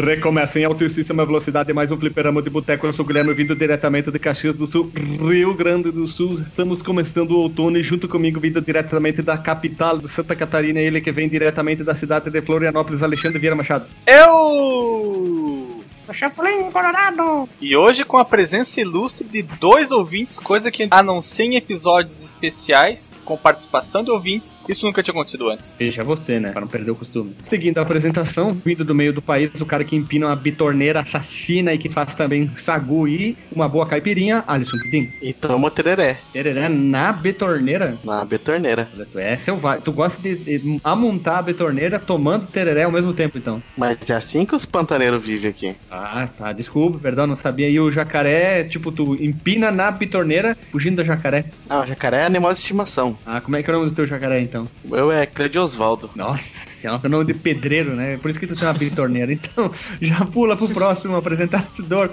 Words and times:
Recomeça 0.00 0.58
em 0.58 0.64
altíssima 0.64 1.26
velocidade 1.26 1.72
mais 1.74 1.92
um 1.92 1.98
fliperama 1.98 2.40
de 2.40 2.48
boteco. 2.48 2.86
Eu 2.86 2.92
sou 2.92 3.04
o 3.04 3.08
Guilherme, 3.08 3.34
vindo 3.34 3.54
diretamente 3.54 4.10
de 4.10 4.18
Caxias 4.18 4.56
do 4.56 4.66
Sul, 4.66 4.90
Rio 4.94 5.52
Grande 5.52 5.90
do 5.90 6.08
Sul. 6.08 6.36
Estamos 6.36 6.80
começando 6.80 7.32
o 7.32 7.38
outono 7.38 7.76
e 7.76 7.82
junto 7.82 8.08
comigo, 8.08 8.40
vindo 8.40 8.62
diretamente 8.62 9.20
da 9.20 9.36
capital 9.36 9.98
de 9.98 10.08
Santa 10.08 10.34
Catarina, 10.34 10.80
ele 10.80 11.02
que 11.02 11.12
vem 11.12 11.28
diretamente 11.28 11.84
da 11.84 11.94
cidade 11.94 12.30
de 12.30 12.40
Florianópolis, 12.40 13.02
Alexandre 13.02 13.38
Vieira 13.38 13.54
Machado. 13.54 13.84
Eu! 14.06 15.59
Chapolin 16.12 16.70
Colorado! 16.70 17.48
E 17.60 17.76
hoje 17.76 18.04
com 18.04 18.16
a 18.16 18.24
presença 18.24 18.80
ilustre 18.80 19.26
de 19.26 19.42
dois 19.42 19.90
ouvintes, 19.90 20.38
coisa 20.38 20.70
que 20.70 20.88
anuncia 20.90 21.44
em 21.44 21.56
episódios 21.56 22.22
especiais, 22.22 23.18
com 23.24 23.36
participação 23.36 24.02
de 24.02 24.10
ouvintes, 24.10 24.56
isso 24.68 24.86
nunca 24.86 25.02
tinha 25.02 25.12
acontecido 25.12 25.48
antes. 25.48 25.76
Veja 25.78 26.04
você, 26.04 26.40
né? 26.40 26.50
Para 26.50 26.62
não 26.62 26.68
perder 26.68 26.90
o 26.90 26.96
costume. 26.96 27.34
Seguindo 27.42 27.78
a 27.78 27.82
apresentação, 27.82 28.52
vindo 28.64 28.84
do 28.84 28.94
meio 28.94 29.12
do 29.12 29.22
país, 29.22 29.50
o 29.60 29.66
cara 29.66 29.84
que 29.84 29.96
empina 29.96 30.26
uma 30.26 30.36
bitorneira 30.36 31.00
assassina 31.00 31.72
e 31.72 31.78
que 31.78 31.88
faz 31.88 32.14
também 32.14 32.50
sagu 32.56 33.06
e 33.06 33.36
uma 33.52 33.68
boa 33.68 33.86
caipirinha, 33.86 34.44
Alisson 34.46 34.78
Pidim. 34.78 35.08
E 35.22 35.32
toma 35.32 35.70
tereré. 35.70 36.18
Tereré 36.32 36.68
na 36.68 37.12
bitorneira? 37.12 37.98
Na 38.04 38.24
betorneira. 38.24 38.88
Tu 39.12 39.18
é 39.18 39.36
selvagem. 39.36 39.82
Tu 39.82 39.92
gosta 39.92 40.22
de, 40.22 40.36
de 40.36 40.80
amontar 40.82 41.38
a 41.38 41.42
bitorneira 41.42 41.98
tomando 41.98 42.46
tereré 42.46 42.84
ao 42.84 42.92
mesmo 42.92 43.12
tempo, 43.12 43.38
então. 43.38 43.62
Mas 43.76 44.08
é 44.08 44.14
assim 44.14 44.44
que 44.44 44.54
os 44.54 44.64
pantaneiros 44.64 45.24
vivem 45.24 45.50
aqui. 45.50 45.76
Ah, 45.90 45.99
tá. 46.38 46.52
Desculpa, 46.52 46.98
perdão, 46.98 47.26
não 47.26 47.36
sabia. 47.36 47.68
E 47.68 47.78
o 47.78 47.90
jacaré, 47.90 48.64
tipo, 48.64 48.92
tu 48.92 49.14
empina 49.22 49.70
na 49.70 49.90
bitorneira 49.90 50.56
fugindo 50.70 50.96
do 50.96 51.04
jacaré. 51.04 51.44
Ah, 51.68 51.80
o 51.80 51.86
jacaré 51.86 52.18
é 52.18 52.26
animal 52.26 52.52
de 52.52 52.58
estimação. 52.58 53.18
Ah, 53.26 53.40
como 53.40 53.56
é 53.56 53.62
que 53.62 53.70
é 53.70 53.74
o 53.74 53.78
nome 53.78 53.90
do 53.90 53.94
teu 53.94 54.06
jacaré, 54.06 54.40
então? 54.40 54.68
O 54.84 54.88
meu 54.90 55.12
é 55.12 55.26
Cleide 55.26 55.58
Osvaldo. 55.58 56.10
Nossa 56.14 56.68
senhora, 56.68 57.00
é 57.02 57.06
o 57.06 57.10
nome 57.10 57.24
de 57.26 57.34
pedreiro, 57.34 57.94
né? 57.94 58.16
Por 58.16 58.30
isso 58.30 58.40
que 58.40 58.46
tu 58.46 58.56
tem 58.56 58.66
uma 58.66 58.74
bitorneira. 58.74 59.32
Então, 59.32 59.70
já 60.00 60.24
pula 60.24 60.56
pro 60.56 60.68
próximo 60.68 61.16
apresentador. 61.16 62.10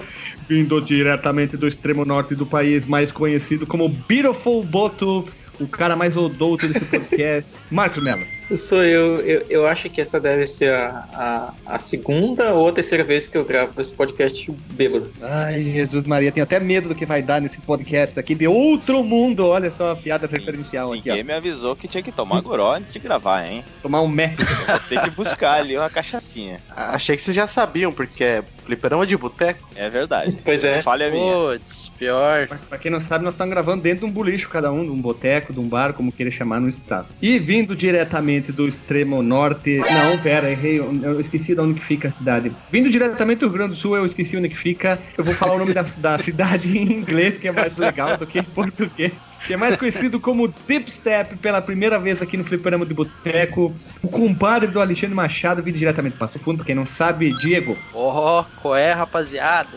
Vindo 0.48 0.80
diretamente 0.80 1.56
do 1.56 1.66
extremo 1.68 2.04
norte 2.04 2.34
do 2.34 2.46
país, 2.46 2.86
mais 2.86 3.12
conhecido 3.12 3.66
como 3.66 3.88
Beautiful 3.88 4.64
Boto, 4.64 5.28
o 5.60 5.66
cara 5.66 5.96
mais 5.96 6.16
odouto 6.16 6.66
desse 6.66 6.84
podcast, 6.84 7.58
Marcos 7.70 8.02
Mello. 8.02 8.37
Sou 8.56 8.82
eu. 8.82 9.20
eu. 9.20 9.44
Eu 9.50 9.66
acho 9.66 9.90
que 9.90 10.00
essa 10.00 10.18
deve 10.18 10.46
ser 10.46 10.72
a, 10.72 11.52
a, 11.66 11.74
a 11.74 11.78
segunda 11.78 12.54
ou 12.54 12.68
a 12.68 12.72
terceira 12.72 13.04
vez 13.04 13.26
que 13.26 13.36
eu 13.36 13.44
gravo 13.44 13.78
esse 13.80 13.92
podcast 13.92 14.50
bêbado. 14.70 15.10
Ai, 15.20 15.62
Jesus 15.64 16.04
Maria, 16.04 16.32
tenho 16.32 16.44
até 16.44 16.58
medo 16.58 16.88
do 16.88 16.94
que 16.94 17.04
vai 17.04 17.20
dar 17.22 17.40
nesse 17.40 17.60
podcast 17.60 18.18
aqui 18.18 18.34
de 18.34 18.48
outro 18.48 19.04
mundo. 19.04 19.46
Olha 19.46 19.70
só 19.70 19.90
a 19.92 19.96
piada 19.96 20.26
referencial 20.26 20.92
aqui, 20.92 21.08
Ninguém 21.08 21.22
ó. 21.22 21.26
me 21.26 21.32
avisou 21.34 21.76
que 21.76 21.86
tinha 21.86 22.02
que 22.02 22.10
tomar 22.12 22.40
goró 22.40 22.74
antes 22.74 22.92
de 22.92 22.98
gravar, 22.98 23.46
hein? 23.46 23.62
Tomar 23.82 24.00
um 24.00 24.08
mé. 24.08 24.34
Vou 24.66 24.78
ter 24.88 25.00
que 25.02 25.10
buscar 25.10 25.54
ali 25.60 25.76
uma 25.76 25.90
cachaçinha. 25.90 26.60
Achei 26.74 27.16
que 27.16 27.22
vocês 27.22 27.34
já 27.36 27.46
sabiam, 27.46 27.92
porque 27.92 28.24
é 28.24 28.42
fliperama 28.64 29.06
de 29.06 29.16
boteco. 29.16 29.68
É 29.76 29.88
verdade. 29.90 30.38
Pois 30.44 30.62
é. 30.64 30.80
Falha 30.82 31.10
minha. 31.10 31.32
Putz, 31.34 31.90
pior. 31.98 32.46
Pra- 32.46 32.58
Pra 32.68 32.78
quem 32.78 32.90
não 32.90 33.00
sabe, 33.00 33.24
nós 33.24 33.34
estamos 33.34 33.52
gravando 33.52 33.82
dentro 33.82 34.00
de 34.00 34.04
um 34.06 34.10
bulicho, 34.10 34.48
cada 34.48 34.70
um, 34.70 34.84
de 34.84 34.90
um 34.90 35.00
boteco, 35.00 35.52
de 35.52 35.58
um 35.60 35.66
bar, 35.68 35.92
como 35.94 36.12
queira 36.12 36.30
chamar 36.30 36.60
no 36.60 36.68
estado. 36.68 37.08
E 37.20 37.38
vindo 37.38 37.74
diretamente 37.74 38.37
do 38.40 38.68
extremo 38.68 39.22
norte. 39.22 39.78
Não, 39.78 40.18
pera, 40.18 40.50
errei. 40.50 40.78
Eu 40.78 41.20
esqueci 41.20 41.54
de 41.54 41.60
onde 41.60 41.80
que 41.80 41.84
fica 41.84 42.08
a 42.08 42.10
cidade. 42.10 42.52
Vindo 42.70 42.90
diretamente 42.90 43.40
do 43.40 43.46
Rio 43.46 43.54
Grande 43.54 43.70
do 43.70 43.76
Sul, 43.76 43.96
eu 43.96 44.06
esqueci 44.06 44.36
onde 44.36 44.48
que 44.48 44.56
fica. 44.56 44.98
Eu 45.16 45.24
vou 45.24 45.34
falar 45.34 45.54
o 45.54 45.58
nome 45.58 45.74
da, 45.74 45.82
da 45.82 46.18
cidade 46.18 46.76
em 46.76 46.92
inglês, 46.92 47.36
que 47.36 47.48
é 47.48 47.52
mais 47.52 47.76
legal 47.76 48.16
do 48.16 48.26
que 48.26 48.38
em 48.38 48.44
português. 48.44 49.12
Que 49.46 49.54
é 49.54 49.56
mais 49.56 49.76
conhecido 49.76 50.18
como 50.18 50.52
Deep 50.66 50.90
Step 50.90 51.36
pela 51.36 51.62
primeira 51.62 51.98
vez 51.98 52.20
aqui 52.20 52.36
no 52.36 52.44
Fliperama 52.44 52.84
de 52.84 52.92
Boteco. 52.92 53.74
O 54.02 54.08
compadre 54.08 54.68
do 54.68 54.80
Alexandre 54.80 55.14
Machado, 55.14 55.62
vindo 55.62 55.78
diretamente 55.78 56.16
do 56.16 56.18
Passo 56.18 56.38
Fundo, 56.38 56.58
pra 56.58 56.66
quem 56.66 56.74
não 56.74 56.84
sabe, 56.84 57.28
Diego. 57.40 57.76
Ó, 57.94 58.44
qual 58.60 58.76
é, 58.76 58.92
rapaziada? 58.92 59.70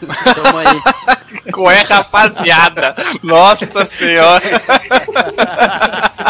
Tamo 0.00 0.58
aí. 0.58 1.52
Qual 1.52 1.70
é, 1.70 1.82
rapaziada? 1.82 2.94
Nossa 3.22 3.84
senhora. 3.84 4.42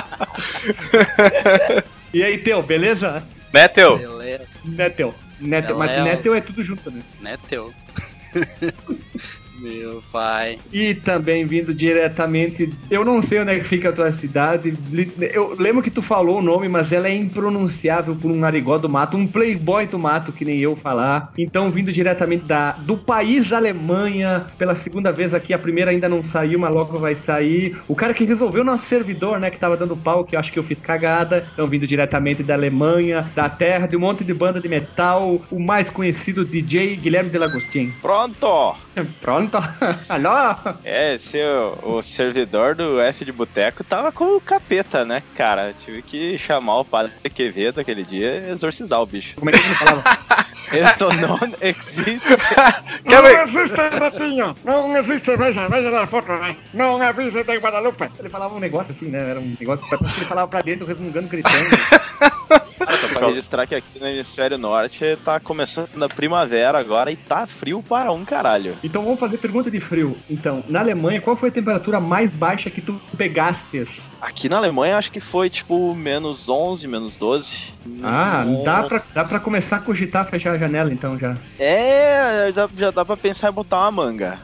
E 2.13 2.25
aí, 2.25 2.39
Teu, 2.39 2.61
beleza? 2.61 3.23
Né, 3.53 3.69
Teu? 3.69 3.97
Beleza, 3.97 4.45
Netel. 4.65 5.15
Netel, 5.39 5.79
mas. 5.79 6.03
Netel 6.03 6.35
é 6.35 6.41
tudo 6.41 6.65
junto, 6.65 6.91
né? 6.91 7.03
né, 7.21 7.39
teu? 7.49 7.73
Meu 9.61 10.03
pai. 10.11 10.59
E 10.73 10.95
também 10.95 11.45
vindo 11.45 11.75
diretamente. 11.75 12.73
Eu 12.91 13.05
não 13.05 13.21
sei 13.21 13.41
onde 13.41 13.53
é 13.53 13.59
que 13.59 13.65
fica 13.65 13.91
a 13.91 13.93
tua 13.93 14.13
cidade. 14.13 14.75
Eu 15.33 15.55
lembro 15.59 15.83
que 15.83 15.91
tu 15.91 16.01
falou 16.01 16.39
o 16.39 16.43
nome, 16.43 16.69
mas 16.69 16.93
ela 16.93 17.09
é 17.09 17.15
impronunciável 17.15 18.17
por 18.17 18.31
um 18.31 18.37
narigó 18.37 18.79
do 18.79 18.89
mato, 18.89 19.17
um 19.17 19.27
playboy 19.27 19.87
do 19.87 19.99
mato, 19.99 20.33
que 20.33 20.45
nem 20.45 20.59
eu 20.59 20.75
falar. 20.77 21.33
Então, 21.37 21.71
vindo 21.71 21.93
diretamente 21.93 22.45
da, 22.45 22.73
do 22.73 22.97
país 22.97 23.53
Alemanha, 23.53 24.47
pela 24.57 24.75
segunda 24.75 25.13
vez 25.13 25.35
aqui, 25.35 25.53
a 25.53 25.59
primeira 25.59 25.91
ainda 25.91 26.09
não 26.09 26.23
saiu, 26.23 26.59
mas 26.59 26.75
logo 26.75 26.99
vai 26.99 27.15
sair. 27.15 27.77
O 27.87 27.95
cara 27.95 28.15
que 28.15 28.25
resolveu 28.25 28.65
nosso 28.65 28.87
servidor, 28.87 29.39
né, 29.39 29.51
que 29.51 29.59
tava 29.59 29.77
dando 29.77 29.97
pau, 29.97 30.25
que 30.25 30.37
eu 30.37 30.41
acho 30.41 30.53
que 30.53 30.59
eu 30.59 30.65
fiz 30.65 30.81
cagada. 30.81 31.47
Então, 31.53 31.67
vindo 31.67 31.87
diretamente 31.87 32.43
da 32.43 32.55
Alemanha, 32.55 33.31
da 33.35 33.49
terra, 33.49 33.87
de 33.87 33.97
um 33.97 34.01
monte 34.01 34.25
de 34.25 34.33
banda 34.33 34.61
de 34.61 34.69
metal, 34.69 35.41
o 35.51 35.59
mais 35.59 35.91
conhecido 35.91 36.45
DJ 36.45 36.97
Guilherme 36.97 37.31
Delagostin. 37.31 37.93
Pronto! 38.01 38.75
Pronto? 39.21 39.59
Alô? 40.09 40.75
É, 40.85 41.15
esse 41.15 41.39
o, 41.43 41.99
o 41.99 42.03
servidor 42.03 42.75
do 42.75 43.01
F 43.01 43.25
de 43.25 43.33
Boteco 43.33 43.85
tava 43.85 44.11
com 44.11 44.37
o 44.37 44.41
capeta, 44.41 45.05
né, 45.05 45.23
cara? 45.35 45.73
Tive 45.79 46.03
que 46.03 46.37
chamar 46.37 46.81
o 46.81 46.85
padre 46.85 47.13
Quevedo 47.33 47.81
aquele 47.81 48.05
dia 48.05 48.47
e 48.47 48.51
exorcizar 48.51 49.01
o 49.01 49.07
bicho. 49.07 49.37
Como 49.37 49.51
é 49.51 49.53
que 49.53 49.59
ele 49.59 49.75
falava? 49.75 50.03
Esto 50.73 51.09
não 51.15 51.39
existe. 51.61 52.29
Ver? 53.05 53.43
existe, 53.43 53.77
Betinho! 53.99 54.57
Não 54.65 54.97
existe, 54.97 55.37
veja, 55.37 55.69
veja 55.69 55.91
na 55.91 56.07
foto, 56.07 56.27
vai! 56.27 56.57
Não 56.73 57.03
existe 57.03 57.43
de 57.43 57.59
Guadalupe! 57.59 58.09
Ele 58.19 58.29
falava 58.29 58.55
um 58.55 58.61
negócio 58.61 58.93
assim, 58.93 59.07
né? 59.07 59.31
Era 59.31 59.41
um 59.41 59.57
negócio 59.59 59.87
que 59.87 60.05
ele 60.05 60.27
falava 60.27 60.49
pra 60.49 60.63
dentro, 60.63 60.87
resmungando, 60.87 61.29
gritando. 61.29 62.70
Só 63.01 63.09
pra 63.09 63.27
registrar 63.29 63.67
que 63.67 63.75
aqui 63.75 64.01
no 64.01 64.07
hemisfério 64.07 64.59
norte 64.59 65.19
tá 65.25 65.39
começando 65.39 66.03
a 66.03 66.09
primavera 66.09 66.79
agora 66.79 67.11
e 67.11 67.17
tá 67.17 67.47
frio 67.47 67.83
para 67.83 68.13
um 68.13 68.25
caralho. 68.25 68.77
Então 68.83 69.03
vamos 69.03 69.21
fazer 69.21 69.39
pergunta 69.39 69.71
de 69.71 69.81
frio. 69.81 70.17
Então, 70.29 70.65
na 70.69 70.81
Alemanha, 70.81 71.21
qual 71.21 71.37
foi 71.37 71.49
a 71.49 71.53
temperatura 71.53 72.01
mais 72.01 72.31
baixa 72.31 72.71
que 72.71 72.81
tu 72.81 73.01
pegastes? 73.17 74.01
Aqui 74.21 74.49
na 74.49 74.59
Alemanha 74.59 74.99
acho 74.99 75.11
que 75.11 75.21
foi 75.21 75.49
tipo 75.49 75.95
menos 75.95 76.49
11, 76.49 76.87
menos 76.87 77.17
12. 77.17 77.73
Ah, 78.03 78.45
dá 78.65 78.83
pra, 78.83 79.03
dá 79.15 79.25
pra 79.25 79.41
começar 79.41 79.77
a 79.77 79.81
cogitar 79.81 80.29
fechar 80.29 80.53
a 80.53 80.59
janela 80.59 80.93
então 80.93 81.19
já. 81.19 81.37
É, 81.59 82.53
já, 82.55 82.69
já 82.77 82.91
dá 82.91 83.05
pra 83.05 83.17
pensar 83.17 83.51
em 83.51 83.55
botar 83.55 83.79
uma 83.79 83.91
manga. 83.91 84.39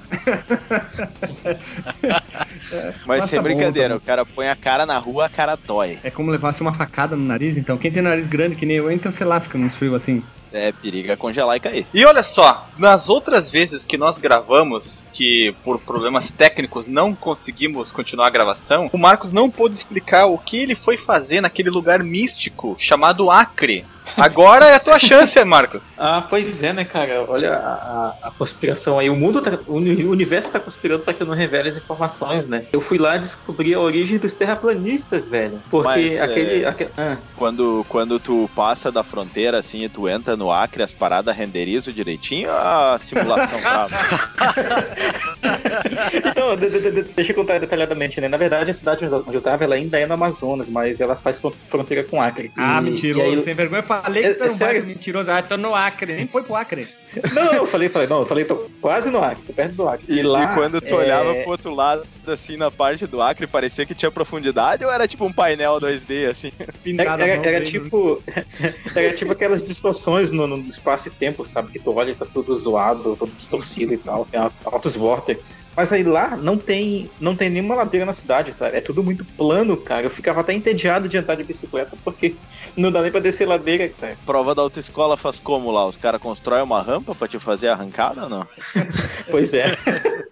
Mas 1.44 1.60
Mas 3.06 3.24
sem 3.24 3.38
tá 3.38 3.42
bom, 3.42 3.54
brincadeira, 3.54 3.90
tá 3.90 3.96
o 3.96 4.00
cara 4.00 4.26
põe 4.26 4.48
a 4.48 4.56
cara 4.56 4.84
na 4.84 4.98
rua, 4.98 5.26
a 5.26 5.28
cara 5.28 5.56
dói. 5.56 5.98
É 6.02 6.10
como 6.10 6.30
levasse 6.30 6.60
uma 6.60 6.72
facada 6.72 7.16
no 7.16 7.24
nariz, 7.24 7.56
então. 7.56 7.76
Quem 7.76 7.90
tem 7.90 8.02
nariz 8.02 8.26
grande 8.26 8.56
que 8.56 8.66
nem 8.66 8.76
eu, 8.78 8.90
então 8.90 9.12
se 9.12 9.24
lasca 9.24 9.56
num 9.56 9.70
frio 9.70 9.94
assim. 9.94 10.22
É, 10.52 10.72
periga 10.72 11.16
congelar 11.16 11.56
e 11.56 11.60
cair. 11.60 11.86
E 11.92 12.04
olha 12.04 12.22
só, 12.22 12.68
nas 12.78 13.08
outras 13.08 13.50
vezes 13.50 13.84
que 13.84 13.98
nós 13.98 14.16
gravamos, 14.16 15.06
que 15.12 15.54
por 15.64 15.78
problemas 15.78 16.30
técnicos 16.30 16.86
não 16.86 17.14
conseguimos 17.14 17.92
continuar 17.92 18.28
a 18.28 18.30
gravação, 18.30 18.88
o 18.92 18.98
Marcos 18.98 19.32
não 19.32 19.50
pôde 19.50 19.74
explicar 19.74 20.26
o 20.26 20.38
que 20.38 20.58
ele 20.58 20.74
foi 20.74 20.96
fazer 20.96 21.40
naquele 21.40 21.68
lugar 21.68 22.02
místico 22.02 22.74
chamado 22.78 23.30
Acre. 23.30 23.84
Agora 24.16 24.66
é 24.66 24.74
a 24.74 24.80
tua 24.80 24.98
chance, 24.98 25.42
Marcos. 25.44 25.94
Ah, 26.08 26.22
pois 26.22 26.62
é, 26.62 26.72
né, 26.72 26.84
cara? 26.84 27.24
Olha 27.28 27.54
a, 27.54 27.56
a- 27.56 28.14
a 28.24 28.30
conspiração 28.30 28.98
aí. 28.98 29.08
O 29.10 29.16
mundo, 29.16 29.40
tá, 29.42 29.58
o 29.66 29.76
uni- 29.76 30.04
o 30.04 30.10
universo 30.10 30.52
tá 30.52 30.60
conspirando 30.60 31.04
pra 31.04 31.12
que 31.14 31.22
eu 31.22 31.26
não 31.26 31.34
revele 31.34 31.68
as 31.68 31.76
informações, 31.76 32.46
né? 32.46 32.66
Eu 32.72 32.80
fui 32.80 32.98
lá 32.98 33.16
descobrir 33.16 33.74
a 33.74 33.80
origem 33.80 34.18
dos 34.18 34.36
terraplanistas, 34.36 35.28
velho. 35.28 35.62
Porque 35.70 35.88
Mas, 35.88 36.20
aquele. 36.20 36.64
é- 36.64 36.68
aque- 36.68 36.90
ah, 36.96 37.18
Quando, 37.34 37.84
quando 37.88 38.20
tu 38.20 38.48
passa 38.54 38.92
da 38.92 39.02
fronteira 39.02 39.58
assim 39.58 39.84
e 39.84 39.88
tu 39.88 40.08
entra 40.08 40.36
no 40.36 40.50
Acre, 40.52 40.82
as 40.82 40.92
paradas 40.92 41.34
renderizam 41.36 41.92
direitinho 41.92 42.50
a 42.50 42.96
simulação 43.00 43.60
tá? 43.60 43.88
Não, 46.36 46.56
de- 46.56 46.70
de- 46.70 46.90
de- 46.90 47.02
deixa 47.14 47.32
eu 47.32 47.36
contar 47.36 47.58
detalhadamente, 47.58 48.20
né? 48.20 48.28
Na 48.28 48.36
verdade, 48.36 48.70
a 48.70 48.74
cidade 48.74 49.04
onde 49.04 49.34
eu 49.34 49.40
tava, 49.42 49.64
ela 49.64 49.74
ainda 49.74 49.98
é 49.98 50.06
no 50.06 50.14
Amazonas, 50.14 50.68
mas 50.68 51.00
ela 51.00 51.16
faz 51.16 51.40
fron- 51.40 51.52
fronteira 51.64 52.04
com 52.04 52.20
Acre. 52.20 52.52
Ah, 52.56 52.78
E- 52.80 52.84
mentiroso. 52.84 53.26
e 53.26 53.36
aí- 53.38 53.42
Sem 53.42 53.54
vergonha, 53.54 53.82
falei 54.02 54.22
que 54.22 54.28
É- 54.28 54.34
tu 54.34 54.36
era 54.42 54.46
é 54.46 54.52
um 54.52 54.56
sério? 54.56 54.80
baita 54.82 54.86
mentiroso. 54.86 55.30
Ah, 55.30 55.42
tô 55.42 55.56
no 55.56 55.74
Acre. 55.74 56.14
Nem 56.14 56.26
foi 56.26 56.42
pro 56.42 56.54
Acre. 56.54 56.88
Não, 57.32 57.52
eu 57.54 57.66
falei, 57.66 57.88
falei, 57.88 58.06
não, 58.08 58.18
eu 58.20 58.26
falei, 58.26 58.44
tô, 58.44 58.68
quase 58.78 59.10
no 59.10 59.24
Acre, 59.24 59.50
perto 59.50 59.74
do 59.74 59.88
Acre. 59.88 60.04
E, 60.06 60.22
lá, 60.22 60.52
e 60.52 60.54
quando 60.54 60.82
tu 60.82 60.92
é, 60.92 60.96
olhava 60.96 61.34
pro 61.36 61.50
outro 61.50 61.74
lado, 61.74 62.02
assim, 62.26 62.58
na 62.58 62.70
parte 62.70 63.06
do 63.06 63.22
Acre, 63.22 63.46
parecia 63.46 63.86
que 63.86 63.94
tinha 63.94 64.10
profundidade 64.10 64.84
ou 64.84 64.92
era 64.92 65.08
tipo 65.08 65.24
um 65.24 65.32
painel 65.32 65.80
2D, 65.80 66.28
assim? 66.28 66.52
Era, 66.98 67.24
era- 67.26 67.46
era 67.48 67.64
tipo. 67.64 68.22
Era 68.94 69.12
tipo 69.16 69.32
aquelas 69.32 69.62
distorções 69.62 70.30
no, 70.30 70.46
no 70.46 70.58
espaço 70.68 71.08
e 71.08 71.10
tempo, 71.10 71.42
sabe? 71.42 71.72
Que 71.72 71.78
tu 71.78 71.90
olha 71.94 72.10
e 72.10 72.14
tá 72.14 72.26
tudo 72.26 72.54
zoado, 72.54 73.16
todo 73.16 73.32
distorcido 73.32 73.94
e 73.94 73.98
tal. 73.98 74.26
Tem 74.26 74.38
altos 74.66 74.94
vórtices. 74.94 75.70
Mas 75.74 75.90
aí 75.92 76.02
lá 76.04 76.36
não 76.36 76.58
tem, 76.58 77.10
não 77.18 77.34
tem 77.34 77.48
nenhuma 77.48 77.76
ladeira 77.76 78.04
na 78.04 78.12
cidade, 78.12 78.52
tá? 78.54 78.66
É 78.68 78.80
tudo 78.82 79.02
muito 79.02 79.24
plano, 79.24 79.74
cara. 79.78 80.04
Eu 80.04 80.10
ficava 80.10 80.40
até 80.42 80.52
entediado 80.52 81.08
de 81.08 81.16
andar 81.16 81.36
de 81.36 81.44
bicicleta, 81.44 81.96
porque 82.04 82.36
não 82.76 82.92
dá 82.92 83.00
nem 83.00 83.10
pra 83.10 83.20
descer 83.20 83.46
ladeira, 83.48 83.85
cara. 83.90 84.16
Prova 84.26 84.54
da 84.54 84.62
autoescola 84.62 85.16
faz 85.16 85.38
como 85.40 85.70
lá? 85.70 85.86
Os 85.86 85.96
caras 85.96 86.20
constroem 86.20 86.62
uma 86.62 86.80
rampa 86.82 87.14
pra 87.14 87.26
te 87.28 87.38
fazer 87.38 87.68
a 87.68 87.72
arrancada 87.72 88.24
ou 88.24 88.28
não? 88.28 88.46
Pois 89.30 89.52
é. 89.54 89.76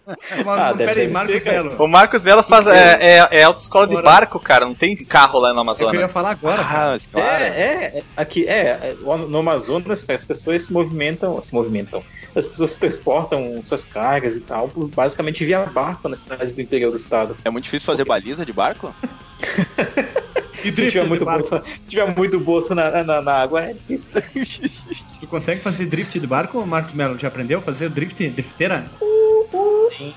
Mas, 0.07 0.47
Ah, 0.47 0.71
não, 0.71 0.77
deve- 0.77 0.85
pera 0.87 0.91
aí, 1.01 1.07
deve 1.07 1.13
Marcos. 1.13 1.45
Melo. 1.45 1.83
O 1.83 1.89
Marcos 1.89 2.25
Mello 2.25 2.43
faz, 2.45 2.67
é, 2.69 3.19
é, 3.19 3.29
é 3.41 3.43
autoescola 3.43 3.87
de 3.89 4.01
barco, 4.01 4.39
cara. 4.39 4.65
Não 4.65 4.75
tem 4.75 4.95
carro 4.97 5.39
lá 5.41 5.53
no 5.53 5.61
É 5.69 5.73
o 5.73 5.75
que 5.77 5.83
eu 5.83 5.87
ia 5.87 5.91
Amazonas. 5.91 6.13
falar 6.13 6.31
agora. 6.31 6.63
cara. 6.63 6.87
Ah, 6.87 6.91
mas 6.93 7.07
claro. 7.07 7.27
É, 7.45 7.47
é, 7.49 7.99
é, 7.99 8.03
aqui, 8.17 8.47
é, 8.47 8.61
é, 8.61 8.97
no 9.03 9.39
Amazonas, 9.39 10.05
cara, 10.05 10.15
as 10.17 10.25
pessoas 10.25 10.63
se 10.65 10.73
movimentam, 10.73 11.41
se 11.43 11.53
movimentam, 11.53 12.05
as 12.37 12.47
pessoas 12.47 12.77
transportam 12.79 13.61
suas 13.65 13.85
cargas 13.85 14.37
e 14.37 14.41
tal, 14.41 14.69
por- 14.69 14.89
basicamente 14.89 15.45
via 15.45 15.61
barco 15.67 16.09
nas 16.09 16.21
cidades 16.21 16.53
do 16.53 16.61
interior 16.61 16.91
do 16.91 16.97
estado. 16.97 17.37
É 17.45 17.51
muito 17.51 17.65
difícil 17.65 17.87
fazer 17.87 18.05
baliza 18.05 18.47
de 18.47 18.53
barco? 18.53 18.95
E 20.69 20.75
Se 20.75 20.89
tiver 20.91 21.03
de 21.03 21.09
muito 21.09 21.25
boto, 21.25 21.63
tiver 21.89 22.17
muito 22.17 22.41
boto 22.41 22.75
na, 22.75 23.03
na, 23.05 23.21
na 23.23 23.33
água, 23.35 23.63
é 23.63 23.73
difícil. 23.75 24.13
Tu 25.21 25.27
consegue 25.27 25.61
fazer 25.61 25.87
drift 25.87 26.19
de 26.19 26.27
barco, 26.27 26.65
Marcos 26.67 26.95
Melo? 26.95 27.19
Já 27.19 27.29
aprendeu 27.29 27.59
a 27.59 27.63
fazer 27.63 27.89
drift 27.91 28.29
drifteira? 28.31 28.85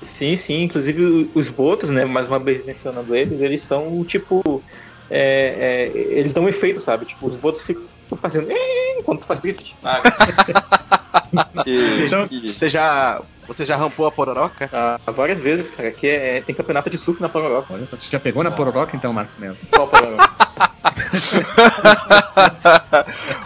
Sim, 0.02 0.36
sim, 0.36 0.62
inclusive 0.64 1.30
os 1.34 1.48
botos, 1.48 1.90
né, 1.90 2.04
mais 2.04 2.26
uma 2.26 2.38
vez 2.38 2.64
mencionando 2.64 3.14
eles, 3.14 3.40
eles 3.40 3.62
são 3.62 4.04
tipo, 4.04 4.62
é, 5.10 5.90
é, 5.94 5.98
eles 6.18 6.32
dão 6.34 6.44
um 6.44 6.48
efeito, 6.48 6.80
sabe? 6.80 7.04
Tipo, 7.06 7.26
os 7.28 7.36
botos 7.36 7.62
ficam 7.62 7.84
fazendo 8.16 8.48
enquanto 8.98 9.20
tu 9.20 9.26
faz 9.26 9.40
drift. 9.40 9.74
E, 11.66 12.04
Então- 12.06 12.26
e- 12.30 12.52
Você 12.52 12.68
já, 12.68 13.20
você 13.48 13.64
já 13.64 13.76
rampou 13.76 14.06
a 14.06 14.12
pororoca? 14.12 14.68
Ah, 14.72 15.00
várias 15.10 15.40
vezes, 15.40 15.70
cara, 15.70 15.90
que 15.90 16.06
é, 16.06 16.40
tem 16.42 16.54
campeonato 16.54 16.88
de 16.90 16.98
surf 16.98 17.20
na 17.20 17.28
Pororoca. 17.28 17.72
Olha 17.74 17.86
só, 17.86 17.96
você 17.96 18.08
já 18.10 18.20
pegou 18.20 18.44
na 18.44 18.50
Pororoca 18.50 18.96
então, 18.96 19.12
Marcos 19.12 19.36
Melo? 19.38 19.56
Qual 19.72 19.88
Pororoca? 19.88 20.28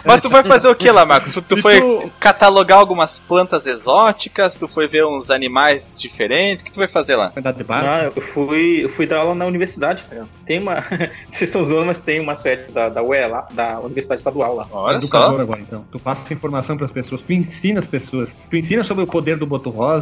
Mas 0.05 0.21
tu 0.21 0.29
foi 0.29 0.43
fazer 0.43 0.67
o 0.67 0.75
que 0.75 0.89
lá, 0.91 1.05
Marcos? 1.05 1.33
Tu, 1.33 1.41
tu 1.41 1.57
foi 1.57 1.79
tu- 1.79 2.11
catalogar 2.19 2.79
algumas 2.79 3.19
plantas 3.19 3.65
exóticas? 3.65 4.55
Tu 4.55 4.67
foi 4.67 4.87
ver 4.87 5.05
uns 5.05 5.29
animais 5.29 5.95
diferentes? 5.99 6.61
O 6.61 6.65
que 6.65 6.71
tu 6.71 6.75
foi 6.75 6.87
fazer 6.87 7.15
lá? 7.15 7.31
Andar 7.35 7.53
de 7.53 7.63
barco? 7.63 7.87
Ah, 7.89 8.11
eu 8.15 8.21
fui, 8.21 8.83
eu 8.83 8.89
fui 8.89 9.05
dar 9.05 9.19
aula 9.19 9.35
na 9.35 9.45
universidade, 9.45 10.03
cara. 10.09 10.25
Tem 10.45 10.59
uma. 10.59 10.83
Vocês 11.31 11.49
estão 11.49 11.63
zoando, 11.63 11.85
mas 11.87 12.01
tem 12.01 12.19
uma 12.19 12.35
série 12.35 12.71
da, 12.71 12.89
da 12.89 13.01
UE 13.01 13.27
lá, 13.27 13.47
da 13.51 13.79
Universidade 13.79 14.21
Estadual 14.21 14.55
lá. 14.55 14.67
Olha 14.71 14.97
educador 14.97 15.35
só. 15.35 15.41
agora, 15.41 15.61
então. 15.61 15.85
Tu 15.91 15.99
passa 15.99 16.23
essa 16.23 16.33
informação 16.33 16.77
pras 16.77 16.91
pessoas, 16.91 17.21
tu 17.21 17.33
ensina 17.33 17.79
as 17.79 17.87
pessoas. 17.87 18.35
Tu 18.49 18.57
ensina 18.57 18.83
sobre 18.83 19.03
o 19.03 19.07
poder 19.07 19.37
do 19.37 19.45
boto 19.45 19.69
rosa, 19.69 19.92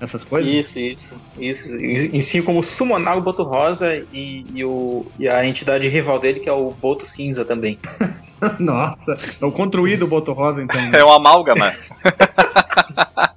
essas 0.00 0.24
coisas? 0.24 0.52
Isso, 0.52 0.78
isso, 0.78 1.14
isso. 1.38 1.76
Ensino 2.16 2.44
como 2.44 2.62
summonar 2.62 3.16
o 3.16 3.20
Boto 3.20 3.42
Rosa 3.42 3.96
e, 4.12 4.44
e 4.54 4.64
o, 4.64 5.06
e 5.18 5.28
a 5.28 5.44
entidade 5.46 5.88
rival 5.88 6.18
dele, 6.18 6.40
que 6.40 6.48
é 6.48 6.52
o 6.52 6.70
Boto 6.70 7.06
Cinza 7.06 7.44
também. 7.44 7.78
Nossa, 8.58 9.16
é 9.40 9.44
o 9.44 9.50
construído 9.50 10.06
boto 10.06 10.32
rosa, 10.32 10.62
então. 10.62 10.80
É 10.92 11.04
um 11.04 11.12
amálgama. 11.12 11.72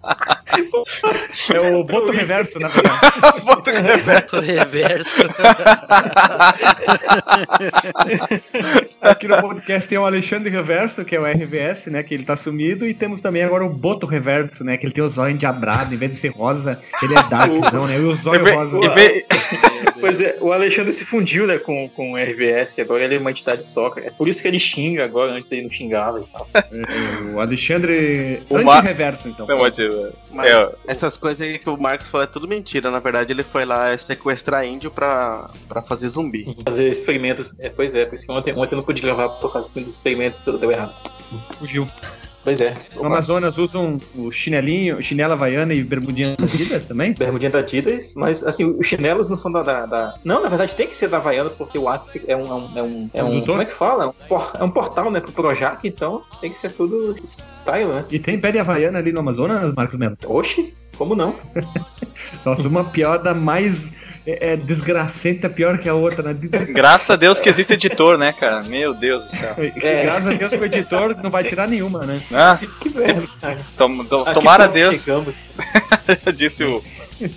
É 1.53 1.59
o 1.75 1.83
boto 1.83 2.11
reverso, 2.11 2.59
na 2.59 2.67
verdade. 2.67 2.99
Bota 3.45 3.71
o 3.71 3.81
reverso. 3.81 4.27
Tô 4.27 4.39
reverso. 4.39 5.21
Aqui 9.01 9.27
no 9.27 9.41
podcast 9.41 9.87
tem 9.89 9.97
o 9.97 10.05
Alexandre 10.05 10.49
Reverso, 10.49 11.03
que 11.05 11.15
é 11.15 11.19
o 11.19 11.25
RVS, 11.25 11.87
né? 11.87 12.03
Que 12.03 12.13
ele 12.13 12.23
tá 12.25 12.35
sumido. 12.35 12.87
E 12.87 12.93
temos 12.93 13.21
também 13.21 13.43
agora 13.43 13.65
o 13.65 13.69
Boto 13.69 14.05
Reverso, 14.05 14.63
né? 14.63 14.77
Que 14.77 14.85
ele 14.85 14.93
tem 14.93 15.03
os 15.03 15.17
olhos 15.17 15.35
endiabrados, 15.35 15.91
em 15.91 15.95
vez 15.97 16.11
de 16.11 16.17
ser 16.17 16.29
rosa, 16.29 16.79
ele 17.01 17.13
é 17.17 17.23
darkzão, 17.23 17.87
né? 17.87 17.97
E 17.97 18.01
olhos 18.27 18.43
vez- 18.43 18.55
rosa. 18.55 18.77
em 18.77 18.89
vez- 18.93 19.23
Pois 19.99 20.19
é, 20.21 20.37
o 20.41 20.51
Alexandre 20.51 20.91
se 20.93 21.05
fundiu 21.05 21.45
né, 21.47 21.57
com, 21.57 21.87
com 21.89 22.13
o 22.13 22.17
RBS, 22.17 22.79
agora 22.79 23.03
ele 23.03 23.15
é 23.15 23.19
uma 23.19 23.31
entidade 23.31 23.63
só. 23.63 23.89
cara. 23.89 24.07
É 24.07 24.11
por 24.11 24.27
isso 24.27 24.41
que 24.41 24.47
ele 24.47 24.59
xinga 24.59 25.03
agora, 25.05 25.31
antes 25.31 25.51
ele 25.51 25.63
não 25.63 25.69
xingava 25.71 26.19
e 26.19 26.23
tal. 26.31 26.47
O 27.35 27.39
Alexandre 27.39 28.41
O 28.49 28.61
Ma- 28.63 28.77
anti-reverso, 28.79 29.27
então. 29.27 29.45
Não, 29.47 29.57
pode- 29.57 29.87
Mas 30.31 30.47
É. 30.51 30.71
essas 30.87 31.17
coisas 31.17 31.45
aí 31.45 31.59
que 31.59 31.69
o 31.69 31.77
Marcos 31.77 32.07
falou 32.07 32.23
é 32.23 32.27
tudo 32.27 32.47
mentira. 32.47 32.89
Na 32.91 32.99
verdade, 32.99 33.31
ele 33.33 33.43
foi 33.43 33.65
lá 33.65 33.95
sequestrar 33.97 34.65
índio 34.65 34.89
pra, 34.91 35.49
pra 35.67 35.81
fazer 35.81 36.07
zumbi. 36.07 36.55
Fazer 36.65 36.87
experimentos. 36.89 37.53
É, 37.59 37.69
pois 37.69 37.93
é, 37.95 38.05
por 38.05 38.15
isso 38.15 38.25
que 38.25 38.31
ontem, 38.31 38.53
ontem 38.53 38.73
eu 38.73 38.77
não 38.77 38.83
pude 38.83 39.01
gravar 39.01 39.29
por 39.29 39.51
causa 39.51 39.71
dos 39.73 39.87
experimentos, 39.87 40.41
tudo 40.41 40.57
deu 40.57 40.71
errado. 40.71 40.93
Fugiu. 41.59 41.87
Pois 42.43 42.59
é. 42.59 42.75
No 42.95 43.05
Amazonas 43.05 43.57
usam 43.59 43.97
o 44.15 44.31
chinelinho, 44.31 45.01
chinela 45.03 45.33
havaiana 45.35 45.73
e 45.75 45.83
bermudinha 45.83 46.33
Adidas 46.41 46.85
também? 46.87 47.13
Bermudinha 47.17 47.51
da 47.51 47.59
Adidas, 47.59 48.13
mas 48.15 48.43
assim, 48.43 48.65
os 48.79 48.87
chinelos 48.87 49.29
não 49.29 49.37
são 49.37 49.51
da, 49.51 49.61
da- 49.61 49.85
da- 49.85 50.15
Não, 50.23 50.41
na 50.41 50.49
verdade 50.49 50.73
tem 50.73 50.87
que 50.87 50.95
ser 50.95 51.07
da 51.07 51.17
Havaianas, 51.17 51.53
porque 51.53 51.77
o 51.77 51.87
Acre 51.87 52.23
é 52.27 52.35
um. 52.35 52.45
É 52.47 52.53
um, 52.53 52.71
é 52.77 52.83
um, 52.83 53.09
é 53.13 53.23
um- 53.23 53.27
Produtor? 53.27 53.47
como 53.47 53.61
é 53.61 53.65
que 53.65 53.73
fala? 53.73 54.03
É 54.05 54.07
um, 54.07 54.13
por- 54.27 54.51
é 54.59 54.63
um 54.63 54.71
portal, 54.71 55.11
né, 55.11 55.19
pro 55.19 55.31
Projac, 55.31 55.87
então 55.87 56.23
tem 56.41 56.49
que 56.51 56.57
ser 56.57 56.71
tudo 56.71 57.15
style, 57.51 57.85
né? 57.93 58.05
E 58.11 58.17
tem 58.17 58.39
pé 58.39 58.51
de 58.51 58.57
havaiana 58.59 58.97
ali 58.97 59.11
no 59.11 59.19
Amazonas, 59.19 59.73
Marcos 59.75 59.99
Melo? 59.99 60.17
Oxi, 60.25 60.73
como 60.97 61.15
não? 61.15 61.35
Nossa, 62.45 62.67
uma 62.67 62.83
piada 62.83 63.33
mais 63.33 63.91
é, 64.25 64.53
é, 64.53 64.55
desgracenta 64.57 65.49
pior 65.49 65.77
que 65.77 65.89
a 65.89 65.93
outra, 65.93 66.21
né? 66.23 66.37
Graças 66.73 67.09
a 67.09 67.15
Deus 67.15 67.39
que 67.39 67.49
existe 67.49 67.73
editor, 67.73 68.17
né, 68.17 68.31
cara? 68.31 68.63
Meu 68.63 68.93
Deus 68.93 69.25
do 69.25 69.31
céu. 69.37 69.55
É. 69.57 70.03
Graças 70.03 70.27
a 70.27 70.33
Deus 70.33 70.51
que 70.53 70.59
o 70.59 70.65
editor 70.65 71.15
não 71.23 71.29
vai 71.29 71.43
tirar 71.43 71.67
nenhuma, 71.67 72.05
né? 72.05 72.21
Nossa, 72.29 72.67
Que 72.79 72.89
merda, 72.89 73.23
cara. 73.41 73.57
tom- 73.77 74.03
tom- 74.05 74.23
tomara 74.33 74.67
Deus, 74.67 75.05
disse 76.35 76.63
o 76.63 76.83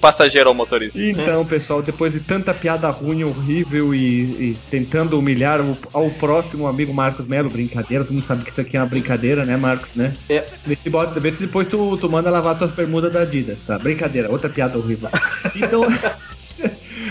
passageiro 0.01 0.49
ao 0.49 0.55
motorista. 0.55 0.99
Então, 0.99 1.45
pessoal, 1.45 1.83
depois 1.83 2.13
de 2.13 2.21
tanta 2.21 2.55
piada 2.55 2.89
ruim, 2.89 3.23
horrível 3.25 3.95
e, 3.95 3.99
e 4.51 4.57
tentando 4.71 5.19
humilhar 5.19 5.61
o, 5.61 5.77
ao 5.93 6.09
próximo 6.11 6.67
amigo 6.67 6.93
Marcos 6.93 7.27
Melo, 7.27 7.49
brincadeira, 7.51 8.05
todo 8.05 8.15
mundo 8.15 8.25
sabe 8.27 8.45
que 8.45 8.51
isso 8.51 8.61
aqui 8.61 8.77
é 8.77 8.81
uma 8.81 8.87
brincadeira, 8.87 9.45
né, 9.45 9.57
Marcos, 9.57 9.91
né? 9.95 10.15
É. 10.29 10.45
Vê 10.65 10.75
se, 10.75 10.89
bota, 10.89 11.19
vê 11.21 11.31
se 11.31 11.41
depois 11.41 11.69
tu, 11.69 11.97
tu 11.99 12.09
manda 12.11 12.31
lavar 12.31 12.57
tuas 12.57 12.71
bermudas 12.71 13.13
da 13.13 13.21
Adidas, 13.23 13.59
tá? 13.67 13.79
Brincadeira, 13.79 14.31
outra 14.31 14.49
piada 14.49 14.79
horrível. 14.79 15.09
Então, 15.55 15.83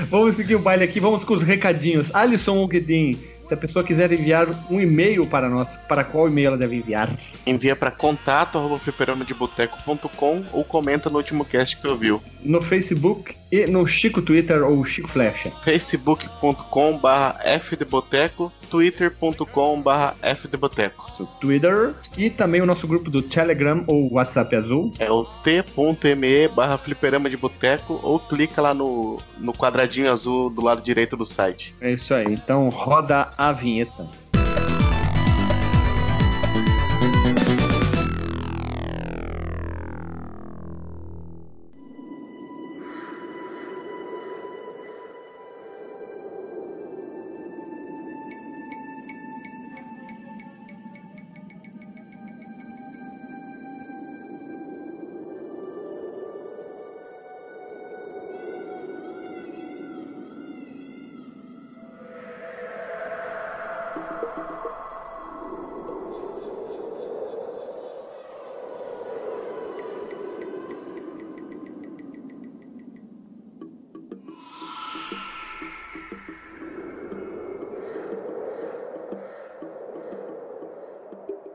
vamos 0.09 0.35
seguir 0.35 0.55
o 0.55 0.59
baile 0.59 0.83
aqui, 0.83 0.99
vamos 0.99 1.23
com 1.23 1.33
os 1.33 1.41
recadinhos. 1.41 2.13
Alisson 2.13 2.63
Ogedin, 2.63 3.13
se 3.47 3.53
a 3.53 3.57
pessoa 3.57 3.83
quiser 3.83 4.11
enviar 4.11 4.47
um 4.69 4.79
e-mail 4.79 5.25
para 5.25 5.49
nós, 5.49 5.67
para 5.87 6.03
qual 6.03 6.27
e-mail 6.27 6.47
ela 6.47 6.57
deve 6.57 6.77
enviar? 6.77 7.09
Envia 7.45 7.75
pra 7.75 7.91
contato 7.91 8.57
arroba 8.57 8.77
fliperamadeboteco.com 8.77 10.43
ou 10.51 10.63
comenta 10.63 11.09
no 11.09 11.17
último 11.17 11.43
cast 11.43 11.77
que 11.77 11.87
ouviu. 11.87 12.21
No 12.43 12.61
Facebook 12.61 13.35
e 13.53 13.67
no 13.67 13.85
Chico 13.85 14.19
Twitter 14.19 14.63
ou 14.63 14.83
Chico 14.83 15.07
Flecha. 15.07 15.51
facebook.com 15.63 16.97
barra 16.97 17.35
fdboteco, 17.59 18.51
twitter.com 18.67 19.79
barra 19.79 20.15
fdboteco. 20.35 21.03
Twitter 21.39 21.93
e 22.17 22.31
também 22.31 22.61
o 22.61 22.65
nosso 22.65 22.87
grupo 22.87 23.11
do 23.11 23.21
Telegram 23.21 23.83
ou 23.85 24.11
WhatsApp 24.11 24.55
Azul. 24.55 24.91
É 24.97 25.11
o 25.11 25.23
t.me 25.23 26.47
barra 26.47 26.79
fliperama 26.79 27.29
de 27.29 27.37
boteco 27.37 27.99
ou 28.01 28.19
clica 28.19 28.59
lá 28.59 28.73
no, 28.73 29.19
no 29.37 29.53
quadradinho 29.53 30.11
azul 30.11 30.49
do 30.49 30.63
lado 30.63 30.81
direito 30.81 31.15
do 31.15 31.25
site. 31.25 31.75
É 31.79 31.91
isso 31.91 32.11
aí. 32.11 32.25
Então 32.33 32.69
roda 32.69 33.29
a 33.37 33.51
vinheta. 33.51 34.22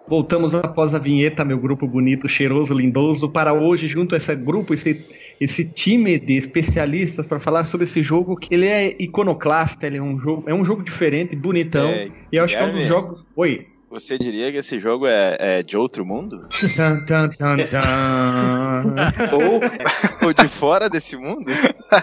Voltamos 0.09 0.55
após 0.55 0.95
a 0.95 0.99
vinheta, 0.99 1.45
meu 1.45 1.59
grupo 1.59 1.87
bonito, 1.87 2.27
cheiroso, 2.27 2.73
lindoso, 2.73 3.29
para 3.29 3.53
hoje, 3.53 3.87
junto 3.87 4.15
a 4.15 4.17
esse 4.17 4.35
grupo, 4.35 4.73
esse, 4.73 5.05
esse 5.39 5.65
time 5.65 6.19
de 6.19 6.35
especialistas 6.35 7.27
para 7.27 7.39
falar 7.39 7.65
sobre 7.65 7.85
esse 7.85 8.03
jogo 8.03 8.35
que 8.35 8.55
ele 8.55 8.67
é 8.67 8.97
iconoclasta, 8.99 9.87
ele 9.87 9.99
é 9.99 10.03
um 10.03 10.19
jogo, 10.19 10.45
é 10.49 10.55
um 10.55 10.65
jogo 10.65 10.83
diferente, 10.83 11.37
bonitão. 11.37 11.89
É, 11.89 12.11
e 12.33 12.37
eu 12.37 12.45
acho 12.45 12.57
que 12.57 12.63
é 12.63 12.65
um 12.65 12.71
dos 12.71 12.83
Guilherme. 12.83 12.89
jogos. 12.89 13.23
Oi. 13.37 13.67
Você 13.91 14.19
diria 14.19 14.53
que 14.53 14.59
esse 14.59 14.79
jogo 14.79 15.07
é, 15.07 15.37
é 15.41 15.63
de 15.63 15.77
outro 15.77 16.05
mundo? 16.05 16.47
Ou 19.33 19.61
Ou 20.29 20.33
de 20.35 20.49
fora 20.49 20.89
desse 20.91 21.17
mundo? 21.17 21.51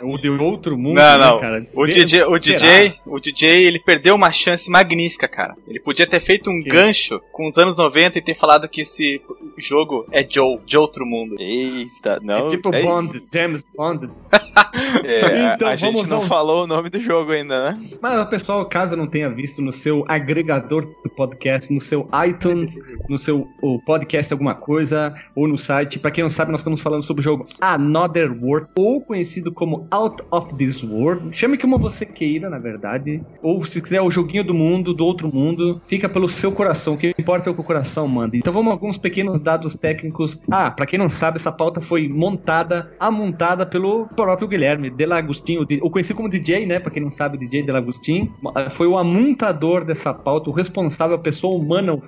o 0.02 0.18
de 0.18 0.30
outro 0.30 0.78
mundo, 0.78 0.96
Não, 0.98 1.18
né, 1.20 1.26
não. 1.26 1.40
cara? 1.40 1.68
O 1.74 1.86
DJ, 1.86 2.24
o? 2.24 2.38
DJ, 2.40 2.96
o 3.06 3.20
DJ, 3.20 3.66
ele 3.66 3.80
perdeu 3.80 4.16
uma 4.16 4.32
chance 4.32 4.70
magnífica, 4.70 5.28
cara. 5.28 5.56
Ele 5.68 5.80
podia 5.80 6.08
ter 6.08 6.20
feito 6.20 6.50
um 6.50 6.62
Que? 6.62 6.70
gancho 6.70 7.22
com 7.32 7.48
os 7.48 7.58
anos 7.58 7.78
90 7.78 8.18
e 8.18 8.22
ter 8.22 8.34
falado 8.34 8.68
que 8.68 8.82
esse 8.82 9.22
jogo 9.58 10.08
é 10.12 10.26
Joe, 10.28 10.60
de 10.66 10.78
outro 10.78 11.06
mundo. 11.06 11.36
Eita, 11.40 12.20
não. 12.24 12.46
É 12.46 12.48
tipo 12.48 12.74
é- 12.74 12.82
Bond, 12.82 13.22
James 13.32 13.64
Bond. 13.76 14.10
é, 15.06 15.54
Então, 15.54 15.68
a, 15.68 15.72
a 15.72 15.76
gente 15.76 15.94
vamos 15.94 16.10
não 16.10 16.18
aos- 16.18 16.28
falou 16.28 16.64
o 16.64 16.68
nome 16.68 16.90
do 16.90 17.00
jogo 17.00 17.32
ainda, 17.32 17.72
né? 17.72 17.80
Mas 18.02 18.20
o 18.20 18.26
pessoal, 18.26 18.66
caso 18.66 18.96
não 18.96 19.06
tenha 19.08 19.30
visto 19.30 19.62
no 19.62 19.72
seu 19.72 20.04
agregador 20.08 20.86
do 21.04 21.10
podcast, 21.10 21.72
no 21.76 21.82
seu 21.82 22.10
iTunes, 22.28 22.74
no 23.10 23.18
seu 23.18 23.48
podcast 23.86 24.34
alguma 24.34 24.56
coisa, 24.56 25.14
ou 25.36 25.48
no 25.48 25.58
site, 25.58 26.00
pra 26.00 26.10
quem 26.10 26.24
não 26.24 26.30
sabe, 26.30 26.52
nós 26.52 26.62
estamos 26.62 26.82
falando 26.82 27.04
sobre 27.04 27.22
o 27.22 27.24
jogo 27.24 27.48
Another 27.60 28.32
World, 28.42 28.68
ou 28.78 29.02
conhecido 29.02 29.52
como 29.52 29.88
Out 29.92 30.24
of 30.32 30.56
This 30.56 30.84
World. 30.84 31.36
Chame 31.38 31.58
como 31.58 31.78
você 31.78 32.06
queira, 32.06 32.50
na 32.50 32.58
verdade. 32.58 33.22
Ou 33.42 33.64
se 33.66 33.82
quiser 33.82 34.02
o 34.02 34.10
joguinho 34.10 34.44
do 34.44 34.54
mundo, 34.54 34.94
do 34.94 35.06
outro 35.06 35.34
mundo, 35.34 35.82
fica 35.88 36.08
pelo 36.08 36.30
seu 36.30 36.52
coração. 36.52 36.96
O 36.96 36.98
que 36.98 37.14
importa 37.18 37.50
é 37.50 37.52
o 37.52 37.56
que 37.56 37.62
o 37.62 37.64
coração 37.64 38.08
manda. 38.08 38.38
Então 38.38 38.54
vamos 38.54 38.72
a 38.72 38.74
alguns 38.74 38.98
pequenos 38.98 39.40
dados 39.40 39.76
técnicos. 39.76 40.40
Ah, 40.50 40.72
pra 40.72 40.86
quem 40.86 40.98
não 40.98 41.10
sabe, 41.10 41.38
essa 41.38 41.52
pauta 41.52 41.82
foi 41.82 42.08
montada, 42.08 42.92
amontada 43.00 43.66
pelo 43.66 44.06
próprio 44.08 44.48
Guilherme 44.48 44.90
Delagostinho, 44.90 45.66
ou 45.82 45.90
conhecido 45.90 46.16
como 46.16 46.30
DJ, 46.30 46.66
né? 46.66 46.80
Pra 46.80 46.92
quem 46.92 47.04
não 47.04 47.10
sabe, 47.10 47.38
DJ 47.38 47.64
Delagostinho. 47.64 48.34
Foi 48.72 48.88
o 48.88 48.98
amontador 48.98 49.84
dessa 49.84 50.14
pauta, 50.14 50.50
o 50.50 50.54
responsável, 50.54 51.16
a 51.16 51.20
pessoa 51.20 51.62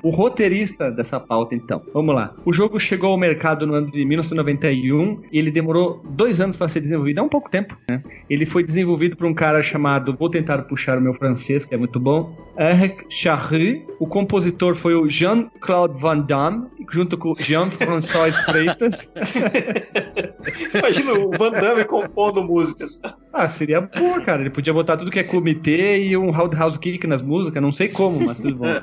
o 0.04 0.10
roteirista 0.10 0.92
dessa 0.92 1.20
pauta, 1.20 1.56
então. 1.56 1.82
Vamos 1.94 2.16
lá. 2.16 2.34
O 2.46 2.54
jogo 2.54 2.80
chegou 2.80 3.12
ao 3.12 3.18
mercado 3.18 3.66
no 3.66 3.74
ano 3.74 3.92
de 3.92 4.04
1991 4.06 5.22
e 5.32 5.40
ele 5.40 5.52
demorou 5.52 6.02
dois 6.10 6.40
anos 6.40 6.58
para 6.58 6.68
ser 6.68 6.82
desenvolvido. 6.82 7.20
É 7.20 7.24
um 7.24 7.30
pouco 7.30 7.50
tempo, 7.50 7.78
né? 7.90 8.02
Ele 8.30 8.46
foi 8.46 8.64
desenvolvido 8.64 9.16
por 9.16 9.26
um 9.26 9.34
cara 9.34 9.62
chamado, 9.64 10.16
vou 10.18 10.30
tentar 10.30 10.64
puxar 10.64 10.98
o 10.98 11.02
meu 11.02 11.14
francês, 11.14 11.66
que 11.66 11.74
é 11.74 11.78
muito 11.78 12.00
bom, 12.00 12.36
Eric 12.58 13.06
Charry. 13.10 13.86
O 14.00 14.08
compositor 14.08 14.76
foi 14.76 14.96
o 14.96 15.10
Jean-Claude 15.10 16.00
Van 16.00 16.20
Damme, 16.20 16.68
junto 16.92 17.18
com 17.18 17.34
Jean-François 17.36 18.36
Freitas. 18.46 19.12
imagina 20.74 21.14
o 21.14 21.32
Van 21.32 21.52
Damme 21.52 21.84
compondo 21.86 22.44
músicas. 22.44 23.00
Ah, 23.34 23.48
seria 23.48 23.82
boa, 23.82 24.22
cara. 24.22 24.42
Ele 24.42 24.50
podia 24.50 24.74
botar 24.74 24.98
tudo 24.98 25.12
que 25.12 25.20
é 25.20 25.24
comitê 25.24 26.04
e 26.04 26.18
um 26.18 26.32
roundhouse 26.32 26.80
kick 26.80 27.06
nas 27.06 27.22
músicas, 27.22 27.62
não 27.62 27.72
sei 27.72 27.88
como, 27.88 28.26
mas 28.26 28.40
tudo 28.40 28.56
bom. 28.56 28.82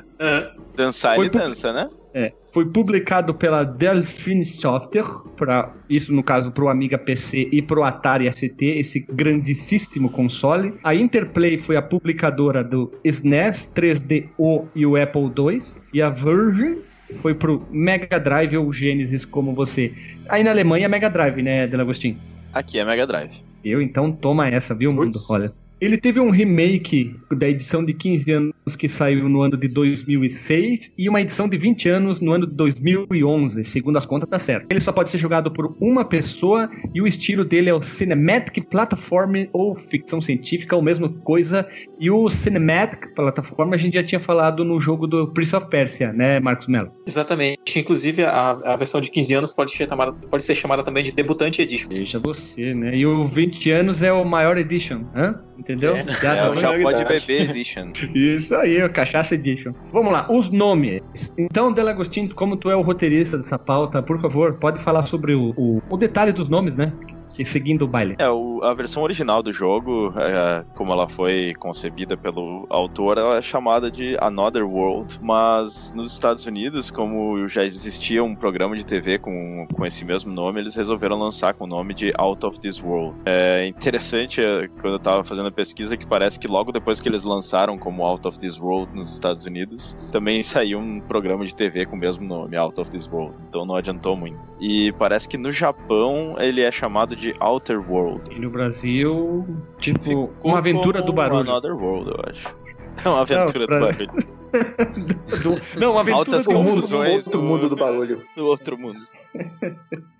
Dançar 0.75 1.15
Foi 1.15 1.25
ele 1.25 1.37
dança, 1.37 1.71
né? 1.73 1.89
É, 2.13 2.31
foi 2.51 2.65
publicado 2.65 3.33
pela 3.33 3.65
Delphine 3.65 4.45
Software, 4.45 5.05
pra, 5.35 5.73
isso 5.89 6.13
no 6.13 6.23
caso 6.23 6.49
pro 6.49 6.69
Amiga 6.69 6.97
PC 6.97 7.49
e 7.51 7.61
pro 7.61 7.83
Atari 7.83 8.31
ST, 8.31 8.61
esse 8.61 9.05
grandíssimo 9.11 10.09
console. 10.09 10.73
A 10.81 10.95
Interplay 10.95 11.57
foi 11.57 11.75
a 11.75 11.81
publicadora 11.81 12.63
do 12.63 12.93
SNES, 13.03 13.69
3DO 13.75 14.65
e 14.73 14.85
o 14.85 14.95
Apple 14.95 15.23
II. 15.23 15.59
E 15.93 16.01
a 16.01 16.09
Virgin 16.09 16.77
foi 17.21 17.33
pro 17.33 17.67
Mega 17.69 18.17
Drive 18.17 18.55
ou 18.55 18.71
Genesis, 18.71 19.25
como 19.25 19.53
você. 19.53 19.93
Aí 20.29 20.41
na 20.41 20.51
Alemanha 20.51 20.85
é 20.85 20.87
Mega 20.87 21.09
Drive, 21.09 21.41
né, 21.41 21.67
Delagostinho? 21.67 22.17
Aqui 22.53 22.79
é 22.79 22.85
Mega 22.85 23.05
Drive. 23.05 23.43
Eu, 23.63 23.81
então 23.81 24.11
toma 24.11 24.47
essa, 24.47 24.73
viu, 24.73 24.93
mundo? 24.93 25.17
Olha. 25.29 25.49
Ele 25.79 25.97
teve 25.97 26.19
um 26.19 26.29
remake 26.29 27.13
da 27.31 27.49
edição 27.49 27.83
de 27.83 27.93
15 27.93 28.31
anos 28.31 28.53
que 28.77 28.87
saiu 28.87 29.27
no 29.27 29.41
ano 29.41 29.57
de 29.57 29.67
2006 29.67 30.93
e 30.97 31.09
uma 31.09 31.21
edição 31.21 31.49
de 31.49 31.57
20 31.57 31.89
anos 31.89 32.21
no 32.21 32.31
ano 32.31 32.47
de 32.47 32.53
2011, 32.53 33.63
segundo 33.65 33.97
as 33.97 34.05
contas 34.05 34.29
tá 34.29 34.39
certo. 34.39 34.67
Ele 34.69 34.79
só 34.79 34.91
pode 34.91 35.09
ser 35.09 35.17
jogado 35.17 35.51
por 35.51 35.75
uma 35.79 36.05
pessoa 36.05 36.69
e 36.93 37.01
o 37.01 37.07
estilo 37.07 37.43
dele 37.43 37.69
é 37.69 37.73
o 37.73 37.81
Cinematic 37.81 38.65
Platform 38.69 39.45
ou 39.51 39.75
ficção 39.75 40.21
científica, 40.21 40.75
ou 40.75 40.81
mesma 40.81 41.09
coisa. 41.09 41.67
E 41.99 42.09
o 42.09 42.29
Cinematic 42.29 43.13
Platform 43.13 43.73
a 43.73 43.77
gente 43.77 43.95
já 43.95 44.03
tinha 44.03 44.19
falado 44.19 44.63
no 44.63 44.79
jogo 44.79 45.05
do 45.05 45.27
Prince 45.27 45.55
of 45.55 45.69
Persia, 45.69 46.13
né, 46.13 46.39
Marcos 46.39 46.67
Mello? 46.67 46.91
Exatamente. 47.05 47.79
Inclusive, 47.79 48.23
a, 48.23 48.51
a 48.51 48.75
versão 48.77 49.01
de 49.01 49.11
15 49.11 49.33
anos 49.33 49.53
pode 49.53 49.71
ser, 49.71 49.89
chamada, 49.89 50.13
pode 50.13 50.43
ser 50.43 50.55
chamada 50.55 50.83
também 50.83 51.03
de 51.03 51.11
Debutante 51.11 51.61
Edition. 51.61 51.89
Veja 51.89 52.19
você, 52.19 52.73
né? 52.73 52.95
E 52.95 53.05
o 53.05 53.25
20 53.25 53.71
anos 53.71 54.01
é 54.01 54.11
o 54.11 54.23
maior 54.23 54.57
edition, 54.57 55.03
hã? 55.13 55.41
Entendeu? 55.57 55.95
É. 55.95 56.05
Já 56.07 56.33
É, 56.33 56.55
Já 56.55 56.79
Pode. 56.79 57.05
Beber 57.05 57.49
Edition. 57.49 57.91
Isso 58.13 58.55
aí, 58.55 58.83
o 58.83 58.89
Cachaça 58.89 59.35
Edition. 59.35 59.73
Vamos 59.91 60.11
lá, 60.11 60.25
os 60.29 60.49
nomes. 60.49 61.01
Então, 61.37 61.71
Delagostinho, 61.71 62.33
como 62.33 62.57
tu 62.57 62.69
é 62.69 62.75
o 62.75 62.81
roteirista 62.81 63.37
dessa 63.37 63.57
pauta, 63.57 64.01
por 64.01 64.19
favor, 64.21 64.53
pode 64.55 64.79
falar 64.83 65.03
sobre 65.03 65.33
o, 65.33 65.53
o, 65.57 65.81
o 65.89 65.97
detalhe 65.97 66.31
dos 66.31 66.49
nomes, 66.49 66.75
né? 66.77 66.91
Que 67.35 67.43
seguindo 67.45 67.83
o 67.83 67.87
baile. 67.87 68.15
É, 68.17 68.29
o- 68.29 68.61
a 68.63 68.73
versão 68.73 69.03
original 69.03 69.43
do 69.43 69.51
jogo, 69.51 70.13
é, 70.17 70.63
como 70.73 70.91
ela 70.93 71.07
foi 71.09 71.53
concebida 71.59 72.15
pelo 72.15 72.65
autor, 72.69 73.17
ela 73.17 73.37
é 73.37 73.41
chamada 73.41 73.91
de 73.91 74.15
Another 74.21 74.65
World, 74.65 75.19
mas 75.21 75.93
nos 75.93 76.13
Estados 76.13 76.45
Unidos, 76.45 76.89
como 76.89 77.47
já 77.47 77.65
existia 77.65 78.23
um 78.23 78.33
programa 78.35 78.75
de 78.77 78.85
TV 78.85 79.17
com, 79.19 79.67
com 79.73 79.85
esse 79.85 80.05
mesmo 80.05 80.31
nome, 80.31 80.61
eles 80.61 80.75
resolveram 80.75 81.17
lançar 81.19 81.53
com 81.53 81.65
o 81.65 81.67
nome 81.67 81.93
de 81.93 82.11
Out 82.17 82.45
of 82.45 82.59
This 82.59 82.81
World. 82.81 83.21
É 83.25 83.67
interessante, 83.67 84.41
é, 84.41 84.69
quando 84.79 84.93
eu 84.93 84.99
tava 84.99 85.23
fazendo 85.25 85.47
a 85.47 85.51
pesquisa, 85.51 85.97
que 85.97 86.07
parece 86.07 86.39
que 86.39 86.47
logo 86.47 86.71
depois 86.71 87.01
que 87.01 87.09
eles 87.09 87.23
lançaram 87.25 87.77
como 87.77 88.03
Out 88.05 88.27
of 88.27 88.39
This 88.39 88.57
World 88.59 88.95
nos 88.95 89.11
Estados 89.13 89.45
Unidos, 89.45 89.97
também 90.11 90.41
saiu 90.41 90.79
um 90.79 91.01
programa 91.01 91.45
de 91.45 91.53
TV 91.53 91.85
com 91.85 91.97
o 91.97 91.99
mesmo 91.99 92.25
nome, 92.25 92.57
Out 92.57 92.79
of 92.79 92.89
This 92.89 93.09
World, 93.11 93.35
então 93.49 93.65
não 93.65 93.75
adiantou 93.75 94.15
muito. 94.15 94.49
E 94.61 94.93
parece 94.93 95.27
que 95.27 95.37
no 95.37 95.51
Japão 95.51 96.35
ele 96.39 96.61
é 96.61 96.71
chamado 96.71 97.13
de 97.15 97.24
Outer 97.39 97.79
World. 97.91 98.21
E 98.35 98.39
no 98.39 98.49
Brasil, 98.49 99.45
tipo, 99.79 99.99
Ficou 100.03 100.33
uma 100.43 100.57
aventura 100.59 101.01
do 101.01 101.13
barulho. 101.13 101.49
Another 101.49 101.73
World, 101.75 102.11
eu 102.11 102.19
acho. 102.29 102.55
É 103.03 103.09
uma 103.09 103.21
aventura 103.21 103.67
pra- 103.67 103.79
do 103.79 103.85
barulho. 104.07 104.35
Do- 105.43 105.79
Não, 105.79 105.91
uma 105.91 105.99
aventura 106.01 106.29
Altas 106.29 106.45
do 106.45 106.51
mundo. 106.53 106.69
confusões 106.75 107.25
outro 107.27 107.41
do- 107.41 107.45
mundo 107.45 107.69
do 107.69 107.75
barulho. 107.75 108.21
Do 108.37 108.45
outro 108.45 108.77
mundo. 108.77 108.99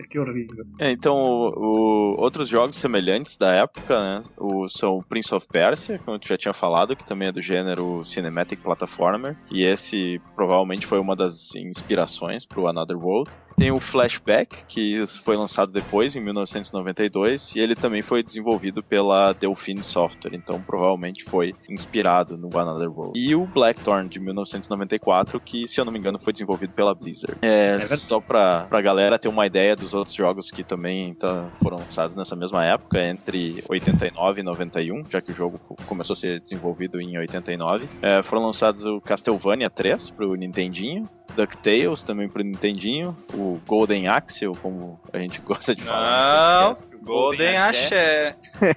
Que 0.09 0.19
horrível. 0.19 0.65
É, 0.77 0.91
então, 0.91 1.15
o- 1.15 1.53
o- 1.57 2.21
outros 2.21 2.49
jogos 2.49 2.75
semelhantes 2.75 3.37
da 3.37 3.53
época, 3.53 3.97
né, 3.97 4.21
o, 4.37 4.67
são 4.67 4.97
o 4.97 5.03
Prince 5.03 5.33
of 5.33 5.47
Persia, 5.47 5.99
como 6.03 6.17
eu 6.17 6.21
já 6.27 6.37
tinha 6.37 6.53
falado, 6.53 6.97
que 6.97 7.05
também 7.05 7.29
é 7.29 7.31
do 7.31 7.41
gênero 7.41 8.03
Cinematic 8.03 8.59
Platformer, 8.61 9.37
e 9.49 9.63
esse 9.63 10.21
provavelmente 10.35 10.85
foi 10.85 10.99
uma 10.99 11.15
das 11.15 11.55
inspirações 11.55 12.45
para 12.45 12.59
o 12.59 12.67
Another 12.67 12.97
World. 12.97 13.31
Tem 13.57 13.71
o 13.71 13.79
Flashback, 13.79 14.63
que 14.67 15.05
foi 15.23 15.37
lançado 15.37 15.71
depois, 15.71 16.15
em 16.15 16.19
1992, 16.21 17.55
e 17.55 17.59
ele 17.59 17.75
também 17.75 18.01
foi 18.01 18.21
desenvolvido 18.21 18.83
pela 18.83 19.33
Delphine 19.33 19.83
Software, 19.83 20.33
então 20.35 20.61
provavelmente 20.61 21.23
foi 21.23 21.53
inspirado 21.69 22.37
no 22.37 22.47
Another 22.57 22.91
World. 22.91 23.17
E 23.19 23.33
o 23.35 23.45
Blackthorn, 23.45 24.09
de 24.09 24.19
1994, 24.19 25.39
que, 25.39 25.67
se 25.67 25.79
eu 25.79 25.85
não 25.85 25.91
me 25.91 25.99
engano, 25.99 26.19
foi 26.19 26.33
desenvolvido 26.33 26.73
pela 26.73 26.93
Blizzard. 26.93 27.37
É, 27.41 27.77
verdade. 27.77 27.97
só 28.01 28.19
pra, 28.19 28.61
pra 28.69 28.81
galera 28.81 29.17
ter 29.17 29.27
uma 29.27 29.45
ideia 29.45 29.75
dos 29.75 29.93
outros 29.93 30.15
jogos 30.15 30.51
que 30.51 30.63
também 30.63 31.13
tá- 31.13 31.49
foram 31.61 31.77
lançados 31.77 32.15
nessa 32.15 32.35
mesma 32.35 32.65
época, 32.65 33.01
entre 33.05 33.63
89 33.69 34.41
e 34.41 34.43
91, 34.43 35.03
já 35.09 35.21
que 35.21 35.31
o 35.31 35.35
jogo 35.35 35.59
começou 35.87 36.13
a 36.13 36.17
ser 36.17 36.39
desenvolvido 36.39 36.99
em 36.99 37.17
89. 37.17 37.87
É, 38.01 38.21
foram 38.21 38.45
lançados 38.45 38.85
o 38.85 38.99
Castlevania 38.99 39.69
3 39.69 40.11
pro 40.11 40.35
Nintendinho, 40.35 41.07
DuckTales 41.35 42.03
também 42.03 42.27
pro 42.27 42.43
Nintendinho, 42.43 43.15
o 43.33 43.59
Golden 43.65 44.07
Axe, 44.07 44.47
ou 44.47 44.55
como 44.55 44.99
a 45.11 45.17
gente 45.17 45.39
gosta 45.45 45.75
de 45.75 45.83
falar. 45.83 46.61
Não, 46.61 46.73
podcast, 46.73 47.03
Golden 47.05 47.57
Axé. 47.57 48.35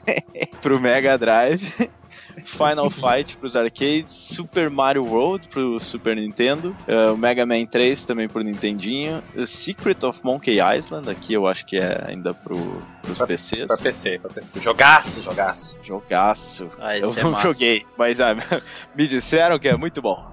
pro 0.61 0.81
Mega 0.81 1.17
Drive. 1.17 1.89
Final 2.45 2.89
Fight 2.89 3.37
pros 3.37 3.57
arcades, 3.57 4.13
Super 4.13 4.71
Mario 4.71 5.05
World 5.05 5.49
pro 5.49 5.81
Super 5.81 6.17
Nintendo, 6.17 6.77
o 7.13 7.17
Mega 7.17 7.45
Man 7.45 7.67
3 7.67 8.05
também 8.05 8.29
pro 8.29 8.43
Nintendinho, 8.43 9.23
o 9.37 9.45
Secret 9.45 10.05
of 10.05 10.21
Monkey 10.23 10.59
Island, 10.61 11.11
aqui 11.11 11.35
eu 11.35 11.49
acho 11.49 11.67
que 11.67 11.79
é 11.79 12.05
ainda 12.07 12.33
pro 12.33 12.81
pros 13.03 13.19
PCs. 13.21 13.67
Pra 13.67 13.77
PC, 13.77 14.19
pra 14.19 14.31
PC. 14.31 14.61
Jogaço, 14.61 15.23
jogaço. 15.23 15.77
Jogaço. 15.83 16.69
Ah, 16.79 16.97
Eu 16.97 17.13
é 17.15 17.23
não 17.23 17.31
massa. 17.33 17.43
joguei, 17.53 17.85
mas 17.97 18.21
ah, 18.21 18.35
me 18.95 19.07
disseram 19.07 19.59
que 19.59 19.69
é 19.69 19.77
muito 19.77 20.01
bom. 20.03 20.31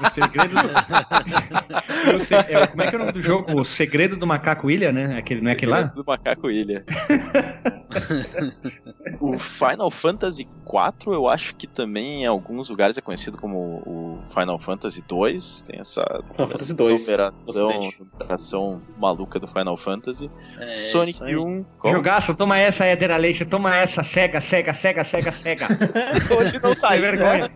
O 0.00 0.10
segredo 0.10 0.54
do... 0.54 0.62
É, 2.48 2.66
como 2.66 2.82
é 2.82 2.88
que 2.88 2.94
é 2.94 2.98
o 2.98 3.00
nome 3.00 3.12
do 3.12 3.20
jogo? 3.22 3.60
O 3.60 3.64
Segredo 3.64 4.16
do 4.16 4.26
Macaco 4.26 4.70
Ilha, 4.70 4.92
né? 4.92 5.16
Aquele, 5.16 5.40
não 5.40 5.50
é 5.50 5.54
aquele 5.54 5.70
lá? 5.70 5.82
Do 5.82 6.04
Macaco 6.04 6.50
Ilha. 6.50 6.84
o 9.20 9.38
Final 9.38 9.90
Fantasy 9.90 10.42
IV, 10.42 11.12
eu 11.14 11.28
acho 11.28 11.54
que 11.56 11.66
também 11.66 12.24
em 12.24 12.26
alguns 12.26 12.68
lugares 12.68 12.98
é 12.98 13.00
conhecido 13.00 13.38
como 13.38 13.58
o 13.86 14.20
Final 14.32 14.58
Fantasy 14.58 15.02
II. 15.10 15.38
Tem 15.66 15.80
essa 15.80 16.02
Final 16.32 16.48
Fantasy 16.48 16.74
2. 16.74 17.06
numeração, 17.06 17.34
Ocidente. 17.46 17.98
numeração 18.12 18.82
maluca 18.98 19.38
do 19.38 19.46
Final 19.46 19.76
Fantasy. 19.76 20.30
É, 20.58 20.76
Sonic 20.76 21.10
isso 21.10 21.24
aí. 21.24 21.36
1. 21.36 21.64
Como? 21.82 21.94
Jogaço, 21.96 22.34
toma 22.36 22.58
essa, 22.58 22.84
Éder 22.84 23.10
Aleixo, 23.10 23.44
toma 23.44 23.76
essa, 23.76 24.04
cega, 24.04 24.40
cega, 24.40 24.72
cega, 24.72 25.02
cega, 25.02 25.32
cega. 25.32 25.66
Hoje 26.38 26.60
não 26.62 26.74
tá 26.76 26.90
aí, 26.90 27.00
vergonha. 27.00 27.50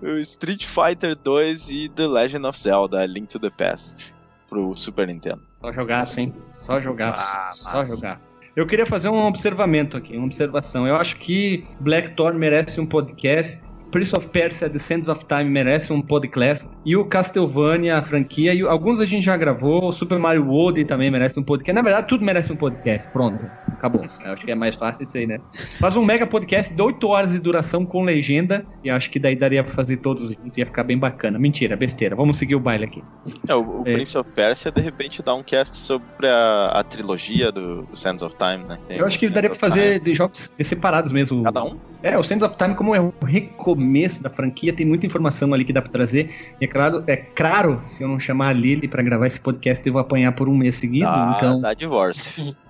O 0.00 0.18
Street 0.18 0.64
Fighter 0.64 1.14
2 1.14 1.70
e 1.70 1.88
The 1.90 2.06
Legend 2.06 2.46
of 2.46 2.58
Zelda 2.58 3.04
Link 3.04 3.28
to 3.28 3.38
the 3.38 3.50
Past 3.50 4.14
pro 4.48 4.74
Super 4.76 5.06
Nintendo. 5.06 5.42
Só 5.60 5.70
jogaço, 5.72 6.20
hein? 6.20 6.34
Só 6.60 6.80
jogaço. 6.80 7.22
Ah, 7.22 7.50
Só 7.54 7.84
jogaço. 7.84 8.38
Eu 8.56 8.66
queria 8.66 8.86
fazer 8.86 9.08
um 9.08 9.26
observamento 9.26 9.96
aqui, 9.96 10.16
uma 10.16 10.26
observação. 10.26 10.86
Eu 10.86 10.96
acho 10.96 11.16
que 11.16 11.66
Blackthorn 11.80 12.38
merece 12.38 12.80
um 12.80 12.86
podcast. 12.86 13.60
Prince 13.90 14.14
of 14.14 14.28
Persia, 14.28 14.70
Sands 14.78 15.08
of 15.08 15.24
Time 15.26 15.44
merece 15.44 15.92
um 15.92 16.02
podcast. 16.02 16.68
E 16.84 16.94
o 16.96 17.08
Castlevania, 17.08 17.96
a 17.96 18.02
franquia, 18.04 18.52
e 18.52 18.60
alguns 18.62 19.00
a 19.00 19.06
gente 19.06 19.24
já 19.24 19.36
gravou. 19.36 19.86
O 19.86 19.92
Super 19.92 20.18
Mario 20.18 20.46
World 20.46 20.84
também 20.84 21.10
merece 21.10 21.40
um 21.40 21.44
podcast. 21.44 21.74
Na 21.74 21.82
verdade, 21.82 22.06
tudo 22.06 22.24
merece 22.24 22.52
um 22.52 22.56
podcast. 22.56 23.08
Pronto, 23.10 23.50
acabou. 23.78 24.02
Eu 24.24 24.32
acho 24.32 24.44
que 24.44 24.50
é 24.50 24.54
mais 24.54 24.74
fácil 24.74 25.04
isso 25.04 25.16
aí, 25.16 25.26
né? 25.26 25.38
Faz 25.80 25.96
um 25.96 26.04
mega 26.04 26.26
podcast 26.26 26.74
de 26.74 26.82
8 26.82 27.06
horas 27.08 27.32
de 27.32 27.38
duração 27.38 27.86
com 27.86 28.02
legenda. 28.02 28.66
E 28.84 28.90
acho 28.90 29.10
que 29.10 29.18
daí 29.18 29.34
daria 29.36 29.64
pra 29.64 29.72
fazer 29.74 29.98
todos. 29.98 30.30
Ia 30.56 30.66
ficar 30.66 30.84
bem 30.84 30.98
bacana. 30.98 31.38
Mentira, 31.38 31.76
besteira. 31.76 32.14
Vamos 32.14 32.38
seguir 32.38 32.56
o 32.56 32.60
baile 32.60 32.84
aqui. 32.84 33.02
É, 33.48 33.54
o, 33.54 33.80
o 33.80 33.82
É. 33.86 33.94
Prince 33.94 34.18
of 34.18 34.32
Persia, 34.32 34.70
de 34.70 34.80
repente, 34.80 35.22
dá 35.22 35.34
um 35.34 35.42
cast 35.42 35.76
sobre 35.76 36.26
a, 36.26 36.72
a 36.74 36.82
trilogia 36.82 37.50
do, 37.50 37.82
do 37.82 37.96
Sands 37.96 38.22
of 38.22 38.34
Time, 38.36 38.64
né? 38.64 38.78
Tem 38.88 38.98
Eu 38.98 39.06
acho 39.06 39.16
o 39.16 39.18
que 39.18 39.26
Sands 39.26 39.34
daria 39.34 39.50
pra 39.50 39.58
fazer 39.58 40.00
de 40.00 40.14
jogos 40.14 40.52
separados 40.60 41.12
mesmo. 41.12 41.42
Cada 41.44 41.64
um? 41.64 41.78
É, 42.02 42.16
o 42.18 42.22
Sands 42.22 42.44
of 42.44 42.56
Time, 42.56 42.74
como 42.74 42.94
é 42.94 43.00
um 43.00 43.12
recomeço 43.24 44.22
da 44.22 44.30
franquia, 44.30 44.72
tem 44.72 44.86
muita 44.86 45.06
informação 45.06 45.52
ali 45.54 45.64
que 45.64 45.72
dá 45.72 45.80
pra 45.82 45.90
trazer. 45.90 46.30
E 46.60 46.64
é 46.64 46.68
claro, 46.68 47.02
é 47.06 47.16
claro, 47.16 47.80
se 47.84 48.02
eu 48.02 48.08
não 48.08 48.18
chamar 48.20 48.48
a 48.48 48.52
Lily 48.52 48.88
pra 48.88 49.02
gravar 49.02 49.26
esse 49.26 49.40
podcast, 49.40 49.86
eu 49.86 49.92
vou 49.92 50.00
apanhar 50.00 50.32
por 50.32 50.48
um 50.48 50.56
mês 50.56 50.76
seguido. 50.76 51.06
Dá, 51.06 51.34
então, 51.36 51.60
dá 51.60 51.74
divórcio. 51.74 52.54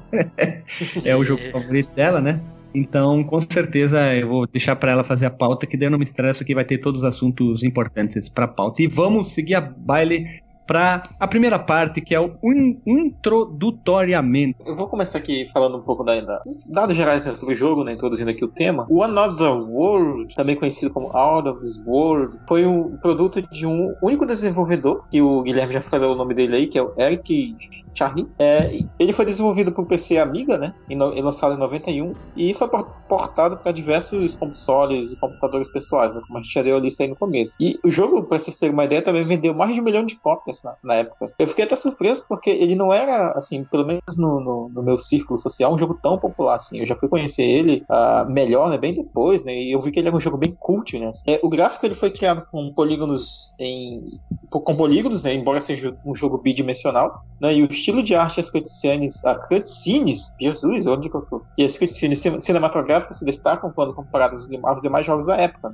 é 1.04 1.16
o 1.16 1.24
jogo 1.24 1.42
favorito 1.50 1.90
dela, 1.94 2.20
né? 2.20 2.40
Então, 2.74 3.24
com 3.24 3.40
certeza, 3.40 4.14
eu 4.14 4.28
vou 4.28 4.46
deixar 4.46 4.76
pra 4.76 4.92
ela 4.92 5.02
fazer 5.02 5.26
a 5.26 5.30
pauta, 5.30 5.66
que 5.66 5.76
daí 5.76 5.86
eu 5.86 5.90
não 5.90 5.98
me 5.98 6.04
estresso, 6.04 6.44
que 6.44 6.54
vai 6.54 6.64
ter 6.64 6.78
todos 6.78 7.00
os 7.02 7.04
assuntos 7.04 7.62
importantes 7.62 8.28
pra 8.28 8.46
pauta. 8.46 8.82
E 8.82 8.86
vamos 8.86 9.30
seguir 9.30 9.54
a 9.54 9.60
baile 9.60 10.26
pra 10.66 11.02
a 11.18 11.26
primeira 11.26 11.58
parte, 11.58 11.98
que 12.02 12.14
é 12.14 12.20
o 12.20 12.34
in- 12.44 12.78
introdutoriamento. 12.86 14.62
Eu 14.66 14.76
vou 14.76 14.86
começar 14.86 15.16
aqui 15.16 15.46
falando 15.50 15.78
um 15.78 15.82
pouco 15.82 16.04
da, 16.04 16.20
da- 16.20 16.42
dados 16.66 16.94
gerais 16.94 17.24
né, 17.24 17.32
sobre 17.34 17.54
o 17.54 17.56
jogo, 17.56 17.84
né, 17.84 17.92
introduzindo 17.94 18.30
aqui 18.30 18.44
o 18.44 18.48
tema. 18.48 18.86
O 18.90 19.02
Another 19.02 19.50
World, 19.50 20.34
também 20.34 20.54
conhecido 20.54 20.92
como 20.92 21.14
Out 21.16 21.48
of 21.48 21.60
This 21.60 21.82
World, 21.86 22.36
foi 22.46 22.66
um 22.66 22.98
produto 22.98 23.40
de 23.50 23.66
um 23.66 23.94
único 24.02 24.26
desenvolvedor, 24.26 25.04
que 25.10 25.22
o 25.22 25.42
Guilherme 25.42 25.72
já 25.72 25.80
falou 25.80 26.12
o 26.12 26.16
nome 26.16 26.34
dele 26.34 26.56
aí, 26.56 26.66
que 26.66 26.78
é 26.78 26.82
o 26.82 26.92
Eric 26.98 27.56
Charry. 27.98 28.26
É, 28.40 28.70
ele 28.98 29.12
foi 29.12 29.24
desenvolvido 29.24 29.72
para 29.72 29.82
o 29.82 29.86
PC 29.86 30.18
Amiga, 30.18 30.56
né, 30.56 30.72
e, 30.88 30.94
no- 30.94 31.12
e 31.16 31.20
lançado 31.20 31.54
em 31.54 31.58
91, 31.58 32.12
e 32.36 32.54
foi 32.54 32.68
por- 32.68 32.88
portado 33.08 33.58
para 33.62 33.72
diversos 33.72 34.36
consoles 34.36 35.12
e 35.12 35.16
computadores 35.18 35.70
pessoais, 35.70 36.14
né, 36.14 36.20
como 36.26 36.38
a 36.38 36.42
gente 36.42 36.52
já 36.52 36.62
deu 36.62 36.76
a 36.76 36.80
lista 36.80 37.02
aí 37.02 37.08
no 37.08 37.16
começo. 37.16 37.54
E 37.60 37.78
o 37.84 37.90
jogo, 37.90 38.22
para 38.24 38.38
vocês 38.38 38.56
terem 38.56 38.72
uma 38.74 38.84
ideia, 38.84 39.02
também 39.02 39.26
vendeu 39.26 39.54
mais 39.54 39.74
de 39.74 39.80
um 39.80 39.84
milhão 39.84 40.04
de 40.06 40.18
cópias 40.20 40.60
na, 40.62 40.74
na 40.84 40.94
época. 40.96 41.32
Eu 41.38 41.48
fiquei 41.48 41.64
até 41.64 41.74
surpreso 41.76 42.24
porque 42.28 42.50
ele 42.50 42.74
não 42.76 42.92
era, 42.92 43.32
assim, 43.32 43.64
pelo 43.64 43.86
menos 43.86 44.02
no, 44.16 44.40
no- 44.40 44.70
no 44.72 44.82
meu 44.82 44.98
círculo 44.98 45.38
social, 45.40 45.74
um 45.74 45.78
jogo 45.78 45.98
tão 46.02 46.18
popular 46.18 46.56
assim. 46.56 46.78
Eu 46.78 46.86
já 46.86 46.96
fui 46.96 47.08
conhecer 47.08 47.42
ele 47.42 47.82
ah, 47.90 48.24
melhor, 48.28 48.70
né, 48.70 48.78
bem 48.78 48.94
depois, 48.94 49.42
né, 49.44 49.54
e 49.54 49.72
eu 49.72 49.80
vi 49.80 49.90
que 49.90 49.98
ele 49.98 50.08
era 50.08 50.16
um 50.16 50.20
jogo 50.20 50.36
bem 50.38 50.54
cult, 50.58 50.98
né. 50.98 51.10
É, 51.26 51.40
o 51.42 51.48
gráfico 51.48 51.84
ele 51.86 51.94
foi 51.94 52.10
criado 52.10 52.44
com 52.50 52.72
polígonos 52.74 53.52
em 53.58 54.02
com 54.50 54.76
polígonos, 54.76 55.22
né, 55.22 55.34
embora 55.34 55.60
seja 55.60 55.94
um 56.04 56.14
jogo 56.14 56.38
bidimensional, 56.38 57.12
né, 57.40 57.54
e 57.54 57.62
o 57.62 57.72
estilo 57.88 58.02
de 58.02 58.14
arte, 58.14 58.40
as 58.40 58.50
cutscenes, 58.50 59.24
a 59.24 59.34
cutscenes, 59.34 60.32
Jesus, 60.40 60.86
onde 60.86 61.08
que 61.08 61.16
eu 61.16 61.22
tô? 61.22 61.46
E 61.56 61.64
as 61.64 61.78
cutscenes 61.78 62.20
cin- 62.20 62.40
cinematográficas 62.40 63.18
se 63.18 63.24
destacam 63.24 63.72
quando 63.74 63.94
comparadas 63.94 64.40
aos 64.40 64.48
dem- 64.48 64.60
aos 64.64 64.80
demais 64.82 65.06
jogos 65.06 65.26
da 65.26 65.36
época. 65.36 65.72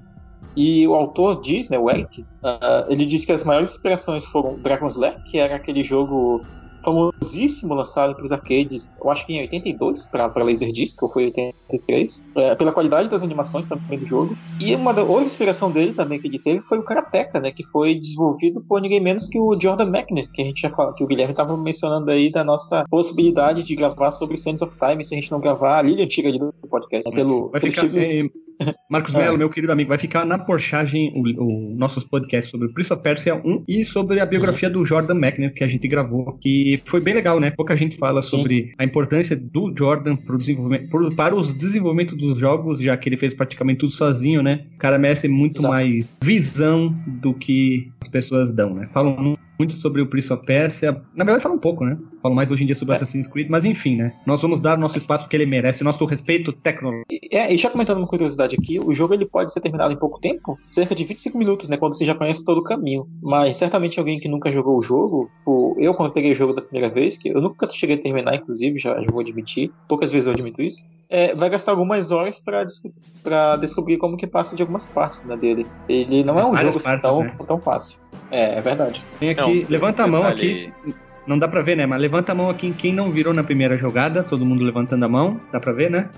E 0.57 0.87
o 0.87 0.95
autor 0.95 1.41
diz, 1.43 1.69
né, 1.69 1.79
o 1.79 1.91
Eric, 1.91 2.25
ah, 2.43 2.87
ele 2.89 3.05
diz 3.05 3.25
que 3.25 3.33
as 3.33 3.43
maiores 3.43 3.73
inspirações 3.73 4.25
foram 4.27 4.61
Dragon's 4.61 4.97
Lair, 4.97 5.17
que 5.27 5.39
era 5.39 5.57
aquele 5.57 5.83
jogo 5.83 6.47
famosíssimo 6.85 7.75
lançado 7.75 8.15
para 8.15 8.25
os 8.25 8.33
arcades, 8.33 8.91
eu 9.03 9.11
acho 9.11 9.27
que 9.27 9.35
em 9.35 9.41
82 9.41 10.09
para 10.09 10.45
Laserdisc, 10.45 11.03
ou 11.03 11.11
foi 11.11 11.27
83, 11.27 12.25
é, 12.37 12.55
pela 12.55 12.73
qualidade 12.73 13.09
das 13.09 13.23
animações 13.23 13.69
também 13.69 13.99
do 13.99 14.07
jogo. 14.07 14.37
E 14.61 14.75
uma 14.75 14.93
da, 14.93 15.03
outra 15.03 15.25
inspiração 15.25 15.71
dele 15.71 15.93
também 15.93 16.21
que 16.21 16.29
ele 16.29 16.39
teve 16.39 16.61
foi 16.61 16.79
o 16.79 16.83
Karateka, 16.83 17.41
né, 17.41 17.51
que 17.51 17.65
foi 17.65 17.95
desenvolvido 17.95 18.61
por 18.69 18.81
ninguém 18.81 19.01
menos 19.01 19.29
que 19.29 19.39
o 19.39 19.59
Jordan 19.61 19.87
McNair, 19.89 20.31
que 20.33 20.43
a 20.43 20.45
gente 20.45 20.61
já 20.61 20.71
falou, 20.71 20.93
que 20.93 21.03
o 21.03 21.07
Guilherme 21.07 21.33
estava 21.33 21.57
mencionando 21.57 22.11
aí 22.11 22.31
da 22.31 22.45
nossa 22.45 22.85
possibilidade 22.91 23.63
de 23.63 23.75
gravar 23.75 24.11
sobre 24.11 24.37
Sands 24.37 24.63
of 24.63 24.75
Time, 24.79 25.05
se 25.05 25.15
a 25.15 25.19
gente 25.19 25.31
não 25.31 25.41
gravar 25.41 25.79
a 25.79 25.83
Lilian 25.83 26.05
antiga 26.05 26.31
do 26.33 26.53
podcast, 26.69 27.09
né, 27.11 27.17
pelo, 27.17 27.51
Vai 27.51 27.61
pelo 27.61 27.73
ficar, 27.73 27.87
estilo- 27.87 28.03
eh, 28.05 28.29
Marcos 28.89 29.15
Ah. 29.15 29.19
Melo, 29.19 29.39
meu 29.39 29.51
querido 29.51 29.73
amigo, 29.73 29.89
vai 29.89 29.99
ficar 29.99 30.25
na 30.25 30.39
porchagem 30.39 31.13
o, 31.15 31.43
o 31.45 31.75
nossos 31.77 32.05
podcasts 32.05 32.51
sobre 32.51 32.69
o 32.69 32.73
Prince 32.73 32.93
of 32.93 33.03
Persia 33.03 33.35
1 33.35 33.65
e 33.67 33.85
sobre 33.85 34.21
a 34.21 34.27
biografia 34.27 34.71
do 34.71 34.85
Jordan 34.87 35.15
McNair 35.17 35.53
que 35.53 35.65
a 35.65 35.67
gente 35.67 35.89
gravou, 35.89 36.39
que 36.41 36.74
foi 36.87 37.01
bem 37.01 37.15
legal, 37.15 37.39
né? 37.41 37.51
Pouca 37.51 37.77
gente 37.77 37.97
fala 37.97 38.23
Sim. 38.23 38.29
sobre 38.29 38.73
a 38.79 38.85
importância 38.85 39.37
do 39.37 39.73
Jordan 39.77 40.17
pro 40.17 40.39
desenvolvimento, 40.39 40.89
pro- 40.89 41.15
para 41.15 41.35
os 41.35 41.53
desenvolvimentos 41.55 42.17
dos 42.17 42.39
jogos, 42.39 42.81
já 42.81 42.97
que 42.97 43.09
ele 43.09 43.17
fez 43.17 43.35
praticamente 43.35 43.81
tudo 43.81 43.93
sozinho, 43.93 44.43
né? 44.43 44.65
O 44.75 44.79
cara 44.79 44.99
merece 44.99 45.29
muito 45.29 45.59
Exato. 45.61 45.73
mais 45.75 46.19
visão 46.23 46.95
do 47.07 47.33
que 47.35 47.91
as 48.01 48.09
pessoas 48.09 48.53
dão, 48.55 48.75
né? 48.75 48.89
Falam 48.93 49.17
mu- 49.17 49.39
muito 49.59 49.75
sobre 49.75 50.01
o 50.03 50.07
Prince 50.07 50.33
of 50.33 50.45
Persia. 50.45 50.93
Na 51.15 51.25
verdade, 51.25 51.43
falam 51.43 51.57
um 51.59 51.61
pouco, 51.61 51.85
né? 51.85 51.97
Falam 52.25 52.35
mais 52.35 52.51
hoje 52.51 52.63
em 52.63 52.67
dia 52.67 52.75
sobre 52.75 52.95
É. 52.95 52.97
Assassin's 52.97 53.29
Creed, 53.29 53.51
mas 53.51 53.67
enfim, 53.67 53.97
né? 53.97 54.15
Nós 54.25 54.41
vamos 54.41 54.59
dar 54.59 54.79
nosso 54.79 54.97
espaço 54.97 55.25
porque 55.27 55.37
ele 55.37 55.45
merece, 55.45 55.85
nosso 55.85 56.07
respeito 56.07 56.55
tecnológico. 56.55 57.05
É, 57.31 57.53
e 57.53 57.59
já 57.59 57.69
comentando 57.69 57.99
uma 57.99 58.07
curiosidade 58.07 58.57
aqui, 58.59 58.81
o 58.81 58.95
jogo 58.95 59.13
ele 59.13 59.27
pode 59.27 59.53
ser 59.53 59.61
terminado 59.61 59.93
em 59.93 59.99
pouco 59.99 60.19
tempo, 60.19 60.59
cerca 60.71 60.95
de 60.95 61.05
25 61.05 61.37
minutos, 61.37 61.69
né, 61.69 61.77
quando 61.77 61.95
você 61.95 62.07
já 62.07 62.15
conhece 62.15 62.43
todo 62.43 62.59
o 62.59 62.63
caminho. 62.65 63.07
Mas 63.23 63.59
certamente 63.59 63.99
alguém 63.99 64.19
que 64.19 64.27
nunca 64.27 64.51
jogou 64.51 64.79
o 64.79 64.83
jogo, 64.83 65.31
o- 65.45 65.77
eu 65.79 65.93
quando 65.93 66.15
peguei 66.15 66.33
o 66.33 66.35
jogo 66.35 66.55
da 66.55 66.63
primeira 66.63 66.89
vez, 66.89 67.19
que 67.19 67.29
eu 67.29 67.43
nunca 67.43 67.69
cheguei 67.71 67.97
a 67.97 68.03
terminar, 68.03 68.35
inclusive, 68.35 68.79
já, 68.79 68.99
já 68.99 69.07
vou 69.11 69.21
admitir, 69.21 69.71
poucas 69.87 70.11
vezes 70.11 70.27
eu 70.27 70.33
admito 70.33 70.63
isso, 70.63 70.83
é, 71.11 71.35
vai 71.35 71.51
gastar 71.51 71.73
algumas 71.73 72.11
horas 72.11 72.39
pra, 72.41 72.65
des- 72.65 72.81
pra 73.23 73.57
descobrir 73.57 73.99
como 73.99 74.17
que 74.17 74.27
passa 74.27 74.57
de 74.57 74.63
algumas 74.63 74.87
partes 74.87 75.23
né, 75.25 75.37
dele. 75.37 75.67
Ele 75.87 76.25
não 76.25 76.41
é 76.41 76.45
um 76.47 76.53
Várias 76.53 76.73
jogo 76.73 76.85
partes, 76.85 77.03
tão, 77.03 77.21
né? 77.23 77.37
tão 77.47 77.61
fácil. 77.61 77.99
É, 78.31 78.55
é 78.57 78.61
verdade. 78.63 79.05
Aqui, 79.17 79.61
Não, 79.63 79.69
levanta 79.69 80.05
a 80.05 80.07
mão 80.07 80.23
detalhe- 80.23 80.73
aqui. 80.87 80.95
Não 81.27 81.39
dá 81.39 81.49
pra 81.49 81.63
ver, 81.63 81.77
né? 81.77 81.87
Mas 81.87 82.01
levanta 82.01 82.33
a 82.33 82.35
mão 82.35 82.51
aqui 82.51 82.67
em 82.67 82.73
quem 82.73 82.93
não 82.93 83.11
virou 83.11 83.33
na 83.33 83.43
primeira 83.43 83.77
jogada. 83.77 84.23
Todo 84.23 84.45
mundo 84.45 84.63
levantando 84.63 85.05
a 85.05 85.09
mão. 85.09 85.41
Dá 85.51 85.59
pra 85.59 85.73
ver, 85.73 85.91
né? 85.91 86.11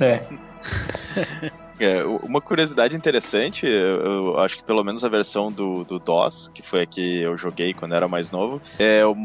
É. 0.00 0.22
É, 1.80 2.02
uma 2.04 2.40
curiosidade 2.40 2.96
interessante, 2.96 3.64
eu, 3.64 4.00
eu 4.00 4.38
acho 4.40 4.56
que 4.56 4.64
pelo 4.64 4.82
menos 4.82 5.04
a 5.04 5.08
versão 5.08 5.52
do, 5.52 5.84
do 5.84 6.00
DOS, 6.00 6.50
que 6.52 6.60
foi 6.60 6.82
a 6.82 6.86
que 6.86 7.20
eu 7.20 7.38
joguei 7.38 7.72
quando 7.72 7.94
era 7.94 8.08
mais 8.08 8.32
novo, 8.32 8.60
é, 8.80 9.02
eu, 9.02 9.16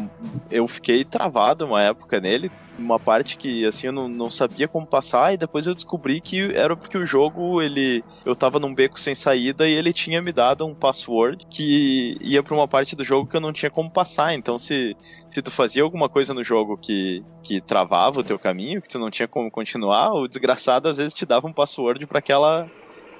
eu 0.51 0.67
fiquei 0.67 1.03
travado 1.03 1.65
uma 1.65 1.81
época 1.81 2.21
nele, 2.21 2.51
uma 2.77 2.99
parte 2.99 3.37
que 3.37 3.65
assim 3.65 3.87
eu 3.87 3.93
não, 3.93 4.07
não 4.07 4.29
sabia 4.29 4.67
como 4.67 4.85
passar, 4.85 5.33
e 5.33 5.37
depois 5.37 5.67
eu 5.67 5.73
descobri 5.73 6.19
que 6.19 6.51
era 6.55 6.75
porque 6.75 6.97
o 6.97 7.05
jogo, 7.05 7.61
ele 7.61 8.03
eu 8.25 8.35
tava 8.35 8.59
num 8.59 8.73
beco 8.73 8.99
sem 8.99 9.15
saída 9.15 9.67
e 9.67 9.73
ele 9.73 9.93
tinha 9.93 10.21
me 10.21 10.31
dado 10.31 10.65
um 10.65 10.73
password 10.73 11.45
que 11.49 12.17
ia 12.21 12.41
pra 12.41 12.53
uma 12.53 12.67
parte 12.67 12.95
do 12.95 13.03
jogo 13.03 13.29
que 13.29 13.35
eu 13.35 13.41
não 13.41 13.53
tinha 13.53 13.69
como 13.69 13.89
passar, 13.89 14.33
então 14.33 14.57
se, 14.57 14.95
se 15.29 15.41
tu 15.41 15.51
fazia 15.51 15.83
alguma 15.83 16.09
coisa 16.09 16.33
no 16.33 16.43
jogo 16.43 16.77
que, 16.77 17.23
que 17.43 17.61
travava 17.61 18.19
o 18.19 18.23
teu 18.23 18.39
caminho, 18.39 18.81
que 18.81 18.89
tu 18.89 18.99
não 18.99 19.11
tinha 19.11 19.27
como 19.27 19.51
continuar, 19.51 20.13
o 20.13 20.27
desgraçado 20.27 20.87
às 20.87 20.97
vezes 20.97 21.13
te 21.13 21.25
dava 21.25 21.47
um 21.47 21.53
password 21.53 22.05
pra 22.07 22.19
aquela 22.19 22.69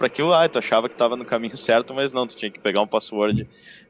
para 0.04 0.08
aquilo 0.08 0.28
lá, 0.28 0.50
tu 0.50 0.60
achava 0.60 0.90
que 0.90 0.96
tava 0.96 1.16
no 1.16 1.24
caminho 1.24 1.56
certo, 1.56 1.94
mas 1.94 2.12
não, 2.12 2.28
tu 2.28 2.36
tinha 2.36 2.52
que 2.52 2.60
pegar 2.60 2.82
um 2.82 2.88
password 2.88 3.48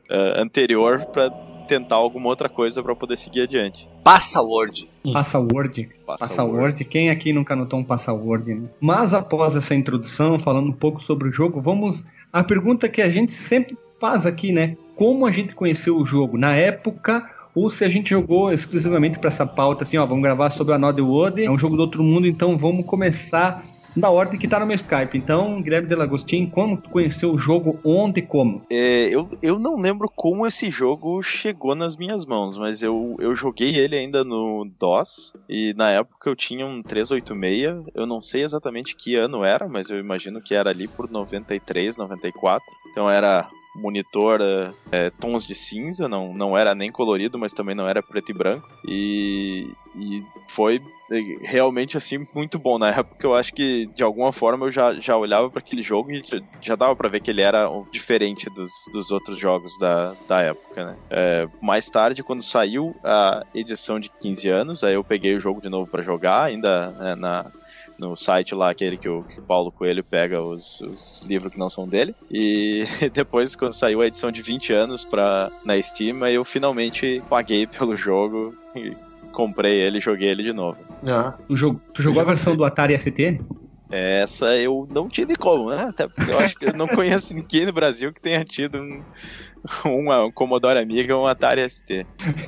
eh, 0.08 0.34
anterior 0.38 1.04
pra 1.06 1.32
tentar 1.68 1.96
alguma 1.96 2.30
outra 2.30 2.48
coisa 2.48 2.84
pra 2.84 2.96
poder 2.96 3.18
seguir 3.18 3.42
adiante. 3.42 3.90
Password. 4.04 4.88
Password. 5.12 5.90
Password. 6.06 6.86
Quem 6.86 7.10
aqui 7.10 7.34
nunca 7.34 7.56
anotou 7.56 7.80
um 7.80 7.84
password, 7.84 8.54
né? 8.54 8.70
Mas 8.80 9.12
após 9.16 9.56
essa 9.56 9.74
introdução, 9.74 10.38
falando 10.38 10.70
um 10.70 10.74
pouco 10.74 11.02
sobre 11.02 11.30
o 11.30 11.32
jogo, 11.32 11.60
vamos 11.60 12.06
à 12.32 12.44
pergunta 12.44 12.88
que 12.88 13.02
a 13.02 13.10
gente 13.10 13.34
sempre 13.34 13.76
faz 14.00 14.28
aqui, 14.28 14.52
né? 14.52 14.78
Como 14.96 15.26
a 15.26 15.32
gente 15.32 15.56
conheceu 15.56 15.98
o 15.98 16.06
jogo? 16.06 16.38
Na 16.38 16.56
época 16.56 17.28
ou 17.56 17.72
se 17.72 17.84
a 17.84 17.90
gente 17.90 18.12
jogou 18.12 18.52
exclusivamente 18.52 19.18
para 19.18 19.30
essa 19.30 19.48
pauta, 19.48 19.82
assim, 19.82 19.98
ó, 19.98 20.06
vamos 20.06 20.24
gravar 20.24 20.52
sobre 20.52 20.76
Another 20.76 21.06
World, 21.06 21.44
é 21.44 21.50
um 21.50 21.58
jogo 21.58 21.76
do 21.76 21.82
outro 21.82 22.04
mundo, 22.04 22.28
então 22.28 22.56
vamos 22.56 22.86
começar 22.86 23.64
na 23.96 24.10
ordem 24.10 24.40
que 24.40 24.48
tá 24.48 24.60
no 24.60 24.66
meu 24.66 24.76
Skype. 24.76 25.18
Então, 25.18 25.62
Guilherme 25.62 25.88
Delagostin, 25.88 26.48
como 26.48 26.78
tu 26.78 26.90
conheceu 26.90 27.34
o 27.34 27.38
jogo, 27.38 27.80
onde 27.84 28.20
e 28.20 28.24
como? 28.24 28.64
É, 28.70 29.08
eu, 29.10 29.30
eu 29.42 29.60
não 29.60 29.80
lembro 29.80 30.10
como 30.10 30.46
esse 30.46 30.70
jogo 30.70 31.22
chegou 31.22 31.76
nas 31.76 31.96
minhas 31.96 32.26
mãos, 32.26 32.58
mas 32.58 32.82
eu, 32.82 33.16
eu 33.20 33.36
joguei 33.36 33.76
ele 33.76 33.96
ainda 33.96 34.24
no 34.24 34.66
DOS, 34.80 35.34
e 35.48 35.74
na 35.74 35.90
época 35.92 36.30
eu 36.30 36.36
tinha 36.36 36.66
um 36.66 36.82
386, 36.84 37.86
eu 37.96 38.06
não 38.06 38.22
sei 38.22 38.44
exatamente 38.44 38.96
que 38.96 39.16
ano 39.16 39.44
era, 39.44 39.68
mas 39.68 39.90
eu 39.90 40.00
imagino 40.00 40.42
que 40.42 40.54
era 40.54 40.70
ali 40.70 40.88
por 40.88 41.10
93, 41.10 41.98
94. 41.98 42.64
Então 42.92 43.10
era 43.10 43.50
monitor 43.76 44.40
é, 44.92 45.10
tons 45.10 45.46
de 45.46 45.56
cinza, 45.56 46.08
não, 46.08 46.34
não 46.34 46.58
era 46.58 46.76
nem 46.76 46.92
colorido, 46.92 47.40
mas 47.40 47.54
também 47.54 47.76
não 47.76 47.88
era 47.88 48.04
preto 48.04 48.30
e 48.30 48.34
branco. 48.34 48.70
E, 48.88 49.68
e 49.96 50.24
foi 50.48 50.82
realmente 51.42 51.98
assim 51.98 52.26
muito 52.34 52.58
bom 52.58 52.78
na 52.78 52.90
época 52.90 53.28
eu 53.28 53.36
acho 53.36 53.54
que 53.54 53.86
de 53.88 54.04
alguma 54.04 54.32
forma 54.32 54.66
eu 54.66 54.72
já, 54.72 54.94
já 54.96 55.16
olhava 55.18 55.50
para 55.50 55.60
aquele 55.60 55.82
jogo 55.82 56.12
e 56.12 56.24
já, 56.24 56.40
já 56.62 56.76
dava 56.76 56.96
para 56.96 57.10
ver 57.10 57.22
que 57.22 57.30
ele 57.30 57.42
era 57.42 57.70
diferente 57.92 58.50
dos, 58.50 58.72
dos 58.92 59.12
outros 59.12 59.38
jogos 59.38 59.78
da, 59.78 60.16
da 60.28 60.42
época 60.42 60.86
né? 60.86 60.98
É, 61.12 61.48
mais 61.62 61.90
tarde 61.90 62.24
quando 62.24 62.42
saiu 62.42 62.96
a 63.04 63.44
edição 63.54 64.00
de 64.00 64.10
15 64.22 64.50
anos 64.50 64.84
aí 64.84 64.96
eu 64.96 65.04
peguei 65.04 65.36
o 65.36 65.42
jogo 65.42 65.62
de 65.62 65.70
novo 65.70 65.90
para 65.90 66.02
jogar 66.02 66.44
ainda 66.44 66.92
né, 66.92 67.16
na 67.16 67.52
no 67.98 68.16
site 68.16 68.56
lá, 68.56 68.70
aquele 68.70 68.98
que 68.98 69.08
o, 69.08 69.24
que 69.24 69.40
o 69.40 69.44
Paulo 69.44 69.72
Coelho 69.72 70.04
pega 70.04 70.42
os, 70.42 70.82
os, 70.82 71.24
livros 71.28 71.52
que 71.52 71.60
não 71.60 71.70
são 71.70 71.88
dele. 71.88 72.16
E 72.30 72.86
depois, 73.14 73.56
quando 73.56 73.74
saiu 73.74 74.02
a 74.02 74.08
edição 74.08 74.32
de 74.32 74.42
20 74.42 74.74
anos 74.74 75.06
pra, 75.06 75.52
na 75.66 75.82
Steam, 75.82 76.26
eu 76.28 76.44
finalmente 76.44 77.22
paguei 77.30 77.68
pelo 77.68 77.96
jogo 77.96 78.56
e 78.76 78.96
comprei 79.32 79.80
ele 79.80 79.98
e 79.98 80.02
joguei 80.02 80.30
ele 80.30 80.44
de 80.44 80.54
novo. 80.54 80.78
Ah. 81.06 81.34
Tu, 81.48 81.56
jog, 81.56 81.80
tu 81.94 82.02
jogou 82.02 82.22
a 82.22 82.26
versão 82.26 82.56
do 82.56 82.64
Atari 82.64 82.98
ST? 82.98 83.40
Essa 83.90 84.56
eu 84.56 84.88
não 84.90 85.08
tive 85.08 85.36
como, 85.36 85.70
né? 85.70 85.84
Até 85.84 86.08
porque 86.08 86.32
eu 86.32 86.40
acho 86.40 86.56
que 86.56 86.66
eu 86.66 86.74
não 86.74 86.88
conheço 86.88 87.34
ninguém 87.34 87.66
no 87.68 87.74
Brasil 87.74 88.12
que 88.12 88.20
tenha 88.20 88.44
tido 88.44 88.80
um, 88.80 89.04
um 89.86 90.32
Commodore 90.32 90.80
Amiga 90.80 91.16
ou 91.16 91.24
um 91.24 91.28
Atari 91.28 91.68
ST. 91.70 92.06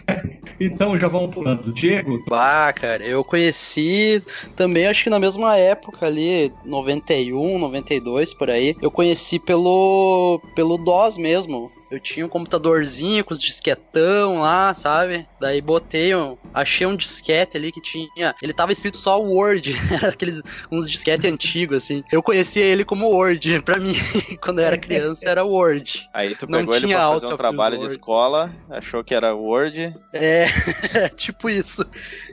então 0.60 0.98
já 0.98 1.08
vamos 1.08 1.34
pulando. 1.34 1.74
Diego? 1.74 2.24
Bah, 2.28 2.72
cara, 2.74 3.06
eu 3.06 3.24
conheci 3.24 4.22
também, 4.56 4.88
acho 4.88 5.04
que 5.04 5.10
na 5.10 5.20
mesma 5.20 5.56
época 5.58 6.06
ali, 6.06 6.52
91, 6.66 7.60
92, 7.60 8.34
por 8.34 8.50
aí. 8.50 8.76
Eu 8.82 8.92
conheci 8.92 9.40
pelo, 9.40 10.42
pelo 10.56 10.78
DOS 10.78 11.18
mesmo. 11.18 11.72
Eu 11.90 12.00
tinha 12.00 12.26
um 12.26 12.30
computadorzinho 12.30 13.24
com 13.24 13.34
os 13.34 13.42
disquetão 13.42 14.40
lá, 14.42 14.74
sabe? 14.74 15.28
Daí 15.40 15.62
botei 15.62 16.16
um. 16.16 16.36
Achei 16.54 16.88
um 16.88 16.96
disquete 16.96 17.58
ali 17.58 17.72
que 17.72 17.82
tinha. 17.82 18.34
Ele 18.42 18.54
tava 18.54 18.72
escrito 18.72 18.98
só 18.98 19.22
Word. 19.22 19.76
Aqueles. 20.08 20.42
uns 20.72 20.90
disquete 20.90 21.28
antigos, 21.28 21.84
assim. 21.84 22.04
Eu 22.12 22.24
conhecia 22.24 22.64
ele 22.64 22.86
como 22.86 23.10
Word. 23.10 23.62
Pra 23.66 23.80
mim, 23.80 23.94
quando 24.42 24.60
eu 24.60 24.66
era 24.66 24.78
criança, 24.78 25.30
era 25.30 25.44
Word. 25.44 26.10
Aí 26.14 26.34
tu 26.34 26.48
pegou 26.48 26.64
Não 26.64 26.76
ele 26.76 26.88
pra 26.88 27.10
fazer 27.12 27.26
um 27.28 27.38
trabalho 27.38 27.78
de 27.80 27.88
escola, 27.88 28.52
achou 28.70 29.04
que 29.04 29.14
era 29.14 29.36
Word. 29.36 29.94
É, 30.14 30.46
tipo 31.16 31.50
isso. 31.50 31.86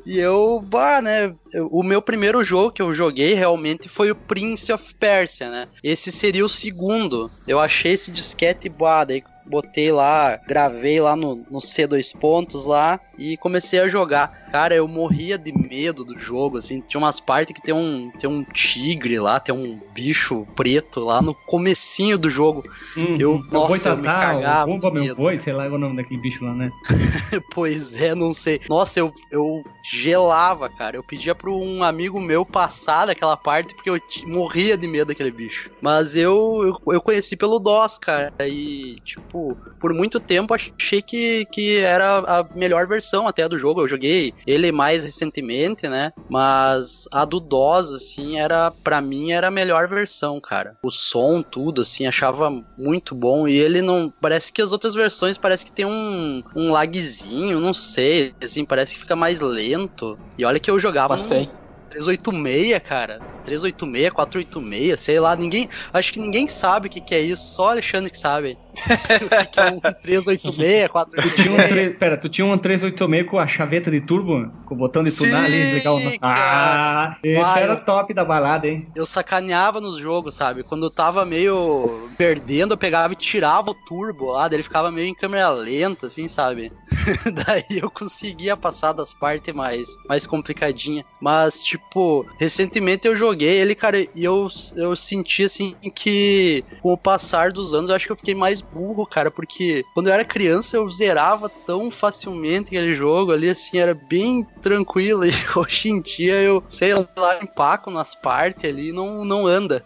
E 0.06 0.18
eu, 0.18 0.60
bah, 0.60 1.02
né? 1.02 1.34
O 1.70 1.82
meu 1.82 2.00
primeiro 2.00 2.42
jogo 2.42 2.72
que 2.72 2.82
eu 2.82 2.92
joguei 2.92 3.34
realmente 3.34 3.88
foi 3.88 4.10
o 4.10 4.16
Prince 4.16 4.72
of 4.72 4.94
Persia, 4.94 5.50
né? 5.50 5.68
Esse 5.82 6.10
seria 6.10 6.44
o 6.44 6.48
segundo. 6.48 7.30
Eu 7.46 7.58
achei 7.60 7.92
esse 7.92 8.10
disquete, 8.10 8.68
bah, 8.68 9.04
daí 9.04 9.22
botei 9.44 9.90
lá, 9.92 10.36
gravei 10.36 11.00
lá 11.00 11.16
no, 11.16 11.44
no 11.50 11.58
C2 11.58 12.16
pontos 12.18 12.64
lá 12.64 12.98
e 13.18 13.36
comecei 13.36 13.80
a 13.80 13.88
jogar. 13.88 14.41
Cara, 14.52 14.74
eu 14.74 14.86
morria 14.86 15.38
de 15.38 15.50
medo 15.50 16.04
do 16.04 16.18
jogo, 16.18 16.58
assim, 16.58 16.82
tinha 16.82 17.00
umas 17.00 17.18
partes 17.18 17.54
que 17.54 17.62
tem 17.62 17.74
um, 17.74 18.12
tem 18.18 18.28
um 18.28 18.44
tigre 18.44 19.18
lá, 19.18 19.40
tem 19.40 19.54
um 19.54 19.80
bicho 19.94 20.46
preto 20.54 21.00
lá 21.00 21.22
no 21.22 21.34
comecinho 21.34 22.18
do 22.18 22.28
jogo. 22.28 22.62
Uhum. 22.94 23.16
Eu, 23.18 23.42
nossa, 23.50 23.88
eu 23.88 23.96
me 23.96 24.02
cagava. 24.02 24.70
Bomba 24.70 24.90
meu 24.90 25.16
boi, 25.16 25.38
sei 25.38 25.54
lá 25.54 25.64
é 25.64 25.70
o 25.70 25.78
nome 25.78 25.96
daquele 25.96 26.20
bicho 26.20 26.44
lá, 26.44 26.52
né? 26.52 26.70
pois 27.54 28.00
é, 28.00 28.14
não 28.14 28.34
sei. 28.34 28.60
Nossa, 28.68 29.00
eu, 29.00 29.14
eu 29.30 29.64
gelava, 29.82 30.68
cara. 30.68 30.96
Eu 30.96 31.02
pedia 31.02 31.34
para 31.34 31.50
um 31.50 31.82
amigo 31.82 32.20
meu 32.20 32.44
passar 32.44 33.06
daquela 33.06 33.38
parte 33.38 33.74
porque 33.74 33.88
eu 33.88 33.98
morria 34.26 34.76
de 34.76 34.86
medo 34.86 35.08
daquele 35.08 35.30
bicho. 35.30 35.70
Mas 35.80 36.14
eu, 36.14 36.78
eu, 36.86 36.92
eu 36.92 37.00
conheci 37.00 37.36
pelo 37.36 37.58
DOS, 37.58 37.98
cara, 37.98 38.30
e, 38.40 38.96
tipo, 39.02 39.56
por 39.80 39.94
muito 39.94 40.20
tempo 40.20 40.54
achei 40.54 41.00
que, 41.00 41.46
que 41.46 41.78
era 41.78 42.18
a 42.18 42.46
melhor 42.54 42.86
versão 42.86 43.26
até 43.26 43.48
do 43.48 43.58
jogo. 43.58 43.80
Eu 43.80 43.88
joguei 43.88 44.34
ele 44.46 44.72
mais 44.72 45.04
recentemente, 45.04 45.88
né? 45.88 46.12
Mas 46.30 47.04
a 47.12 47.24
do 47.24 47.40
DOS, 47.40 47.90
assim, 47.90 48.38
era 48.38 48.70
para 48.82 49.00
mim 49.00 49.32
era 49.32 49.48
a 49.48 49.50
melhor 49.50 49.88
versão, 49.88 50.40
cara. 50.40 50.76
O 50.82 50.90
som, 50.90 51.42
tudo, 51.42 51.82
assim, 51.82 52.06
achava 52.06 52.50
muito 52.76 53.14
bom. 53.14 53.46
E 53.46 53.56
ele 53.56 53.82
não. 53.82 54.12
Parece 54.20 54.52
que 54.52 54.62
as 54.62 54.72
outras 54.72 54.94
versões 54.94 55.38
parece 55.38 55.64
que 55.64 55.72
tem 55.72 55.86
um, 55.86 56.42
um 56.56 56.70
lagzinho, 56.70 57.60
não 57.60 57.74
sei. 57.74 58.34
Assim, 58.42 58.64
parece 58.64 58.94
que 58.94 59.00
fica 59.00 59.16
mais 59.16 59.40
lento. 59.40 60.18
E 60.38 60.44
olha 60.44 60.60
que 60.60 60.70
eu 60.70 60.78
jogava. 60.78 61.14
Bastante. 61.14 61.50
386, 61.90 62.82
cara. 62.82 63.20
386, 63.44 64.10
486, 64.10 65.00
sei 65.00 65.20
lá, 65.20 65.36
ninguém. 65.36 65.68
Acho 65.92 66.12
que 66.12 66.20
ninguém 66.20 66.48
sabe 66.48 66.86
o 66.86 66.90
que, 66.90 67.00
que 67.00 67.14
é 67.14 67.20
isso, 67.20 67.50
só 67.50 67.64
o 67.64 67.68
Alexandre 67.68 68.10
que 68.10 68.18
sabe. 68.18 68.56
O 68.72 69.50
que, 69.50 69.60
é 69.60 69.64
um 69.66 69.80
386, 69.80 70.88
486. 70.88 71.34
Tu 71.34 71.42
tinha 71.42 71.52
um 71.52 71.68
3, 71.68 71.98
pera, 71.98 72.16
tu 72.16 72.28
tinha 72.28 72.46
um 72.46 72.58
386 72.58 73.30
com 73.30 73.38
a 73.38 73.46
chaveta 73.46 73.90
de 73.90 74.00
turbo? 74.00 74.50
Com 74.64 74.74
o 74.74 74.78
botão 74.78 75.02
de 75.02 75.10
Sim, 75.10 75.24
tunar 75.24 75.44
ali, 75.44 75.72
legal. 75.72 75.98
Ah, 76.20 77.16
esse 77.22 77.40
ah, 77.40 77.60
era 77.60 77.74
o 77.74 77.84
top 77.84 78.14
da 78.14 78.24
balada, 78.24 78.68
hein? 78.68 78.88
Eu 78.94 79.04
sacaneava 79.04 79.80
nos 79.80 79.98
jogos, 79.98 80.34
sabe? 80.34 80.62
Quando 80.62 80.86
eu 80.86 80.90
tava 80.90 81.24
meio 81.24 82.08
perdendo, 82.16 82.74
eu 82.74 82.78
pegava 82.78 83.12
e 83.12 83.16
tirava 83.16 83.70
o 83.70 83.74
turbo 83.74 84.32
lá, 84.32 84.48
daí 84.48 84.56
ele 84.56 84.62
ficava 84.62 84.90
meio 84.90 85.08
em 85.08 85.14
câmera 85.14 85.50
lenta, 85.50 86.06
assim, 86.06 86.28
sabe? 86.28 86.72
daí 87.46 87.78
eu 87.80 87.90
conseguia 87.90 88.56
passar 88.56 88.92
das 88.92 89.12
partes 89.12 89.52
mais, 89.52 89.88
mais 90.08 90.26
complicadinha. 90.26 91.04
Mas, 91.20 91.62
tipo, 91.62 92.26
recentemente 92.38 93.06
eu 93.06 93.16
joguei 93.16 93.42
joguei 93.42 93.48
ele, 93.48 93.74
cara, 93.74 93.98
e 93.98 94.24
eu, 94.24 94.48
eu 94.76 94.94
senti 94.94 95.44
assim 95.44 95.74
que 95.94 96.64
com 96.80 96.92
o 96.92 96.98
passar 96.98 97.50
dos 97.50 97.74
anos 97.74 97.90
eu 97.90 97.96
acho 97.96 98.06
que 98.06 98.12
eu 98.12 98.16
fiquei 98.16 98.34
mais 98.34 98.61
burro, 98.72 99.06
cara, 99.06 99.30
porque 99.30 99.84
quando 99.94 100.08
eu 100.08 100.14
era 100.14 100.24
criança 100.24 100.76
eu 100.76 100.88
zerava 100.88 101.50
tão 101.66 101.90
facilmente 101.90 102.68
aquele 102.68 102.94
jogo 102.94 103.32
ali, 103.32 103.48
assim, 103.48 103.78
era 103.78 103.94
bem 103.94 104.46
tranquilo. 104.60 105.22
E 105.32 105.58
hoje 105.58 105.88
em 105.88 106.00
dia 106.00 106.40
eu, 106.42 106.62
sei 106.68 106.94
lá, 106.94 107.38
empaco 107.42 107.90
nas 107.90 108.14
partes 108.14 108.68
ali 108.68 108.88
e 108.88 108.92
não, 108.92 109.24
não 109.24 109.46
anda. 109.46 109.84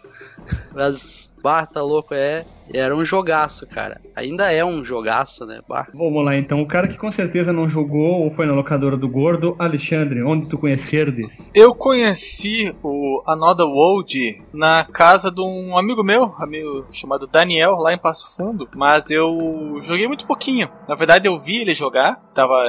Mas, 0.74 1.32
bah, 1.42 1.66
tá 1.66 1.82
louco, 1.82 2.14
é. 2.14 2.44
Era 2.72 2.94
um 2.96 3.04
jogaço, 3.04 3.66
cara. 3.66 4.00
Ainda 4.14 4.50
é 4.52 4.64
um 4.64 4.84
jogaço, 4.84 5.46
né? 5.46 5.60
Bah. 5.68 5.86
Vamos 5.94 6.24
lá, 6.24 6.36
então. 6.36 6.60
O 6.60 6.66
cara 6.66 6.88
que 6.88 6.98
com 6.98 7.10
certeza 7.10 7.52
não 7.52 7.68
jogou 7.68 8.24
ou 8.24 8.30
foi 8.30 8.44
na 8.44 8.52
locadora 8.52 8.96
do 8.96 9.08
Gordo, 9.08 9.54
Alexandre, 9.58 10.22
onde 10.22 10.48
tu 10.48 10.58
conhecerdes? 10.58 11.50
Eu 11.54 11.74
conheci 11.74 12.74
o 12.82 13.22
Another 13.26 13.66
World 13.66 14.42
na 14.52 14.84
casa 14.84 15.30
de 15.30 15.40
um 15.40 15.78
amigo 15.78 16.02
meu, 16.02 16.34
amigo 16.38 16.86
chamado 16.90 17.26
Daniel, 17.26 17.76
lá 17.76 17.92
em 17.92 17.98
Passo 17.98 18.36
Fundo. 18.36 18.68
Mas 18.74 19.10
eu 19.10 19.78
joguei 19.80 20.08
muito 20.08 20.26
pouquinho. 20.26 20.68
Na 20.88 20.94
verdade, 20.96 21.28
eu 21.28 21.38
vi 21.38 21.58
ele 21.60 21.74
jogar. 21.74 22.20
Tava 22.34 22.68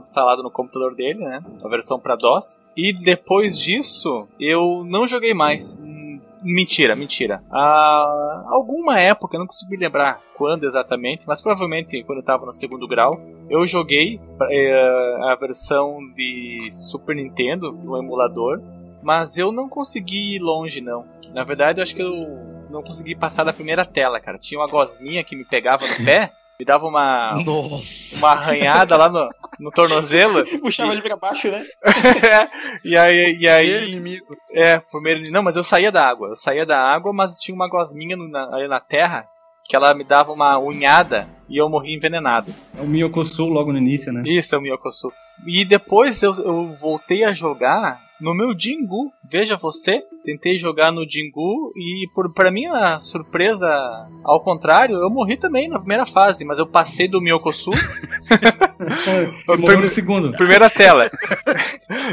instalado 0.00 0.42
no 0.42 0.50
computador 0.50 0.94
dele, 0.94 1.20
né? 1.20 1.42
A 1.62 1.68
versão 1.68 2.00
para 2.00 2.16
DOS. 2.16 2.58
E 2.76 2.92
depois 2.92 3.58
disso, 3.58 4.26
eu 4.40 4.82
não 4.84 5.06
joguei 5.06 5.34
mais 5.34 5.78
Mentira, 6.42 6.94
mentira. 6.94 7.42
Há 7.50 8.44
alguma 8.48 8.98
época, 8.98 9.36
eu 9.36 9.40
não 9.40 9.46
consigo 9.46 9.70
me 9.70 9.76
lembrar 9.76 10.20
quando 10.34 10.64
exatamente, 10.64 11.24
mas 11.26 11.40
provavelmente 11.40 12.02
quando 12.04 12.18
eu 12.18 12.22
estava 12.22 12.46
no 12.46 12.52
segundo 12.52 12.86
grau, 12.86 13.20
eu 13.50 13.66
joguei 13.66 14.20
é, 14.50 15.20
a 15.30 15.36
versão 15.38 15.98
de 16.14 16.68
Super 16.70 17.16
Nintendo 17.16 17.72
no 17.72 17.96
emulador, 17.96 18.60
mas 19.02 19.36
eu 19.36 19.50
não 19.52 19.68
consegui 19.68 20.36
ir 20.36 20.38
longe, 20.40 20.80
não. 20.80 21.04
Na 21.32 21.44
verdade, 21.44 21.80
eu 21.80 21.82
acho 21.82 21.94
que 21.94 22.02
eu 22.02 22.18
não 22.70 22.82
consegui 22.82 23.14
passar 23.14 23.44
da 23.44 23.52
primeira 23.52 23.84
tela, 23.84 24.20
cara. 24.20 24.38
Tinha 24.38 24.60
uma 24.60 24.68
gosminha 24.68 25.24
que 25.24 25.36
me 25.36 25.44
pegava 25.44 25.86
no 25.86 26.04
pé 26.04 26.32
me 26.58 26.64
dava 26.64 26.86
uma. 26.86 27.40
Nossa. 27.44 28.16
Uma 28.16 28.30
arranhada 28.30 28.96
lá 28.96 29.08
no, 29.08 29.28
no 29.60 29.70
tornozelo. 29.70 30.44
Puxava 30.60 30.92
ele 30.92 31.02
pra 31.02 31.16
baixo, 31.16 31.48
né? 31.50 31.64
e 32.84 32.96
aí. 32.96 33.36
E 33.38 33.48
aí 33.48 33.66
primeiro 33.66 33.90
inimigo. 33.90 34.36
É, 34.52 34.80
primeiro 34.80 35.30
Não, 35.30 35.42
mas 35.42 35.54
eu 35.54 35.62
saía 35.62 35.92
da 35.92 36.04
água. 36.04 36.30
Eu 36.30 36.36
saía 36.36 36.66
da 36.66 36.80
água, 36.80 37.12
mas 37.12 37.38
tinha 37.38 37.54
uma 37.54 37.68
gosminha 37.68 38.16
no, 38.16 38.28
na, 38.28 38.54
ali 38.54 38.66
na 38.66 38.80
terra 38.80 39.28
que 39.68 39.76
ela 39.76 39.94
me 39.94 40.02
dava 40.02 40.32
uma 40.32 40.58
unhada 40.58 41.28
e 41.48 41.58
eu 41.58 41.68
morri 41.68 41.94
envenenado. 41.94 42.52
É 42.76 42.80
o 42.80 42.86
Miyokosu 42.86 43.44
logo 43.46 43.70
no 43.70 43.78
início, 43.78 44.10
né? 44.12 44.22
Isso, 44.26 44.54
é 44.54 44.58
o 44.58 44.62
Miyokosu. 44.62 45.12
E 45.46 45.64
depois 45.64 46.22
eu, 46.22 46.34
eu 46.34 46.72
voltei 46.72 47.22
a 47.22 47.34
jogar 47.34 48.00
no 48.20 48.34
meu 48.34 48.58
Jingu. 48.58 49.12
Veja 49.30 49.56
você, 49.56 50.02
tentei 50.24 50.56
jogar 50.56 50.92
no 50.92 51.08
Jingu 51.08 51.72
e 51.76 52.08
por 52.14 52.32
para 52.32 52.50
minha 52.50 52.98
surpresa, 53.00 53.68
ao 54.24 54.40
contrário, 54.40 54.96
eu 54.96 55.10
morri 55.10 55.36
também 55.36 55.68
na 55.68 55.78
primeira 55.78 56.06
fase, 56.06 56.44
mas 56.44 56.58
eu 56.58 56.66
passei 56.66 57.08
do 57.08 57.20
Miyokosu. 57.20 57.70
Ele 59.48 59.56
morreu 59.58 59.80
no 59.80 59.88
segundo. 59.90 60.30
Primeira 60.32 60.68
tela. 60.70 61.06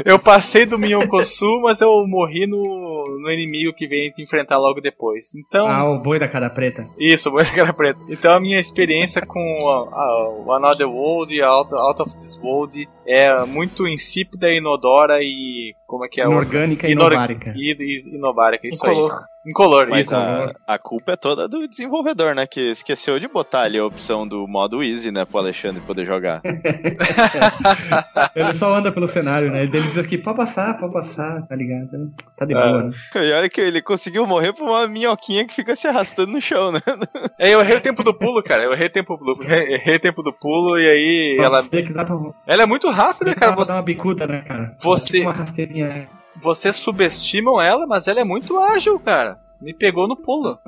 Eu 0.04 0.18
passei 0.18 0.66
do 0.66 0.78
Minhocosu, 0.78 1.60
mas 1.62 1.80
eu 1.80 2.06
morri 2.06 2.46
no, 2.46 3.18
no 3.20 3.30
inimigo 3.30 3.72
que 3.74 3.86
vem 3.86 4.10
te 4.10 4.22
enfrentar 4.22 4.58
logo 4.58 4.80
depois. 4.80 5.34
Então. 5.34 5.66
Ah, 5.66 5.88
o 5.90 5.98
boi 6.00 6.18
da 6.18 6.28
cara 6.28 6.50
preta. 6.50 6.88
Isso, 6.98 7.30
Boi 7.30 7.44
da 7.44 7.50
Cara 7.52 7.72
Preta. 7.72 8.00
Então 8.08 8.34
a 8.34 8.40
minha 8.40 8.58
experiência 8.58 9.20
com 9.22 9.38
a- 9.68 10.00
a- 10.00 10.28
o 10.46 10.52
Another 10.54 10.88
World 10.88 11.34
e 11.34 11.42
Out, 11.42 11.70
Out 11.74 12.02
of 12.02 12.18
This 12.18 12.38
World 12.42 12.88
é 13.06 13.44
muito 13.44 13.86
insípida, 13.86 14.50
inodora 14.52 15.18
e. 15.22 15.74
Como 15.86 16.04
é 16.04 16.08
que 16.08 16.20
é? 16.20 16.26
o- 16.26 16.32
Inorgânica 16.32 16.88
e 16.88 16.92
Inor- 16.92 17.12
inobárica. 17.12 17.52
E, 17.56 17.76
e 17.78 18.14
inobárica, 18.16 18.66
isso 18.66 18.76
Incolor. 18.84 19.10
aí. 19.12 19.35
Incolor, 19.46 19.86
Mas 19.88 20.06
isso. 20.06 20.16
a, 20.16 20.52
a 20.66 20.78
culpa 20.78 21.12
é 21.12 21.16
toda 21.16 21.46
do 21.48 21.66
desenvolvedor, 21.68 22.34
né? 22.34 22.46
Que 22.46 22.72
esqueceu 22.72 23.18
de 23.20 23.28
botar 23.28 23.62
ali 23.62 23.78
a 23.78 23.84
opção 23.84 24.26
do 24.26 24.46
modo 24.46 24.82
easy, 24.82 25.10
né? 25.10 25.24
Pro 25.24 25.38
Alexandre 25.38 25.80
poder 25.80 26.04
jogar. 26.06 26.40
Ele 28.34 28.52
só 28.54 28.74
anda 28.74 28.90
pelo 28.92 29.06
cenário, 29.08 29.50
né? 29.50 29.62
Ele 29.64 29.80
diz 29.82 29.98
aqui, 29.98 30.18
pode 30.18 30.36
passar, 30.36 30.78
pode 30.78 30.92
passar, 30.92 31.42
tá 31.46 31.54
ligado? 31.56 32.10
Tá 32.36 32.44
de 32.44 32.54
Ah. 32.54 32.60
boa, 32.60 32.82
né? 32.84 32.90
E 33.16 33.32
olha 33.32 33.48
que 33.48 33.60
ele 33.60 33.80
conseguiu 33.82 34.26
morrer 34.26 34.52
por 34.52 34.68
uma 34.68 34.86
minhoquinha 34.88 35.44
que 35.46 35.54
fica 35.54 35.74
se 35.76 35.86
arrastando 35.86 36.32
no 36.32 36.40
chão, 36.40 36.72
né? 36.72 36.80
É, 37.38 37.50
eu 37.54 37.60
errei 37.60 37.76
o 37.76 37.80
tempo 37.80 38.02
do 38.02 38.14
pulo, 38.14 38.42
cara. 38.42 38.62
Eu 38.64 38.72
errei 38.72 38.86
o 38.86 38.92
tempo 38.92 39.16
do, 39.16 39.32
errei 39.44 39.96
o 39.96 40.00
tempo 40.00 40.22
do 40.22 40.32
pulo 40.32 40.78
e 40.78 40.88
aí 40.88 41.34
Pode 41.36 41.46
ela, 41.46 41.62
dá 41.94 42.04
pra, 42.04 42.16
ela 42.46 42.62
é 42.62 42.66
muito 42.66 42.88
rápida, 42.90 43.26
dá 43.26 43.34
cara. 43.34 43.54
Você, 43.56 43.68
dar 43.68 43.76
uma 43.76 43.82
bicuda, 43.82 44.26
né, 44.26 44.42
cara? 44.46 44.74
Você- 44.78 45.06
Tipo 45.18 45.22
Uma 45.28 45.32
rasteirinha. 45.32 46.08
Vocês 46.40 46.76
subestimam 46.76 47.60
ela, 47.60 47.86
mas 47.86 48.06
ela 48.08 48.20
é 48.20 48.24
muito 48.24 48.58
ágil, 48.58 48.98
cara. 48.98 49.38
Me 49.60 49.72
pegou 49.74 50.06
no 50.06 50.16
pulo. 50.16 50.58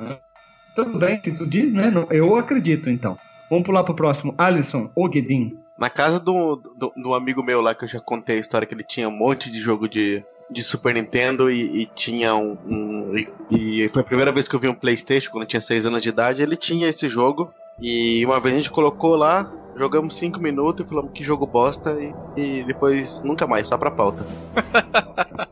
Tudo 0.74 0.98
bem, 0.98 1.20
se 1.22 1.36
tu 1.36 1.46
diz, 1.46 1.72
né? 1.72 1.92
Eu 2.10 2.36
acredito, 2.36 2.88
então. 2.88 3.18
Vamos 3.50 3.64
pular 3.64 3.82
pro 3.84 3.94
próximo. 3.94 4.34
Alisson 4.38 4.90
Ogedin. 4.94 5.58
Na 5.78 5.88
casa 5.90 6.18
do, 6.20 6.56
do, 6.56 6.92
do 6.96 7.14
amigo 7.14 7.42
meu 7.42 7.60
lá, 7.60 7.74
que 7.74 7.84
eu 7.84 7.88
já 7.88 8.00
contei 8.00 8.36
a 8.38 8.40
história, 8.40 8.66
que 8.66 8.74
ele 8.74 8.84
tinha 8.84 9.08
um 9.08 9.16
monte 9.16 9.50
de 9.50 9.60
jogo 9.60 9.88
de, 9.88 10.22
de 10.50 10.62
Super 10.62 10.94
Nintendo 10.94 11.50
e, 11.50 11.82
e 11.82 11.86
tinha 11.86 12.34
um. 12.34 12.58
um- 12.64 13.16
e, 13.50 13.84
e 13.84 13.88
foi 13.88 14.02
a 14.02 14.04
primeira 14.04 14.32
vez 14.32 14.48
que 14.48 14.54
eu 14.54 14.60
vi 14.60 14.68
um 14.68 14.74
PlayStation, 14.74 15.30
quando 15.30 15.42
eu 15.44 15.48
tinha 15.48 15.60
6 15.60 15.86
anos 15.86 16.02
de 16.02 16.08
idade. 16.08 16.42
Ele 16.42 16.56
tinha 16.56 16.88
esse 16.88 17.08
jogo. 17.08 17.52
E 17.80 18.24
uma 18.26 18.40
vez 18.40 18.54
a 18.54 18.58
gente 18.58 18.70
colocou 18.70 19.14
lá, 19.16 19.52
jogamos 19.78 20.16
5 20.16 20.40
minutos 20.40 20.84
e 20.84 20.88
falamos 20.88 21.12
que 21.12 21.22
jogo 21.24 21.46
bosta. 21.46 21.96
E, 22.00 22.14
e 22.40 22.64
depois 22.64 23.22
nunca 23.22 23.46
mais, 23.46 23.68
só 23.68 23.78
pra 23.78 23.90
pauta. 23.90 24.26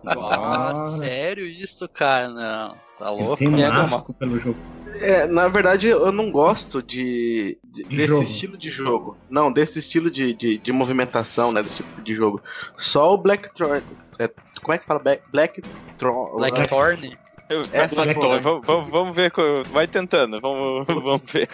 Ah, 0.04 0.94
sério 0.98 1.46
isso, 1.46 1.88
cara? 1.88 2.28
Não. 2.28 2.74
Tá 2.98 3.10
louco? 3.10 3.36
Tem 3.36 3.48
um 3.48 3.56
uma- 3.56 3.80
asco 3.80 4.12
pelo 4.14 4.38
jogo. 4.40 4.56
É, 5.00 5.26
na 5.26 5.46
verdade, 5.48 5.88
eu 5.88 6.10
não 6.10 6.30
gosto 6.30 6.82
de, 6.82 7.58
de- 7.62 7.84
De 7.84 7.96
desse 7.96 8.06
jogo. 8.08 8.22
estilo 8.22 8.56
de 8.56 8.70
jogo. 8.70 9.16
Não, 9.28 9.52
desse 9.52 9.78
estilo 9.78 10.10
de, 10.10 10.32
de, 10.32 10.56
de 10.56 10.72
movimentação, 10.72 11.52
né? 11.52 11.62
Desse 11.62 11.76
tipo 11.76 12.00
de 12.00 12.14
jogo. 12.14 12.40
Só 12.78 13.12
o 13.12 13.18
Black 13.18 13.52
Tron. 13.54 13.74
é, 14.18 14.30
como 14.62 14.72
é 14.72 14.78
que 14.78 14.86
fala? 14.86 14.98
Black, 15.00 15.22
Black 15.30 15.62
Tron. 15.98 16.36
Blackthorn? 16.36 17.18
Eu- 17.48 17.62
Essa. 17.72 18.04
Thorn, 18.14 18.40
vamos, 18.40 18.88
vamos- 18.90 19.16
ver. 19.16 19.32
Vai 19.70 19.86
tentando, 19.86 20.40
vamos, 20.40 20.86
vamos 20.86 21.22
ver. 21.32 21.48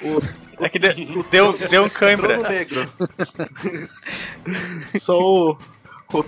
É 0.60 0.68
que 0.68 0.78
de- 0.78 1.22
deu, 1.30 1.52
deu 1.68 1.84
um 1.84 1.88
cãibra. 1.88 2.48
Negro. 2.48 2.88
só 4.98 5.20
o, 5.20 5.56
o, 6.12 6.24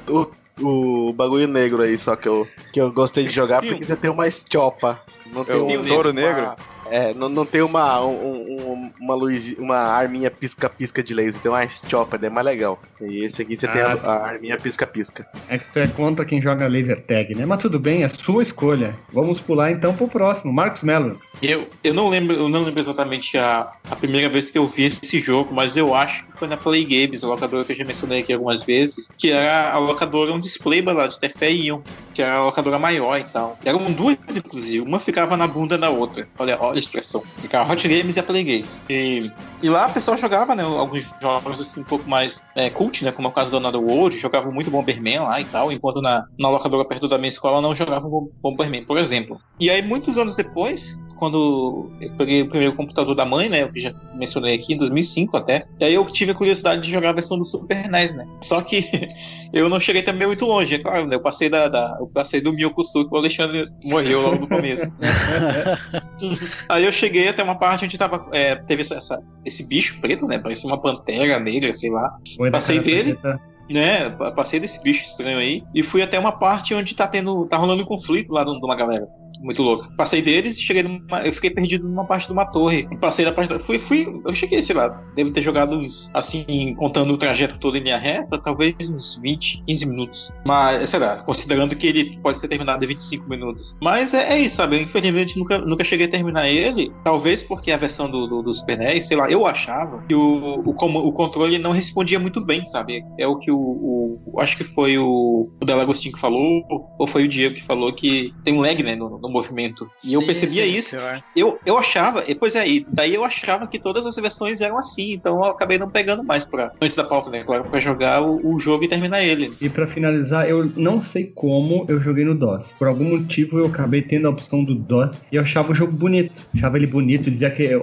o, 0.61 1.09
o 1.09 1.13
bagulho 1.13 1.49
negro 1.49 1.83
aí, 1.83 1.97
só 1.97 2.15
que 2.17 2.29
eu, 2.29 2.47
que 2.73 2.81
eu 2.81 2.93
gostei 2.93 3.25
de 3.25 3.33
jogar 3.33 3.63
porque 3.63 3.85
você 3.85 3.97
tem 3.97 4.11
uma 4.11 4.27
estiopa. 4.29 5.01
Não 5.27 5.45
tem 5.45 5.57
É 5.57 5.59
o 5.59 5.81
um, 5.81 5.85
touro 5.87 6.11
uma- 6.11 6.21
negro? 6.21 6.53
É, 6.91 7.15
não, 7.15 7.29
não 7.29 7.47
tem 7.47 7.63
uma, 7.63 8.01
um, 8.05 8.13
um- 8.13 8.91
uma 9.01 9.15
luz, 9.15 9.55
uma 9.59 9.77
arminha 9.77 10.31
pisca-pisca 10.31 11.03
de 11.03 11.15
laser, 11.15 11.41
tem 11.41 11.51
uma 11.51 11.65
estiopa, 11.65 12.19
é 12.23 12.31
mais 12.31 12.45
legal. 12.47 12.81
E 13.01 13.25
esse 13.25 13.43
aqui 13.43 13.57
você 13.57 13.67
tem 13.69 13.81
a, 13.81 13.93
a 13.95 14.27
arminha 14.29 14.57
pisca-pisca. 14.57 15.27
É 15.49 15.59
que 15.59 15.69
tu 15.73 15.79
é 15.79 15.87
contra 15.87 16.25
quem 16.25 16.41
joga 16.41 16.67
laser 16.67 17.03
tag, 17.03 17.35
né? 17.35 17.45
Mas 17.47 17.59
tudo 17.59 17.79
bem, 17.79 18.03
é 18.05 18.09
sua 18.09 18.43
escolha. 18.43 18.97
Vamos 19.13 19.41
pular 19.41 19.71
então 19.71 19.95
pro 19.95 20.09
próximo. 20.09 20.53
Marcos 20.53 20.83
Mello. 20.83 21.19
Eu, 21.43 21.69
eu 21.83 21.93
não 21.93 22.09
lembro, 22.09 22.35
eu 22.35 22.49
não 22.49 22.63
lembro 22.63 22.81
exatamente 22.81 23.37
a, 23.37 23.73
a 23.91 23.97
primeira 23.97 24.29
vez 24.29 24.51
que 24.51 24.59
eu 24.59 24.67
vi 24.67 24.85
esse 24.85 25.19
jogo, 25.21 25.53
mas 25.55 25.77
eu 25.77 25.95
acho 25.95 26.25
que 26.25 26.39
foi 26.39 26.49
na 26.49 26.57
Play 26.57 26.85
Games, 26.85 27.23
a 27.23 27.27
locadora 27.29 27.65
que 27.65 27.73
eu 27.73 27.77
já 27.77 27.85
mencionei 27.85 28.21
aqui 28.21 28.33
algumas 28.33 28.63
vezes, 28.63 29.09
que 29.19 29.31
era 29.31 29.73
a 29.73 29.79
locadora, 29.79 30.33
um 30.33 30.41
display 30.41 30.81
lá 30.83 31.07
de 31.07 31.19
Terpé 31.19 31.51
e 31.51 31.67
Ion, 31.67 31.81
que 32.15 32.23
era 32.23 32.35
a 32.37 32.45
locadora 32.45 32.79
maior 32.79 33.19
e 33.19 33.25
tal. 33.25 33.59
Eram 33.65 33.91
duas, 33.93 34.17
inclusive, 34.35 34.81
uma 34.81 35.01
ficava 35.01 35.37
na 35.37 35.47
bunda 35.47 35.77
da 35.77 35.91
outra. 35.91 36.27
Olha, 36.39 36.57
olha 36.61 36.79
expressão. 36.85 37.23
Ficava 37.39 37.69
a 37.69 37.73
Hot 37.73 37.87
Games 37.89 38.17
e 38.17 38.21
a 38.21 38.23
Play 38.23 38.45
Games. 38.45 38.83
E, 38.89 39.31
e 39.63 39.69
lá 39.69 39.87
o 39.87 39.93
pessoal 39.93 40.17
jogava, 40.17 40.55
né, 40.55 40.63
alguns 40.63 41.05
jogos 41.21 41.61
assim, 41.61 41.81
um 41.81 41.85
pouco 41.85 42.09
mais 42.09 42.41
é, 42.55 42.71
cult, 42.71 43.05
né, 43.05 43.13
como 43.13 43.29
é 43.29 43.31
o 43.31 43.35
caso 43.35 43.51
do 43.51 43.57
Another 43.57 43.81
World, 43.81 44.17
jogava 44.19 44.51
muito 44.51 44.71
Bomberman 44.71 45.21
lá 45.21 45.41
e 45.41 45.45
tal, 45.45 45.71
enquanto 45.73 46.01
na, 46.01 46.25
na 46.39 46.49
locadora 46.49 46.85
perto 46.85 47.09
da 47.09 47.19
minha 47.19 47.29
escola 47.29 47.61
não 47.61 47.75
jogava 47.75 48.09
Bom- 48.09 48.29
Bomberman, 48.43 48.85
por 48.85 48.99
exemplo. 48.99 49.41
E 49.59 49.71
aí, 49.71 49.83
muitos 49.83 50.19
anos 50.19 50.37
depois, 50.37 50.99
quando 51.17 51.91
eu 52.01 52.11
peguei 52.17 52.43
o 52.43 52.49
primeiro 52.49 52.75
computador 52.75 53.15
da 53.15 53.25
mãe, 53.25 53.49
né, 53.49 53.63
eu 53.63 53.71
já 53.81 53.93
mencionei 54.15 54.55
aqui, 54.55 54.75
em 54.75 54.77
2005 54.79 55.37
até, 55.37 55.65
e 55.81 55.85
aí 55.85 55.95
eu 55.95 56.05
tive 56.07 56.33
a 56.33 56.35
curiosidade 56.35 56.83
de 56.83 56.91
jogar 56.91 57.11
a 57.11 57.13
versão 57.15 57.39
do 57.39 57.45
Super 57.45 57.89
NES, 57.89 58.15
né. 58.15 58.27
Só 58.43 58.61
que 58.61 58.85
eu 59.53 59.69
não 59.69 59.79
cheguei 59.81 60.03
também 60.03 60.27
muito 60.27 60.45
longe, 60.45 60.75
é 60.75 60.79
claro, 60.79 61.07
né, 61.07 61.15
eu 61.17 61.21
passei, 61.21 61.49
da, 61.49 61.69
da- 61.69 61.97
eu 62.01 62.07
passei 62.09 62.41
do 62.41 62.53
Miokusu, 62.53 63.09
que 63.09 63.15
o 63.15 63.19
Alexandre 63.19 63.69
morreu 63.85 64.21
logo 64.23 64.39
no 64.41 64.49
começo. 64.49 64.91
Aí 66.69 66.85
eu 66.85 66.93
cheguei 66.93 67.29
até 67.29 67.43
uma 67.43 67.55
parte 67.57 67.85
onde 67.85 67.99
tava, 67.99 68.27
é, 68.33 68.55
teve 68.57 68.83
essa, 68.83 69.23
esse 69.45 69.65
bicho 69.65 70.01
preto, 70.01 70.27
né? 70.27 70.39
Parecia 70.39 70.69
uma 70.69 70.81
pantera 70.81 71.39
negra, 71.39 71.73
sei 71.73 71.91
lá. 71.91 72.17
Da 72.39 72.51
Passei 72.53 72.81
dele. 72.81 73.15
preta. 73.15 73.41
Né? 73.71 74.11
Pa- 74.11 74.31
Passei 74.33 74.61
desse 74.61 74.83
bicho 74.83 75.05
estranho 75.07 75.39
aí 75.39 75.63
e 75.75 75.83
fui 75.83 76.03
até 76.03 76.19
uma 76.19 76.33
parte 76.33 76.75
onde 76.75 76.95
tá 76.95 77.07
tendo. 77.07 77.47
tá 77.47 77.57
rolando 77.57 77.83
um 77.83 77.87
conflito 77.87 78.33
lá 78.33 78.45
de 78.45 78.51
uma 78.51 78.77
galera. 78.77 79.07
Muito 79.45 79.63
louco. 79.63 79.95
Passei 79.95 80.23
deles 80.23 80.57
e 80.57 80.63
cheguei 80.63 80.83
numa. 80.83 81.21
Eu 81.23 81.33
fiquei 81.33 81.51
perdido 81.51 81.87
numa 81.87 82.07
parte 82.07 82.27
de 82.27 82.33
uma 82.33 82.47
torre. 82.47 82.89
Passei 82.99 83.27
da 83.27 83.33
parte 83.33 83.51
da. 83.51 83.61
Fui, 83.61 83.79
fui. 83.79 84.09
Eu 84.27 84.35
cheguei, 84.35 84.63
sei 84.63 84.75
lá, 84.75 84.89
devo 85.15 85.31
ter 85.31 85.43
jogado 85.43 85.77
uns. 85.77 86.11
Assim, 86.15 86.75
contando 86.79 87.13
o 87.13 87.19
trajeto 87.19 87.59
todo 87.59 87.77
em 87.77 87.83
minha 87.83 87.99
reta, 87.99 88.39
talvez 88.39 88.75
uns 88.89 89.19
20, 89.23 89.63
15 89.67 89.87
minutos. 89.87 90.33
Mas, 90.47 90.89
sei 90.89 90.99
lá, 90.99 91.21
considerando 91.23 91.77
que 91.77 91.87
ele 91.87 92.19
pode 92.23 92.39
ser 92.39 92.49
terminado 92.49 92.83
em 92.83 92.89
25 92.89 93.29
minutos. 93.29 93.77
Mas 93.83 94.15
é, 94.15 94.33
é 94.33 94.39
isso, 94.39 94.57
sabe? 94.57 94.81
Infelizmente 94.81 95.39
nunca, 95.39 95.59
nunca 95.59 95.85
cheguei 95.85 96.07
a 96.07 96.11
terminar 96.11 96.49
ele. 96.49 96.91
Talvez 97.05 97.43
porque 97.43 97.71
a 97.71 97.77
versão 97.77 98.11
do, 98.11 98.27
do, 98.27 98.43
do 98.43 98.55
Super 98.55 98.79
NES, 98.79 99.09
sei 99.09 99.17
lá, 99.19 99.31
eu 99.31 99.47
achava 99.47 100.03
que 100.09 100.15
o, 100.15 100.63
o, 100.65 100.71
o 100.71 101.13
controle 101.13 101.59
não 101.59 101.73
respondia 101.73 102.19
muito 102.19 102.41
bem, 102.41 102.67
sabe? 102.67 103.05
É 103.19 103.27
o 103.27 103.37
que 103.37 103.51
o. 103.51 103.59
o 103.59 104.41
acho 104.41 104.57
que 104.57 104.65
foi 104.65 104.97
o, 104.97 105.51
o 105.61 105.65
Delagostinho 105.67 106.15
que 106.15 106.21
falou, 106.21 106.65
ou 106.99 107.07
foi 107.07 107.25
o 107.25 107.29
Diego 107.29 107.57
que 107.57 107.63
falou 107.63 107.93
que 107.93 108.33
tem 108.43 108.55
um 108.55 108.61
lag, 108.61 108.83
né, 108.83 108.97
no, 108.97 109.19
no 109.19 109.34
movimento. 109.35 109.91
E 110.05 110.15
eu 110.15 110.21
Sim, 110.21 110.27
percebia 110.27 110.65
sim, 110.65 110.77
isso. 110.77 110.97
Eu, 111.35 111.59
eu 111.67 111.77
achava, 111.77 112.25
e, 112.27 112.35
pois 112.35 112.55
é, 112.55 112.67
e 112.67 112.87
daí 112.89 113.15
eu 113.15 113.25
achava 113.25 113.67
que 113.67 113.79
todas 113.79 114.07
as 114.07 114.17
versões 114.17 114.61
eram 114.61 114.79
assim, 114.79 115.13
então 115.13 115.37
eu 115.39 115.45
acabei 115.45 115.79
não 115.79 115.91
pegando 115.91 116.23
mais 116.23 116.45
pra, 116.45 116.73
antes 116.81 116.97
da 116.97 117.05
pauta, 117.05 117.31
né? 117.31 117.43
Claro, 117.45 117.65
pra 117.65 117.79
jogar 117.81 118.23
o, 118.23 118.55
o 118.55 118.61
jogo 118.61 118.85
e 118.85 118.89
terminar 118.89 119.23
ele. 119.23 119.53
E 119.61 119.69
pra 119.69 119.87
finalizar, 119.87 120.49
eu 120.49 120.71
não 120.77 121.03
sei 121.03 121.25
como 121.35 121.85
eu 121.89 122.01
joguei 122.01 122.25
no 122.25 122.35
DOS. 122.35 122.73
Por 122.79 122.89
algum 122.89 123.05
motivo 123.05 123.59
eu 123.59 123.67
acabei 123.67 124.03
tendo 124.03 124.27
a 124.27 124.31
opção 124.31 124.63
do 124.63 124.75
DOS 124.75 125.17
e 125.31 125.37
eu 125.37 125.43
achava 125.43 125.73
o 125.73 125.75
jogo 125.75 125.93
bonito. 125.93 126.33
Achava 126.55 126.77
ele 126.77 126.87
bonito, 126.87 127.31
dizia 127.31 127.51
que. 127.51 127.75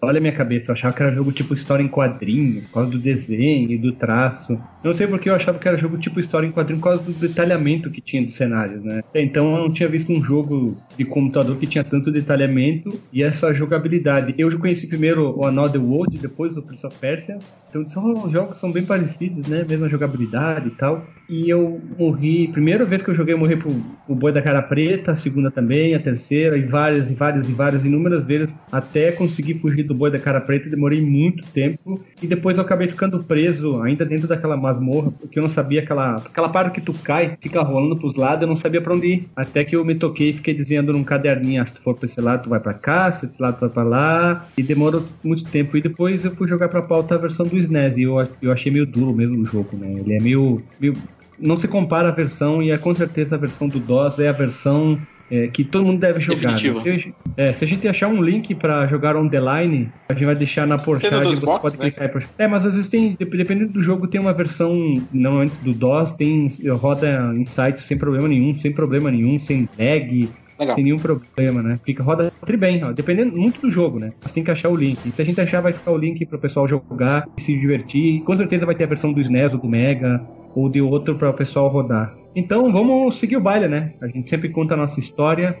Olha 0.00 0.18
a 0.18 0.20
minha 0.20 0.32
cabeça, 0.32 0.70
eu 0.70 0.74
achava 0.74 0.94
que 0.94 1.02
era 1.02 1.12
jogo 1.12 1.32
tipo 1.32 1.54
história 1.54 1.82
em 1.82 1.88
quadrinho, 1.88 2.62
por 2.62 2.72
causa 2.72 2.90
do 2.90 2.98
desenho 2.98 3.70
e 3.70 3.78
do 3.78 3.92
traço. 3.92 4.58
Não 4.82 4.94
sei 4.94 5.06
porque 5.06 5.28
eu 5.28 5.34
achava 5.34 5.58
que 5.58 5.68
era 5.68 5.76
jogo 5.76 5.98
tipo 5.98 6.18
história 6.20 6.46
em 6.46 6.52
quadrinho 6.52 6.80
por 6.80 6.84
causa 6.84 7.02
do 7.02 7.12
detalhamento 7.12 7.90
que 7.90 8.00
tinha 8.00 8.24
dos 8.24 8.34
cenários, 8.34 8.82
né? 8.82 9.00
Até 9.00 9.22
Então 9.22 9.54
eu 9.54 9.62
não 9.62 9.72
tinha 9.72 9.88
visto 9.88 10.10
um 10.10 10.22
jogo 10.22 10.76
de 10.96 11.04
computador 11.04 11.56
que 11.58 11.66
tinha 11.66 11.84
tanto 11.84 12.10
detalhamento 12.10 12.98
e 13.12 13.22
essa 13.22 13.52
jogabilidade. 13.52 14.34
Eu 14.38 14.58
conheci 14.58 14.86
primeiro 14.86 15.38
o 15.38 15.46
Another 15.46 15.82
World, 15.82 16.18
depois 16.18 16.56
o 16.56 16.62
Prince 16.62 16.86
of 16.86 16.98
Persia. 16.98 17.38
Então 17.70 17.88
são 17.88 18.24
os 18.24 18.32
jogos 18.32 18.58
são 18.58 18.72
bem 18.72 18.84
parecidos, 18.84 19.48
né? 19.48 19.64
Mesma 19.66 19.88
jogabilidade 19.88 20.68
e 20.68 20.72
tal. 20.72 21.06
E 21.28 21.48
eu 21.48 21.80
morri, 21.96 22.48
primeira 22.48 22.84
vez 22.84 23.02
que 23.02 23.08
eu 23.08 23.14
joguei, 23.14 23.32
eu 23.34 23.38
morri 23.38 23.54
pro, 23.54 23.70
pro 24.04 24.14
Boi 24.16 24.32
da 24.32 24.42
Cara 24.42 24.60
Preta, 24.60 25.12
a 25.12 25.16
segunda 25.16 25.48
também, 25.48 25.94
a 25.94 26.00
terceira, 26.00 26.58
e 26.58 26.62
várias, 26.62 27.08
e 27.08 27.14
várias, 27.14 27.48
e 27.48 27.52
várias, 27.52 27.84
inúmeras 27.84 28.26
vezes, 28.26 28.52
até 28.72 29.12
conseguir 29.12 29.54
fugir 29.60 29.84
do 29.84 29.94
Boi 29.94 30.10
da 30.10 30.18
Cara 30.18 30.40
Preta, 30.40 30.68
demorei 30.68 31.00
muito 31.00 31.46
tempo, 31.52 32.04
e 32.20 32.26
depois 32.26 32.56
eu 32.56 32.64
acabei 32.64 32.88
ficando 32.88 33.22
preso, 33.22 33.80
ainda 33.80 34.04
dentro 34.04 34.26
daquela 34.26 34.56
masmorra, 34.56 35.12
porque 35.12 35.38
eu 35.38 35.42
não 35.44 35.48
sabia 35.48 35.82
aquela, 35.82 36.16
aquela 36.16 36.48
parte 36.48 36.74
que 36.74 36.80
tu 36.80 36.92
cai, 36.92 37.38
fica 37.40 37.62
rolando 37.62 37.96
pros 37.96 38.16
lados, 38.16 38.42
eu 38.42 38.48
não 38.48 38.56
sabia 38.56 38.80
pra 38.80 38.92
onde 38.92 39.06
ir. 39.06 39.28
Até 39.36 39.62
que 39.62 39.76
eu 39.76 39.84
me 39.84 39.94
toquei 39.94 40.30
e 40.30 40.34
fiquei 40.34 40.52
dizendo 40.52 40.92
num 40.92 41.04
caderninho, 41.04 41.62
ah, 41.62 41.66
se 41.66 41.74
tu 41.74 41.80
for 41.80 41.94
pra 41.94 42.06
esse 42.06 42.20
lado, 42.20 42.42
tu 42.42 42.48
vai 42.50 42.58
pra 42.58 42.74
cá, 42.74 43.12
se 43.12 43.26
esse 43.26 43.40
lado 43.40 43.54
tu 43.56 43.60
vai 43.60 43.70
pra 43.70 43.84
lá, 43.84 44.48
e 44.58 44.64
demorou 44.64 45.04
muito 45.22 45.44
tempo, 45.44 45.76
e 45.76 45.80
depois 45.80 46.24
eu 46.24 46.32
fui 46.32 46.48
jogar 46.48 46.68
pra 46.68 46.82
pauta 46.82 47.14
a 47.14 47.18
versão 47.18 47.46
do 47.46 47.56
SNES, 47.60 47.96
e 47.96 48.02
eu, 48.02 48.28
eu 48.42 48.52
achei 48.52 48.70
meio 48.72 48.86
duro 48.86 49.14
mesmo 49.14 49.40
o 49.42 49.46
jogo, 49.46 49.76
né? 49.76 49.92
Ele 50.00 50.14
é 50.14 50.20
meio, 50.20 50.62
meio 50.80 50.94
não 51.38 51.56
se 51.56 51.66
compara 51.68 52.08
a 52.08 52.12
versão 52.12 52.62
e 52.62 52.70
é 52.70 52.76
com 52.78 52.92
certeza 52.92 53.34
a 53.36 53.38
versão 53.38 53.68
do 53.68 53.78
DOS 53.78 54.18
é 54.18 54.28
a 54.28 54.32
versão 54.32 54.98
é, 55.30 55.46
que 55.46 55.62
todo 55.64 55.84
mundo 55.86 56.00
deve 56.00 56.18
jogar. 56.20 56.52
né? 56.52 56.58
Se, 56.58 57.14
é, 57.36 57.52
se 57.52 57.64
a 57.64 57.68
gente 57.68 57.86
achar 57.86 58.08
um 58.08 58.20
link 58.20 58.52
pra 58.56 58.86
jogar 58.88 59.16
on 59.16 59.28
the 59.28 59.38
line, 59.40 59.88
a 60.08 60.12
gente 60.12 60.24
vai 60.26 60.34
deixar 60.34 60.66
na 60.66 60.76
dos 60.76 61.38
Você 61.38 61.60
pode 61.62 61.78
né? 61.78 61.84
clicar 61.84 62.08
puxar. 62.12 62.28
É, 62.36 62.48
mas 62.48 62.66
às 62.66 62.74
vezes 62.74 62.90
tem, 62.90 63.14
dep- 63.18 63.36
dependendo 63.36 63.72
do 63.72 63.82
jogo, 63.82 64.08
tem 64.08 64.20
uma 64.20 64.32
versão, 64.32 64.76
normalmente 65.12 65.54
do 65.62 65.72
DOS, 65.72 66.12
tem 66.12 66.48
roda 66.78 67.32
em 67.36 67.44
sites 67.44 67.84
sem 67.84 67.96
problema 67.96 68.26
nenhum, 68.28 68.52
sem 68.54 68.72
problema 68.72 69.10
nenhum, 69.10 69.38
sem 69.38 69.68
lag, 69.78 70.28
Legal. 70.60 70.76
sem 70.76 70.84
nenhum 70.84 70.98
problema, 70.98 71.62
né? 71.62 71.80
Fica 71.84 72.02
roda 72.02 72.30
tri 72.44 72.56
bem, 72.56 72.84
ó, 72.84 72.92
dependendo 72.92 73.34
muito 73.34 73.60
do 73.62 73.70
jogo, 73.70 73.98
né? 73.98 74.12
Mas 74.22 74.32
tem 74.32 74.44
que 74.44 74.50
achar 74.50 74.68
o 74.68 74.76
link. 74.76 75.10
Se 75.10 75.22
a 75.22 75.24
gente 75.24 75.40
achar, 75.40 75.62
vai 75.62 75.72
ficar 75.72 75.90
o 75.90 75.96
link 75.96 76.24
pro 76.26 76.38
pessoal 76.38 76.68
jogar 76.68 77.26
e 77.36 77.40
se 77.42 77.58
divertir. 77.58 78.16
E 78.16 78.20
com 78.20 78.36
certeza 78.36 78.66
vai 78.66 78.74
ter 78.74 78.84
a 78.84 78.88
versão 78.88 79.12
do 79.12 79.20
SNES 79.20 79.54
ou 79.54 79.60
do 79.60 79.68
Mega 79.68 80.22
ou 80.54 80.68
de 80.68 80.82
outro 80.82 81.16
para 81.16 81.30
o 81.30 81.34
pessoal 81.34 81.68
rodar. 81.68 82.14
Então 82.36 82.70
vamos 82.70 83.16
seguir 83.16 83.36
o 83.36 83.40
baile, 83.40 83.68
né? 83.68 83.94
A 84.02 84.06
gente 84.06 84.28
sempre 84.28 84.50
conta 84.50 84.74
a 84.74 84.76
nossa 84.76 85.00
história 85.00 85.58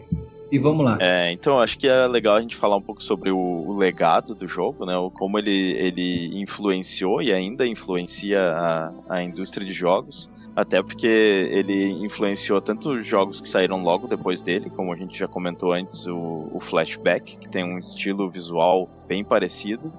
e 0.52 0.58
vamos 0.58 0.84
lá. 0.84 0.98
É, 1.00 1.32
então 1.32 1.58
acho 1.58 1.78
que 1.78 1.88
é 1.88 2.06
legal 2.06 2.36
a 2.36 2.40
gente 2.40 2.56
falar 2.56 2.76
um 2.76 2.82
pouco 2.82 3.02
sobre 3.02 3.30
o, 3.30 3.38
o 3.38 3.76
legado 3.76 4.34
do 4.34 4.46
jogo, 4.46 4.84
né? 4.84 4.96
O, 4.96 5.10
como 5.10 5.38
ele, 5.38 5.72
ele 5.78 6.40
influenciou 6.40 7.22
e 7.22 7.32
ainda 7.32 7.66
influencia 7.66 8.40
a, 8.40 8.92
a 9.08 9.22
indústria 9.22 9.66
de 9.66 9.72
jogos. 9.72 10.30
Até 10.60 10.82
porque 10.82 11.06
ele 11.06 11.90
influenciou 12.04 12.60
tanto 12.60 12.90
os 12.92 13.06
jogos 13.06 13.40
que 13.40 13.48
saíram 13.48 13.82
logo 13.82 14.06
depois 14.06 14.42
dele, 14.42 14.68
como 14.68 14.92
a 14.92 14.96
gente 14.96 15.18
já 15.18 15.26
comentou 15.26 15.72
antes, 15.72 16.06
o, 16.06 16.50
o 16.52 16.60
Flashback, 16.60 17.38
que 17.38 17.48
tem 17.48 17.64
um 17.64 17.78
estilo 17.78 18.28
visual 18.28 18.86
bem 19.08 19.24
parecido, 19.24 19.90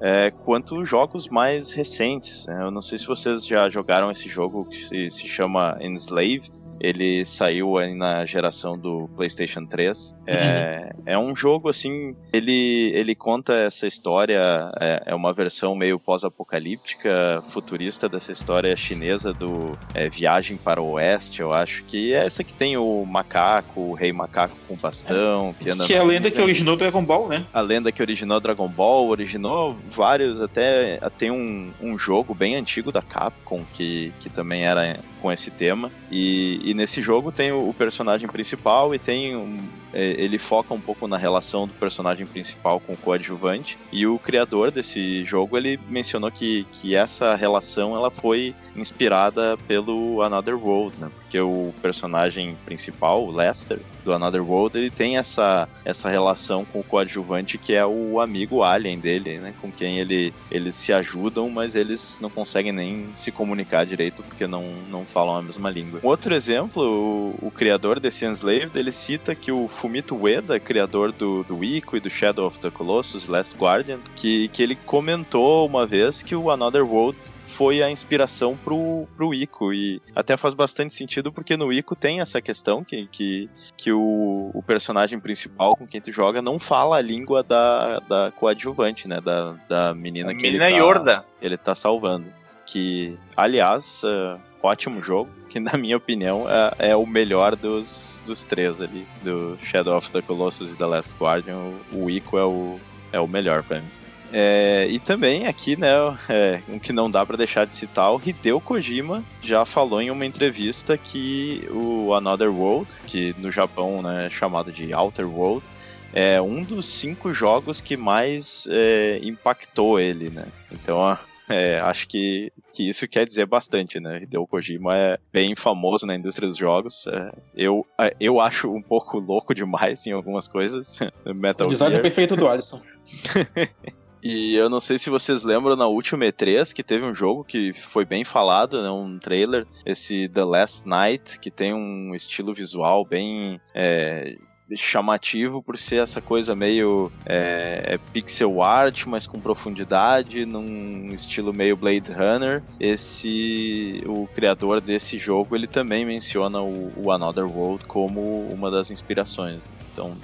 é, 0.00 0.30
quanto 0.30 0.82
jogos 0.86 1.28
mais 1.28 1.70
recentes. 1.70 2.46
né? 2.46 2.62
Eu 2.62 2.70
não 2.70 2.80
sei 2.80 2.96
se 2.96 3.06
vocês 3.06 3.46
já 3.46 3.68
jogaram 3.68 4.10
esse 4.10 4.26
jogo 4.26 4.64
que 4.64 4.86
se, 4.86 5.10
se 5.10 5.28
chama 5.28 5.76
Enslaved. 5.82 6.50
Ele 6.80 7.24
saiu 7.24 7.78
aí 7.78 7.94
na 7.94 8.24
geração 8.26 8.78
do 8.78 9.08
PlayStation 9.16 9.64
3. 9.66 10.14
É, 10.26 10.92
é 11.06 11.18
um 11.18 11.34
jogo 11.34 11.68
assim. 11.68 12.14
Ele, 12.32 12.90
ele 12.94 13.14
conta 13.14 13.54
essa 13.54 13.86
história. 13.86 14.70
É, 14.80 15.02
é 15.06 15.14
uma 15.14 15.32
versão 15.32 15.74
meio 15.74 15.98
pós-apocalíptica, 15.98 17.42
futurista 17.50 18.08
dessa 18.08 18.32
história 18.32 18.76
chinesa 18.76 19.32
do 19.32 19.78
é, 19.94 20.08
Viagem 20.08 20.56
para 20.56 20.80
o 20.80 20.92
Oeste. 20.92 21.40
Eu 21.40 21.52
acho 21.52 21.84
que 21.84 22.12
é 22.12 22.26
essa 22.26 22.44
que 22.44 22.52
tem 22.52 22.76
o 22.76 23.04
macaco, 23.04 23.80
o 23.80 23.94
rei 23.94 24.12
macaco 24.12 24.56
com 24.68 24.76
bastão, 24.76 25.54
que 25.58 25.70
anda 25.70 25.84
Que 25.84 25.94
é 25.94 25.98
a 25.98 26.04
lenda 26.04 26.30
que 26.30 26.40
originou 26.40 26.76
Dragon 26.76 27.04
Ball, 27.04 27.28
né? 27.28 27.44
a 27.52 27.60
lenda 27.60 27.90
que 27.90 28.02
originou 28.02 28.40
Dragon 28.40 28.68
Ball, 28.68 29.08
originou 29.08 29.76
vários, 29.88 30.40
até 30.40 30.98
tem 31.16 31.30
um, 31.30 31.70
um 31.80 31.98
jogo 31.98 32.34
bem 32.34 32.54
antigo 32.56 32.92
da 32.92 33.02
Capcom 33.02 33.64
que, 33.74 34.12
que 34.20 34.28
também 34.28 34.64
era 34.64 34.98
com 35.20 35.32
esse 35.32 35.50
tema. 35.50 35.90
E, 36.10 36.60
e 36.66 36.74
nesse 36.74 37.00
jogo 37.00 37.30
tem 37.30 37.52
o, 37.52 37.72
personagem 37.72 38.28
principal 38.28 38.92
e 38.92 38.98
tem 38.98 39.36
um, 39.36 39.60
é, 39.94 40.16
ele 40.18 40.36
foca 40.36 40.74
um 40.74 40.80
pouco 40.80 41.06
na 41.06 41.16
relação 41.16 41.64
do 41.64 41.72
personagem 41.74 42.26
principal 42.26 42.80
com 42.80 42.94
o 42.94 42.96
coadjuvante. 42.96 43.78
E 43.92 44.04
o 44.04 44.18
criador 44.18 44.72
desse 44.72 45.24
jogo 45.24 45.56
ele 45.56 45.78
mencionou 45.88 46.28
que, 46.28 46.66
que 46.72 46.96
essa 46.96 47.36
relação 47.36 47.94
ela 47.94 48.10
foi 48.10 48.52
inspirada 48.74 49.56
pelo 49.68 50.20
Another 50.22 50.56
World, 50.56 50.96
né? 50.98 51.08
Porque 51.26 51.40
o 51.40 51.74
personagem 51.82 52.56
principal, 52.64 53.24
o 53.24 53.32
Lester, 53.32 53.80
do 54.04 54.12
Another 54.12 54.48
World, 54.48 54.78
ele 54.78 54.90
tem 54.90 55.18
essa, 55.18 55.68
essa 55.84 56.08
relação 56.08 56.64
com 56.64 56.78
o 56.78 56.84
coadjuvante 56.84 57.58
que 57.58 57.74
é 57.74 57.84
o 57.84 58.20
amigo 58.20 58.62
alien 58.62 59.00
dele, 59.00 59.38
né? 59.38 59.52
Com 59.60 59.70
quem 59.72 59.98
ele, 59.98 60.32
eles 60.48 60.76
se 60.76 60.92
ajudam, 60.92 61.50
mas 61.50 61.74
eles 61.74 62.18
não 62.20 62.30
conseguem 62.30 62.70
nem 62.70 63.08
se 63.14 63.32
comunicar 63.32 63.84
direito 63.84 64.22
porque 64.22 64.46
não, 64.46 64.62
não 64.88 65.04
falam 65.04 65.36
a 65.36 65.42
mesma 65.42 65.68
língua. 65.68 66.00
Um 66.04 66.06
outro 66.06 66.32
exemplo, 66.32 67.34
o, 67.42 67.46
o 67.48 67.50
criador 67.50 67.98
desse 67.98 68.24
Enslaved, 68.24 68.70
ele 68.76 68.92
cita 68.92 69.34
que 69.34 69.50
o 69.50 69.66
Fumito 69.66 70.14
Ueda, 70.14 70.60
criador 70.60 71.10
do, 71.10 71.42
do 71.42 71.64
Ico 71.64 71.96
e 71.96 72.00
do 72.00 72.08
Shadow 72.08 72.46
of 72.46 72.60
the 72.60 72.70
Colossus, 72.70 73.26
Last 73.26 73.56
Guardian, 73.56 73.98
que, 74.14 74.46
que 74.48 74.62
ele 74.62 74.76
comentou 74.76 75.66
uma 75.66 75.84
vez 75.84 76.22
que 76.22 76.36
o 76.36 76.50
Another 76.50 76.86
World 76.86 77.18
foi 77.46 77.82
a 77.82 77.90
inspiração 77.90 78.56
pro, 78.56 79.06
pro 79.16 79.32
Ico. 79.32 79.72
E 79.72 80.00
até 80.14 80.36
faz 80.36 80.54
bastante 80.54 80.94
sentido 80.94 81.32
porque 81.32 81.56
no 81.56 81.72
Ico 81.72 81.94
tem 81.94 82.20
essa 82.20 82.40
questão 82.40 82.84
que, 82.84 83.06
que, 83.06 83.48
que 83.76 83.92
o, 83.92 84.50
o 84.52 84.62
personagem 84.62 85.18
principal 85.18 85.76
com 85.76 85.86
quem 85.86 86.00
tu 86.00 86.12
joga 86.12 86.42
não 86.42 86.58
fala 86.58 86.96
a 86.96 87.00
língua 87.00 87.42
da, 87.42 88.00
da 88.00 88.32
coadjuvante, 88.32 89.08
né? 89.08 89.20
Da, 89.20 89.54
da 89.68 89.94
menina 89.94 90.34
que 90.34 90.42
Menina 90.42 90.66
ele 90.66 90.74
tá, 90.74 90.78
Yorda. 90.78 91.24
ele 91.40 91.56
tá 91.56 91.74
salvando. 91.74 92.26
Que, 92.66 93.16
aliás, 93.36 94.02
é, 94.04 94.38
ótimo 94.60 95.00
jogo, 95.00 95.30
que 95.48 95.60
na 95.60 95.76
minha 95.76 95.96
opinião 95.96 96.46
é, 96.50 96.90
é 96.90 96.96
o 96.96 97.06
melhor 97.06 97.54
dos, 97.54 98.20
dos 98.26 98.42
três 98.42 98.80
ali, 98.80 99.06
do 99.22 99.56
Shadow 99.62 99.96
of 99.96 100.10
the 100.10 100.20
Colossus 100.20 100.70
e 100.70 100.74
The 100.74 100.86
Last 100.86 101.14
Guardian. 101.18 101.56
O, 101.92 102.04
o 102.04 102.10
Ico 102.10 102.36
é 102.36 102.44
o, 102.44 102.80
é 103.12 103.20
o 103.20 103.28
melhor 103.28 103.62
pra 103.62 103.80
mim. 103.80 103.95
É, 104.32 104.86
e 104.90 104.98
também 104.98 105.46
aqui, 105.46 105.76
né, 105.76 105.88
é, 106.28 106.60
um 106.68 106.78
que 106.78 106.92
não 106.92 107.10
dá 107.10 107.24
pra 107.24 107.36
deixar 107.36 107.64
de 107.66 107.76
citar, 107.76 108.12
o 108.12 108.20
Hideo 108.24 108.60
Kojima 108.60 109.24
já 109.42 109.64
falou 109.64 110.00
em 110.00 110.10
uma 110.10 110.26
entrevista 110.26 110.98
que 110.98 111.66
o 111.70 112.12
Another 112.14 112.52
World, 112.52 112.88
que 113.06 113.34
no 113.38 113.50
Japão 113.50 114.02
né, 114.02 114.26
é 114.26 114.30
chamado 114.30 114.72
de 114.72 114.92
Outer 114.94 115.28
World, 115.28 115.64
é 116.12 116.40
um 116.40 116.62
dos 116.62 116.86
cinco 116.86 117.32
jogos 117.32 117.80
que 117.80 117.96
mais 117.96 118.66
é, 118.70 119.20
impactou 119.22 120.00
ele, 120.00 120.30
né? 120.30 120.46
Então, 120.72 120.96
ó, 120.96 121.16
é, 121.48 121.78
acho 121.80 122.08
que, 122.08 122.52
que 122.72 122.88
isso 122.88 123.06
quer 123.06 123.26
dizer 123.26 123.46
bastante, 123.46 124.00
né? 124.00 124.22
Hideo 124.22 124.46
Kojima 124.46 124.96
é 124.96 125.18
bem 125.32 125.54
famoso 125.54 126.06
na 126.06 126.14
indústria 126.14 126.48
dos 126.48 126.56
jogos. 126.56 127.06
É, 127.06 127.32
eu, 127.54 127.86
eu 128.18 128.40
acho 128.40 128.72
um 128.72 128.82
pouco 128.82 129.18
louco 129.18 129.54
demais 129.54 130.06
em 130.06 130.12
algumas 130.12 130.48
coisas. 130.48 130.98
Metal 131.34 131.66
o 131.66 131.70
design 131.70 131.94
Gear. 131.94 132.02
perfeito 132.02 132.34
do 132.34 132.48
Alisson. 132.48 132.80
E 134.28 134.56
eu 134.56 134.68
não 134.68 134.80
sei 134.80 134.98
se 134.98 135.08
vocês 135.08 135.44
lembram 135.44 135.76
na 135.76 135.86
última 135.86 136.24
E3 136.24 136.72
que 136.72 136.82
teve 136.82 137.04
um 137.04 137.14
jogo 137.14 137.44
que 137.44 137.72
foi 137.72 138.04
bem 138.04 138.24
falado, 138.24 138.82
né, 138.82 138.90
um 138.90 139.20
trailer, 139.20 139.64
esse 139.84 140.28
The 140.28 140.44
Last 140.44 140.88
Night, 140.88 141.38
que 141.38 141.48
tem 141.48 141.72
um 141.72 142.12
estilo 142.12 142.52
visual 142.52 143.04
bem 143.04 143.60
é, 143.72 144.36
chamativo 144.74 145.62
por 145.62 145.78
ser 145.78 146.02
essa 146.02 146.20
coisa 146.20 146.56
meio 146.56 147.12
é, 147.24 147.94
é 147.94 147.98
pixel 148.12 148.60
art, 148.60 149.06
mas 149.06 149.28
com 149.28 149.38
profundidade, 149.38 150.44
num 150.44 151.14
estilo 151.14 151.52
meio 151.52 151.76
Blade 151.76 152.10
Runner. 152.10 152.64
Esse, 152.80 154.02
o 154.06 154.26
criador 154.26 154.80
desse 154.80 155.18
jogo, 155.18 155.54
ele 155.54 155.68
também 155.68 156.04
menciona 156.04 156.60
o, 156.60 156.92
o 156.96 157.12
Another 157.12 157.46
World 157.46 157.84
como 157.84 158.48
uma 158.48 158.72
das 158.72 158.90
inspirações. 158.90 159.62
Então 159.92 160.16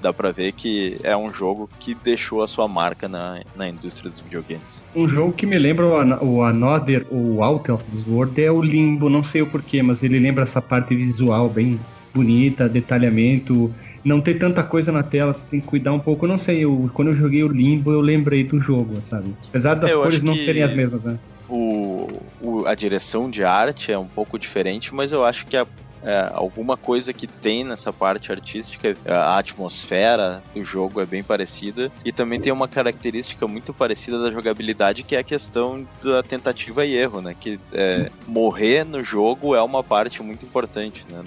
dá 0.00 0.12
pra 0.12 0.30
ver 0.32 0.52
que 0.52 0.98
é 1.02 1.16
um 1.16 1.32
jogo 1.32 1.68
que 1.80 1.94
deixou 1.94 2.42
a 2.42 2.48
sua 2.48 2.68
marca 2.68 3.08
na, 3.08 3.42
na 3.56 3.68
indústria 3.68 4.10
dos 4.10 4.20
videogames. 4.20 4.86
Um 4.94 5.08
jogo 5.08 5.32
que 5.32 5.46
me 5.46 5.58
lembra 5.58 5.86
o, 5.86 5.96
An- 5.96 6.18
o 6.22 6.42
Another 6.42 7.06
ou 7.10 7.42
Out 7.42 7.70
of 7.72 7.84
this 7.90 8.06
World 8.06 8.40
é 8.42 8.50
o 8.50 8.62
Limbo, 8.62 9.08
não 9.08 9.22
sei 9.22 9.42
o 9.42 9.46
porquê, 9.50 9.82
mas 9.82 10.02
ele 10.02 10.18
lembra 10.18 10.44
essa 10.44 10.62
parte 10.62 10.94
visual 10.94 11.48
bem 11.48 11.78
bonita, 12.14 12.68
detalhamento. 12.68 13.74
Não 14.04 14.20
ter 14.20 14.34
tanta 14.34 14.62
coisa 14.62 14.90
na 14.92 15.02
tela, 15.02 15.34
tem 15.34 15.60
que 15.60 15.66
cuidar 15.66 15.92
um 15.92 15.98
pouco. 16.00 16.24
Eu 16.24 16.28
não 16.30 16.38
sei, 16.38 16.64
eu, 16.64 16.88
quando 16.94 17.08
eu 17.08 17.14
joguei 17.14 17.42
o 17.42 17.48
Limbo, 17.48 17.92
eu 17.92 18.00
lembrei 18.00 18.44
do 18.44 18.60
jogo, 18.60 19.02
sabe? 19.02 19.34
Apesar 19.48 19.74
das 19.74 19.90
Eu 19.90 20.00
cores 20.02 20.22
não 20.22 20.34
serem 20.36 20.62
as 20.62 20.72
mesmas, 20.72 21.02
né? 21.02 21.18
O, 21.48 22.22
o- 22.40 22.66
a 22.66 22.74
direção 22.74 23.30
de 23.30 23.42
arte 23.42 23.90
é 23.90 23.98
um 23.98 24.06
pouco 24.06 24.38
diferente, 24.38 24.94
mas 24.94 25.12
eu 25.12 25.24
acho 25.24 25.46
que 25.46 25.56
a- 25.56 25.66
é, 26.02 26.30
alguma 26.34 26.76
coisa 26.76 27.12
que 27.12 27.26
tem 27.26 27.64
nessa 27.64 27.92
parte 27.92 28.30
artística, 28.30 28.96
a 29.06 29.38
atmosfera 29.38 30.42
do 30.54 30.64
jogo 30.64 31.00
é 31.00 31.06
bem 31.06 31.22
parecida 31.22 31.90
e 32.04 32.12
também 32.12 32.40
tem 32.40 32.52
uma 32.52 32.68
característica 32.68 33.46
muito 33.46 33.72
parecida 33.74 34.22
da 34.22 34.30
jogabilidade 34.30 35.02
que 35.02 35.16
é 35.16 35.18
a 35.18 35.24
questão 35.24 35.86
da 36.02 36.22
tentativa 36.22 36.84
e 36.84 36.94
erro, 36.94 37.20
né? 37.20 37.34
Que 37.38 37.58
é, 37.72 38.10
morrer 38.26 38.84
no 38.84 39.02
jogo 39.02 39.54
é 39.54 39.62
uma 39.62 39.82
parte 39.82 40.22
muito 40.22 40.44
importante, 40.44 41.04
né? 41.10 41.22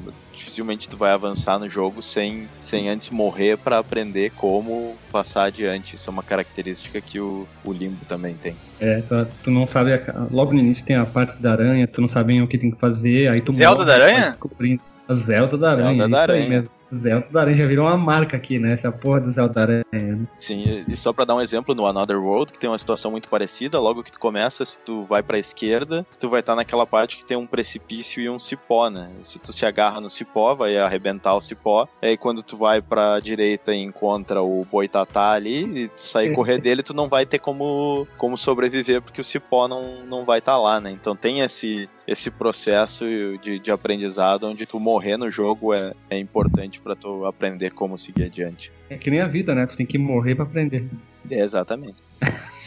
Dificilmente 0.52 0.90
tu 0.90 0.98
vai 0.98 1.14
avançar 1.14 1.58
no 1.58 1.70
jogo 1.70 2.02
sem, 2.02 2.46
sem 2.62 2.90
antes 2.90 3.10
morrer 3.10 3.58
para 3.58 3.78
aprender 3.80 4.32
como 4.32 4.96
passar 5.10 5.46
adiante. 5.46 5.96
Isso 5.96 6.10
é 6.10 6.12
uma 6.14 6.22
característica 6.22 7.00
que 7.00 7.22
o, 7.22 7.48
o 7.64 7.72
Limbo 7.72 8.06
também 8.06 8.34
tem. 8.36 8.54
É, 8.78 9.00
tu, 9.02 9.26
tu 9.46 9.50
não 9.50 9.66
sabe. 9.66 9.94
a- 9.94 10.28
Logo 10.30 10.52
no 10.52 10.60
início 10.60 10.86
tem 10.86 10.98
a 10.98 11.06
parte 11.06 11.42
da 11.42 11.54
aranha, 11.54 11.88
tu 11.88 12.02
não 12.02 12.10
sabe 12.10 12.42
o 12.42 12.48
que 12.48 12.58
tem 12.58 12.70
que 12.70 12.78
fazer, 12.78 13.30
aí 13.30 13.40
tu 13.40 13.54
Zelda 13.54 13.86
morre, 13.86 13.88
da 13.88 13.94
aranha? 13.94 14.26
descobrindo. 14.26 14.82
A 15.08 15.14
Zelda 15.14 15.58
da 15.58 15.70
Zelda 15.76 15.84
aranha, 15.90 16.10
da 16.10 16.22
isso 16.24 16.32
aí 16.32 16.38
aranha. 16.42 16.50
mesmo. 16.50 16.81
Zelda 16.94 17.28
da 17.32 17.42
aranha 17.42 17.58
já 17.58 17.68
virou 17.68 17.86
uma 17.86 17.98
marca 17.98 18.38
aqui, 18.38 18.60
né? 18.60 18.74
Essa 18.74 18.92
porra 18.92 19.22
do 19.22 19.32
Zelda 19.32 19.54
da 19.54 19.62
aranha. 19.62 19.86
né? 19.92 20.28
Sim, 20.38 20.86
e 20.88 20.98
só 20.98 21.14
pra 21.14 21.26
dar 21.26 21.36
um 21.36 21.42
exemplo, 21.42 21.74
no 21.74 21.86
Another 21.86 22.22
World, 22.22 22.54
que 22.54 22.60
tem 22.60 22.70
uma 22.70 22.78
situação 22.78 23.12
muito 23.12 23.30
parecida, 23.30 23.80
logo 23.80 24.04
que 24.04 24.12
tu 24.12 24.20
começa, 24.20 24.66
se 24.66 24.78
tu 24.80 25.04
vai 25.06 25.24
pra 25.24 25.40
esquerda, 25.40 26.06
tu 26.20 26.30
vai 26.30 26.42
estar 26.42 26.56
naquela 26.56 26.86
parte 26.86 27.18
que 27.18 27.26
tem 27.26 27.38
um 27.38 27.48
precipício 27.48 28.22
e 28.22 28.30
um 28.30 28.40
cipó, 28.40 28.90
né? 28.90 29.10
Se 29.22 29.40
tu 29.40 29.54
se 29.54 29.66
agarra 29.66 30.02
no 30.02 30.10
cipó, 30.10 30.54
vai 30.54 30.78
arrebentar 30.78 31.36
o 31.36 31.42
cipó, 31.42 31.88
aí 32.02 32.18
quando 32.18 32.44
tu 32.44 32.58
vai 32.58 32.82
pra 32.82 33.20
direita 33.20 33.74
e 33.74 33.80
encontra 33.80 34.42
o 34.42 34.66
boitatá 34.70 35.32
ali, 35.32 35.84
e 35.84 35.88
tu 35.88 36.02
sair 36.02 36.34
correr 36.36 36.60
dele, 36.60 36.84
tu 36.84 36.94
não 36.94 37.08
vai 37.08 37.26
ter 37.26 37.40
como, 37.40 38.08
como 38.18 38.38
sobreviver, 38.38 39.02
porque 39.02 39.22
o 39.22 39.24
cipó 39.24 39.68
não, 39.68 40.06
não 40.06 40.26
vai 40.26 40.40
estar 40.40 40.58
lá, 40.58 40.80
né? 40.80 40.92
Então 40.92 41.16
tem 41.16 41.40
esse, 41.40 41.90
esse 42.08 42.30
processo 42.30 43.06
de, 43.42 43.60
de 43.60 43.72
aprendizado 43.72 44.48
onde 44.48 44.66
tu 44.66 44.80
morrer 44.80 45.18
no 45.18 45.32
jogo 45.32 45.74
é, 45.74 45.94
é 46.10 46.18
importante 46.18 46.81
para 46.84 46.96
tu 46.96 47.26
aprender 47.26 47.72
como 47.72 47.98
seguir 47.98 48.24
adiante. 48.26 48.72
É 48.90 48.98
que 48.98 49.10
nem 49.12 49.20
a 49.22 49.28
vida, 49.28 49.54
né? 49.56 49.66
Tu 49.66 49.76
tem 49.78 49.86
que 49.86 49.98
morrer 49.98 50.36
pra 50.36 50.44
aprender. 50.46 50.88
É, 51.30 51.40
exatamente. 51.40 51.96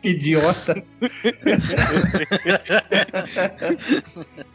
Que 0.00 0.10
idiota. 0.10 0.80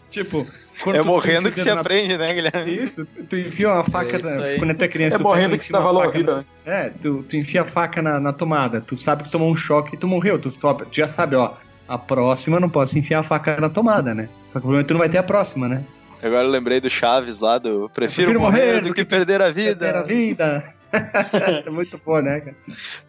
tipo, 0.09 0.47
quando 0.81 0.95
É 0.97 1.01
morrendo 1.03 1.51
que 1.51 1.59
se 1.61 1.73
na- 1.73 1.81
aprende, 1.81 2.17
né, 2.17 2.33
Guilherme? 2.33 2.75
Isso, 2.83 3.05
tu 3.29 3.35
enfia 3.37 3.69
uma 3.69 3.83
faca 3.83 4.17
É 4.17 4.21
na- 4.21 4.59
quando 4.59 4.71
é 4.81 4.83
criança. 4.87 5.15
É 5.15 5.19
tu 5.19 5.23
morrendo 5.23 5.57
que 5.57 5.63
se 5.65 5.71
enfia 5.71 5.79
dá 5.79 5.85
valor 5.85 6.05
à 6.05 6.09
vida, 6.09 6.35
na- 6.35 6.39
né? 6.39 6.45
É, 6.87 6.89
tu, 6.89 7.23
tu 7.23 7.35
enfia 7.35 7.61
a 7.61 7.65
faca 7.65 8.01
na, 8.01 8.19
na 8.19 8.33
tomada, 8.33 8.81
tu 8.81 8.97
sabe 8.97 9.23
que 9.23 9.29
tomou 9.29 9.51
um 9.51 9.55
choque 9.55 9.95
e 9.95 9.99
tu 9.99 10.07
morreu. 10.07 10.39
Tu, 10.39 10.51
tu 10.51 10.87
já 10.91 11.07
sabe, 11.07 11.35
ó, 11.35 11.53
a 11.87 11.97
próxima 11.97 12.59
não 12.59 12.69
posso 12.69 12.97
enfiar 12.97 13.19
a 13.19 13.23
faca 13.23 13.59
na 13.59 13.69
tomada, 13.69 14.13
né? 14.13 14.29
Só 14.45 14.59
que 14.59 14.65
o 14.65 14.69
problema 14.69 14.81
é 14.81 14.83
que 14.83 14.87
tu 14.87 14.93
não 14.93 14.99
vai 14.99 15.09
ter 15.09 15.17
a 15.17 15.23
próxima, 15.23 15.67
né? 15.67 15.83
Agora 16.21 16.43
eu 16.47 16.51
lembrei 16.51 16.79
do 16.79 16.89
Chaves 16.89 17.39
lá 17.39 17.57
do 17.57 17.89
prefiro, 17.93 18.31
prefiro 18.31 18.39
morrer, 18.39 18.65
morrer 18.67 18.81
do 18.81 18.87
do 18.89 18.93
que 18.93 19.03
que 19.03 19.09
perder 19.09 19.41
a 19.41 19.49
vida. 19.51 19.75
Perder 19.85 19.95
a 19.99 20.03
vida. 20.03 20.73
é 21.65 21.69
muito 21.69 21.99
bom, 22.03 22.19
né, 22.21 22.39
cara? 22.39 22.55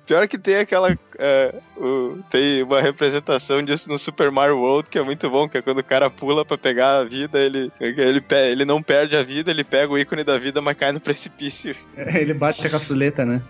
Pior 0.05 0.27
que 0.27 0.37
tem 0.37 0.57
aquela. 0.57 0.99
é, 1.19 1.55
o- 1.77 2.19
tem 2.29 2.63
uma 2.63 2.81
representação 2.81 3.63
disso 3.63 3.89
no 3.89 3.97
Super 3.97 4.31
Mario 4.33 4.59
World 4.59 4.89
que 4.91 4.99
é 4.99 5.03
muito 5.03 5.31
bom, 5.31 5.49
que 5.49 5.59
é 5.59 5.63
quando 5.63 5.79
o 5.79 5.85
cara 5.85 6.11
pula 6.11 6.45
pra 6.45 6.59
pegar 6.59 6.99
a 6.99 7.05
vida, 7.05 7.39
ele, 7.39 7.71
ele, 7.81 8.23
ele 8.51 8.65
não 8.65 8.83
perde 8.83 9.17
a 9.17 9.23
vida, 9.23 9.51
ele 9.53 9.63
pega 9.63 9.93
o 9.93 9.99
ícone 9.99 10.25
da 10.25 10.37
vida, 10.37 10.61
mas 10.61 10.77
cai 10.77 10.91
no 10.91 11.01
precipício. 11.01 11.75
Ele 11.97 12.35
bate 12.35 12.67
a 12.67 12.71
caçuleta, 12.71 13.25
né? 13.25 13.41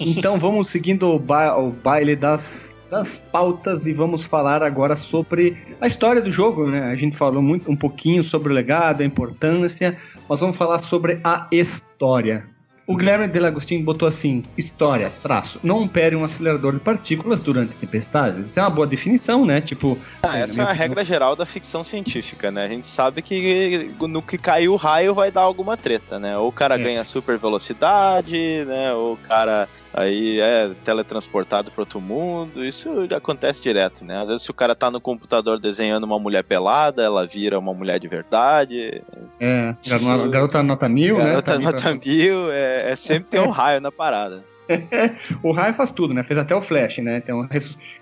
Então 0.00 0.38
vamos 0.38 0.68
seguindo 0.68 1.08
o, 1.10 1.18
ba- 1.18 1.56
o 1.56 1.70
baile 1.70 2.14
das, 2.14 2.76
das 2.90 3.18
pautas 3.18 3.86
e 3.86 3.92
vamos 3.92 4.24
falar 4.24 4.62
agora 4.62 4.96
sobre 4.96 5.56
a 5.80 5.86
história 5.86 6.22
do 6.22 6.30
jogo, 6.30 6.66
né? 6.68 6.90
A 6.90 6.96
gente 6.96 7.16
falou 7.16 7.42
muito, 7.42 7.70
um 7.70 7.76
pouquinho 7.76 8.22
sobre 8.24 8.52
o 8.52 8.54
legado, 8.54 9.02
a 9.02 9.04
importância, 9.04 9.96
mas 10.28 10.40
vamos 10.40 10.56
falar 10.56 10.78
sobre 10.78 11.20
a 11.22 11.46
história. 11.52 12.46
O 12.86 12.96
Guilherme 12.96 13.28
Delagostin 13.28 13.82
botou 13.84 14.08
assim: 14.08 14.42
história, 14.56 15.12
traço, 15.22 15.60
não 15.62 15.82
opere 15.84 16.16
um 16.16 16.24
acelerador 16.24 16.72
de 16.72 16.78
partículas 16.80 17.38
durante 17.38 17.74
tempestades. 17.74 18.46
Isso 18.46 18.58
é 18.58 18.62
uma 18.62 18.70
boa 18.70 18.86
definição, 18.86 19.44
né? 19.44 19.60
Tipo, 19.60 19.98
Ah, 20.22 20.28
na 20.28 20.38
essa 20.38 20.38
é 20.38 20.60
a 20.62 20.64
opinião- 20.64 20.72
regra 20.74 21.04
geral 21.04 21.36
da 21.36 21.44
ficção 21.44 21.84
científica, 21.84 22.50
né? 22.50 22.64
A 22.64 22.68
gente 22.68 22.88
sabe 22.88 23.20
que 23.20 23.90
no 24.00 24.22
que 24.22 24.38
caiu 24.38 24.72
o 24.72 24.76
raio 24.76 25.12
vai 25.12 25.30
dar 25.30 25.42
alguma 25.42 25.76
treta, 25.76 26.18
né? 26.18 26.38
Ou 26.38 26.48
o 26.48 26.52
cara 26.52 26.76
É. 26.76 26.78
ganha 26.82 27.04
super 27.04 27.36
velocidade, 27.36 28.64
né? 28.66 28.94
Ou 28.94 29.12
o 29.12 29.16
cara 29.18 29.68
aí 29.98 30.40
é 30.40 30.70
teletransportado 30.84 31.70
para 31.70 31.82
outro 31.82 32.00
mundo. 32.00 32.64
Isso 32.64 33.06
já 33.08 33.16
acontece 33.18 33.62
direto, 33.62 34.04
né? 34.04 34.20
Às 34.22 34.28
vezes 34.28 34.42
se 34.42 34.50
o 34.50 34.54
cara 34.54 34.74
tá 34.74 34.90
no 34.90 35.00
computador 35.00 35.58
desenhando 35.58 36.04
uma 36.04 36.18
mulher 36.18 36.44
pelada, 36.44 37.02
ela 37.02 37.26
vira 37.26 37.58
uma 37.58 37.74
mulher 37.74 37.98
de 37.98 38.08
verdade. 38.08 39.02
É, 39.40 39.74
garota, 39.86 40.28
garota 40.28 40.62
nota 40.62 40.88
mil, 40.88 41.18
né? 41.18 41.24
Garota 41.26 41.52
ali 41.52 41.62
pra- 41.62 41.72
nota 41.72 41.94
mil, 41.94 42.50
é, 42.52 42.90
é 42.92 42.96
sempre 42.96 43.28
tem 43.30 43.40
um 43.40 43.50
raio 43.50 43.80
na 43.80 43.90
parada. 43.92 44.44
O 45.42 45.50
Raio 45.50 45.72
faz 45.72 45.90
tudo, 45.90 46.12
né? 46.12 46.22
Fez 46.22 46.38
até 46.38 46.54
o 46.54 46.60
Flash, 46.60 46.98
né? 46.98 47.16
Então, 47.24 47.48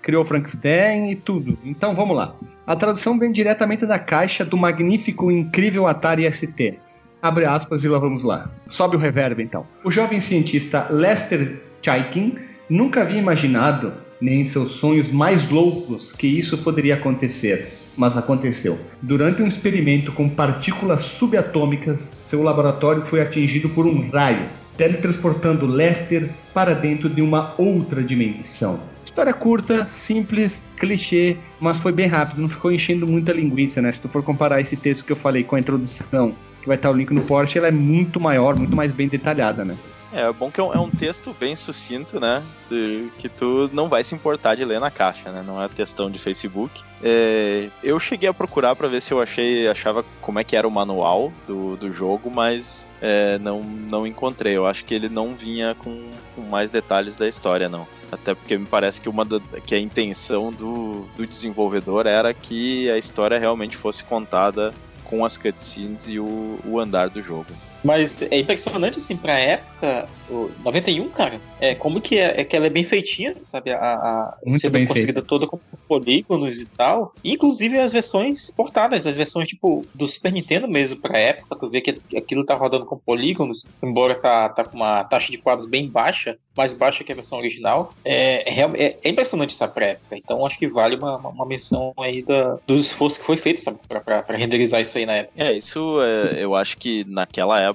criou 0.01 0.21
o 0.23 0.25
Frankenstein 0.25 1.11
e 1.11 1.15
tudo. 1.15 1.57
Então 1.63 1.95
vamos 1.95 2.15
lá. 2.15 2.35
A 2.65 2.75
tradução 2.75 3.17
vem 3.17 3.31
diretamente 3.31 3.85
da 3.85 3.97
caixa 3.97 4.43
do 4.43 4.57
magnífico 4.57 5.31
e 5.31 5.39
incrível 5.39 5.87
Atari 5.87 6.29
ST. 6.31 6.77
Abre 7.21 7.45
aspas 7.45 7.83
e 7.83 7.87
lá 7.87 7.97
vamos 7.97 8.23
lá. 8.23 8.49
Sobe 8.67 8.95
o 8.95 8.99
reverb 8.99 9.41
então. 9.41 9.65
O 9.83 9.89
jovem 9.89 10.19
cientista 10.19 10.87
Lester 10.89 11.61
Chaikin 11.81 12.35
nunca 12.69 13.01
havia 13.01 13.19
imaginado, 13.19 13.93
nem 14.19 14.41
em 14.41 14.45
seus 14.45 14.71
sonhos 14.73 15.11
mais 15.11 15.49
loucos, 15.49 16.11
que 16.11 16.27
isso 16.27 16.57
poderia 16.57 16.95
acontecer. 16.95 17.69
Mas 17.95 18.17
aconteceu. 18.17 18.77
Durante 19.01 19.41
um 19.41 19.47
experimento 19.47 20.11
com 20.11 20.29
partículas 20.29 21.01
subatômicas, 21.01 22.11
seu 22.29 22.43
laboratório 22.43 23.03
foi 23.03 23.21
atingido 23.21 23.69
por 23.69 23.87
um 23.87 24.09
raio, 24.09 24.45
teletransportando 24.77 25.65
Lester 25.65 26.29
para 26.53 26.75
dentro 26.75 27.09
de 27.09 27.21
uma 27.21 27.55
outra 27.57 28.03
dimensão. 28.03 28.79
História 29.03 29.33
curta, 29.33 29.85
simples, 29.85 30.63
clichê, 30.77 31.37
mas 31.59 31.79
foi 31.79 31.91
bem 31.91 32.05
rápido, 32.05 32.39
não 32.39 32.47
ficou 32.47 32.71
enchendo 32.71 33.07
muita 33.07 33.31
linguiça, 33.31 33.81
né? 33.81 33.91
Se 33.91 33.99
tu 33.99 34.07
for 34.07 34.21
comparar 34.21 34.61
esse 34.61 34.77
texto 34.77 35.03
que 35.03 35.11
eu 35.11 35.15
falei 35.15 35.43
com 35.43 35.55
a 35.55 35.59
introdução, 35.59 36.35
que 36.61 36.67
vai 36.67 36.75
estar 36.75 36.91
o 36.91 36.93
link 36.93 37.11
no 37.11 37.21
Porsche, 37.21 37.57
ela 37.57 37.69
é 37.69 37.71
muito 37.71 38.19
maior, 38.19 38.55
muito 38.55 38.75
mais 38.75 38.91
bem 38.91 39.07
detalhada, 39.07 39.65
né? 39.65 39.75
É, 40.11 40.31
bom 40.31 40.49
que 40.49 40.59
é 40.59 40.63
um, 40.63 40.73
é 40.73 40.79
um 40.79 40.89
texto 40.89 41.35
bem 41.37 41.55
sucinto, 41.55 42.19
né? 42.19 42.41
de- 42.69 43.09
que 43.17 43.27
tu 43.27 43.69
não 43.73 43.89
vai 43.89 44.03
se 44.03 44.15
importar 44.15 44.55
de 44.55 44.63
ler 44.63 44.79
na 44.79 44.89
caixa, 44.89 45.31
né? 45.31 45.43
Não 45.45 45.61
é 45.61 45.67
textão 45.67 46.09
de 46.09 46.17
Facebook. 46.17 46.81
É, 47.03 47.69
eu 47.83 47.99
cheguei 47.99 48.27
a 48.29 48.33
procurar 48.33 48.75
pra 48.75 48.87
ver 48.87 49.01
se 49.01 49.13
eu 49.13 49.21
achei, 49.21 49.67
achava 49.67 50.05
como 50.21 50.39
é 50.39 50.43
que 50.43 50.55
era 50.55 50.67
o 50.67 50.71
manual 50.71 51.31
do, 51.45 51.75
do 51.75 51.91
jogo, 51.91 52.31
mas 52.31 52.87
é, 53.01 53.37
não, 53.39 53.61
não 53.61 54.07
encontrei. 54.07 54.55
Eu 54.55 54.65
acho 54.65 54.85
que 54.85 54.93
ele 54.93 55.09
não 55.09 55.35
vinha 55.35 55.75
com, 55.75 56.09
com 56.35 56.41
mais 56.41 56.71
detalhes 56.71 57.15
da 57.15 57.27
história, 57.27 57.67
não. 57.67 57.87
Até 58.11 58.33
porque 58.33 58.57
me 58.57 58.65
parece 58.65 59.01
que 59.01 59.09
uma 59.09 59.25
da, 59.25 59.39
que 59.65 59.75
a 59.75 59.79
intenção 59.79 60.51
do, 60.53 61.05
do 61.17 61.27
desenvolvedor 61.27 62.05
era 62.07 62.33
que 62.33 62.89
a 62.89 62.97
história 62.97 63.37
realmente 63.37 63.75
fosse 63.75 64.03
contada 64.05 64.73
com 65.03 65.25
as 65.25 65.37
cutscenes 65.37 66.07
e 66.07 66.17
o, 66.19 66.59
o 66.65 66.79
andar 66.79 67.09
do 67.09 67.21
jogo. 67.21 67.47
Mas 67.83 68.21
é 68.23 68.39
impressionante, 68.39 68.97
assim, 68.99 69.17
pra 69.17 69.39
época, 69.39 70.09
o 70.27 70.53
91, 70.59 71.09
cara, 71.11 71.41
é 71.59 71.73
como 71.75 72.01
que 72.01 72.17
é, 72.17 72.41
é 72.41 72.43
que 72.45 72.55
ela 72.55 72.65
é 72.67 72.69
bem 72.69 72.83
feitinha, 72.83 73.33
sabe? 73.43 73.71
A, 73.71 73.77
a 73.93 74.37
Muito 74.45 74.59
sendo 74.59 74.73
bem 74.73 74.85
construída 74.85 75.23
toda 75.25 75.47
com 75.47 75.61
polígonos 75.87 76.59
e 76.61 76.67
tal. 76.75 77.13
Inclusive 77.23 77.77
as 77.79 77.93
versões 77.93 78.51
portadas, 78.55 79.05
as 79.05 79.15
versões, 79.15 79.47
tipo, 79.47 79.89
do 79.93 80.05
Super 80.05 80.33
Nintendo 80.33 80.67
mesmo, 80.67 80.99
pra 80.99 81.17
época, 81.17 81.57
tu 81.59 81.69
vê 81.69 81.79
que 81.81 82.01
aquilo 82.17 82.45
tá 82.45 82.55
rodando 82.55 82.85
com 82.85 82.99
polígonos, 82.99 83.65
embora 83.83 84.15
tá, 84.19 84.49
tá 84.49 84.65
com 84.65 84.75
uma 84.77 85.03
taxa 85.05 85.31
de 85.31 85.37
quadros 85.41 85.67
bem 85.69 85.89
baixa, 85.89 86.35
mais 86.55 86.73
baixa 86.73 87.03
que 87.03 87.11
a 87.11 87.15
versão 87.15 87.37
original. 87.37 87.93
É, 88.03 88.49
é, 88.49 88.63
é- 88.75 88.99
é 89.03 89.09
impressionante 89.09 89.53
essa 89.53 89.67
pra 89.67 89.85
época. 89.87 90.17
Então 90.17 90.45
acho 90.45 90.57
que 90.57 90.67
vale 90.67 90.95
uma, 90.97 91.17
uma, 91.17 91.29
uma 91.29 91.45
menção 91.47 91.93
aí 91.99 92.25
da, 92.25 92.57
do 92.67 92.75
esforço 92.75 93.19
que 93.19 93.25
foi 93.25 93.37
feito, 93.37 93.61
sabe? 93.61 93.79
Pra, 93.87 94.01
pra, 94.01 94.23
pra 94.23 94.35
renderizar 94.37 94.81
isso 94.81 94.97
aí 94.97 95.05
na 95.05 95.13
época. 95.13 95.33
É, 95.41 95.53
isso 95.53 96.01
é, 96.01 96.43
eu 96.43 96.55
acho 96.55 96.77
que 96.77 97.05
naquela 97.07 97.59
época 97.61 97.66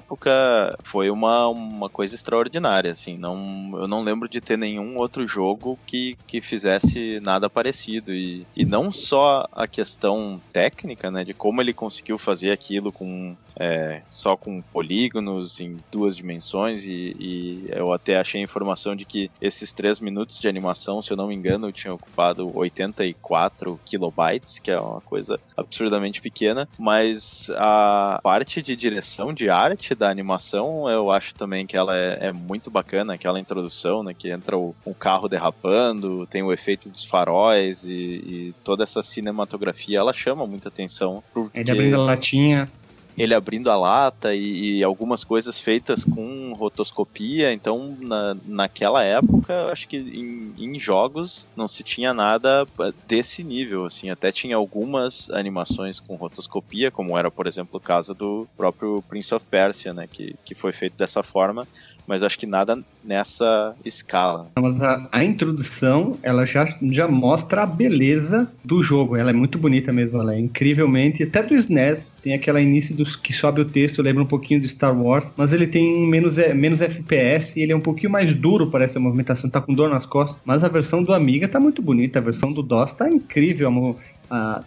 foi 0.83 1.09
uma, 1.09 1.47
uma 1.47 1.89
coisa 1.89 2.15
extraordinária, 2.15 2.91
assim, 2.91 3.17
não, 3.17 3.71
eu 3.73 3.87
não 3.87 4.03
lembro 4.03 4.29
de 4.29 4.41
ter 4.41 4.57
nenhum 4.57 4.97
outro 4.97 5.27
jogo 5.27 5.77
que, 5.85 6.17
que 6.27 6.41
fizesse 6.41 7.19
nada 7.21 7.49
parecido, 7.49 8.13
e, 8.13 8.45
e 8.55 8.65
não 8.65 8.91
só 8.91 9.47
a 9.51 9.67
questão 9.67 10.41
técnica, 10.51 11.09
né, 11.11 11.23
de 11.23 11.33
como 11.33 11.61
ele 11.61 11.73
conseguiu 11.73 12.17
fazer 12.17 12.51
aquilo 12.51 12.91
com 12.91 13.35
é, 13.59 14.01
só 14.07 14.35
com 14.35 14.61
polígonos 14.61 15.59
em 15.59 15.77
duas 15.91 16.15
dimensões, 16.15 16.85
e, 16.85 17.15
e 17.19 17.65
eu 17.69 17.91
até 17.93 18.17
achei 18.17 18.41
a 18.41 18.43
informação 18.43 18.95
de 18.95 19.05
que 19.05 19.29
esses 19.41 19.71
três 19.71 19.99
minutos 19.99 20.39
de 20.39 20.47
animação, 20.47 21.01
se 21.01 21.11
eu 21.11 21.17
não 21.17 21.27
me 21.27 21.35
engano, 21.35 21.71
tinham 21.71 21.95
ocupado 21.95 22.51
84 22.55 23.79
kilobytes, 23.85 24.59
que 24.59 24.71
é 24.71 24.79
uma 24.79 25.01
coisa 25.01 25.39
absurdamente 25.55 26.21
pequena, 26.21 26.67
mas 26.77 27.49
a 27.55 28.19
parte 28.23 28.61
de 28.61 28.75
direção 28.75 29.33
de 29.33 29.49
arte 29.49 29.95
da 29.95 30.09
animação, 30.09 30.89
eu 30.89 31.11
acho 31.11 31.35
também 31.35 31.65
que 31.65 31.77
ela 31.77 31.97
é, 31.97 32.27
é 32.27 32.31
muito 32.31 32.71
bacana, 32.71 33.13
aquela 33.13 33.39
introdução, 33.39 34.03
né, 34.03 34.13
que 34.13 34.31
entra 34.31 34.57
o, 34.57 34.75
o 34.85 34.93
carro 34.93 35.27
derrapando, 35.27 36.25
tem 36.27 36.41
o 36.43 36.51
efeito 36.51 36.89
dos 36.89 37.03
faróis 37.03 37.83
e, 37.83 37.91
e 37.91 38.55
toda 38.63 38.83
essa 38.83 39.03
cinematografia, 39.03 39.99
ela 39.99 40.13
chama 40.13 40.45
muita 40.47 40.69
atenção. 40.69 41.23
Porque 41.33 41.59
Ele 41.59 41.71
abrindo 41.71 41.95
a 41.95 42.05
latinha. 42.05 42.69
Ele 43.17 43.33
abrindo 43.33 43.69
a 43.69 43.77
lata 43.77 44.33
e, 44.33 44.77
e 44.77 44.83
algumas 44.83 45.23
coisas 45.23 45.59
feitas 45.59 46.03
com 46.03 46.53
rotoscopia. 46.53 47.53
Então, 47.53 47.95
na, 47.99 48.35
naquela 48.45 49.03
época, 49.03 49.71
acho 49.71 49.87
que 49.87 49.97
em, 49.97 50.53
em 50.57 50.79
jogos 50.79 51.47
não 51.55 51.67
se 51.67 51.83
tinha 51.83 52.13
nada 52.13 52.67
desse 53.07 53.43
nível. 53.43 53.85
Assim, 53.85 54.09
até 54.09 54.31
tinha 54.31 54.55
algumas 54.55 55.29
animações 55.31 55.99
com 55.99 56.15
rotoscopia, 56.15 56.91
como 56.91 57.17
era, 57.17 57.29
por 57.29 57.47
exemplo, 57.47 57.77
o 57.77 57.81
caso 57.81 58.13
do 58.13 58.47
próprio 58.57 59.03
Prince 59.07 59.33
of 59.33 59.45
Persia, 59.45 59.93
né, 59.93 60.07
que, 60.11 60.35
que 60.43 60.55
foi 60.55 60.71
feito 60.71 60.97
dessa 60.97 61.21
forma. 61.21 61.67
Mas 62.07 62.23
acho 62.23 62.37
que 62.37 62.45
nada 62.45 62.79
nessa 63.03 63.75
escala. 63.83 64.49
Mas 64.55 64.81
a, 64.81 65.07
a 65.11 65.23
introdução, 65.23 66.17
ela 66.23 66.45
já, 66.45 66.65
já 66.83 67.07
mostra 67.07 67.63
a 67.63 67.65
beleza 67.65 68.49
do 68.63 68.81
jogo. 68.81 69.15
Ela 69.15 69.31
é 69.31 69.33
muito 69.33 69.57
bonita 69.57 69.91
mesmo, 69.91 70.19
ela 70.19 70.35
é 70.35 70.39
incrivelmente. 70.39 71.23
Até 71.23 71.43
do 71.43 71.55
SNES, 71.55 72.11
tem 72.21 72.33
aquela 72.33 72.61
início 72.61 72.95
dos 72.95 73.15
que 73.15 73.33
sobe 73.33 73.61
o 73.61 73.65
texto, 73.65 74.01
lembra 74.01 74.23
um 74.23 74.27
pouquinho 74.27 74.59
de 74.59 74.67
Star 74.67 74.97
Wars, 74.97 75.31
mas 75.35 75.51
ele 75.53 75.67
tem 75.67 76.07
menos, 76.07 76.37
é, 76.37 76.53
menos 76.53 76.81
FPS 76.81 77.59
e 77.59 77.63
ele 77.63 77.73
é 77.73 77.75
um 77.75 77.81
pouquinho 77.81 78.11
mais 78.11 78.33
duro, 78.33 78.69
parece 78.71 78.97
a 78.97 79.01
movimentação, 79.01 79.49
tá 79.49 79.59
com 79.59 79.73
dor 79.73 79.89
nas 79.89 80.05
costas. 80.05 80.37
Mas 80.45 80.63
a 80.63 80.69
versão 80.69 81.03
do 81.03 81.13
Amiga 81.13 81.47
tá 81.47 81.59
muito 81.59 81.81
bonita, 81.81 82.19
a 82.19 82.21
versão 82.21 82.51
do 82.51 82.63
DOS 82.63 82.93
tá 82.93 83.09
incrível. 83.09 83.97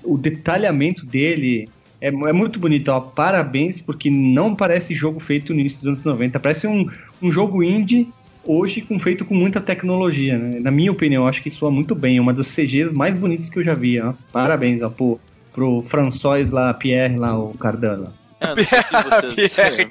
o 0.04 0.18
detalhamento 0.18 1.04
dele. 1.04 1.68
É, 1.98 2.08
é 2.08 2.32
muito 2.32 2.60
bonito, 2.60 2.88
ó. 2.88 3.00
Parabéns, 3.00 3.80
porque 3.80 4.10
não 4.10 4.54
parece 4.54 4.94
jogo 4.94 5.18
feito 5.18 5.54
no 5.54 5.60
início 5.60 5.78
dos 5.78 5.86
anos 5.88 6.04
90. 6.04 6.38
Parece 6.38 6.66
um, 6.66 6.86
um 7.22 7.30
jogo 7.32 7.62
indie 7.62 8.08
hoje 8.44 8.80
com, 8.80 8.98
feito 8.98 9.24
com 9.24 9.34
muita 9.34 9.60
tecnologia, 9.60 10.38
né? 10.38 10.60
Na 10.60 10.70
minha 10.70 10.92
opinião, 10.92 11.24
eu 11.24 11.28
acho 11.28 11.42
que 11.42 11.50
soa 11.50 11.70
muito 11.70 11.94
bem. 11.94 12.18
É 12.18 12.20
uma 12.20 12.32
das 12.32 12.46
CGs 12.54 12.92
mais 12.92 13.18
bonitas 13.18 13.50
que 13.50 13.58
eu 13.58 13.64
já 13.64 13.74
vi, 13.74 14.00
ó. 14.00 14.12
Parabéns, 14.32 14.82
ó, 14.82 14.88
pro, 14.88 15.18
pro 15.52 15.82
François 15.82 16.50
lá, 16.50 16.72
Pierre 16.74 17.16
lá, 17.16 17.36
o 17.38 17.54
Cardano. 17.58 18.12
Eu 18.40 18.54
não 18.56 18.64
sei 18.64 19.48
se 19.48 19.54
vocês- 19.54 19.74
Pierre. 19.74 19.86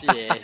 Pierre. 0.00 0.40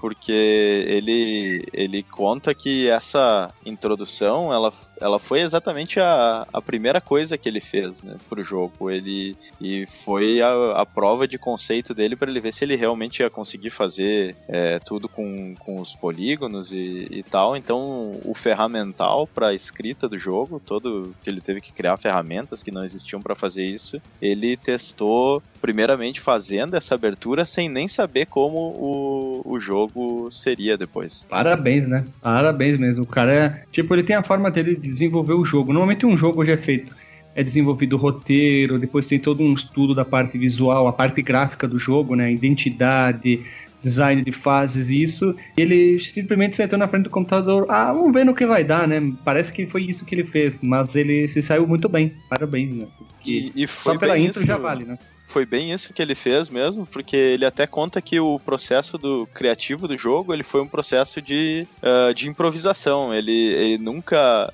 porque 0.00 0.32
ele 0.32 1.64
ele 1.72 2.02
conta 2.02 2.54
que 2.54 2.88
essa 2.88 3.50
introdução 3.64 4.52
ela, 4.52 4.72
ela 5.00 5.18
foi 5.18 5.40
exatamente 5.40 6.00
a, 6.00 6.46
a 6.52 6.60
primeira 6.60 7.00
coisa 7.00 7.38
que 7.38 7.48
ele 7.48 7.60
fez 7.60 8.02
né, 8.02 8.16
pro 8.28 8.42
jogo 8.42 8.90
ele 8.90 9.36
e 9.60 9.86
foi 10.04 10.40
a, 10.40 10.72
a 10.72 10.86
prova 10.86 11.26
de 11.26 11.38
conceito 11.38 11.94
dele 11.94 12.16
para 12.16 12.30
ele 12.30 12.40
ver 12.40 12.52
se 12.52 12.64
ele 12.64 12.76
realmente 12.76 13.20
ia 13.20 13.30
conseguir 13.30 13.70
fazer 13.70 14.36
é, 14.48 14.78
tudo 14.78 15.08
com, 15.08 15.54
com 15.58 15.80
os 15.80 15.94
polígonos 15.94 16.72
e, 16.72 17.08
e 17.10 17.22
tal 17.22 17.56
então 17.56 18.18
o 18.24 18.34
ferramental 18.34 19.26
para 19.26 19.48
a 19.48 19.54
escrita 19.54 20.08
do 20.08 20.18
jogo 20.18 20.60
todo 20.64 21.14
que 21.22 21.30
ele 21.30 21.40
teve 21.40 21.60
que 21.60 21.72
criar 21.72 21.96
ferramentas 21.96 22.62
que 22.62 22.70
não 22.70 22.84
existiam 22.84 23.20
para 23.20 23.34
fazer 23.34 23.64
isso 23.64 24.00
ele 24.20 24.56
testou 24.56 25.42
primeiramente 25.60 26.20
fazendo 26.20 26.74
essa 26.74 26.94
abertura 26.94 27.44
sem 27.44 27.68
nem 27.68 27.88
saber 27.88 28.26
como 28.26 28.58
o, 28.58 29.42
o 29.44 29.60
jogo 29.60 30.30
seria 30.30 30.76
depois. 30.76 31.26
Parabéns, 31.28 31.86
né? 31.86 32.04
Parabéns 32.20 32.78
mesmo. 32.78 33.04
O 33.04 33.06
cara 33.06 33.34
é. 33.34 33.62
Tipo, 33.70 33.94
ele 33.94 34.02
tem 34.02 34.16
a 34.16 34.22
forma 34.22 34.50
dele 34.50 34.76
de 34.76 34.87
desenvolver 34.88 35.34
o 35.34 35.44
jogo. 35.44 35.72
Normalmente 35.72 36.04
um 36.06 36.16
jogo 36.16 36.40
hoje 36.40 36.52
é 36.52 36.56
feito. 36.56 36.94
É 37.34 37.42
desenvolvido 37.44 37.94
o 37.94 37.98
roteiro, 37.98 38.78
depois 38.78 39.06
tem 39.06 39.18
todo 39.20 39.42
um 39.42 39.54
estudo 39.54 39.94
da 39.94 40.04
parte 40.04 40.36
visual, 40.36 40.88
a 40.88 40.92
parte 40.92 41.22
gráfica 41.22 41.68
do 41.68 41.78
jogo, 41.78 42.16
né? 42.16 42.32
Identidade, 42.32 43.44
design 43.80 44.22
de 44.22 44.32
fases 44.32 44.88
e 44.90 45.02
isso. 45.02 45.36
Ele 45.56 46.00
simplesmente 46.00 46.56
sentou 46.56 46.78
na 46.78 46.88
frente 46.88 47.04
do 47.04 47.10
computador. 47.10 47.64
Ah, 47.68 47.92
vamos 47.92 48.12
ver 48.12 48.24
no 48.24 48.34
que 48.34 48.44
vai 48.44 48.64
dar, 48.64 48.88
né? 48.88 49.00
Parece 49.24 49.52
que 49.52 49.66
foi 49.66 49.84
isso 49.84 50.04
que 50.04 50.14
ele 50.16 50.24
fez, 50.24 50.60
mas 50.62 50.96
ele 50.96 51.28
se 51.28 51.40
saiu 51.40 51.66
muito 51.66 51.88
bem. 51.88 52.12
Parabéns, 52.28 52.72
né? 52.72 52.86
E, 53.24 53.52
e 53.54 53.66
foi 53.68 53.94
só 53.94 53.98
pela 53.98 54.18
intro 54.18 54.40
isso- 54.40 54.46
já 54.48 54.56
vale, 54.56 54.84
né? 54.84 54.98
Foi 55.28 55.44
bem 55.44 55.72
isso 55.72 55.92
que 55.92 56.00
ele 56.00 56.14
fez 56.14 56.48
mesmo, 56.48 56.86
porque 56.86 57.14
ele 57.14 57.44
até 57.44 57.66
conta 57.66 58.00
que 58.00 58.18
o 58.18 58.40
processo 58.40 58.96
do 58.96 59.28
criativo 59.34 59.86
do 59.86 59.96
jogo 59.98 60.32
ele 60.32 60.42
foi 60.42 60.62
um 60.62 60.66
processo 60.66 61.20
de, 61.20 61.66
ah, 61.82 62.12
de 62.14 62.28
improvisação. 62.28 63.12
Ele, 63.12 63.30
ele 63.30 63.82
nunca 63.82 64.50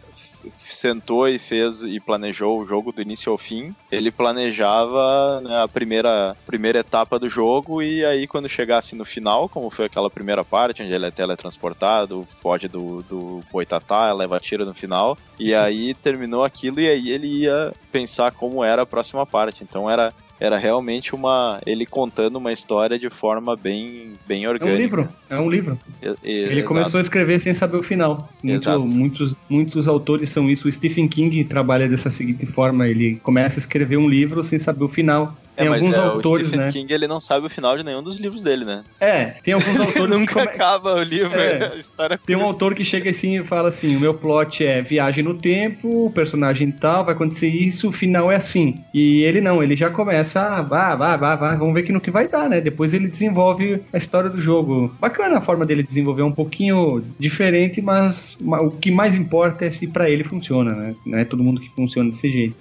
sentou 0.65 1.29
e 1.29 1.39
fez 1.39 1.83
e 1.83 2.01
planejou 2.01 2.61
o 2.61 2.67
jogo 2.67 2.93
do 2.93 3.03
início 3.03 3.31
ao 3.31 3.39
fim. 3.39 3.75
Ele 3.91 4.11
planejava 4.11 5.41
né, 5.41 5.63
a 5.63 5.69
primeira, 5.69 6.37
primeira 6.47 6.81
etapa 6.81 7.19
do 7.19 7.29
jogo 7.29 7.83
e 7.83 8.05
aí 8.05 8.27
quando 8.27 8.49
chegasse 8.49 8.95
no 8.95 9.05
final, 9.05 9.49
como 9.49 9.71
foi 9.71 9.87
aquela 9.87 10.11
primeira 10.11 10.45
parte 10.45 10.83
onde 10.83 10.95
ele 10.95 11.07
é 11.07 11.11
teletransportado, 11.11 12.27
foge 12.41 12.69
do, 12.69 13.03
do 13.03 13.43
boitatá, 13.53 14.13
leva 14.13 14.41
tiro 14.41 14.65
no 14.65 14.75
final, 14.75 15.17
e 15.39 15.55
aí 15.55 15.95
terminou 15.95 16.45
aquilo 16.45 16.81
e 16.81 16.89
aí 16.89 17.11
ele 17.11 17.27
ia 17.27 17.73
pensar 17.91 18.33
como 18.33 18.65
era 18.65 18.83
a 18.83 18.87
próxima 18.87 19.27
parte. 19.27 19.63
Então 19.63 19.89
era 19.89 20.13
era 20.41 20.59
realmente 20.59 21.15
uma 21.15 21.61
ele 21.65 21.87
contando 21.87 22.37
uma 22.37 22.53
história 22.53 22.99
de 22.99 23.09
forma 23.11 23.57
bem 23.57 24.13
bem 24.27 24.45
É 24.45 24.49
um 24.49 24.51
orgânica. 24.53 24.77
livro, 24.79 25.09
é 25.31 25.39
um 25.39 25.49
livro. 25.49 25.79
E- 26.03 26.07
e- 26.07 26.31
Ele 26.33 26.53
exato. 26.55 26.69
começou 26.69 26.99
a 26.99 27.01
escrever 27.01 27.39
sem 27.41 27.55
saber 27.55 27.77
o 27.77 27.83
final. 27.83 28.29
Muito- 28.43 28.81
muitos, 28.81 29.35
muitos 29.49 29.89
autores 29.89 30.31
são 30.31 30.51
isso. 30.51 30.69
O 30.69 30.73
Stephen 30.73 31.09
King 31.09 31.45
trabalha 31.45 31.89
dessa 31.89 32.11
seguinte 32.11 32.47
forma: 32.47 32.87
ele 32.89 33.17
começa 33.23 33.59
a 33.59 33.63
escrever 33.63 33.97
um 33.97 34.09
livro 34.09 34.43
sem 34.45 34.59
saber 34.59 34.85
o 34.85 34.89
final. 34.89 35.37
É, 35.57 35.63
Tem 35.63 35.69
mas 35.71 35.81
alguns 35.83 35.97
é, 35.97 36.01
autores, 36.01 36.47
o 36.47 36.51
Stephen 36.51 36.67
né? 36.67 36.73
King 36.73 36.93
ele 36.93 37.07
não 37.07 37.21
sabe 37.21 37.47
o 37.47 37.51
final 37.51 37.77
de 37.77 37.85
nenhum 37.85 38.03
dos 38.03 38.19
livros 38.19 38.43
dele, 38.43 38.65
né? 38.65 38.83
É, 39.01 39.25
tem 39.43 39.55
alguns 39.55 39.69
autores 39.79 39.95
que 39.95 40.07
Nunca 40.19 40.33
come- 40.35 40.47
acaba 40.47 40.95
o 40.97 41.03
livro, 41.03 41.39
É. 41.39 41.73
a 41.75 41.77
história 41.77 42.19
Tem 42.27 42.35
um 42.37 42.43
autor 42.43 42.75
que 42.75 42.85
chega 42.85 43.11
assim 43.11 43.39
e 43.41 43.45
fala 43.45 43.69
assim: 43.69 43.95
o 43.97 44.01
meu 44.01 44.15
plot 44.15 44.65
é 44.65 44.83
viagem 44.83 45.23
no 45.23 45.35
tempo, 45.35 46.07
o 46.07 46.11
personagem 46.11 46.71
tal, 46.73 47.05
vai 47.05 47.15
acontecer 47.15 47.49
isso, 47.49 47.89
o 47.89 47.93
final 47.93 48.33
é 48.33 48.37
assim. 48.37 48.81
E 48.93 49.23
ele 49.23 49.41
não, 49.41 49.63
ele 49.63 49.77
já 49.77 49.91
começa, 49.91 50.41
ah, 50.41 50.63
vá, 50.63 50.95
vá, 50.97 51.17
vá, 51.17 51.37
vá, 51.37 51.55
vamos 51.57 51.75
ver 51.75 51.83
que 51.85 51.93
no 51.93 52.01
que 52.01 52.11
vai 52.11 52.27
dar, 52.27 52.49
né? 52.49 52.61
Depois 52.61 52.93
ele 52.93 53.07
desenvolve 53.09 53.81
a 53.93 53.97
história 53.97 54.29
do 54.31 54.41
jogo. 54.41 54.95
Bacana 55.01 55.39
a 55.39 55.41
forma 55.41 55.65
dele 55.65 55.83
desenvolver, 55.83 56.23
um 56.23 56.33
pouquinho 56.33 57.03
diferente, 57.19 57.81
mas 57.81 58.37
ma- 58.41 58.61
o 58.61 58.71
que 58.71 58.91
mais 58.91 59.17
importa 59.17 59.65
é 59.67 59.71
se 59.71 59.87
pra 59.87 60.11
ele 60.11 60.25
funciona, 60.25 60.73
né? 60.75 60.95
Não 61.07 61.19
é 61.19 61.25
todo 61.25 61.43
mundo 61.45 61.61
que 61.61 61.71
funciona 61.71 62.11
desse 62.11 62.29
jeito. 62.31 62.57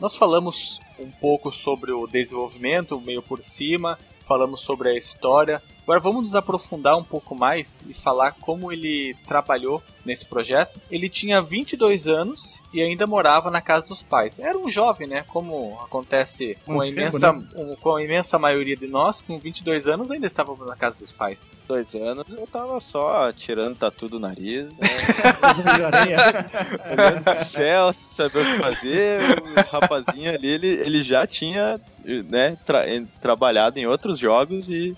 Nós 0.00 0.14
falamos 0.16 0.80
um 0.98 1.10
pouco 1.10 1.50
sobre 1.52 1.92
o 1.92 2.06
desenvolvimento, 2.06 3.00
meio 3.00 3.22
por 3.22 3.42
cima, 3.42 3.98
falamos 4.24 4.60
sobre 4.60 4.90
a 4.90 4.96
história. 4.96 5.62
Agora 5.86 6.00
vamos 6.00 6.24
nos 6.24 6.34
aprofundar 6.34 6.96
um 6.98 7.04
pouco 7.04 7.32
mais 7.36 7.80
e 7.88 7.94
falar 7.94 8.32
como 8.40 8.72
ele 8.72 9.14
trabalhou 9.24 9.80
nesse 10.04 10.26
projeto. 10.26 10.80
Ele 10.90 11.08
tinha 11.08 11.40
22 11.40 12.08
anos 12.08 12.60
e 12.74 12.82
ainda 12.82 13.06
morava 13.06 13.52
na 13.52 13.60
casa 13.60 13.86
dos 13.86 14.02
pais. 14.02 14.40
Era 14.40 14.58
um 14.58 14.68
jovem, 14.68 15.06
né? 15.06 15.24
Como 15.28 15.78
acontece 15.80 16.58
com 16.66 16.72
a, 16.72 16.76
Mancebo, 16.86 17.00
imensa, 17.00 17.32
né? 17.32 17.44
um- 17.54 17.76
com 17.76 17.94
a 17.94 18.02
imensa 18.02 18.36
maioria 18.36 18.74
de 18.76 18.88
nós, 18.88 19.20
com 19.20 19.38
22 19.38 19.86
anos 19.86 20.10
ainda 20.10 20.26
estávamos 20.26 20.66
na 20.66 20.74
casa 20.74 20.98
dos 20.98 21.12
pais. 21.12 21.48
dois 21.68 21.94
anos 21.94 22.24
eu 22.32 22.48
tava 22.48 22.80
só 22.80 23.32
tirando 23.32 23.76
tatu 23.76 24.08
do 24.08 24.18
nariz, 24.18 24.76
né? 24.78 24.88
pro 27.24 27.44
céu, 27.44 27.92
saber 27.92 28.38
o 28.40 28.44
que 28.44 28.58
fazer. 28.58 29.20
O 29.40 29.70
rapazinho 29.70 30.32
ali, 30.34 30.48
ele, 30.48 30.66
ele 30.68 31.02
já 31.02 31.26
tinha 31.26 31.80
né, 32.28 32.56
tra- 32.64 32.84
trabalhado 33.20 33.78
em 33.78 33.86
outros 33.86 34.18
jogos 34.18 34.68
e, 34.68 34.96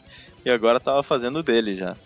e 0.48 0.54
agora 0.54 0.80
tava 0.80 1.02
fazendo 1.02 1.42
dele 1.42 1.74
já. 1.76 1.96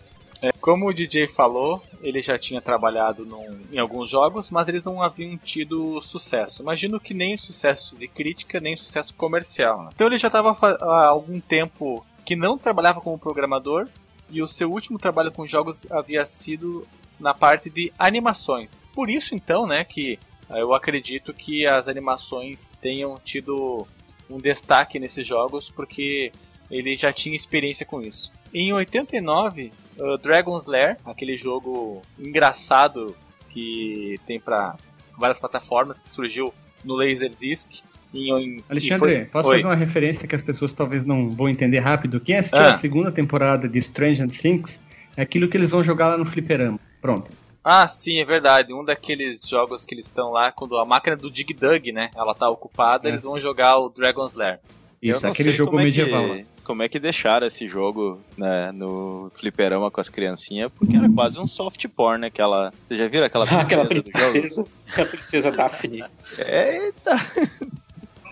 É, 0.41 0.51
como 0.59 0.87
o 0.87 0.93
DJ 0.93 1.27
falou, 1.27 1.81
ele 2.01 2.21
já 2.21 2.37
tinha 2.37 2.61
trabalhado 2.61 3.25
num- 3.25 3.61
em 3.71 3.77
alguns 3.77 4.09
jogos, 4.09 4.51
mas 4.51 4.67
eles 4.67 4.83
não 4.83 5.01
haviam 5.01 5.37
tido 5.37 6.01
sucesso. 6.01 6.61
Imagino 6.61 6.99
que 6.99 7.13
nem 7.13 7.37
sucesso 7.37 7.95
de 7.95 8.07
crítica, 8.09 8.59
nem 8.59 8.75
sucesso 8.75 9.13
comercial. 9.13 9.83
né? 9.83 9.89
Então 9.95 10.07
ele 10.07 10.17
já 10.17 10.27
estava 10.27 10.51
há 10.81 11.07
algum 11.07 11.39
tempo 11.39 12.05
que 12.25 12.35
não 12.35 12.57
trabalhava 12.57 12.99
como 12.99 13.17
programador, 13.17 13.87
e 14.29 14.41
o 14.41 14.47
seu 14.47 14.71
último 14.71 14.97
trabalho 14.97 15.31
com 15.31 15.45
jogos 15.45 15.85
havia 15.91 16.25
sido 16.25 16.85
na 17.19 17.33
parte 17.33 17.69
de 17.69 17.93
animações. 17.99 18.81
Por 18.93 19.09
isso, 19.09 19.35
então, 19.35 19.65
né, 19.67 19.83
que 19.83 20.17
eh, 20.49 20.61
eu 20.61 20.73
acredito 20.73 21.33
que 21.33 21.65
as 21.65 21.87
animações 21.87 22.71
tenham 22.81 23.17
tido 23.23 23.87
um 24.29 24.37
destaque 24.37 24.99
nesses 24.99 25.25
jogos, 25.27 25.69
porque 25.69 26.31
ele 26.73 26.95
já 26.95 27.11
tinha 27.13 27.35
experiência 27.35 27.85
com 27.85 28.01
isso. 28.01 28.31
Em 28.53 28.71
89, 28.73 29.71
uh, 29.97 30.17
Dragon's 30.17 30.65
Lair, 30.65 30.97
aquele 31.05 31.37
jogo 31.37 32.01
engraçado 32.19 33.15
que 33.49 34.19
tem 34.25 34.39
para 34.39 34.75
várias 35.17 35.39
plataformas, 35.39 35.99
que 35.99 36.09
surgiu 36.09 36.53
no 36.83 36.95
Laserdisc. 36.95 37.81
Em, 38.13 38.29
em, 38.31 38.63
Alexandre, 38.69 38.99
foi- 38.99 39.25
posso 39.25 39.49
Oi. 39.49 39.55
fazer 39.57 39.67
uma 39.67 39.75
referência 39.75 40.27
que 40.27 40.35
as 40.35 40.41
pessoas 40.41 40.73
talvez 40.73 41.05
não 41.05 41.31
vão 41.31 41.49
entender 41.49 41.79
rápido? 41.79 42.19
Quem 42.19 42.35
assistiu 42.37 42.59
Ah. 42.59 42.69
a 42.69 42.73
segunda 42.73 43.11
temporada 43.11 43.67
de 43.67 43.81
Stranger 43.81 44.29
Things 44.29 44.79
é 45.17 45.21
aquilo 45.23 45.47
que 45.47 45.57
eles 45.57 45.71
vão 45.71 45.83
jogar 45.83 46.09
lá 46.09 46.17
no 46.17 46.25
fliperama. 46.25 46.79
Pronto. 47.01 47.31
Ah, 47.63 47.87
sim, 47.87 48.19
é 48.19 48.25
verdade. 48.25 48.73
Um 48.73 48.83
daqueles 48.83 49.47
jogos 49.47 49.85
que 49.85 49.95
eles 49.95 50.05
estão 50.05 50.31
lá, 50.31 50.51
quando 50.51 50.77
a 50.77 50.85
máquina 50.85 51.15
do 51.15 51.31
Dig 51.31 51.53
Dug, 51.53 51.91
né, 51.91 52.09
ela 52.15 52.35
tá 52.35 52.49
ocupada, 52.49 53.07
É. 53.07 53.11
eles 53.11 53.23
vão 53.23 53.39
jogar 53.39 53.77
o 53.77 53.89
Dragon's 53.89 54.33
Lair. 54.33 54.59
Isso, 55.01 55.25
aquele 55.25 55.51
jogo 55.51 55.79
é 55.79 55.83
medieval. 55.83 56.23
que- 56.35 56.45
como 56.63 56.81
é 56.83 56.89
que 56.89 56.99
deixaram 56.99 57.45
esse 57.47 57.67
jogo 57.67 58.19
né, 58.37 58.71
no 58.71 59.31
fliperama 59.35 59.91
com 59.91 60.01
as 60.01 60.09
criancinhas? 60.09 60.71
Porque 60.71 60.95
era 60.95 61.09
quase 61.09 61.39
um 61.39 61.45
soft 61.45 61.85
porn, 61.89 62.21
né? 62.21 62.27
Aquela, 62.27 62.73
vocês 62.87 62.99
já 62.99 63.07
viram 63.07 63.25
aquela 63.27 63.45
princesa 63.45 63.63
Aquela 63.63 63.85
do 63.85 63.95
jogo? 63.95 64.11
princesa, 64.11 64.67
a 64.97 65.05
princesa 65.05 65.51
Daphne. 65.51 66.03
Eita! 66.37 67.15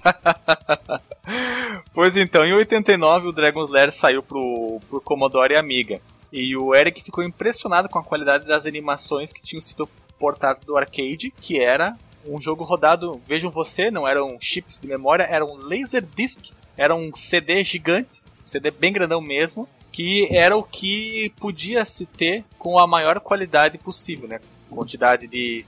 Pois 1.93 2.17
então, 2.17 2.43
em 2.43 2.53
89 2.53 3.27
o 3.27 3.31
Dragon's 3.31 3.69
Lair 3.69 3.91
saiu 3.91 4.23
pro, 4.23 4.79
pro 4.89 5.01
Commodore 5.01 5.55
Amiga. 5.55 6.01
E 6.31 6.55
o 6.55 6.73
Eric 6.73 7.03
ficou 7.03 7.23
impressionado 7.23 7.89
com 7.89 7.99
a 7.99 8.03
qualidade 8.03 8.47
das 8.47 8.65
animações 8.65 9.31
que 9.31 9.43
tinham 9.43 9.61
sido 9.61 9.87
portadas 10.17 10.63
do 10.63 10.77
arcade, 10.77 11.31
que 11.39 11.59
era 11.59 11.95
um 12.25 12.39
jogo 12.39 12.63
rodado, 12.63 13.21
vejam 13.27 13.51
você, 13.51 13.91
não 13.91 14.07
eram 14.07 14.37
chips 14.39 14.79
de 14.79 14.87
memória, 14.87 15.23
era 15.23 15.45
um 15.45 15.55
Laserdisc, 15.55 16.51
era 16.81 16.95
um 16.95 17.13
CD 17.13 17.63
gigante, 17.63 18.23
CD 18.43 18.71
bem 18.71 18.91
grandão 18.91 19.21
mesmo, 19.21 19.69
que 19.91 20.27
era 20.35 20.57
o 20.57 20.63
que 20.63 21.31
podia 21.39 21.85
se 21.85 22.07
ter 22.07 22.43
com 22.57 22.79
a 22.79 22.87
maior 22.87 23.19
qualidade 23.19 23.77
possível, 23.77 24.27
né? 24.27 24.39
Quantidade 24.67 25.27
de 25.27 25.61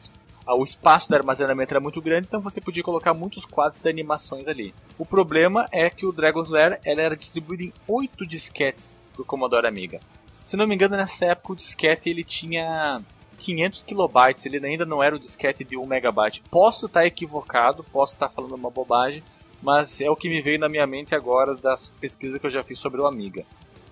o 0.48 0.64
espaço 0.64 1.08
do 1.08 1.16
armazenamento 1.16 1.72
era 1.72 1.80
muito 1.80 2.02
grande, 2.02 2.28
então 2.28 2.42
você 2.42 2.60
podia 2.60 2.84
colocar 2.84 3.14
muitos 3.14 3.46
quadros 3.46 3.80
de 3.80 3.88
animações 3.88 4.48
ali. 4.48 4.74
O 4.98 5.06
problema 5.06 5.68
é 5.72 5.88
que 5.88 6.06
o 6.06 6.12
Dragon's 6.12 6.50
Lair 6.50 6.80
ela 6.84 7.02
era 7.02 7.16
distribuído 7.16 7.64
em 7.64 7.74
8 7.88 8.26
disquetes 8.26 9.00
pro 9.14 9.24
Commodore 9.24 9.68
Amiga. 9.68 10.02
Se 10.42 10.58
não 10.58 10.66
me 10.66 10.74
engano, 10.74 10.98
nessa 10.98 11.26
época 11.26 11.54
o 11.54 11.56
disquete 11.56 12.10
ele 12.10 12.24
tinha 12.24 13.02
500 13.38 13.84
kilobytes, 13.84 14.46
ele 14.46 14.66
ainda 14.66 14.86
não 14.86 15.04
era 15.04 15.16
o 15.16 15.20
disquete 15.20 15.64
de 15.64 15.78
1 15.78 15.86
megabyte. 15.86 16.44
Posso 16.50 16.88
estar 16.88 17.06
equivocado, 17.06 17.84
posso 17.84 18.14
estar 18.14 18.30
falando 18.30 18.56
uma 18.56 18.72
bobagem, 18.72 19.24
mas 19.64 20.00
é 20.02 20.10
o 20.10 20.16
que 20.16 20.30
me 20.30 20.42
veio 20.42 20.60
na 20.60 20.70
minha 20.70 20.86
mente 20.86 21.16
agora 21.16 21.56
das 21.56 21.90
pesquisas 22.02 22.40
que 22.40 22.46
eu 22.46 22.52
já 22.52 22.62
fiz 22.62 22.78
sobre 22.78 23.00
o 23.02 23.08
Amiga. 23.08 23.44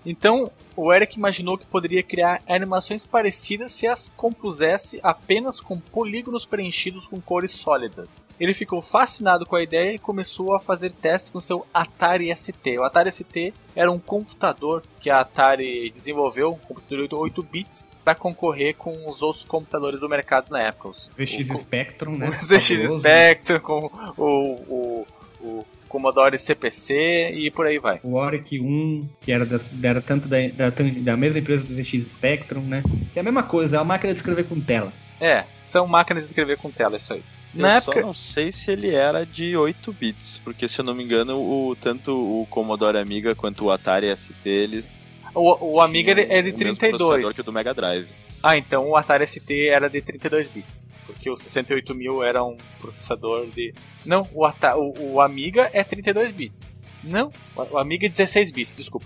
Então, 0.04 0.50
o 0.76 0.92
Eric 0.92 1.16
imaginou 1.16 1.56
que 1.60 1.66
poderia 1.68 2.02
criar 2.02 2.42
animações 2.50 3.06
parecidas 3.06 3.72
se 3.72 3.86
as 3.86 4.10
compusesse 4.18 5.00
apenas 5.04 5.62
com 5.62 5.80
polígonos 5.80 6.44
preenchidos 6.44 7.06
com 7.06 7.22
cores 7.22 7.52
sólidas. 7.52 8.26
Ele 8.40 8.52
ficou 8.52 8.82
fascinado 8.82 9.46
com 9.46 9.56
a 9.56 9.62
ideia 9.62 9.94
e 9.94 10.00
começou 10.00 10.56
a 10.56 10.60
fazer 10.60 10.92
testes 10.92 11.30
com 11.30 11.40
seu 11.40 11.68
Atari 11.72 12.36
ST. 12.36 12.80
O 12.80 12.84
Atari 12.84 13.12
ST 13.12 13.54
era 13.76 13.92
um 13.92 14.00
computador 14.00 14.82
que 15.00 15.12
a 15.12 15.18
Atari 15.18 15.92
desenvolveu, 15.92 16.50
um 16.54 16.58
computador 16.58 17.08
de 17.08 17.14
8 17.14 17.44
bits, 17.44 17.88
para 18.04 18.16
concorrer 18.16 18.76
com 18.76 19.08
os 19.08 19.22
outros 19.22 19.46
computadores 19.46 20.00
do 20.00 20.10
mercado 20.10 20.50
na 20.50 20.64
época. 20.64 20.90
Os, 20.90 21.12
ZX 21.16 21.48
o- 21.52 21.58
Spectrum, 21.60 22.18
né? 22.18 22.32
Fabuloso. 22.42 23.00
Spectrum, 23.00 23.60
com 23.60 23.92
o, 24.18 24.24
o, 24.26 25.08
o 25.44 25.66
Commodore 25.89 26.38
CPC 26.38 27.32
e 27.36 27.52
por 27.52 27.66
aí 27.66 27.78
vai. 27.80 28.00
O 28.04 28.14
Oric 28.14 28.60
1, 28.60 29.08
que 29.22 29.32
era, 29.32 29.46
das- 29.46 29.72
era 29.84 30.02
tanto 30.02 30.28
da, 30.28 30.38
da, 30.48 30.70
da 30.70 31.18
mesma 31.18 31.39
empresa 31.39 31.64
do 31.64 31.74
ZX 31.74 32.12
Spectrum, 32.14 32.62
né? 32.62 32.84
Que 33.12 33.20
é 33.20 33.22
a 33.22 33.24
mesma 33.24 33.44
coisa, 33.44 33.76
é 33.76 33.80
uma 33.80 33.86
máquina 33.86 34.14
de 34.14 34.20
escrever 34.20 34.46
com 34.46 34.60
tela. 34.60 34.94
É, 35.20 35.44
são 35.62 35.86
máquinas 35.88 36.24
de 36.24 36.30
escrever 36.30 36.58
com 36.58 36.72
tela, 36.72 36.98
isso 36.98 37.14
aí. 37.14 37.22
Eu 37.54 37.62
Na 37.62 37.82
só 37.82 37.92
época, 37.92 38.06
não 38.08 38.14
sei 38.14 38.52
se 38.52 38.72
ele 38.72 38.96
era 38.96 39.26
de 39.26 39.58
8 39.58 39.92
bits, 39.92 40.39
porque 40.44 40.70
se 40.70 40.80
eu 40.80 40.86
não 40.86 40.96
me 40.96 41.04
engano, 41.04 41.38
o, 41.38 41.76
tanto 41.76 42.12
o 42.14 42.48
Commodore 42.50 42.98
Amiga 42.98 43.36
quanto 43.36 43.66
o 43.66 43.72
Atari 43.72 44.08
ST, 44.16 44.34
eles 44.48 44.89
o, 45.36 45.76
o 45.76 45.82
Amiga 45.82 46.12
é 46.14 46.16
de 46.42 46.52
o 46.52 46.58
mesmo 46.58 46.58
32. 46.58 46.98
processador 46.98 47.34
que 47.34 47.42
o 47.42 47.44
do 47.44 47.52
Mega 47.52 47.74
Drive. 47.74 48.08
Ah, 48.42 48.58
então 48.58 48.88
o 48.89 48.96
Atari 48.98 49.28
ST 49.28 49.68
era 49.68 49.89
de 49.89 50.02
32 50.02 50.48
bits. 50.48 50.89
Porque 51.22 51.30
o 51.30 51.38
68000 51.38 52.24
era 52.24 52.44
um 52.44 52.58
processador 52.80 53.46
de. 53.46 53.76
Não, 54.04 54.28
o, 54.34 54.44
Ata... 54.44 54.76
o, 54.76 55.14
o 55.14 55.22
Amiga 55.22 55.70
é 55.72 55.84
32 55.84 56.32
bits. 56.32 56.80
Não, 57.04 57.32
o 57.56 57.76
o 57.76 57.78
Amiga 57.78 58.08
é 58.08 58.10
16 58.10 58.52
bits, 58.52 58.74
desculpa. 58.74 59.06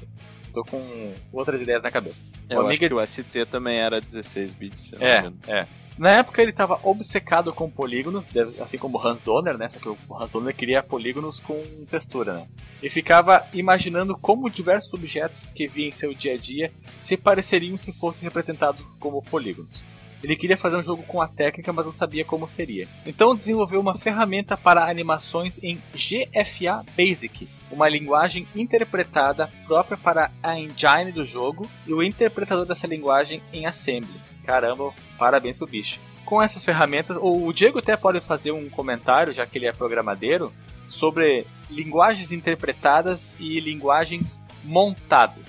Tô 0.54 0.64
com 0.64 1.14
outras 1.34 1.62
ideias 1.62 1.84
na 1.84 1.92
cabeça. 1.92 2.24
Eu 2.50 2.60
acho 2.60 2.68
Amiga 2.68 2.88
que 2.88 2.94
o 2.94 3.06
ST 3.06 3.46
também 3.52 3.80
era 3.80 4.00
16 4.00 4.54
bits, 4.54 4.94
É, 4.94 5.52
é. 5.52 5.66
Na 5.98 6.12
época 6.12 6.42
ele 6.42 6.52
estava 6.52 6.80
obcecado 6.84 7.52
com 7.52 7.70
polígonos, 7.70 8.26
assim 8.62 8.78
como 8.78 8.98
o 8.98 9.06
Hans 9.06 9.22
Donner, 9.22 9.58
né? 9.58 9.68
Só 9.68 9.80
que 9.80 9.90
o 9.90 9.98
Hans 10.18 10.30
Donner 10.30 10.56
queria 10.56 10.82
polígonos 10.82 11.42
com 11.42 11.62
textura, 11.90 12.34
né? 12.34 12.48
E 12.82 12.90
ficava 12.90 13.46
imaginando 13.54 14.18
como 14.18 14.50
diversos 14.50 14.94
objetos 14.94 15.50
que 15.50 15.68
via 15.68 15.88
em 15.88 15.92
seu 15.92 16.14
dia 16.14 16.36
a 16.36 16.38
dia 16.38 16.72
se 16.98 17.18
pareceriam 17.18 17.78
se 17.78 17.92
fossem 17.92 18.24
representados 18.24 18.86
como 19.00 19.22
polígonos. 19.22 19.86
Ele 20.24 20.36
queria 20.36 20.58
fazer 20.58 20.76
um 20.78 20.84
jogo 20.84 21.04
com 21.04 21.22
a 21.22 21.28
técnica, 21.28 21.72
mas 21.72 21.86
não 21.86 21.94
sabia 21.94 22.26
como 22.26 22.48
seria. 22.48 22.88
Então 23.06 23.36
desenvolveu 23.36 23.80
uma 23.80 23.96
ferramenta 23.96 24.58
para 24.58 24.90
animações 24.90 25.60
em 25.64 25.82
GFA 25.94 26.84
Basic, 26.98 27.48
uma 27.72 27.90
linguagem 27.90 28.48
interpretada 28.56 29.50
própria 29.66 29.98
para 29.98 30.32
a 30.42 30.58
engine 30.58 31.12
do 31.14 31.26
jogo 31.26 31.70
e 31.86 31.94
o 31.94 32.02
interpretador 32.02 32.66
dessa 32.66 32.88
linguagem 32.88 33.42
em 33.54 33.66
Assembly. 33.66 34.20
Caramba, 34.46 34.94
parabéns 35.18 35.58
pro 35.58 35.68
bicho. 35.68 36.00
Com 36.24 36.42
essas 36.42 36.66
ferramentas, 36.66 37.18
o 37.22 37.54
Diego 37.54 37.80
até 37.80 37.96
pode 37.96 38.20
fazer 38.20 38.52
um 38.52 38.70
comentário, 38.70 39.32
já 39.32 39.46
que 39.46 39.58
ele 39.58 39.68
é 39.68 39.72
programadeiro, 39.72 40.52
sobre 40.88 41.46
linguagens 41.70 42.32
interpretadas 42.32 43.32
e 43.40 43.60
linguagens 43.60 44.44
montadas. 44.64 45.48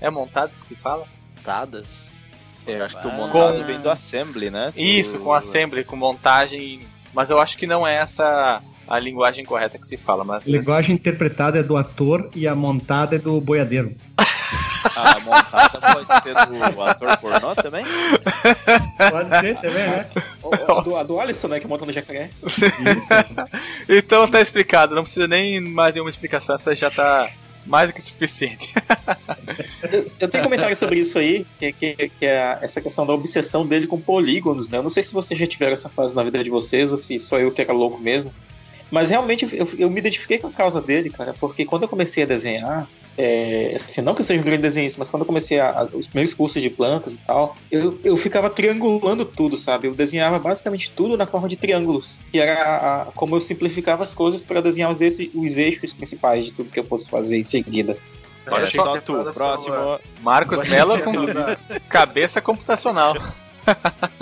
É 0.00 0.10
montadas 0.10 0.56
que 0.56 0.66
se 0.66 0.74
fala? 0.74 1.06
Dadas. 1.44 2.15
Eu 2.66 2.84
acho 2.84 3.00
que 3.00 3.06
o 3.06 3.10
Ah. 3.10 3.14
montado 3.14 3.58
Com- 3.58 3.64
vem 3.64 3.80
do 3.80 3.90
Assembly, 3.90 4.50
né? 4.50 4.72
Isso, 4.76 5.18
Do- 5.18 5.24
com 5.24 5.32
assembly, 5.32 5.84
com 5.84 5.96
montagem. 5.96 6.80
Mas 7.14 7.30
eu 7.30 7.40
acho 7.40 7.56
que 7.56 7.66
não 7.66 7.86
é 7.86 7.96
essa 7.96 8.60
a 8.88 8.98
linguagem 8.98 9.44
correta 9.44 9.78
que 9.78 9.86
se 9.86 9.96
fala. 9.96 10.24
Mas 10.24 10.46
A 10.46 10.50
linguagem 10.50 10.94
interpretada 10.94 11.58
é 11.58 11.62
do 11.62 11.76
ator 11.76 12.28
e 12.34 12.46
a 12.46 12.54
montada 12.54 13.16
é 13.16 13.18
do 13.18 13.40
boiadeiro. 13.40 13.94
A 14.94 15.18
montada 15.20 15.80
pode 15.80 16.22
ser 16.22 16.34
do 16.72 16.82
ator 16.82 17.16
pornó 17.18 17.54
também? 17.56 17.84
Pode 19.10 19.30
ser 19.40 19.56
também, 19.56 19.86
né? 19.88 20.06
A 20.68 20.80
do, 20.80 20.96
a 20.96 21.02
do 21.02 21.20
Alisson, 21.20 21.48
né? 21.48 21.58
Que 21.60 21.66
monta 21.66 21.84
no 21.84 21.92
jacaré. 21.92 22.30
Isso. 22.44 23.08
Então 23.88 24.26
tá 24.28 24.40
explicado, 24.40 24.94
não 24.94 25.02
precisa 25.02 25.26
nem 25.28 25.60
mais 25.60 25.92
nenhuma 25.94 26.10
explicação, 26.10 26.54
essa 26.56 26.74
já 26.74 26.90
tá 26.90 27.28
mais 27.66 27.90
do 27.90 27.94
que 27.94 28.00
suficiente. 28.00 28.72
Eu, 30.20 30.28
tenho 30.28 30.44
comentário 30.44 30.76
sobre 30.76 30.98
isso 30.98 31.18
aí, 31.18 31.46
que, 31.58 31.72
que, 31.72 31.94
que 32.08 32.26
é 32.26 32.58
essa 32.62 32.80
questão 32.80 33.06
da 33.06 33.12
obsessão 33.12 33.66
dele 33.66 33.86
com 33.86 34.00
polígonos, 34.00 34.68
né? 34.68 34.78
Eu 34.78 34.82
não 34.82 34.90
sei 34.90 35.02
se 35.02 35.12
vocês 35.12 35.38
já 35.38 35.46
tiveram 35.46 35.72
essa 35.72 35.88
fase 35.88 36.14
na 36.14 36.22
vida 36.22 36.42
de 36.42 36.50
vocês, 36.50 36.90
ou 36.90 36.98
se 36.98 37.18
só 37.20 37.38
eu 37.38 37.50
que 37.50 37.60
era 37.60 37.72
louco 37.72 37.98
mesmo. 37.98 38.32
Mas 38.90 39.10
realmente 39.10 39.48
eu, 39.52 39.68
eu 39.78 39.90
me 39.90 39.98
identifiquei 39.98 40.38
com 40.38 40.46
a 40.46 40.52
causa 40.52 40.80
dele, 40.80 41.10
cara, 41.10 41.34
porque 41.34 41.64
quando 41.64 41.82
eu 41.82 41.88
comecei 41.88 42.22
a 42.22 42.26
desenhar, 42.26 42.88
é, 43.18 43.76
assim, 43.76 44.00
não 44.02 44.14
que 44.14 44.20
eu 44.20 44.24
seja 44.24 44.40
um 44.40 44.44
grande 44.44 44.62
desenhista, 44.62 44.98
mas 44.98 45.08
quando 45.08 45.22
eu 45.22 45.26
comecei 45.26 45.58
a, 45.58 45.70
a- 45.70 45.84
os 45.92 46.06
primeiros 46.06 46.34
cursos 46.34 46.60
de 46.62 46.68
plantas 46.70 47.14
e 47.14 47.18
tal, 47.18 47.56
eu, 47.70 47.98
eu 48.04 48.16
ficava 48.16 48.50
triangulando 48.50 49.24
tudo, 49.24 49.56
sabe? 49.56 49.88
Eu 49.88 49.94
desenhava 49.94 50.38
basicamente 50.38 50.90
tudo 50.90 51.16
na 51.16 51.26
forma 51.26 51.48
de 51.48 51.56
triângulos, 51.56 52.16
que 52.30 52.38
era 52.38 52.62
a- 52.62 53.04
como 53.14 53.36
eu 53.36 53.40
simplificava 53.40 54.02
as 54.02 54.12
coisas 54.12 54.44
para 54.44 54.60
desenhar 54.60 54.92
os 54.92 55.00
eixos, 55.00 55.28
os 55.34 55.56
eixos 55.56 55.94
principais 55.94 56.46
de 56.46 56.52
tudo 56.52 56.70
que 56.70 56.78
eu 56.80 56.84
fosse 56.84 57.08
fazer 57.08 57.38
em 57.38 57.44
seguida. 57.44 57.96
Olha 58.48 58.66
que 58.66 58.76
só 58.76 59.00
tu, 59.00 59.24
próximo. 59.34 59.74
só- 59.74 60.00
Marcos 60.20 60.68
Mello 60.68 61.00
com 61.02 61.12
cabeça 61.88 62.40
computacional. 62.40 63.16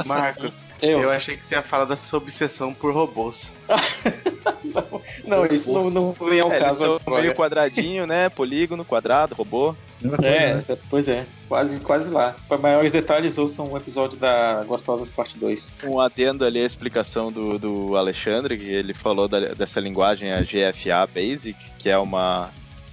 Marcos, 0.06 0.54
Eu, 0.86 1.00
eu 1.02 1.10
achei 1.10 1.36
que 1.36 1.44
você 1.44 1.54
ia 1.54 1.62
falar 1.62 1.84
da 1.84 1.96
sua 1.96 2.18
obsessão 2.18 2.74
por 2.74 2.92
robôs. 2.92 3.52
não, 5.24 5.46
isso 5.46 5.72
não, 5.72 5.90
não 5.90 6.12
vem 6.12 6.40
ao 6.40 6.52
É, 6.52 6.58
caso 6.58 7.00
meio 7.06 7.34
quadradinho, 7.34 8.06
né? 8.06 8.28
Polígono, 8.28 8.84
quadrado, 8.84 9.34
robô. 9.34 9.74
É, 10.22 10.62
pois 10.90 11.08
é, 11.08 11.24
quase, 11.48 11.80
quase 11.80 12.10
lá. 12.10 12.36
Para 12.48 12.58
maiores 12.58 12.92
detalhes, 12.92 13.38
ouçam 13.38 13.72
um 13.72 13.76
episódio 13.76 14.18
da 14.18 14.62
Gostosas 14.64 15.10
Parte 15.10 15.38
2. 15.38 15.76
Um 15.84 16.00
adendo 16.00 16.44
ali 16.44 16.60
a 16.60 16.66
explicação 16.66 17.32
do, 17.32 17.58
do 17.58 17.96
Alexandre, 17.96 18.58
que 18.58 18.64
ele 18.70 18.92
falou 18.92 19.28
da- 19.28 19.54
dessa 19.54 19.80
linguagem, 19.80 20.32
a 20.32 20.40
GFA 20.42 21.06
Basic, 21.12 21.56
que 21.78 21.88
é 21.88 21.96
uma, 21.98 22.50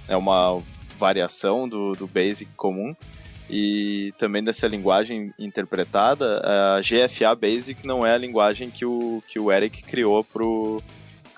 é 0.08 0.16
uma 0.16 0.62
variação 0.98 1.68
do, 1.68 1.92
do 1.92 2.06
Basic 2.06 2.50
comum. 2.56 2.94
E 3.54 4.14
também 4.16 4.42
dessa 4.42 4.66
linguagem 4.66 5.34
interpretada, 5.38 6.40
a 6.76 6.80
GFA 6.80 7.34
Basic 7.34 7.86
não 7.86 8.04
é 8.06 8.14
a 8.14 8.18
linguagem 8.18 8.70
que 8.70 8.86
o, 8.86 9.22
que 9.28 9.38
o 9.38 9.52
Eric 9.52 9.84
criou 9.84 10.24
pro, 10.24 10.82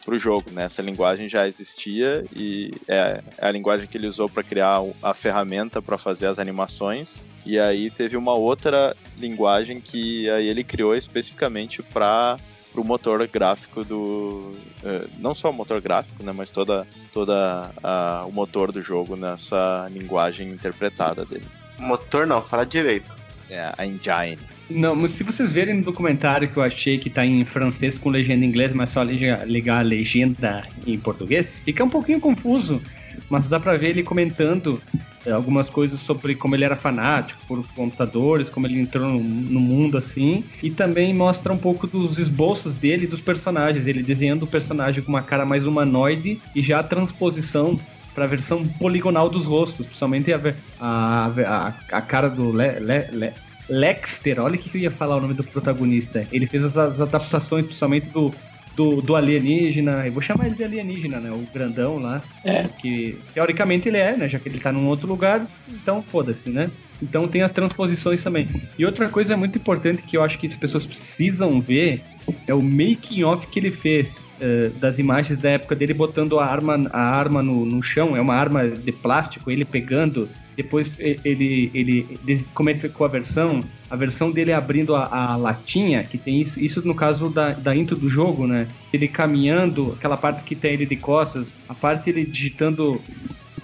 pro 0.04 0.16
jogo, 0.16 0.48
né? 0.52 0.66
Essa 0.66 0.80
linguagem 0.80 1.28
já 1.28 1.48
existia 1.48 2.24
e 2.32 2.70
é, 2.86 3.20
é 3.36 3.48
a 3.48 3.50
linguagem 3.50 3.88
que 3.88 3.98
ele 3.98 4.06
usou 4.06 4.28
para 4.28 4.44
criar 4.44 4.80
o- 4.80 4.94
a 5.02 5.12
ferramenta 5.12 5.82
para 5.82 5.98
fazer 5.98 6.28
as 6.28 6.38
animações. 6.38 7.24
E 7.44 7.58
aí 7.58 7.90
teve 7.90 8.16
uma 8.16 8.34
outra 8.34 8.94
linguagem 9.18 9.80
que 9.80 10.30
aí 10.30 10.46
ele 10.48 10.62
criou 10.62 10.94
especificamente 10.94 11.82
para 11.82 12.36
o 12.76 12.84
motor 12.84 13.26
gráfico 13.26 13.84
do 13.84 14.52
eh, 14.84 15.06
não 15.18 15.34
só 15.34 15.50
o 15.50 15.52
motor 15.52 15.80
gráfico, 15.80 16.22
né, 16.22 16.32
mas 16.32 16.50
toda 16.52 16.86
toda 17.12 17.70
a- 17.82 18.24
o 18.24 18.30
motor 18.32 18.70
do 18.70 18.80
jogo 18.80 19.16
nessa 19.16 19.88
linguagem 19.90 20.48
interpretada 20.50 21.24
dele. 21.24 21.46
Motor 21.78 22.26
não, 22.26 22.42
fala 22.42 22.64
direito. 22.64 23.12
É 23.50 23.72
a 23.76 23.86
engine. 23.86 24.38
Não, 24.70 24.96
mas 24.96 25.10
se 25.10 25.22
vocês 25.22 25.52
verem 25.52 25.74
no 25.74 25.82
documentário 25.82 26.48
que 26.48 26.56
eu 26.56 26.62
achei 26.62 26.96
que 26.96 27.10
tá 27.10 27.24
em 27.26 27.44
francês 27.44 27.98
com 27.98 28.08
legenda 28.08 28.44
em 28.44 28.48
inglês, 28.48 28.72
mas 28.72 28.90
só 28.90 29.02
liga- 29.02 29.44
ligar 29.44 29.80
a 29.80 29.82
legenda 29.82 30.64
em 30.86 30.98
português, 30.98 31.60
fica 31.64 31.84
um 31.84 31.90
pouquinho 31.90 32.20
confuso. 32.20 32.80
Mas 33.28 33.46
dá 33.48 33.60
pra 33.60 33.76
ver 33.76 33.90
ele 33.90 34.02
comentando 34.02 34.82
é, 35.24 35.30
algumas 35.30 35.68
coisas 35.70 36.00
sobre 36.00 36.34
como 36.34 36.54
ele 36.56 36.64
era 36.64 36.76
fanático 36.76 37.38
por 37.46 37.66
computadores, 37.74 38.48
como 38.48 38.66
ele 38.66 38.80
entrou 38.80 39.06
no, 39.08 39.22
no 39.22 39.60
mundo 39.60 39.98
assim. 39.98 40.44
E 40.62 40.70
também 40.70 41.12
mostra 41.14 41.52
um 41.52 41.58
pouco 41.58 41.86
dos 41.86 42.18
esboços 42.18 42.76
dele 42.76 43.04
e 43.04 43.08
dos 43.08 43.20
personagens. 43.20 43.86
Ele 43.86 44.02
desenhando 44.02 44.44
o 44.44 44.48
personagem 44.48 45.02
com 45.02 45.10
uma 45.12 45.22
cara 45.22 45.44
mais 45.44 45.66
humanoide 45.66 46.40
e 46.54 46.62
já 46.62 46.80
a 46.80 46.82
transposição 46.82 47.78
para 48.14 48.24
a 48.24 48.28
versão 48.28 48.64
poligonal 48.64 49.28
dos 49.28 49.46
rostos, 49.46 49.86
principalmente 49.86 50.32
a, 50.32 50.40
a, 50.78 51.26
a, 51.26 51.68
a 51.92 52.02
cara 52.02 52.28
do 52.28 52.52
Le, 52.52 52.80
Le- 52.80 53.10
Le- 53.12 53.34
Lexter, 53.68 54.40
olha 54.40 54.56
o 54.56 54.58
que 54.58 54.76
eu 54.76 54.80
ia 54.82 54.90
falar 54.90 55.16
o 55.16 55.20
nome 55.20 55.34
do 55.34 55.44
protagonista. 55.44 56.26
Ele 56.30 56.46
fez 56.46 56.64
as, 56.64 56.76
as 56.76 57.00
adaptações, 57.00 57.66
principalmente 57.66 58.10
do, 58.10 58.30
do, 58.76 59.00
do 59.00 59.16
alienígena. 59.16 60.06
Eu 60.06 60.12
vou 60.12 60.22
chamar 60.22 60.46
ele 60.46 60.54
de 60.54 60.64
alienígena, 60.64 61.18
né? 61.20 61.30
O 61.30 61.46
grandão 61.52 61.98
lá. 61.98 62.22
É. 62.44 62.68
Que 62.68 63.18
teoricamente 63.32 63.88
ele 63.88 63.98
é, 63.98 64.16
né? 64.16 64.28
Já 64.28 64.38
que 64.38 64.48
ele 64.48 64.60
tá 64.60 64.70
num 64.70 64.86
outro 64.86 65.08
lugar, 65.08 65.48
então 65.66 66.02
foda-se, 66.02 66.50
né? 66.50 66.70
Então 67.02 67.26
tem 67.26 67.42
as 67.42 67.52
transposições 67.52 68.22
também. 68.22 68.48
E 68.78 68.84
outra 68.84 69.08
coisa 69.08 69.36
muito 69.36 69.58
importante 69.58 70.02
que 70.02 70.16
eu 70.16 70.22
acho 70.22 70.38
que 70.38 70.46
as 70.46 70.56
pessoas 70.56 70.86
precisam 70.86 71.60
ver 71.60 72.04
é 72.46 72.54
o 72.54 72.62
making 72.62 73.24
of 73.24 73.46
que 73.48 73.58
ele 73.58 73.72
fez 73.72 74.23
eh, 74.40 74.70
das 74.78 74.98
imagens 74.98 75.38
da 75.38 75.50
época 75.50 75.74
dele 75.76 75.94
botando 75.94 76.38
a 76.38 76.46
arma, 76.46 76.88
a 76.90 77.00
arma 77.00 77.42
no, 77.42 77.64
no 77.64 77.82
chão. 77.82 78.16
É 78.16 78.20
uma 78.20 78.34
arma 78.34 78.68
de 78.68 78.92
plástico, 78.92 79.50
ele 79.50 79.64
pegando. 79.64 80.28
Depois 80.56 80.96
ele, 80.98 81.70
ele 81.74 82.18
des- 82.22 82.50
como 82.54 82.68
que 82.70 82.80
ficou 82.80 83.06
a 83.06 83.10
versão? 83.10 83.60
A 83.90 83.96
versão 83.96 84.30
dele 84.30 84.52
abrindo 84.52 84.94
a, 84.94 85.06
a 85.32 85.36
latinha, 85.36 86.04
que 86.04 86.16
tem 86.18 86.40
isso, 86.40 86.60
isso 86.60 86.86
no 86.86 86.94
caso 86.94 87.28
da, 87.28 87.52
da 87.52 87.74
intro 87.74 87.96
do 87.96 88.08
jogo, 88.08 88.46
né? 88.46 88.68
Ele 88.92 89.08
caminhando, 89.08 89.92
aquela 89.92 90.16
parte 90.16 90.44
que 90.44 90.54
tem 90.54 90.74
ele 90.74 90.86
de 90.86 90.96
costas, 90.96 91.52
a 91.68 91.74
parte 91.74 92.10
ele 92.10 92.24
digitando 92.24 93.00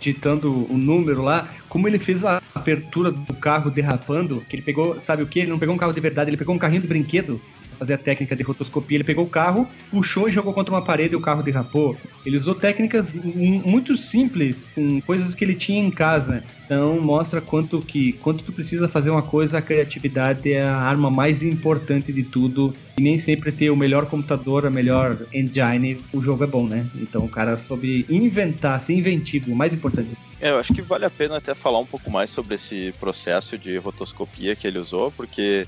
digitando 0.00 0.66
o 0.72 0.78
número 0.78 1.22
lá, 1.22 1.48
como 1.68 1.86
ele 1.86 1.98
fez 1.98 2.24
a 2.24 2.38
abertura 2.54 3.12
do 3.12 3.34
carro 3.34 3.70
derrapando, 3.70 4.40
que 4.48 4.56
ele 4.56 4.62
pegou, 4.62 4.98
sabe 4.98 5.22
o 5.22 5.26
que? 5.26 5.40
Ele 5.40 5.50
não 5.50 5.58
pegou 5.58 5.74
um 5.74 5.78
carro 5.78 5.92
de 5.92 6.00
verdade, 6.00 6.30
ele 6.30 6.38
pegou 6.38 6.54
um 6.54 6.58
carrinho 6.58 6.80
de 6.80 6.88
brinquedo 6.88 7.40
fazer 7.80 7.94
a 7.94 7.98
técnica 7.98 8.36
de 8.36 8.42
rotoscopia. 8.42 8.98
Ele 8.98 9.04
pegou 9.04 9.24
o 9.24 9.28
carro, 9.28 9.66
puxou 9.90 10.28
e 10.28 10.30
jogou 10.30 10.52
contra 10.52 10.74
uma 10.74 10.84
parede 10.84 11.14
e 11.14 11.16
o 11.16 11.20
carro 11.20 11.42
derrapou. 11.42 11.96
Ele 12.26 12.36
usou 12.36 12.54
técnicas 12.54 13.14
muito 13.14 13.96
simples, 13.96 14.68
com 14.74 15.00
coisas 15.00 15.34
que 15.34 15.42
ele 15.42 15.54
tinha 15.54 15.82
em 15.82 15.90
casa. 15.90 16.44
Então 16.66 17.00
mostra 17.00 17.40
quanto 17.40 17.80
que 17.80 18.12
quanto 18.14 18.44
tu 18.44 18.52
precisa 18.52 18.86
fazer 18.86 19.08
uma 19.08 19.22
coisa, 19.22 19.58
a 19.58 19.62
criatividade 19.62 20.52
é 20.52 20.62
a 20.62 20.76
arma 20.76 21.10
mais 21.10 21.42
importante 21.42 22.12
de 22.12 22.22
tudo. 22.22 22.74
E 22.98 23.02
nem 23.02 23.16
sempre 23.16 23.50
ter 23.50 23.70
o 23.70 23.76
melhor 23.76 24.04
computador, 24.06 24.66
a 24.66 24.70
melhor 24.70 25.16
engine, 25.32 26.04
o 26.12 26.20
jogo 26.20 26.44
é 26.44 26.46
bom, 26.46 26.66
né? 26.66 26.86
Então 26.94 27.24
o 27.24 27.28
cara 27.28 27.56
soube 27.56 28.04
inventar, 28.10 28.80
ser 28.82 28.92
inventivo, 28.92 29.50
o 29.50 29.56
mais 29.56 29.72
importante. 29.72 30.10
É, 30.40 30.50
eu 30.50 30.58
acho 30.58 30.72
que 30.72 30.80
vale 30.80 31.04
a 31.04 31.10
pena 31.10 31.36
até 31.36 31.54
falar 31.54 31.78
um 31.78 31.86
pouco 31.86 32.10
mais 32.10 32.30
sobre 32.30 32.54
esse 32.54 32.94
processo 32.98 33.58
de 33.58 33.76
rotoscopia 33.76 34.56
que 34.56 34.66
ele 34.66 34.78
usou, 34.78 35.10
porque 35.12 35.66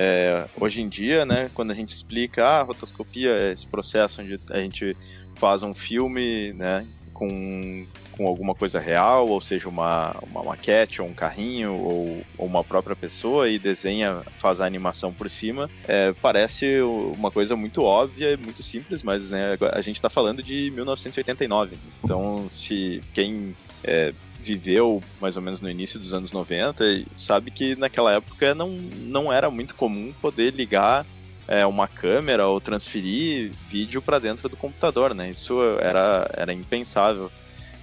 é, 0.00 0.46
hoje 0.60 0.80
em 0.80 0.88
dia, 0.88 1.26
né, 1.26 1.50
quando 1.52 1.72
a 1.72 1.74
gente 1.74 1.92
explica, 1.92 2.46
ah, 2.46 2.62
rotoscopia 2.62 3.30
é 3.32 3.52
esse 3.52 3.66
processo 3.66 4.22
onde 4.22 4.38
a 4.48 4.60
gente 4.60 4.96
faz 5.34 5.64
um 5.64 5.74
filme, 5.74 6.52
né, 6.52 6.86
com, 7.12 7.84
com 8.12 8.28
alguma 8.28 8.54
coisa 8.54 8.78
real, 8.78 9.26
ou 9.26 9.40
seja, 9.40 9.68
uma, 9.68 10.14
uma 10.22 10.44
maquete, 10.44 11.02
ou 11.02 11.08
um 11.08 11.12
carrinho, 11.12 11.74
ou, 11.74 12.24
ou 12.38 12.46
uma 12.46 12.62
própria 12.62 12.94
pessoa 12.94 13.48
e 13.48 13.58
desenha, 13.58 14.22
faz 14.36 14.60
a 14.60 14.66
animação 14.66 15.12
por 15.12 15.28
cima, 15.28 15.68
é, 15.88 16.14
parece 16.22 16.80
uma 16.80 17.32
coisa 17.32 17.56
muito 17.56 17.82
óbvia, 17.82 18.36
muito 18.36 18.62
simples, 18.62 19.02
mas 19.02 19.30
né, 19.30 19.58
a 19.72 19.80
gente 19.80 19.96
está 19.96 20.08
falando 20.08 20.44
de 20.44 20.70
1989. 20.70 21.76
Então, 22.04 22.48
se 22.48 23.02
quem 23.12 23.52
é, 23.82 24.14
viveu 24.40 25.02
mais 25.20 25.36
ou 25.36 25.42
menos 25.42 25.60
no 25.60 25.70
início 25.70 25.98
dos 25.98 26.14
anos 26.14 26.32
90 26.32 26.84
e 26.84 27.06
sabe 27.16 27.50
que 27.50 27.74
naquela 27.76 28.12
época 28.12 28.54
não, 28.54 28.70
não 28.70 29.32
era 29.32 29.50
muito 29.50 29.74
comum 29.74 30.12
poder 30.20 30.54
ligar 30.54 31.04
é, 31.46 31.64
uma 31.66 31.88
câmera 31.88 32.46
ou 32.46 32.60
transferir 32.60 33.52
vídeo 33.68 34.02
para 34.02 34.18
dentro 34.18 34.48
do 34.48 34.56
computador, 34.56 35.14
né? 35.14 35.30
Isso 35.30 35.60
era, 35.80 36.30
era 36.34 36.52
impensável. 36.52 37.30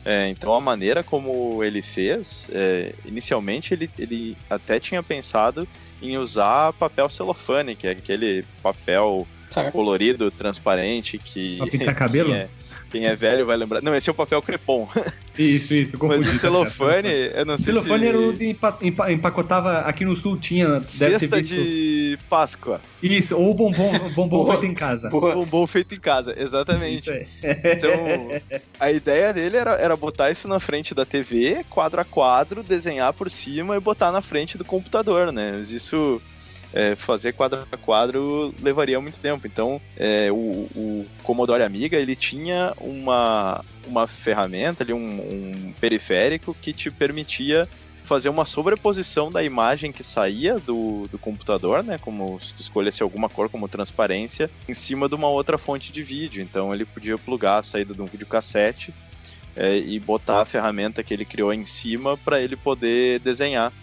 É, 0.05 0.29
então 0.29 0.53
a 0.53 0.61
maneira 0.61 1.03
como 1.03 1.63
ele 1.63 1.81
fez, 1.81 2.47
é, 2.53 2.93
inicialmente 3.03 3.73
ele, 3.73 3.89
ele 3.97 4.37
até 4.47 4.79
tinha 4.79 5.01
pensado 5.01 5.67
em 5.99 6.15
usar 6.17 6.73
papel 6.73 7.09
celofane, 7.09 7.75
que 7.75 7.87
é 7.87 7.91
aquele 7.91 8.45
papel 8.61 9.27
Caraca. 9.51 9.71
colorido, 9.71 10.29
transparente, 10.29 11.17
que 11.17 11.57
Pra 11.57 11.67
pintar 11.67 11.95
cabelo? 11.97 12.33
É, 12.33 12.47
quem 12.89 13.05
é 13.05 13.15
velho 13.15 13.45
vai 13.45 13.57
lembrar. 13.57 13.81
Não, 13.81 13.95
esse 13.95 14.09
é 14.09 14.11
o 14.11 14.15
papel 14.15 14.41
crepom. 14.41 14.87
Isso, 15.37 15.73
isso. 15.73 15.97
Mas 16.01 16.25
o 16.25 16.31
tá 16.31 16.37
celofane, 16.37 17.09
certo. 17.09 17.37
eu 17.37 17.45
não 17.45 17.57
sei 17.57 17.73
Celofane 17.73 18.03
se... 18.03 18.07
era 18.07 18.19
o 18.19 18.31
de 18.31 18.45
empa- 18.51 18.79
empa- 18.81 19.11
empacotava 19.11 19.79
aqui 19.79 20.05
no 20.05 20.15
sul 20.15 20.39
tinha 20.39 20.81
Cesta 20.83 21.41
de 21.41 22.17
Páscoa. 22.29 22.79
Isso, 23.03 23.37
ou 23.37 23.53
bombom, 23.53 23.91
bombom 24.15 24.49
feito 24.49 24.65
em 24.65 24.73
casa. 24.73 25.09
Bombom 25.09 25.67
feito 25.67 25.93
em 25.93 25.99
casa, 25.99 26.33
exatamente. 26.37 27.09
Então, 27.43 28.29
a 28.79 28.91
ideia 28.91 29.33
dele 29.33 29.57
era, 29.57 29.71
era 29.71 29.97
botar 29.97 30.31
isso 30.31 30.47
na 30.47 30.59
frente 30.59 30.95
da 30.95 31.05
TV, 31.05 31.65
quadro 31.69 31.99
a 31.99 32.05
quadro, 32.05 32.63
desenhar 32.63 33.11
por 33.11 33.29
cima 33.29 33.75
e 33.75 33.79
botar 33.81 34.13
na 34.13 34.21
frente 34.21 34.57
do 34.57 34.63
computador, 34.63 35.33
né? 35.33 35.51
Mas 35.57 35.69
isso, 35.71 36.21
é, 36.75 36.93
fazer 36.95 37.33
quadro 37.33 37.65
a 37.71 37.77
quadro 37.77 38.53
levaria 38.61 38.99
muito 38.99 39.19
tempo. 39.19 39.47
Então, 39.47 39.81
é, 39.95 40.29
o, 40.29 40.35
o 40.75 41.05
Commodore 41.23 41.63
Amiga, 41.63 41.97
ele 41.97 42.15
tinha 42.15 42.73
uma, 42.79 43.63
uma 43.87 44.05
ferramenta, 44.07 44.83
ali, 44.83 44.91
um, 44.91 44.97
um 44.97 45.73
periférico 45.79 46.53
que 46.61 46.73
te 46.73 46.91
permitia 46.91 47.67
fazer 48.03 48.29
uma 48.29 48.45
sobreposição 48.45 49.31
da 49.31 49.41
imagem 49.41 49.91
que 49.91 50.03
saía 50.03 50.59
do, 50.59 51.07
do 51.07 51.17
computador, 51.17 51.83
né? 51.83 51.97
Como 51.97 52.39
se 52.39 52.53
tu 52.53 52.61
escolhesse 52.61 53.01
alguma 53.01 53.29
cor 53.29 53.49
como 53.49 53.67
transparência, 53.67 54.51
em 54.69 54.73
cima 54.73 55.09
de 55.09 55.15
uma 55.15 55.27
outra 55.27 55.57
fonte 55.57 55.91
de 55.91 56.03
vídeo. 56.03 56.43
Então 56.43 56.73
ele 56.73 56.85
podia 56.85 57.17
plugar 57.17 57.59
a 57.59 57.63
saída 57.63 57.95
de 57.95 58.01
um 58.01 58.05
videocassete 58.05 58.93
é, 59.55 59.77
e 59.77 59.99
botar 59.99 60.41
a 60.41 60.45
ferramenta 60.45 61.03
que 61.03 61.13
ele 61.13 61.25
criou 61.25 61.51
em 61.51 61.65
cima 61.65 62.15
para 62.17 62.39
ele 62.39 62.55
poder 62.55 63.19
desenhar. 63.21 63.73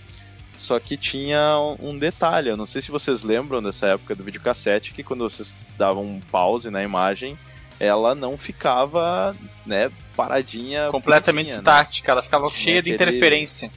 Só 0.56 0.78
que 0.78 0.96
tinha 0.96 1.56
um 1.80 1.96
detalhe, 1.96 2.48
eu 2.48 2.56
não 2.56 2.66
sei 2.66 2.80
se 2.82 2.90
vocês 2.90 3.22
lembram 3.22 3.62
dessa 3.62 3.86
época 3.86 4.14
do 4.14 4.22
videocassete, 4.22 4.92
que 4.92 5.02
quando 5.02 5.28
vocês 5.28 5.56
davam 5.76 6.04
um 6.04 6.20
pause 6.20 6.70
na 6.70 6.82
imagem, 6.82 7.38
ela 7.80 8.14
não 8.14 8.36
ficava, 8.38 9.34
né, 9.66 9.90
paradinha. 10.14 10.88
Completamente 10.90 11.50
né? 11.50 11.56
estática, 11.56 12.12
ela 12.12 12.22
ficava 12.22 12.46
Tinha 12.46 12.58
cheia 12.58 12.82
de 12.82 12.92
aquele- 12.92 13.10
interferência. 13.10 13.70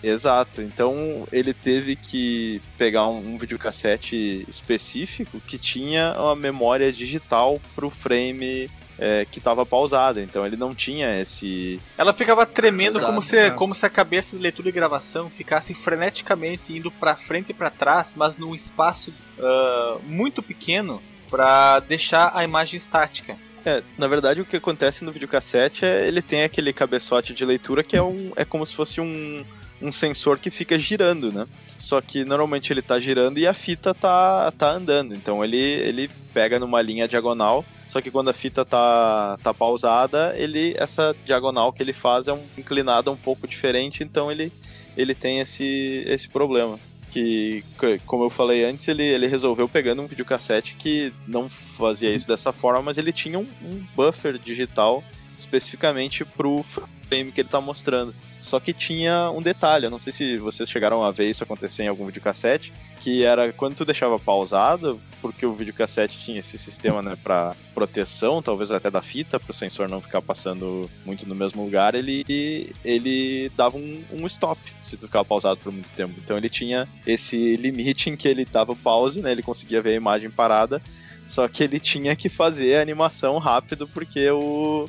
Exato, 0.00 0.62
então 0.62 1.26
ele 1.32 1.52
teve 1.52 1.96
que 1.96 2.62
pegar 2.76 3.08
um, 3.08 3.34
um 3.34 3.38
videocassete 3.38 4.44
específico 4.46 5.40
que 5.40 5.58
tinha 5.58 6.14
uma 6.16 6.36
memória 6.36 6.92
digital 6.92 7.60
pro 7.74 7.90
frame 7.90 8.70
é, 8.98 9.26
que 9.30 9.38
estava 9.38 9.64
pausado, 9.64 10.20
então 10.20 10.44
ele 10.44 10.56
não 10.56 10.74
tinha 10.74 11.20
esse. 11.20 11.80
Ela 11.96 12.12
ficava 12.12 12.44
tremendo 12.44 12.98
Exato, 12.98 13.06
como 13.06 13.22
se, 13.22 13.36
exato. 13.36 13.56
como 13.56 13.74
se 13.74 13.86
a 13.86 13.90
cabeça 13.90 14.36
de 14.36 14.42
leitura 14.42 14.68
e 14.68 14.72
gravação 14.72 15.30
ficasse 15.30 15.74
freneticamente 15.74 16.76
indo 16.76 16.90
pra 16.90 17.14
frente 17.14 17.50
e 17.50 17.54
pra 17.54 17.70
trás, 17.70 18.12
mas 18.16 18.36
num 18.36 18.54
espaço 18.54 19.12
ah, 19.38 19.98
muito 20.04 20.42
pequeno 20.42 21.00
pra 21.30 21.78
deixar 21.80 22.32
a 22.34 22.42
imagem 22.42 22.76
estática. 22.76 23.36
É, 23.64 23.82
na 23.96 24.06
verdade, 24.06 24.40
o 24.40 24.44
que 24.44 24.56
acontece 24.56 25.04
no 25.04 25.12
videocassete 25.12 25.84
é 25.84 26.06
ele 26.06 26.22
tem 26.22 26.42
aquele 26.42 26.72
cabeçote 26.72 27.34
de 27.34 27.44
leitura 27.44 27.82
que 27.82 27.96
é, 27.96 28.02
um, 28.02 28.32
é 28.36 28.44
como 28.44 28.64
se 28.64 28.74
fosse 28.74 29.00
um, 29.00 29.44
um 29.80 29.92
sensor 29.92 30.38
que 30.38 30.50
fica 30.50 30.78
girando, 30.78 31.32
né? 31.32 31.46
Só 31.76 32.00
que 32.00 32.24
normalmente 32.24 32.72
ele 32.72 32.82
tá 32.82 32.98
girando 32.98 33.38
e 33.38 33.46
a 33.46 33.54
fita 33.54 33.94
tá, 33.94 34.52
tá 34.52 34.70
andando. 34.70 35.14
Então 35.14 35.44
ele, 35.44 35.56
ele 35.56 36.10
pega 36.32 36.58
numa 36.58 36.80
linha 36.82 37.08
diagonal. 37.08 37.64
Só 37.86 38.02
que 38.02 38.10
quando 38.10 38.28
a 38.28 38.34
fita 38.34 38.64
tá, 38.64 39.38
tá 39.42 39.54
pausada, 39.54 40.34
ele 40.36 40.74
essa 40.76 41.16
diagonal 41.24 41.72
que 41.72 41.82
ele 41.82 41.94
faz 41.94 42.28
é 42.28 42.32
um 42.32 42.44
inclinada 42.56 43.10
um 43.10 43.16
pouco 43.16 43.48
diferente, 43.48 44.02
então 44.02 44.30
ele, 44.30 44.52
ele 44.94 45.14
tem 45.14 45.40
esse, 45.40 46.04
esse 46.06 46.28
problema. 46.28 46.78
Que, 47.10 47.64
como 48.06 48.24
eu 48.24 48.30
falei 48.30 48.64
antes, 48.64 48.86
ele, 48.86 49.02
ele 49.02 49.26
resolveu 49.26 49.68
pegando 49.68 50.02
um 50.02 50.06
videocassete 50.06 50.76
que 50.76 51.12
não 51.26 51.48
fazia 51.48 52.14
isso 52.14 52.28
dessa 52.28 52.52
forma, 52.52 52.82
mas 52.82 52.98
ele 52.98 53.12
tinha 53.12 53.38
um, 53.38 53.48
um 53.62 53.84
buffer 53.96 54.38
digital 54.38 55.02
especificamente 55.38 56.24
pro 56.24 56.64
frame 57.08 57.32
que 57.32 57.40
ele 57.40 57.48
tá 57.48 57.60
mostrando. 57.60 58.14
Só 58.40 58.60
que 58.60 58.72
tinha 58.72 59.30
um 59.30 59.42
detalhe, 59.42 59.86
eu 59.86 59.90
não 59.90 59.98
sei 59.98 60.12
se 60.12 60.36
vocês 60.36 60.70
chegaram 60.70 61.02
a 61.04 61.10
ver 61.10 61.28
isso 61.28 61.42
acontecer 61.42 61.82
em 61.82 61.88
algum 61.88 62.06
videocassete, 62.06 62.72
que 63.00 63.24
era 63.24 63.52
quando 63.52 63.74
tu 63.74 63.84
deixava 63.84 64.18
pausado, 64.18 65.00
porque 65.20 65.44
o 65.44 65.54
videocassete 65.54 66.18
tinha 66.18 66.38
esse 66.38 66.56
sistema 66.56 67.02
né, 67.02 67.16
para 67.22 67.56
proteção, 67.74 68.40
talvez 68.40 68.70
até 68.70 68.90
da 68.90 69.02
fita, 69.02 69.40
para 69.40 69.50
o 69.50 69.54
sensor 69.54 69.88
não 69.88 70.00
ficar 70.00 70.22
passando 70.22 70.88
muito 71.04 71.28
no 71.28 71.34
mesmo 71.34 71.64
lugar, 71.64 71.94
ele, 71.94 72.72
ele 72.84 73.50
dava 73.56 73.76
um, 73.76 74.04
um 74.12 74.26
stop 74.26 74.60
se 74.82 74.96
tu 74.96 75.06
ficava 75.06 75.24
pausado 75.24 75.58
por 75.60 75.72
muito 75.72 75.90
tempo. 75.90 76.14
Então 76.22 76.36
ele 76.36 76.48
tinha 76.48 76.88
esse 77.06 77.56
limite 77.56 78.10
em 78.10 78.16
que 78.16 78.28
ele 78.28 78.44
dava 78.44 78.74
pause, 78.76 79.20
né, 79.20 79.32
ele 79.32 79.42
conseguia 79.42 79.82
ver 79.82 79.90
a 79.90 79.96
imagem 79.96 80.30
parada, 80.30 80.80
só 81.26 81.46
que 81.48 81.62
ele 81.62 81.78
tinha 81.80 82.14
que 82.14 82.28
fazer 82.28 82.76
a 82.76 82.82
animação 82.82 83.36
rápido 83.38 83.86
porque 83.88 84.30
o 84.30 84.88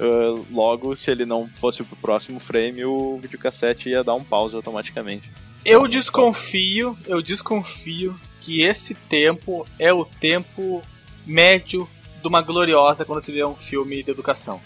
Uh, 0.00 0.46
logo, 0.50 0.96
se 0.96 1.10
ele 1.10 1.26
não 1.26 1.46
fosse 1.46 1.82
pro 1.82 1.94
próximo 1.94 2.40
frame, 2.40 2.86
o 2.86 3.18
videocassete 3.18 3.90
ia 3.90 4.02
dar 4.02 4.14
um 4.14 4.24
pause 4.24 4.56
automaticamente. 4.56 5.30
Eu 5.62 5.86
desconfio, 5.86 6.96
eu 7.06 7.20
desconfio 7.20 8.18
que 8.40 8.62
esse 8.62 8.94
tempo 8.94 9.66
é 9.78 9.92
o 9.92 10.06
tempo 10.06 10.82
médio 11.26 11.86
de 12.22 12.26
uma 12.26 12.40
gloriosa 12.40 13.04
quando 13.04 13.20
se 13.20 13.30
vê 13.30 13.44
um 13.44 13.54
filme 13.54 14.02
de 14.02 14.10
educação. 14.10 14.58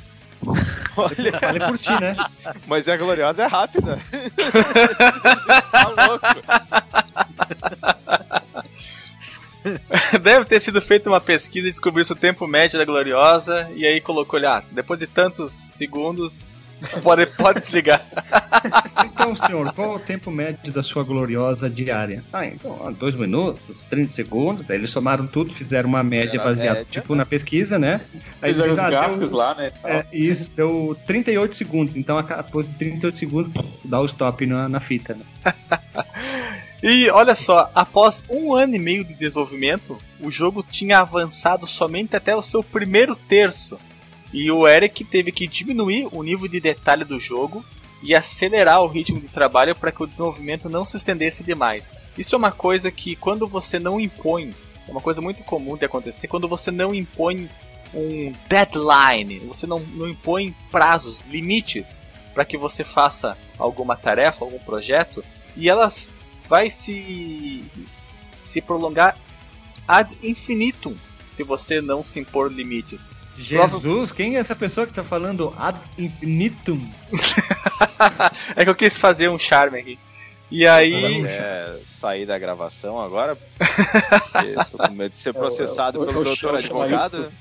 Olha, 0.97 1.41
Falei 1.41 1.61
por 1.61 1.79
ti, 1.79 1.91
né? 2.01 2.17
mas 2.69 2.89
a 2.89 2.97
gloriosa 2.97 3.43
é 3.43 3.47
rápida. 3.47 3.99
tá 5.73 5.89
louco. 5.89 6.27
Deve 10.23 10.45
ter 10.45 10.61
sido 10.61 10.81
feita 10.83 11.09
uma 11.11 11.21
pesquisa 11.21 11.67
e 11.69 11.71
descobriu 11.71 12.05
o 12.09 12.15
tempo 12.15 12.47
médio 12.47 12.79
da 12.79 12.85
gloriosa 12.85 13.71
e 13.75 13.87
aí 13.87 14.01
colocou 14.01 14.39
olha, 14.39 14.63
depois 14.71 15.01
de 15.01 15.07
tantos 15.07 15.53
segundos 15.53 16.43
pode, 17.03 17.27
pode 17.27 17.61
desligar. 17.61 18.05
Então, 19.05 19.35
senhor, 19.35 19.73
qual 19.75 19.93
é 19.93 19.97
o 19.97 19.99
tempo 19.99 20.31
médio 20.31 20.73
da 20.73 20.83
sua 20.83 21.05
gloriosa 21.05 21.71
diária? 21.71 22.23
Ah, 22.33 22.47
então, 22.47 22.77
ó, 22.81 22.91
dois 22.91 23.15
minutos, 23.15 23.83
30 23.85 24.09
segundos. 24.11 24.71
Aí 24.71 24.77
eles 24.77 24.91
somaram 24.91 25.27
tudo, 25.27 25.53
fizeram 25.55 25.89
uma 25.89 26.03
média 26.03 26.43
baseada, 26.43 26.79
média. 26.81 27.01
tipo, 27.01 27.15
na 27.15 27.25
pesquisa, 27.25 27.79
né? 27.79 28.01
Aí 28.43 28.53
Fizeram 28.53 28.71
eles 28.71 28.79
os 28.79 28.85
ah, 28.85 28.91
deu- 28.91 28.99
gráficos 29.01 29.31
lá, 29.31 29.55
né? 29.55 29.73
É, 29.85 30.05
isso, 30.13 30.51
deu 30.57 30.97
38 31.07 31.55
segundos. 31.55 31.97
Então, 31.97 32.19
a- 32.19 32.23
após 32.23 32.67
de 32.69 32.75
38 32.75 33.17
segundos, 33.17 33.53
dá 33.85 34.01
o 34.01 34.05
stop 34.07 34.45
na, 34.47 34.69
na 34.69 34.81
fita, 34.81 35.15
né? 35.15 35.25
E 36.87 37.09
olha 37.09 37.35
só, 37.35 37.71
após 37.75 38.23
um 38.29 38.53
ano 38.53 38.77
e 38.77 38.79
meio 38.79 39.07
de 39.07 39.15
desenvolvimento, 39.15 39.97
o 40.21 40.31
jogo 40.31 40.63
tinha 40.63 40.99
avançado 40.99 41.67
somente 41.67 42.15
até 42.15 42.37
o 42.37 42.43
seu 42.43 42.63
primeiro 42.63 43.17
terço. 43.17 43.81
E 44.31 44.51
o 44.51 44.69
Eric 44.69 45.03
teve 45.03 45.33
que 45.33 45.49
diminuir 45.49 46.07
o 46.13 46.23
nível 46.23 46.47
de 46.47 46.61
detalhe 46.61 47.03
do 47.03 47.19
jogo 47.19 47.65
e 48.03 48.15
acelerar 48.15 48.83
o 48.83 48.87
ritmo 48.87 49.19
de 49.19 49.29
trabalho 49.29 49.75
para 49.75 49.91
que 49.91 50.03
o 50.03 50.07
desenvolvimento 50.07 50.69
não 50.69 50.85
se 50.85 50.99
estendesse 50.99 51.43
demais. 51.43 51.91
Isso 52.19 52.35
é 52.35 52.39
uma 52.39 52.53
coisa 52.53 52.91
que 52.91 53.17
quando 53.17 53.47
você 53.47 53.79
não 53.79 53.99
impõe, 53.99 54.51
é 54.87 54.91
uma 54.91 55.01
coisa 55.01 55.23
muito 55.23 55.43
comum 55.43 55.79
de 55.79 55.87
acontecer, 55.87 56.29
quando 56.29 56.47
você 56.47 56.71
não 56.71 56.95
impõe 56.95 57.49
um 57.95 58.31
deadline, 58.47 59.39
você 59.39 59.67
não, 59.67 59.81
não 59.81 60.07
impõe 60.07 60.55
prazos, 60.71 61.25
limites 61.31 61.99
para 62.35 62.45
que 62.45 62.59
você 62.59 62.85
faça 62.85 63.39
alguma 63.59 63.97
tarefa, 63.97 64.45
algum 64.45 64.59
projeto, 64.59 65.25
e 65.57 65.71
elas 65.71 66.11
vai 66.55 66.71
se 66.71 67.65
se 68.41 68.61
prolongar 68.61 69.17
ad 69.89 70.17
infinitum 70.23 70.95
se 71.29 71.43
você 71.43 71.81
não 71.81 72.05
se 72.05 72.21
impor 72.21 72.53
limites. 72.53 73.11
Jesus, 73.37 74.13
quem 74.13 74.37
é 74.37 74.39
essa 74.39 74.55
pessoa 74.55 74.87
que 74.87 74.93
tá 74.93 75.03
falando 75.03 75.53
ad 75.59 75.77
infinitum? 75.99 76.79
é 78.55 78.63
que 78.63 78.71
eu 78.71 78.75
quis 78.77 78.97
fazer 78.97 79.29
um 79.29 79.37
charme 79.37 79.81
aqui. 79.81 79.99
E 80.49 80.65
aí. 80.65 81.27
É, 81.27 81.77
sair 81.85 82.25
da 82.25 82.39
gravação 82.39 83.01
agora? 83.01 83.35
Porque 83.59 84.55
tô 84.71 84.79
com 84.79 84.93
medo 84.93 85.11
de 85.11 85.19
ser 85.19 85.35
processado 85.35 85.99
Eu- 85.99 86.03
eu- 86.03 86.07
pelo 86.07 86.21
eu 86.21 86.25
doutor 86.25 86.63
chamo 86.63 86.83
advogado. 86.83 87.33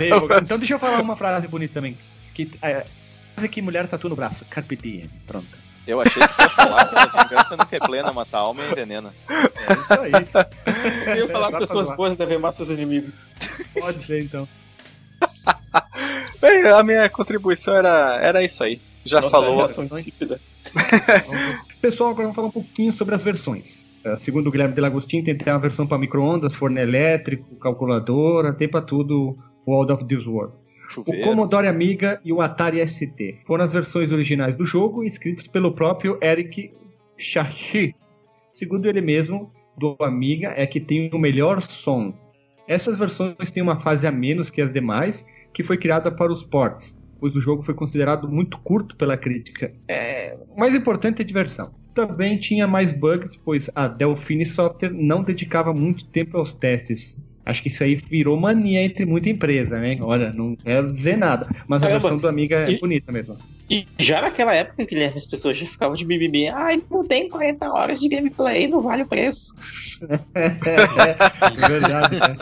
É, 0.00 0.38
então 0.38 0.58
deixa 0.58 0.72
eu 0.72 0.78
falar 0.78 1.02
uma 1.02 1.14
frase 1.14 1.46
bonita 1.46 1.74
também. 1.74 1.98
Que, 2.32 2.50
é, 2.62 2.86
frase 3.34 3.48
que 3.50 3.60
mulher 3.60 3.86
tatua 3.86 4.08
no 4.08 4.16
braço. 4.16 4.46
Carpe 4.48 4.76
diem. 4.76 5.10
Pronto. 5.26 5.63
Eu 5.86 6.00
achei 6.00 6.22
que 6.26 6.42
ia 6.42 6.48
falar 6.48 6.86
que 6.86 6.96
a 6.96 7.24
vingança 7.24 7.56
nunca 7.56 7.76
é 7.76 7.78
plena, 7.78 8.12
mata 8.12 8.36
a 8.38 8.40
alma 8.40 8.62
e 8.64 8.70
envenena. 8.70 9.12
É 9.28 9.72
isso 9.74 9.92
aí. 10.00 10.12
Eu 11.18 11.26
ia 11.26 11.28
falar 11.28 11.46
as 11.48 11.52
Só 11.52 11.58
pra 11.58 11.66
pessoas 11.66 11.86
zoar. 11.86 11.96
boas 11.96 12.16
devem 12.16 12.36
amar 12.36 12.52
seus 12.52 12.70
inimigos. 12.70 13.24
Pode 13.78 14.00
ser 14.00 14.22
então. 14.24 14.48
Bem, 16.40 16.66
a 16.66 16.82
minha 16.82 17.08
contribuição 17.08 17.74
era, 17.74 18.18
era 18.20 18.42
isso 18.42 18.62
aí. 18.64 18.80
Já 19.04 19.20
Nossa, 19.20 19.30
falou. 19.30 19.66
insípida. 19.98 20.40
Pessoal, 21.80 22.10
agora 22.10 22.24
vamos 22.24 22.36
falar 22.36 22.48
um 22.48 22.52
pouquinho 22.52 22.92
sobre 22.92 23.14
as 23.14 23.22
versões. 23.22 23.84
Eh, 24.04 24.16
Segundo 24.16 24.46
o 24.46 24.50
Guilherme 24.50 24.74
Delagostinho, 24.74 25.22
tem 25.24 25.34
até 25.34 25.52
uma 25.52 25.58
versão 25.60 25.86
para 25.86 25.98
micro-ondas, 25.98 26.54
forno 26.54 26.78
elétrico, 26.78 27.56
calculadora, 27.56 28.52
tem 28.54 28.68
para 28.68 28.80
tudo 28.80 29.36
World 29.66 29.92
of 29.92 30.04
This 30.06 30.26
World. 30.26 30.54
O 30.94 31.04
Chuveiro. 31.04 31.24
Commodore 31.24 31.66
Amiga 31.66 32.20
e 32.24 32.32
o 32.32 32.40
Atari 32.40 32.86
ST 32.86 33.38
foram 33.44 33.64
as 33.64 33.72
versões 33.72 34.12
originais 34.12 34.56
do 34.56 34.64
jogo, 34.64 35.02
escritas 35.02 35.48
pelo 35.48 35.72
próprio 35.72 36.18
Eric 36.22 36.72
Chachi. 37.18 37.94
Segundo 38.52 38.86
ele 38.86 39.00
mesmo, 39.00 39.52
do 39.76 39.96
Amiga 40.00 40.52
é 40.56 40.66
que 40.66 40.80
tem 40.80 41.10
o 41.12 41.18
melhor 41.18 41.60
som. 41.62 42.14
Essas 42.68 42.96
versões 42.96 43.50
têm 43.50 43.62
uma 43.62 43.80
fase 43.80 44.06
a 44.06 44.12
menos 44.12 44.50
que 44.50 44.62
as 44.62 44.72
demais, 44.72 45.26
que 45.52 45.64
foi 45.64 45.76
criada 45.76 46.10
para 46.10 46.32
os 46.32 46.44
ports, 46.44 47.02
pois 47.18 47.34
o 47.34 47.40
jogo 47.40 47.62
foi 47.62 47.74
considerado 47.74 48.28
muito 48.28 48.56
curto 48.58 48.96
pela 48.96 49.16
crítica. 49.16 49.72
É, 49.88 50.36
o 50.48 50.58
mais 50.58 50.74
importante 50.74 51.20
é 51.20 51.24
a 51.24 51.26
diversão. 51.26 51.74
Também 51.92 52.38
tinha 52.38 52.66
mais 52.66 52.92
bugs, 52.92 53.36
pois 53.36 53.68
a 53.74 53.88
Delphine 53.88 54.46
Software 54.46 54.92
não 54.92 55.22
dedicava 55.22 55.74
muito 55.74 56.06
tempo 56.06 56.36
aos 56.36 56.52
testes. 56.52 57.33
Acho 57.44 57.62
que 57.62 57.68
isso 57.68 57.84
aí 57.84 57.94
virou 57.96 58.38
mania 58.40 58.82
entre 58.84 59.04
muita 59.04 59.28
empresa, 59.30 59.78
né? 59.80 59.98
Olha, 60.00 60.32
não 60.32 60.56
quero 60.56 60.92
dizer 60.92 61.16
nada, 61.16 61.48
mas 61.68 61.84
a 61.84 61.88
Caramba. 61.88 62.00
versão 62.00 62.18
do 62.18 62.28
Amiga 62.28 62.56
é 62.56 62.72
E- 62.72 62.78
bonita 62.78 63.12
mesmo. 63.12 63.36
E 63.70 63.86
já 63.98 64.20
naquela 64.20 64.54
época, 64.54 64.84
Guilherme, 64.84 65.16
as 65.16 65.26
pessoas 65.26 65.56
já 65.56 65.66
ficavam 65.66 65.94
de 65.94 66.04
bibibi. 66.04 66.48
Ai, 66.48 66.82
não 66.90 67.02
tem 67.04 67.28
40 67.28 67.66
horas 67.72 67.98
de 67.98 68.08
gameplay, 68.08 68.66
não 68.68 68.82
vale 68.82 69.02
o 69.02 69.06
preço. 69.06 69.54
É, 70.34 70.44
é, 70.68 71.64
é 71.64 71.68
verdade, 71.68 72.16
né? 72.20 72.36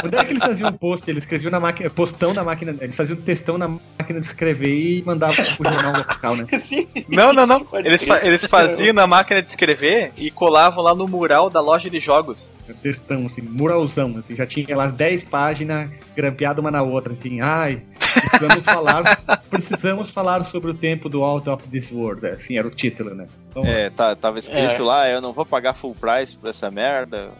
Quando 0.00 0.14
era 0.14 0.24
que 0.24 0.32
eles 0.32 0.42
faziam 0.42 0.70
um 0.70 0.72
post? 0.72 1.08
Eles 1.08 1.22
escreviam 1.22 1.50
na 1.50 1.60
máquina, 1.60 1.88
postão 1.88 2.34
na 2.34 2.42
máquina, 2.42 2.74
eles 2.80 2.96
faziam 2.96 3.16
textão 3.16 3.56
na 3.56 3.68
máquina 3.68 4.18
de 4.20 4.26
escrever 4.26 4.68
e 4.74 5.02
mandavam 5.04 5.44
pro 5.56 5.64
jornal 5.72 5.92
local, 5.96 6.36
né? 6.36 6.46
Assim, 6.52 6.88
Não, 7.08 7.32
não, 7.32 7.46
não. 7.46 7.66
Eles, 7.74 8.02
fa- 8.02 8.26
eles 8.26 8.44
faziam 8.44 8.92
na 8.92 9.06
máquina 9.06 9.40
de 9.40 9.48
escrever 9.48 10.12
e 10.16 10.30
colavam 10.30 10.82
lá 10.82 10.94
no 10.94 11.06
mural 11.06 11.48
da 11.48 11.60
loja 11.60 11.88
de 11.88 12.00
jogos. 12.00 12.52
Textão, 12.82 13.26
assim, 13.26 13.42
muralzão, 13.42 14.16
assim, 14.18 14.34
já 14.34 14.44
tinha 14.46 14.76
lá 14.76 14.84
as 14.84 14.92
10 14.92 15.24
páginas 15.24 15.88
grampeadas 16.14 16.58
uma 16.58 16.70
na 16.70 16.82
outra, 16.82 17.12
assim, 17.14 17.40
ai, 17.40 17.80
precisamos 17.98 18.64
falar, 18.64 19.18
precisamos 19.48 20.10
falar 20.10 20.42
sobre 20.48 20.70
o 20.70 20.74
tempo 20.74 21.08
do 21.08 21.22
Out 21.22 21.48
of 21.48 21.68
This 21.68 21.92
World, 21.92 22.26
assim, 22.26 22.58
era 22.58 22.66
o 22.66 22.70
título, 22.70 23.14
né? 23.14 23.26
Então, 23.50 23.64
É, 23.64 23.90
tá, 23.90 24.14
tava 24.16 24.38
escrito 24.38 24.82
É. 24.82 24.84
lá, 24.84 25.08
eu 25.08 25.20
não 25.20 25.32
vou 25.32 25.46
pagar 25.46 25.74
full 25.74 25.94
price 25.94 26.36
por 26.36 26.50
essa 26.50 26.70
merda. 26.70 27.30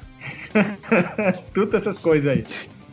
Todas 1.55 1.83
essas 1.83 1.99
coisas 1.99 2.29
aí. 2.31 2.45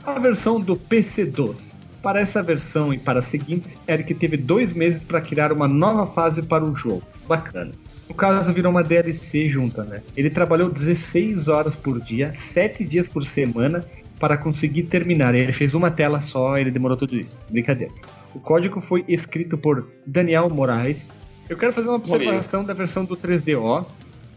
A 0.05 0.19
versão 0.19 0.59
do 0.59 0.75
PC-DOS. 0.75 1.75
Para 2.01 2.19
essa 2.21 2.43
versão 2.43 2.93
e 2.93 2.99
para 2.99 3.19
as 3.19 3.25
seguintes, 3.25 3.79
Eric 3.87 4.13
teve 4.13 4.37
dois 4.37 4.73
meses 4.73 5.03
para 5.03 5.19
criar 5.19 5.51
uma 5.51 5.67
nova 5.67 6.05
fase 6.05 6.43
para 6.43 6.63
o 6.63 6.75
jogo. 6.75 7.01
Bacana. 7.27 7.71
No 8.07 8.13
caso, 8.13 8.53
virou 8.53 8.71
uma 8.71 8.83
DLC 8.83 9.49
junta, 9.49 9.83
né? 9.83 10.03
Ele 10.15 10.29
trabalhou 10.29 10.69
16 10.69 11.47
horas 11.47 11.75
por 11.75 11.99
dia, 11.99 12.31
7 12.31 12.85
dias 12.85 13.09
por 13.09 13.25
semana, 13.25 13.83
para 14.19 14.37
conseguir 14.37 14.83
terminar. 14.83 15.33
Ele 15.33 15.51
fez 15.51 15.73
uma 15.73 15.89
tela 15.89 16.21
só, 16.21 16.59
ele 16.59 16.69
demorou 16.69 16.95
tudo 16.95 17.15
isso. 17.15 17.41
Brincadeira. 17.49 17.91
O 18.35 18.39
código 18.39 18.81
foi 18.81 19.05
escrito 19.07 19.57
por 19.57 19.87
Daniel 20.05 20.49
Moraes. 20.49 21.09
Eu 21.47 21.55
quero 21.55 21.71
fazer 21.71 21.87
uma 21.87 21.95
observação 21.95 22.65
da 22.65 22.73
versão 22.73 23.05
do 23.05 23.15
3DO. 23.15 23.85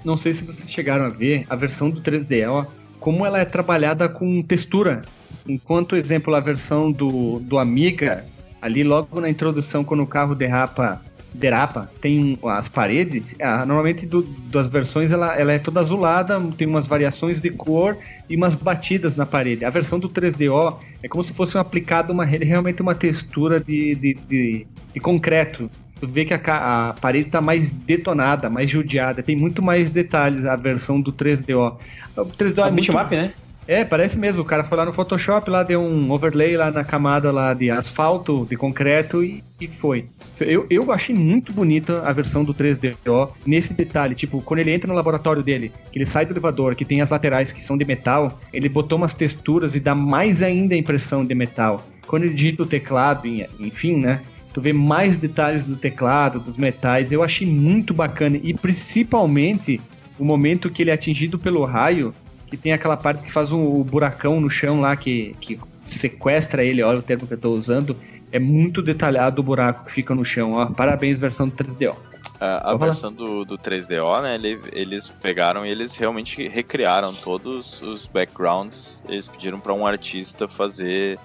Não 0.04 0.16
sei 0.16 0.32
se 0.32 0.44
vocês 0.44 0.70
chegaram 0.70 1.06
a 1.06 1.08
ver 1.08 1.44
a 1.50 1.56
versão 1.56 1.90
do 1.90 2.00
3DO, 2.00 2.64
como 3.00 3.26
ela 3.26 3.40
é 3.40 3.44
trabalhada 3.44 4.08
com 4.08 4.40
textura. 4.40 5.02
Enquanto, 5.48 5.96
exemplo, 5.96 6.32
a 6.36 6.40
versão 6.40 6.92
do, 6.92 7.40
do 7.40 7.58
Amiga, 7.58 8.24
ali 8.62 8.84
logo 8.84 9.20
na 9.20 9.28
introdução, 9.28 9.82
quando 9.82 10.04
o 10.04 10.06
carro 10.06 10.36
derrapa, 10.36 11.02
derapa, 11.34 11.94
tem 12.00 12.38
as 12.44 12.68
paredes, 12.68 13.34
ah, 13.40 13.64
normalmente 13.66 14.06
do- 14.06 14.22
das 14.50 14.68
versões 14.68 15.12
ela, 15.12 15.34
ela 15.38 15.52
é 15.52 15.58
toda 15.58 15.80
azulada, 15.80 16.38
tem 16.56 16.66
umas 16.66 16.86
variações 16.86 17.40
de 17.40 17.50
cor 17.50 17.98
e 18.28 18.36
umas 18.36 18.54
batidas 18.54 19.14
na 19.14 19.26
parede. 19.26 19.64
A 19.64 19.70
versão 19.70 19.98
do 20.00 20.08
3DO 20.08 20.78
é 21.02 21.08
como 21.08 21.22
se 21.22 21.34
fosse 21.34 21.56
um 21.56 21.60
aplicado 21.60 22.12
uma, 22.12 22.24
realmente 22.24 22.82
uma 22.82 22.94
textura 22.94 23.60
de, 23.60 23.94
de, 23.94 24.14
de, 24.26 24.68
de 24.94 25.00
concreto. 25.00 25.70
Tu 26.00 26.06
vê 26.08 26.24
que 26.24 26.32
a, 26.34 26.90
a 26.90 26.94
parede 26.94 27.30
tá 27.30 27.40
mais 27.40 27.74
detonada, 27.74 28.48
mais 28.48 28.70
judiada, 28.70 29.22
tem 29.22 29.36
muito 29.36 29.60
mais 29.62 29.90
detalhes 29.90 30.44
a 30.44 30.56
versão 30.56 31.00
do 31.00 31.12
3DO. 31.12 31.78
O 32.16 32.24
3DO 32.26 32.64
é 32.66 32.68
a 32.68 32.70
muito 32.70 32.76
bitmap, 32.76 33.12
né? 33.12 33.34
É, 33.68 33.84
parece 33.84 34.18
mesmo. 34.18 34.40
O 34.40 34.44
cara 34.46 34.64
foi 34.64 34.78
lá 34.78 34.86
no 34.86 34.94
Photoshop, 34.94 35.50
lá 35.50 35.62
deu 35.62 35.82
um 35.82 36.10
overlay 36.10 36.56
lá 36.56 36.70
na 36.70 36.82
camada 36.82 37.30
lá 37.30 37.52
de 37.52 37.70
asfalto, 37.70 38.46
de 38.48 38.56
concreto 38.56 39.22
e, 39.22 39.44
e 39.60 39.66
foi. 39.68 40.06
Eu, 40.40 40.66
eu 40.70 40.90
achei 40.90 41.14
muito 41.14 41.52
bonita 41.52 42.00
a 42.00 42.10
versão 42.10 42.42
do 42.42 42.54
3DO 42.54 43.30
nesse 43.44 43.74
detalhe. 43.74 44.14
Tipo, 44.14 44.40
quando 44.40 44.60
ele 44.60 44.72
entra 44.72 44.88
no 44.88 44.94
laboratório 44.94 45.42
dele, 45.42 45.70
que 45.92 45.98
ele 45.98 46.06
sai 46.06 46.24
do 46.24 46.32
elevador, 46.32 46.74
que 46.74 46.84
tem 46.84 47.02
as 47.02 47.10
laterais 47.10 47.52
que 47.52 47.62
são 47.62 47.76
de 47.76 47.84
metal, 47.84 48.40
ele 48.54 48.70
botou 48.70 48.96
umas 48.96 49.12
texturas 49.12 49.74
e 49.74 49.80
dá 49.80 49.94
mais 49.94 50.42
ainda 50.42 50.74
a 50.74 50.78
impressão 50.78 51.22
de 51.22 51.34
metal. 51.34 51.86
Quando 52.06 52.22
ele 52.22 52.32
digita 52.32 52.62
o 52.62 52.66
teclado, 52.66 53.28
enfim, 53.60 53.96
né? 53.96 54.22
Tu 54.54 54.62
vê 54.62 54.72
mais 54.72 55.18
detalhes 55.18 55.66
do 55.66 55.76
teclado, 55.76 56.40
dos 56.40 56.56
metais. 56.56 57.12
Eu 57.12 57.22
achei 57.22 57.46
muito 57.46 57.92
bacana. 57.92 58.40
E 58.42 58.54
principalmente 58.54 59.78
o 60.18 60.24
momento 60.24 60.70
que 60.70 60.82
ele 60.82 60.90
é 60.90 60.94
atingido 60.94 61.38
pelo 61.38 61.66
raio 61.66 62.14
que 62.48 62.56
tem 62.56 62.72
aquela 62.72 62.96
parte 62.96 63.22
que 63.22 63.30
faz 63.30 63.52
um, 63.52 63.62
o 63.64 63.84
buracão 63.84 64.40
no 64.40 64.48
chão 64.50 64.80
lá 64.80 64.96
que, 64.96 65.34
que 65.40 65.58
sequestra 65.84 66.64
ele, 66.64 66.82
olha 66.82 66.98
o 66.98 67.02
termo 67.02 67.26
que 67.26 67.34
eu 67.34 67.38
tô 67.38 67.52
usando. 67.52 67.96
É 68.30 68.38
muito 68.38 68.82
detalhado 68.82 69.40
o 69.40 69.44
buraco 69.44 69.86
que 69.86 69.92
fica 69.92 70.14
no 70.14 70.24
chão, 70.24 70.52
ó. 70.52 70.66
Parabéns, 70.66 71.18
versão 71.18 71.48
do 71.48 71.54
3DO. 71.56 71.96
A, 72.40 72.72
a 72.72 72.76
versão 72.76 73.12
do, 73.12 73.44
do 73.44 73.58
3DO, 73.58 74.22
né? 74.22 74.34
ele- 74.34 74.60
eles 74.72 75.08
pegaram 75.08 75.64
e 75.64 75.70
eles 75.70 75.96
realmente 75.96 76.46
recriaram 76.46 77.14
todos 77.14 77.80
os 77.82 78.06
backgrounds. 78.06 79.02
Eles 79.08 79.26
pediram 79.26 79.58
para 79.58 79.72
um 79.72 79.86
artista 79.86 80.46
fazer 80.46 81.18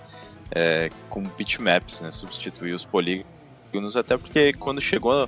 é, 0.56 0.90
com 1.10 1.22
bitmaps, 1.24 2.00
né? 2.02 2.10
Substituir 2.12 2.74
os 2.74 2.86
polígonos, 2.86 3.98
até 3.98 4.18
porque 4.18 4.54
quando 4.54 4.80
chegou 4.80 5.28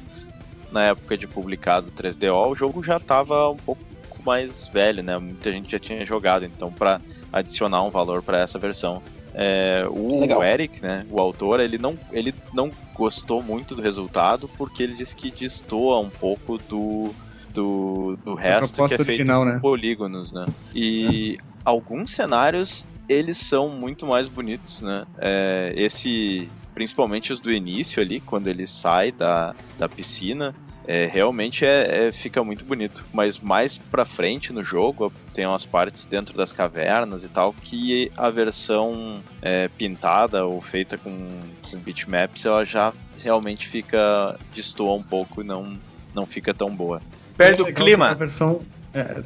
na 0.72 0.84
época 0.86 1.18
de 1.18 1.28
publicado 1.28 1.88
o 1.90 1.92
3DO, 1.92 2.52
o 2.52 2.56
jogo 2.56 2.82
já 2.84 2.98
estava 2.98 3.50
um 3.50 3.58
pouco 3.58 3.82
mais 4.26 4.68
velho, 4.70 5.04
né? 5.04 5.18
Muita 5.18 5.52
gente 5.52 5.72
já 5.72 5.80
tinha 5.80 6.06
jogado, 6.06 6.46
então 6.46 6.72
para 6.72 7.00
adicionar 7.32 7.84
um 7.84 7.90
valor 7.90 8.22
para 8.22 8.40
essa 8.40 8.58
versão. 8.58 9.02
É, 9.34 9.86
o 9.90 10.22
Legal. 10.22 10.42
Eric, 10.42 10.82
né, 10.82 11.06
o 11.10 11.20
autor, 11.20 11.60
ele 11.60 11.78
não, 11.78 12.00
ele 12.12 12.34
não 12.54 12.72
gostou 12.94 13.44
muito 13.44 13.76
do 13.76 13.82
resultado 13.82 14.50
porque 14.58 14.82
ele 14.82 14.96
disse 14.96 15.14
que 15.14 15.30
destoa 15.30 16.00
um 16.00 16.10
pouco 16.10 16.58
do, 16.58 17.14
do, 17.54 18.18
do 18.24 18.34
resto 18.34 18.76
que 18.88 18.94
é 18.94 18.98
feito 18.98 19.02
original, 19.02 19.44
né? 19.44 19.60
polígonos, 19.60 20.32
né? 20.32 20.46
E 20.74 21.38
alguns 21.66 22.12
cenários 22.12 22.86
eles 23.10 23.38
são 23.38 23.70
muito 23.70 24.08
mais 24.08 24.30
bonitos, 24.30 24.82
né? 24.82 25.06
É, 25.20 25.74
esse 25.76 26.50
principalmente 26.74 27.32
os 27.32 27.40
do 27.40 27.52
início 27.52 28.02
ali, 28.02 28.20
quando 28.20 28.48
ele 28.50 28.68
sai 28.68 29.12
da, 29.12 29.56
da 29.80 29.88
piscina, 29.88 30.54
é, 30.88 31.06
realmente 31.06 31.66
é, 31.66 32.08
é- 32.08 32.12
fica 32.12 32.44
muito 32.44 32.64
bonito. 32.66 33.06
Mas 33.14 33.40
mais 33.40 33.78
pra 33.78 34.06
frente 34.06 34.54
no 34.54 34.64
jogo, 34.64 35.12
tem 35.34 35.46
umas 35.46 35.66
partes 35.66 36.06
dentro 36.06 36.36
das 36.38 36.52
cavernas 36.52 37.24
e 37.24 37.28
tal, 37.30 37.54
que 37.54 38.12
a 38.18 38.30
versão 38.30 39.22
é, 39.42 39.68
pintada 39.68 40.46
ou 40.46 40.62
feita 40.62 40.98
com, 40.98 41.40
com 41.70 41.78
bitmaps, 41.80 42.46
ela 42.46 42.66
já 42.66 42.94
realmente 43.22 43.68
fica. 43.68 44.38
destoa 44.54 44.94
um 44.96 45.04
pouco 45.04 45.42
e 45.42 45.46
não, 45.46 45.78
não 46.14 46.26
fica 46.26 46.54
tão 46.54 46.70
boa. 46.70 47.02
Perde 47.38 47.62
É 47.62 47.66
o 47.66 47.74
clima. 47.74 48.06
que 48.08 48.12
A 48.12 48.16
versão. 48.16 48.62
é, 48.94 49.22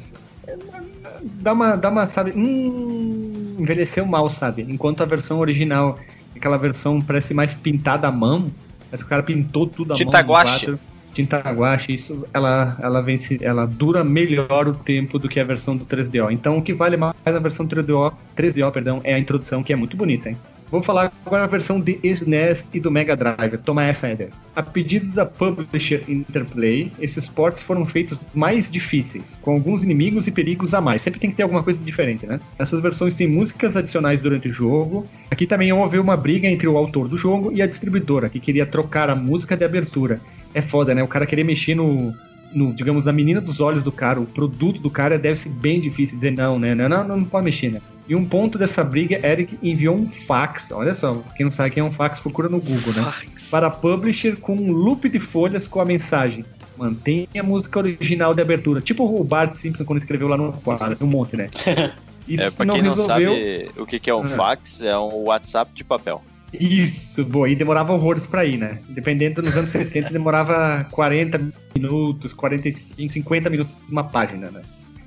dá 1.22 1.52
uma, 1.52 1.76
dá 1.76 1.88
uma, 1.90 2.06
sabe? 2.06 2.32
Hum, 2.34 3.56
envelheceu 3.58 4.06
mal, 4.06 4.28
sabe? 4.30 4.62
Enquanto 4.62 5.02
a 5.02 5.06
versão 5.06 5.38
original, 5.38 5.98
aquela 6.34 6.56
versão 6.56 7.00
parece 7.00 7.34
mais 7.34 7.52
pintada 7.54 8.08
à 8.08 8.12
mão, 8.12 8.50
mas 8.90 9.02
o 9.02 9.06
cara 9.06 9.22
pintou 9.22 9.66
tudo 9.66 9.92
à 9.92 9.96
mão. 9.96 9.98
Tinta 11.12 11.38
guache, 11.38 11.94
isso 11.94 12.26
ela, 12.32 12.76
ela 12.80 13.00
vence, 13.00 13.38
ela 13.42 13.66
dura 13.66 14.04
melhor 14.04 14.68
o 14.68 14.74
tempo 14.74 15.18
do 15.18 15.28
que 15.28 15.40
a 15.40 15.44
versão 15.44 15.76
do 15.76 15.84
3DO. 15.84 16.30
Então 16.32 16.58
o 16.58 16.62
que 16.62 16.72
vale 16.72 16.96
mais 16.96 17.14
na 17.24 17.38
versão 17.38 17.66
3DO, 17.66 18.12
3DO 18.36 18.72
perdão, 18.72 19.00
é 19.04 19.14
a 19.14 19.18
introdução 19.18 19.62
que 19.62 19.72
é 19.72 19.76
muito 19.76 19.96
bonita, 19.96 20.30
hein? 20.30 20.36
Vou 20.70 20.80
falar 20.80 21.12
agora 21.26 21.42
a 21.42 21.48
versão 21.48 21.80
de 21.80 21.98
SNES 22.04 22.64
e 22.72 22.78
do 22.78 22.92
Mega 22.92 23.16
Drive. 23.16 23.58
Toma 23.64 23.84
essa, 23.84 24.08
Eder. 24.08 24.30
A 24.54 24.62
pedido 24.62 25.08
da 25.08 25.26
publisher 25.26 26.04
Interplay, 26.08 26.92
esses 27.00 27.28
ports 27.28 27.60
foram 27.60 27.84
feitos 27.84 28.16
mais 28.32 28.70
difíceis, 28.70 29.36
com 29.42 29.54
alguns 29.54 29.82
inimigos 29.82 30.28
e 30.28 30.30
perigos 30.30 30.72
a 30.72 30.80
mais. 30.80 31.02
Sempre 31.02 31.18
tem 31.18 31.30
que 31.30 31.34
ter 31.34 31.42
alguma 31.42 31.64
coisa 31.64 31.78
diferente, 31.80 32.24
né? 32.24 32.38
Essas 32.56 32.80
versões 32.80 33.16
têm 33.16 33.26
músicas 33.26 33.76
adicionais 33.76 34.20
durante 34.20 34.46
o 34.46 34.52
jogo. 34.52 35.08
Aqui 35.28 35.44
também 35.44 35.72
houve 35.72 35.98
uma 35.98 36.16
briga 36.16 36.46
entre 36.46 36.68
o 36.68 36.76
autor 36.76 37.08
do 37.08 37.18
jogo 37.18 37.50
e 37.52 37.60
a 37.60 37.66
distribuidora, 37.66 38.28
que 38.28 38.38
queria 38.38 38.64
trocar 38.64 39.10
a 39.10 39.16
música 39.16 39.56
de 39.56 39.64
abertura. 39.64 40.20
É 40.54 40.60
foda, 40.62 40.94
né? 40.94 41.02
O 41.02 41.08
cara 41.08 41.26
querer 41.26 41.44
mexer 41.44 41.74
no, 41.74 42.14
no, 42.52 42.72
digamos, 42.72 43.04
na 43.04 43.12
menina 43.12 43.40
dos 43.40 43.60
olhos 43.60 43.82
do 43.82 43.92
cara, 43.92 44.20
o 44.20 44.26
produto 44.26 44.80
do 44.80 44.90
cara 44.90 45.18
deve 45.18 45.36
ser 45.36 45.48
bem 45.50 45.80
difícil 45.80 46.16
dizer 46.16 46.32
não, 46.32 46.58
né? 46.58 46.74
Não, 46.74 46.88
não, 46.88 47.06
não, 47.06 47.16
não 47.18 47.24
pode 47.24 47.44
mexer, 47.44 47.70
né? 47.70 47.80
E 48.08 48.16
um 48.16 48.24
ponto 48.24 48.58
dessa 48.58 48.82
briga, 48.82 49.24
Eric 49.24 49.56
enviou 49.62 49.94
um 49.94 50.08
fax. 50.08 50.72
Olha 50.72 50.92
só, 50.94 51.22
quem 51.36 51.44
não 51.44 51.52
sabe 51.52 51.70
quem 51.70 51.80
é 51.80 51.84
um 51.84 51.92
fax, 51.92 52.18
procura 52.18 52.48
no 52.48 52.60
Google, 52.60 52.92
né? 52.94 53.12
Para 53.50 53.68
a 53.68 53.70
publisher 53.70 54.36
com 54.36 54.54
um 54.56 54.72
loop 54.72 55.08
de 55.08 55.20
folhas 55.20 55.68
com 55.68 55.80
a 55.80 55.84
mensagem. 55.84 56.44
Mantenha 56.76 57.28
a 57.38 57.42
música 57.42 57.78
original 57.78 58.34
de 58.34 58.42
abertura. 58.42 58.80
Tipo 58.80 59.04
o 59.04 59.22
Bart 59.22 59.54
Simpson 59.54 59.84
quando 59.84 59.98
escreveu 60.00 60.26
lá 60.26 60.36
no 60.36 60.52
quadro, 60.54 60.96
um 61.00 61.06
monte, 61.06 61.36
né? 61.36 61.50
Isso 62.26 62.42
É, 62.42 62.50
pra 62.50 62.64
não 62.64 62.74
quem 62.74 62.82
não 62.82 62.90
resolveu. 62.94 63.32
sabe 63.32 63.70
o 63.76 63.86
que, 63.86 63.98
que 64.00 64.10
é 64.10 64.14
um 64.14 64.22
Ah. 64.24 64.28
fax, 64.28 64.80
é 64.82 64.96
um 64.98 65.24
WhatsApp 65.24 65.70
de 65.74 65.84
papel. 65.84 66.22
Isso, 66.52 67.24
boa. 67.24 67.48
E 67.48 67.54
demorava 67.54 67.92
horrores 67.92 68.26
pra 68.26 68.44
ir, 68.44 68.58
né? 68.58 68.78
Dependendo 68.88 69.42
nos 69.42 69.56
anos 69.56 69.70
70, 69.70 70.10
demorava 70.12 70.86
40 70.90 71.40
minutos, 71.74 72.32
45, 72.32 73.12
50 73.12 73.50
minutos 73.50 73.76
uma 73.90 74.04
página, 74.04 74.50
né? 74.50 74.62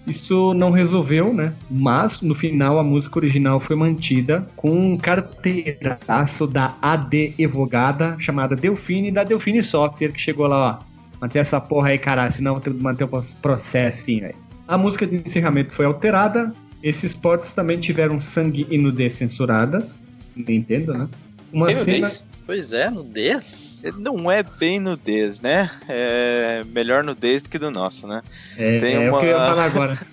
Isso 0.06 0.54
não 0.54 0.70
resolveu, 0.70 1.34
né? 1.34 1.54
Mas 1.72 2.22
no 2.22 2.36
final 2.36 2.78
a 2.78 2.84
música 2.84 3.20
original 3.20 3.60
foi 3.60 3.76
mantida 3.76 4.46
com 4.56 4.94
um 4.94 4.98
carteiraço 4.98 6.46
da 6.46 6.76
AD 6.82 7.36
Evogada 7.39 8.18
chamada 8.20 8.56
Delfine 8.56 9.12
da 9.12 9.24
Delfine 9.24 9.64
Software 9.64 10.12
que 10.12 10.20
chegou 10.20 10.48
lá, 10.48 10.80
ó. 10.80 10.94
Mantém 11.22 11.39
essa 11.39 11.62
porra 11.62 11.89
aí, 11.89 11.98
caralho, 11.98 12.34
senão 12.34 12.56
eu 12.56 12.60
tenho 12.60 12.76
que 12.76 12.84
manter 12.84 13.06
o 13.06 13.24
processo 13.41 14.02
assim, 14.02 14.20
velho. 14.20 14.36
A 14.68 14.78
música 14.78 15.08
de 15.08 15.16
encerramento 15.16 15.74
foi 15.74 15.86
alterada. 15.86 16.54
Esses 16.82 17.14
ports 17.14 17.54
também 17.54 17.80
tiveram 17.80 18.20
sangue 18.20 18.68
e 18.70 18.78
nudez 18.78 19.14
censuradas. 19.14 20.04
Nintendo, 20.36 20.94
né? 20.94 21.08
Uma 21.54 21.68
Tem 21.68 21.76
cena. 21.76 21.97
nudez? 22.08 22.24
Pois 22.45 22.74
é, 22.74 22.89
nudez? 22.89 23.82
Não 23.99 24.30
é 24.30 24.43
bem 24.43 24.78
nudez, 24.78 25.39
né? 25.39 25.70
É 25.88 26.62
melhor 26.66 27.01
nudez 27.01 27.41
do 27.41 27.49
que 27.49 27.58
do 27.58 27.72
nosso, 27.72 28.06
né? 28.06 28.22
É, 28.58 28.80
Tem 28.80 28.95
é 28.95 29.10
uma- 29.10 29.18
o 29.18 29.22
que 29.22 29.28
eu 29.28 29.30
ia 29.30 29.38
falar 29.38 29.64
agora. 29.66 29.97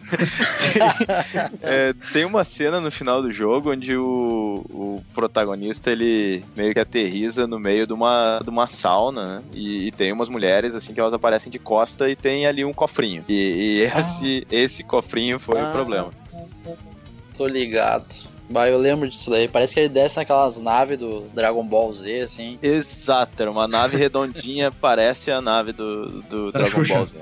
É, 1.62 1.92
tem 2.12 2.24
uma 2.24 2.44
cena 2.44 2.80
no 2.80 2.90
final 2.90 3.22
do 3.22 3.32
jogo 3.32 3.72
onde 3.72 3.96
o, 3.96 4.64
o 4.70 5.04
protagonista 5.14 5.90
ele 5.90 6.44
meio 6.56 6.72
que 6.72 6.78
aterriza 6.80 7.46
no 7.46 7.58
meio 7.58 7.86
de 7.86 7.92
uma, 7.92 8.40
de 8.42 8.50
uma 8.50 8.68
sauna, 8.68 9.24
né? 9.38 9.42
E, 9.52 9.86
e 9.88 9.92
tem 9.92 10.12
umas 10.12 10.28
mulheres 10.28 10.74
assim 10.74 10.92
que 10.94 11.00
elas 11.00 11.12
aparecem 11.14 11.50
de 11.50 11.58
costa 11.58 12.08
e 12.08 12.14
tem 12.16 12.46
ali 12.46 12.64
um 12.64 12.72
cofrinho. 12.72 13.24
E, 13.28 13.34
e 13.34 13.80
esse, 13.98 14.46
esse 14.50 14.82
cofrinho 14.84 15.38
foi 15.40 15.60
Ah. 15.60 15.68
o 15.68 15.72
problema. 15.72 16.10
Tô 17.36 17.46
ligado. 17.46 18.06
Bah, 18.50 18.68
eu 18.68 18.78
lembro 18.78 19.08
disso 19.08 19.30
daí. 19.30 19.46
Parece 19.46 19.74
que 19.74 19.80
ele 19.80 19.88
desce 19.88 20.16
naquelas 20.16 20.58
naves 20.58 20.98
do 20.98 21.20
Dragon 21.34 21.64
Ball 21.64 21.92
Z, 21.94 22.20
assim. 22.22 22.58
Exato, 22.62 23.40
era 23.40 23.50
uma 23.50 23.68
nave 23.68 23.96
redondinha, 23.96 24.70
parece 24.80 25.30
a 25.30 25.40
nave 25.40 25.72
do, 25.72 26.20
do 26.22 26.50
Da 26.52 26.58
Dragon 26.60 26.78
Xuxa. 26.84 26.94
Ball 26.94 27.06
Z. 27.06 27.16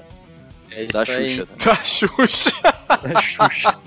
É 0.70 0.82
isso 0.84 0.92
Da 0.92 1.00
aí. 1.02 1.28
Xuxa. 1.28 1.42
né? 1.42 1.48
Da 1.68 1.74
Xuxa. 1.84 2.52
Da 3.12 3.20
Xuxa. 3.22 3.78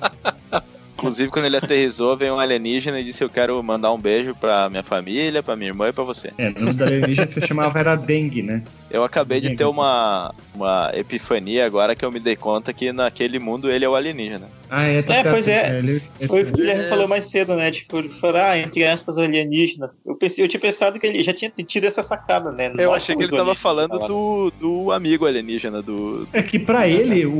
Inclusive, 0.93 1.31
quando 1.31 1.45
ele 1.45 1.57
aterrizou, 1.57 2.15
veio 2.15 2.35
um 2.35 2.39
alienígena 2.39 2.99
e 2.99 3.03
disse: 3.03 3.23
Eu 3.23 3.29
quero 3.29 3.61
mandar 3.63 3.91
um 3.91 3.97
beijo 3.99 4.35
pra 4.35 4.69
minha 4.69 4.83
família, 4.83 5.41
pra 5.41 5.55
minha 5.55 5.69
irmã 5.71 5.89
e 5.89 5.91
pra 5.93 6.03
você. 6.03 6.31
É, 6.37 6.49
o 6.49 6.59
nome 6.59 6.73
da 6.73 6.85
alienígena 6.85 7.25
que 7.25 7.33
você 7.33 7.47
chamava 7.47 7.79
era 7.79 7.95
Dengue, 7.95 8.43
né? 8.43 8.61
Eu 8.89 9.03
acabei 9.03 9.41
de 9.41 9.47
Dengue. 9.47 9.57
ter 9.57 9.65
uma, 9.65 10.31
uma 10.53 10.91
epifania 10.93 11.65
agora 11.65 11.95
que 11.95 12.05
eu 12.05 12.11
me 12.11 12.19
dei 12.19 12.35
conta 12.35 12.71
que 12.71 12.91
naquele 12.91 13.39
mundo 13.39 13.71
ele 13.71 13.83
é 13.83 13.89
o 13.89 13.95
alienígena. 13.95 14.47
Ah, 14.73 14.85
é, 14.85 15.01
tá 15.01 15.13
É, 15.13 15.21
certo. 15.21 15.31
pois 15.33 15.47
é. 15.49 15.79
ele- 15.79 15.99
Foi 16.27 16.43
o 16.43 16.45
que 16.45 16.51
o 16.51 16.55
Guilherme 16.55 16.87
falou 16.87 17.05
mais 17.05 17.25
cedo, 17.25 17.55
né? 17.55 17.69
Tipo, 17.71 17.97
ele 17.99 18.09
falou, 18.21 18.37
ah, 18.41 18.57
entre 18.57 18.85
aspas, 18.85 19.17
alienígena. 19.17 19.91
Eu 20.05 20.15
pensei, 20.15 20.45
eu 20.45 20.47
tinha 20.47 20.61
pensado 20.61 20.97
que 20.97 21.05
ele 21.05 21.21
já 21.21 21.33
tinha 21.33 21.51
tido 21.67 21.83
essa 21.85 22.01
sacada, 22.01 22.53
né? 22.53 22.71
Eu 22.79 22.93
achei 22.93 23.13
que 23.13 23.23
ele 23.23 23.31
tava 23.35 23.53
falando 23.53 23.99
do, 23.99 24.49
do 24.57 24.91
amigo 24.93 25.25
alienígena, 25.25 25.81
do. 25.81 26.25
É 26.31 26.41
que 26.41 26.57
pra 26.57 26.87
ele, 26.87 27.25
o, 27.25 27.31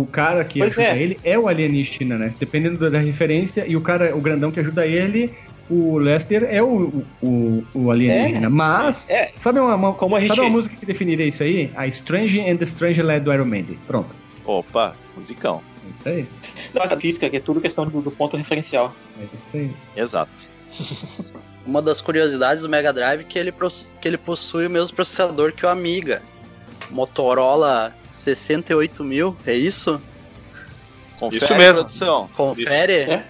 o, 0.00 0.08
cara 0.10 0.42
que 0.46 0.60
Pois 0.60 0.78
ajuda 0.78 0.96
é. 0.96 1.02
ele 1.02 1.20
é 1.22 1.38
o 1.38 1.46
alienígena, 1.46 2.16
né? 2.16 2.34
Dependendo 2.40 2.90
da- 2.90 2.98
referência, 2.98 3.66
e 3.68 3.76
o 3.76 3.82
cara, 3.82 4.16
o 4.16 4.20
grandão 4.20 4.50
que 4.50 4.58
ajuda 4.58 4.86
ele, 4.86 5.30
o 5.68 5.98
Lester 5.98 6.44
é 6.50 6.62
o, 6.62 7.04
o, 7.22 7.62
o 7.74 7.90
alienígena. 7.90 8.48
Mas, 8.48 9.10
É. 9.10 9.30
sabe, 9.36 9.60
uma, 9.60 9.74
uma- 9.74 9.92
Como 9.92 10.16
a 10.16 10.20
sabe 10.20 10.28
gente- 10.30 10.40
uma 10.40 10.48
música 10.50 10.74
que 10.74 10.86
definiria 10.86 11.26
isso 11.26 11.42
aí? 11.42 11.70
A 11.76 11.86
Strange 11.86 12.40
and 12.40 12.56
the 12.56 12.64
Strange 12.64 13.02
Lad 13.02 13.22
do 13.22 13.30
Iron 13.32 13.44
Maiden. 13.44 13.76
Pronto. 13.86 14.08
Opa, 14.44 14.96
musicão. 15.14 15.60
É 15.88 15.90
isso 15.90 16.08
aí. 16.08 16.28
Da 16.88 17.00
física, 17.00 17.28
que 17.30 17.36
é 17.36 17.40
tudo 17.40 17.60
questão 17.60 17.86
do, 17.86 18.00
do 18.00 18.10
ponto 18.10 18.36
referencial. 18.36 18.94
É 19.20 19.24
isso 19.34 19.56
aí. 19.56 19.70
Exato. 19.96 20.30
Uma 21.66 21.82
das 21.82 22.00
curiosidades 22.00 22.62
do 22.62 22.68
Mega 22.68 22.92
Drive 22.92 23.20
é 23.20 23.24
que 23.24 23.38
ele, 23.38 23.52
que 24.00 24.08
ele 24.08 24.16
possui 24.16 24.66
o 24.66 24.70
mesmo 24.70 24.94
processador 24.94 25.52
que 25.52 25.66
o 25.66 25.68
Amiga. 25.68 26.22
Motorola 26.90 27.94
68000, 28.14 29.36
é 29.46 29.54
isso? 29.54 30.00
Confere, 31.18 31.44
Isso 31.44 31.54
mesmo. 31.54 31.74
produção. 31.74 32.28
Confere? 32.36 32.92
É. 32.92 33.24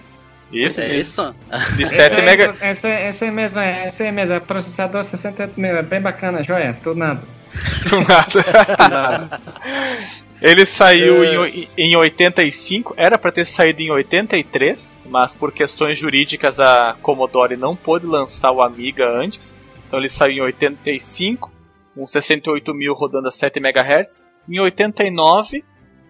Isso, 0.51 0.81
É 0.81 0.87
isso? 0.87 1.35
de 1.75 1.85
7 1.85 2.21
mega. 2.21 2.55
Essa, 2.59 2.87
essa 2.87 3.25
é 3.25 3.31
mesmo, 3.31 3.59
essa 3.59 4.03
é 4.03 4.11
mesmo. 4.11 4.39
Processador 4.41 5.03
68 5.03 5.59
mil, 5.59 5.75
é 5.75 5.83
bem 5.83 6.01
bacana, 6.01 6.43
joia, 6.43 6.77
tudo 6.81 6.97
nada. 6.97 7.21
Do 7.89 8.01
nada. 8.01 9.41
Ele 10.41 10.65
saiu 10.65 11.23
em, 11.23 11.37
oi- 11.37 11.67
em 11.77 11.95
85, 11.97 12.93
era 12.95 13.17
pra 13.17 13.31
ter 13.31 13.45
saído 13.45 13.81
em 13.81 13.91
83, 13.91 15.01
mas 15.05 15.35
por 15.35 15.51
questões 15.51 15.97
jurídicas 15.97 16.59
a 16.59 16.95
Commodore 17.01 17.57
não 17.57 17.75
pôde 17.75 18.05
lançar 18.05 18.51
o 18.51 18.61
Amiga 18.61 19.09
antes. 19.09 19.55
Então 19.87 19.99
ele 19.99 20.07
saiu 20.07 20.37
em 20.37 20.41
85, 20.41 21.51
com 21.93 22.07
68 22.07 22.73
mil 22.73 22.93
rodando 22.93 23.27
a 23.27 23.31
7 23.31 23.59
MHz. 23.59 24.25
Em 24.47 24.59
89 24.59 25.63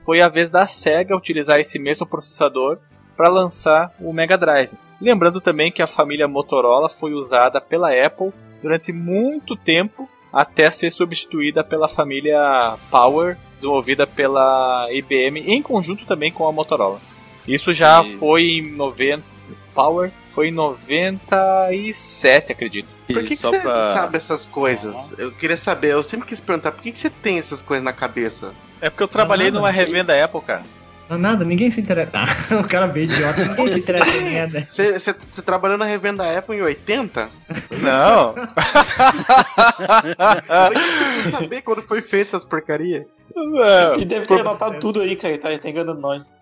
foi 0.06 0.22
a 0.22 0.28
vez 0.28 0.52
da 0.52 0.68
Sega 0.68 1.16
utilizar 1.18 1.60
esse 1.60 1.80
mesmo 1.80 2.06
processador 2.06 2.78
para 3.18 3.30
lançar 3.30 3.92
o 4.00 4.14
Mega 4.14 4.38
Drive. 4.38 4.72
Lembrando 5.02 5.42
também 5.42 5.72
que 5.72 5.82
a 5.82 5.88
família 5.88 6.28
Motorola 6.28 6.88
foi 6.88 7.14
usada 7.14 7.60
pela 7.60 7.90
Apple 7.92 8.32
durante 8.62 8.92
muito 8.94 9.56
tempo 9.56 10.08
até 10.32 10.70
ser 10.70 10.92
substituída 10.92 11.64
pela 11.64 11.88
família 11.88 12.76
Power, 12.92 13.38
desenvolvida 13.56 14.06
pela 14.08 14.88
IBM 14.92 15.40
em 15.42 15.62
conjunto 15.62 16.06
também 16.06 16.32
com 16.32 16.48
a 16.48 16.52
Motorola. 16.52 17.00
Isso 17.48 17.74
já 17.74 18.02
E- 18.04 18.16
foi 18.18 18.44
em 18.60 18.72
90. 18.72 19.24
Power 19.74 20.12
foi 20.34 20.50
em 20.50 20.52
97, 20.52 22.52
acredito. 22.52 22.88
Por 23.08 23.22
que, 23.24 23.30
que 23.30 23.36
você 23.36 23.60
pra- 23.60 23.94
sabe 23.94 24.18
essas 24.18 24.46
coisas? 24.46 25.12
Eu 25.18 25.32
queria 25.32 25.58
saber, 25.58 25.94
eu 25.94 26.04
sempre 26.04 26.28
quis 26.28 26.40
perguntar, 26.40 26.72
por 26.72 26.84
que, 26.84 26.92
que 26.92 27.00
você 27.00 27.10
tem 27.10 27.40
essas 27.40 27.62
coisas 27.62 27.84
na 27.84 27.94
cabeça? 27.94 28.54
É 28.82 28.90
porque 28.90 29.04
eu 29.04 29.08
trabalhei 29.08 29.48
Ah, 29.48 29.52
numa 29.52 29.72
revenda 29.72 30.24
Apple, 30.24 30.42
cara. 30.42 30.64
Não, 31.10 31.18
nada, 31.18 31.44
ninguém 31.44 31.72
se 31.72 31.82
interessa. 31.82 32.12
Ah, 32.14 32.56
o 32.62 32.68
cara 32.68 32.86
veio 32.86 33.06
idiota, 33.06 33.44
ninguém 33.44 33.74
se 33.74 33.80
interessa 33.80 34.18
em 34.18 34.24
merda. 34.26 34.62
Você, 34.70 35.14
trabalhou 35.44 35.78
na 35.78 35.86
revenda 35.86 36.38
Apple 36.38 36.56
em 36.56 36.62
80? 36.62 37.30
Não. 37.82 38.36
Eu 38.38 38.46
queria 40.72 41.32
saber 41.32 41.62
quando 41.64 41.82
foi 41.82 42.02
feita 42.02 42.30
essas 42.30 42.46
porcaria. 42.46 43.08
Não. 43.36 44.00
E 44.00 44.06
deve 44.06 44.28
ter 44.28 44.42
anotado 44.42 44.80
tudo 44.80 45.02
aí, 45.02 45.16
cara. 45.16 45.38
Tá, 45.38 45.58
tá 45.58 45.70
enganando 45.70 46.00
nós. 46.00 46.40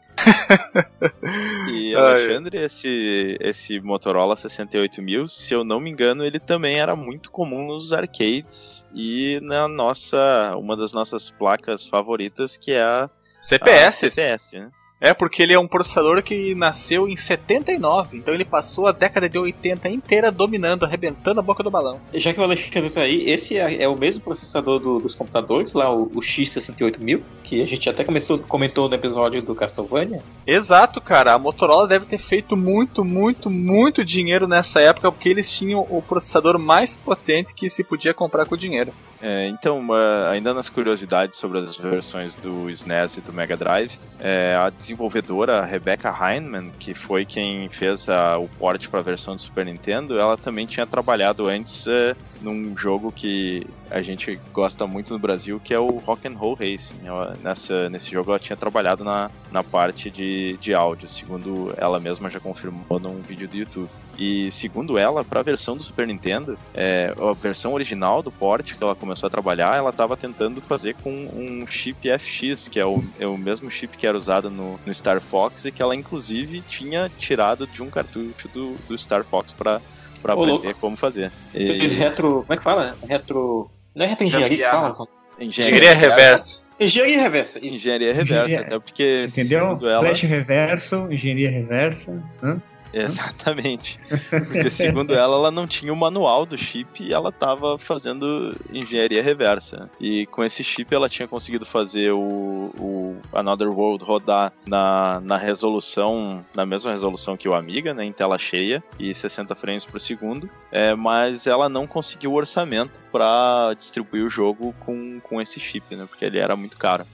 E. 1.71 1.95
Alexandre, 1.95 2.57
esse, 2.57 3.37
esse 3.39 3.79
Motorola 3.79 4.35
68000, 4.35 5.27
se 5.27 5.53
eu 5.53 5.63
não 5.63 5.79
me 5.79 5.89
engano, 5.89 6.25
ele 6.25 6.39
também 6.39 6.79
era 6.79 6.95
muito 6.95 7.29
comum 7.31 7.67
nos 7.67 7.93
arcades 7.93 8.85
e 8.93 9.39
na 9.43 9.67
nossa, 9.67 10.55
uma 10.57 10.75
das 10.75 10.91
nossas 10.91 11.29
placas 11.29 11.85
favoritas, 11.85 12.57
que 12.57 12.71
é 12.71 12.81
a, 12.81 13.09
CPS. 13.47 14.03
a 14.03 14.09
CPS, 14.09 14.53
né? 14.53 14.69
É, 14.99 15.13
porque 15.13 15.43
ele 15.43 15.53
é 15.53 15.59
um 15.59 15.67
processador 15.67 16.23
que 16.23 16.55
nasceu 16.55 17.07
em 17.07 17.15
79, 17.15 18.17
então 18.17 18.33
ele 18.33 18.43
passou 18.43 18.87
a 18.87 18.91
década 18.91 19.29
de 19.29 19.37
80 19.37 19.87
inteira 19.89 20.31
dominando, 20.31 20.83
arrebentando 20.85 21.39
a 21.39 21.43
boca 21.43 21.61
do 21.61 21.69
balão. 21.69 21.99
Já 22.13 22.33
que 22.33 22.39
o 22.39 22.43
Alexandre 22.43 22.89
tá 22.89 23.01
aí, 23.01 23.29
esse 23.29 23.57
é, 23.57 23.83
é 23.83 23.87
o 23.87 23.95
mesmo 23.95 24.21
processador 24.21 24.79
do- 24.79 24.99
dos 24.99 25.13
computadores, 25.13 25.73
lá 25.73 25.93
o, 25.93 26.03
o 26.15 26.19
X68000, 26.21 27.21
que 27.43 27.61
a 27.61 27.67
gente 27.67 27.87
até 27.89 28.03
começou, 28.03 28.39
comentou 28.39 28.89
no 28.89 28.95
episódio 28.95 29.41
do 29.41 29.53
Castlevania. 29.53 30.21
Exato, 30.45 30.99
cara. 30.99 31.33
A 31.33 31.37
Motorola 31.39 31.87
deve 31.87 32.05
ter 32.05 32.17
feito 32.17 32.57
muito, 32.57 33.05
muito, 33.05 33.49
muito 33.49 34.03
dinheiro 34.03 34.47
nessa 34.47 34.81
época, 34.81 35.11
porque 35.11 35.29
eles 35.29 35.51
tinham 35.55 35.85
o 35.89 36.01
processador 36.01 36.57
mais 36.57 36.95
potente 36.95 37.53
que 37.53 37.69
se 37.69 37.83
podia 37.83 38.13
comprar 38.13 38.45
com 38.45 38.57
dinheiro. 38.57 38.91
É, 39.19 39.47
então, 39.47 39.79
uma- 39.79 40.29
ainda 40.29 40.53
nas 40.53 40.69
curiosidades 40.69 41.39
sobre 41.39 41.59
as 41.59 41.75
versões 41.75 42.35
do 42.35 42.69
SNES 42.69 43.17
e 43.17 43.21
do 43.21 43.33
Mega 43.33 43.57
Drive, 43.57 43.97
é, 44.19 44.53
a 44.55 44.69
desenvolvedora 44.91 45.65
Rebecca 45.65 46.09
Heinemann, 46.09 46.71
que 46.79 46.93
foi 46.93 47.25
quem 47.25 47.69
fez 47.69 48.07
a- 48.07 48.37
o 48.37 48.47
port 48.47 48.87
para 48.89 48.99
a 49.01 49.03
versão 49.03 49.35
do 49.35 49.41
Super 49.41 49.65
Nintendo, 49.65 50.17
ela 50.17 50.37
também 50.37 50.65
tinha 50.65 50.87
trabalhado 50.87 51.47
antes 51.47 51.85
é, 51.87 52.15
num 52.41 52.75
jogo 52.77 53.11
que 53.11 53.65
a 53.91 54.01
gente 54.01 54.39
gosta 54.53 54.87
muito 54.87 55.13
no 55.13 55.19
Brasil, 55.19 55.59
que 55.59 55.73
é 55.73 55.79
o 55.79 55.97
Rock 55.97 56.27
and 56.27 56.37
Roll 56.37 56.55
Racing. 56.55 57.05
Ela- 57.05 57.33
nessa, 57.43 57.89
nesse 57.89 58.11
jogo 58.11 58.31
ela 58.31 58.39
tinha 58.39 58.55
trabalhado 58.55 59.03
na, 59.03 59.29
na 59.51 59.63
parte 59.63 60.09
de, 60.09 60.57
de 60.57 60.73
áudio, 60.73 61.09
segundo 61.09 61.73
ela 61.77 61.99
mesma 61.99 62.29
já 62.29 62.39
confirmou 62.39 62.99
num 62.99 63.19
vídeo 63.21 63.47
do 63.47 63.57
YouTube. 63.57 63.89
E 64.17 64.51
segundo 64.51 64.97
ela, 64.97 65.23
para 65.23 65.41
a 65.41 65.43
versão 65.43 65.77
do 65.77 65.83
Super 65.83 66.07
Nintendo, 66.07 66.57
é, 66.73 67.13
a 67.17 67.33
versão 67.33 67.73
original 67.73 68.23
do 68.23 68.31
port 68.31 68.73
que 68.75 68.83
ela 68.83 68.95
começou 68.95 69.27
a 69.27 69.29
trabalhar, 69.29 69.77
ela 69.77 69.91
estava 69.91 70.17
tentando 70.17 70.59
fazer 70.61 70.95
com 71.03 71.09
um 71.11 71.65
chip 71.67 72.07
FX, 72.17 72.67
que 72.67 72.79
é 72.79 72.85
o, 72.85 73.03
é 73.19 73.27
o 73.27 73.37
mesmo 73.37 73.69
chip 73.69 73.95
que 73.97 74.07
era 74.07 74.17
usado 74.17 74.49
no, 74.49 74.79
no 74.85 74.93
Star 74.93 75.21
Fox 75.21 75.65
e 75.65 75.71
que 75.71 75.81
ela 75.81 75.95
inclusive 75.95 76.61
tinha 76.61 77.11
tirado 77.19 77.67
de 77.67 77.83
um 77.83 77.89
cartucho 77.89 78.47
do, 78.47 78.75
do 78.87 78.97
Star 78.97 79.23
Fox 79.23 79.53
para 79.53 79.79
Ô, 80.23 80.31
aprender 80.31 80.51
louco. 80.51 80.73
como 80.81 80.97
fazer. 80.97 81.31
Eles 81.53 81.91
E, 81.91 81.95
retro. 81.95 82.41
Como 82.41 82.53
é 82.53 82.57
que 82.57 82.63
fala? 82.63 82.95
Retro. 83.07 83.69
Não 83.95 84.03
é 84.05 84.09
retroengenharia 84.09 84.57
que 84.57 84.63
Gambiarra. 84.63 84.95
fala? 84.95 85.07
Engenharia 85.39 85.93
reversa. 85.93 86.61
Engenharia 86.79 87.21
reversa. 87.21 87.59
Isso. 87.59 87.75
Engenharia 87.77 88.13
reversa, 88.13 88.45
Engenharia- 88.45 88.61
até 88.61 88.79
porque 88.79 89.25
Entendeu? 89.29 89.79
ela, 89.87 89.99
Flash 90.01 90.21
reverso, 90.21 91.07
engenharia 91.11 91.49
reversa. 91.51 92.23
Hã? 92.43 92.59
Exatamente. 92.93 93.99
Porque 94.29 94.71
segundo 94.71 95.13
ela, 95.13 95.35
ela 95.35 95.51
não 95.51 95.67
tinha 95.67 95.91
o 95.91 95.95
manual 95.95 96.45
do 96.45 96.57
chip 96.57 97.03
e 97.03 97.13
ela 97.13 97.29
estava 97.29 97.77
fazendo 97.77 98.55
engenharia 98.71 99.21
reversa. 99.21 99.89
E 99.99 100.25
com 100.27 100.43
esse 100.43 100.63
chip 100.63 100.93
ela 100.93 101.09
tinha 101.09 101.27
conseguido 101.27 101.65
fazer 101.65 102.11
o, 102.11 102.71
o 102.79 103.17
Another 103.33 103.69
World 103.69 104.03
rodar 104.03 104.53
na, 104.65 105.19
na 105.21 105.37
resolução, 105.37 106.45
na 106.55 106.65
mesma 106.65 106.91
resolução 106.91 107.37
que 107.37 107.47
o 107.47 107.53
Amiga, 107.53 107.93
né, 107.93 108.05
em 108.05 108.11
tela 108.11 108.37
cheia 108.37 108.83
e 108.99 109.13
60 109.13 109.55
frames 109.55 109.85
por 109.85 109.99
segundo. 109.99 110.49
É, 110.71 110.95
mas 110.95 111.47
ela 111.47 111.69
não 111.69 111.85
conseguiu 111.87 112.31
o 112.31 112.35
orçamento 112.35 113.01
para 113.11 113.73
distribuir 113.77 114.23
o 114.23 114.29
jogo 114.29 114.73
com, 114.79 115.19
com 115.21 115.41
esse 115.41 115.59
chip, 115.59 115.95
né, 115.95 116.05
porque 116.07 116.25
ele 116.25 116.37
era 116.37 116.55
muito 116.55 116.77
caro. 116.77 117.05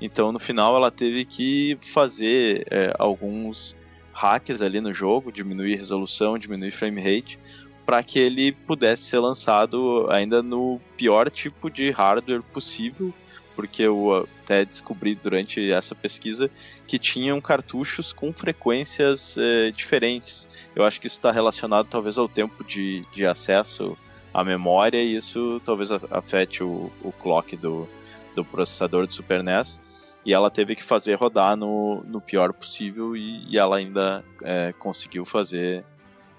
Então 0.00 0.32
no 0.32 0.38
final 0.40 0.76
ela 0.76 0.90
teve 0.90 1.24
que 1.24 1.78
fazer 1.80 2.66
é, 2.68 2.92
alguns 2.98 3.76
hacks 4.12 4.60
ali 4.60 4.80
no 4.80 4.92
jogo, 4.92 5.32
diminuir 5.32 5.76
resolução, 5.76 6.38
diminuir 6.38 6.70
frame 6.70 7.00
rate, 7.00 7.38
para 7.84 8.02
que 8.02 8.18
ele 8.18 8.52
pudesse 8.52 9.02
ser 9.04 9.18
lançado 9.18 10.06
ainda 10.10 10.42
no 10.42 10.80
pior 10.96 11.30
tipo 11.30 11.70
de 11.70 11.90
hardware 11.90 12.42
possível, 12.42 13.12
porque 13.54 13.82
eu 13.82 14.26
até 14.42 14.64
descobri 14.64 15.14
durante 15.14 15.70
essa 15.70 15.94
pesquisa 15.94 16.50
que 16.86 16.98
tinham 16.98 17.40
cartuchos 17.40 18.12
com 18.12 18.32
frequências 18.32 19.36
eh, 19.36 19.70
diferentes. 19.72 20.48
Eu 20.74 20.84
acho 20.84 21.00
que 21.00 21.06
isso 21.06 21.16
está 21.16 21.30
relacionado 21.30 21.86
talvez 21.88 22.16
ao 22.16 22.28
tempo 22.28 22.64
de, 22.64 23.04
de 23.12 23.26
acesso 23.26 23.96
à 24.32 24.42
memória 24.42 25.02
e 25.02 25.16
isso 25.16 25.60
talvez 25.64 25.90
afete 25.92 26.62
o, 26.62 26.90
o 27.02 27.12
clock 27.12 27.56
do, 27.56 27.88
do 28.34 28.44
processador 28.44 29.06
do 29.06 29.12
Super 29.12 29.42
NES 29.42 29.78
e 30.24 30.32
ela 30.32 30.50
teve 30.50 30.76
que 30.76 30.84
fazer 30.84 31.14
rodar 31.14 31.56
no, 31.56 32.02
no 32.04 32.20
pior 32.20 32.52
possível 32.52 33.16
e, 33.16 33.44
e 33.48 33.58
ela 33.58 33.76
ainda 33.76 34.24
é, 34.42 34.72
conseguiu 34.78 35.24
fazer 35.24 35.84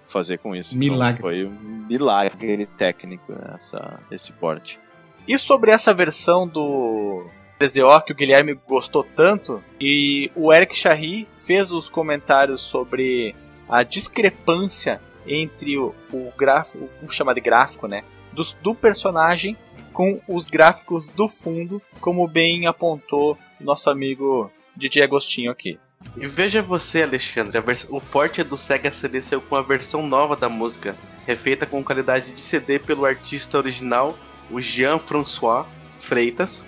fazer 0.07 0.37
com 0.37 0.55
isso. 0.55 0.77
Milagre. 0.77 1.19
Então, 1.19 1.29
foi 1.29 1.45
um 1.45 1.85
milagre 1.87 2.67
técnico 2.77 3.31
né, 3.31 3.53
essa, 3.55 3.99
esse 4.11 4.31
porte. 4.31 4.79
E 5.27 5.39
sobre 5.39 5.71
essa 5.71 5.93
versão 5.93 6.47
do 6.47 7.25
3DO 7.59 8.03
que 8.03 8.11
o 8.11 8.15
Guilherme 8.15 8.53
gostou 8.67 9.03
tanto, 9.03 9.63
e 9.79 10.29
o 10.35 10.53
Eric 10.53 10.75
Charry 10.75 11.27
fez 11.45 11.71
os 11.71 11.89
comentários 11.89 12.61
sobre 12.61 13.33
a 13.67 13.81
discrepância 13.81 15.01
entre 15.25 15.77
o, 15.77 15.95
o 16.11 16.31
gráfico, 16.37 16.89
vamos 16.99 17.15
chamar 17.15 17.33
de 17.33 17.41
gráfico, 17.41 17.87
né, 17.87 18.03
do, 18.33 18.43
do 18.61 18.75
personagem 18.75 19.57
com 19.93 20.19
os 20.27 20.49
gráficos 20.49 21.07
do 21.09 21.27
fundo, 21.27 21.81
como 22.01 22.27
bem 22.27 22.65
apontou 22.65 23.37
nosso 23.63 23.89
amigo 23.89 24.51
DJ 24.75 25.03
Agostinho 25.03 25.51
aqui. 25.51 25.79
E 26.17 26.27
veja 26.27 26.61
você, 26.61 27.03
Alexandre, 27.03 27.59
vers- 27.61 27.87
o 27.89 28.01
porte 28.01 28.43
do 28.43 28.57
Sega 28.57 28.91
CD 28.91 29.21
saiu 29.21 29.41
com 29.41 29.55
a 29.55 29.61
versão 29.61 30.05
nova 30.05 30.35
da 30.35 30.49
música, 30.49 30.95
refeita 31.25 31.65
com 31.65 31.83
qualidade 31.83 32.31
de 32.31 32.39
CD 32.39 32.77
pelo 32.77 33.05
artista 33.05 33.57
original, 33.57 34.17
o 34.51 34.59
Jean-François 34.59 35.65
Freitas. 36.01 36.61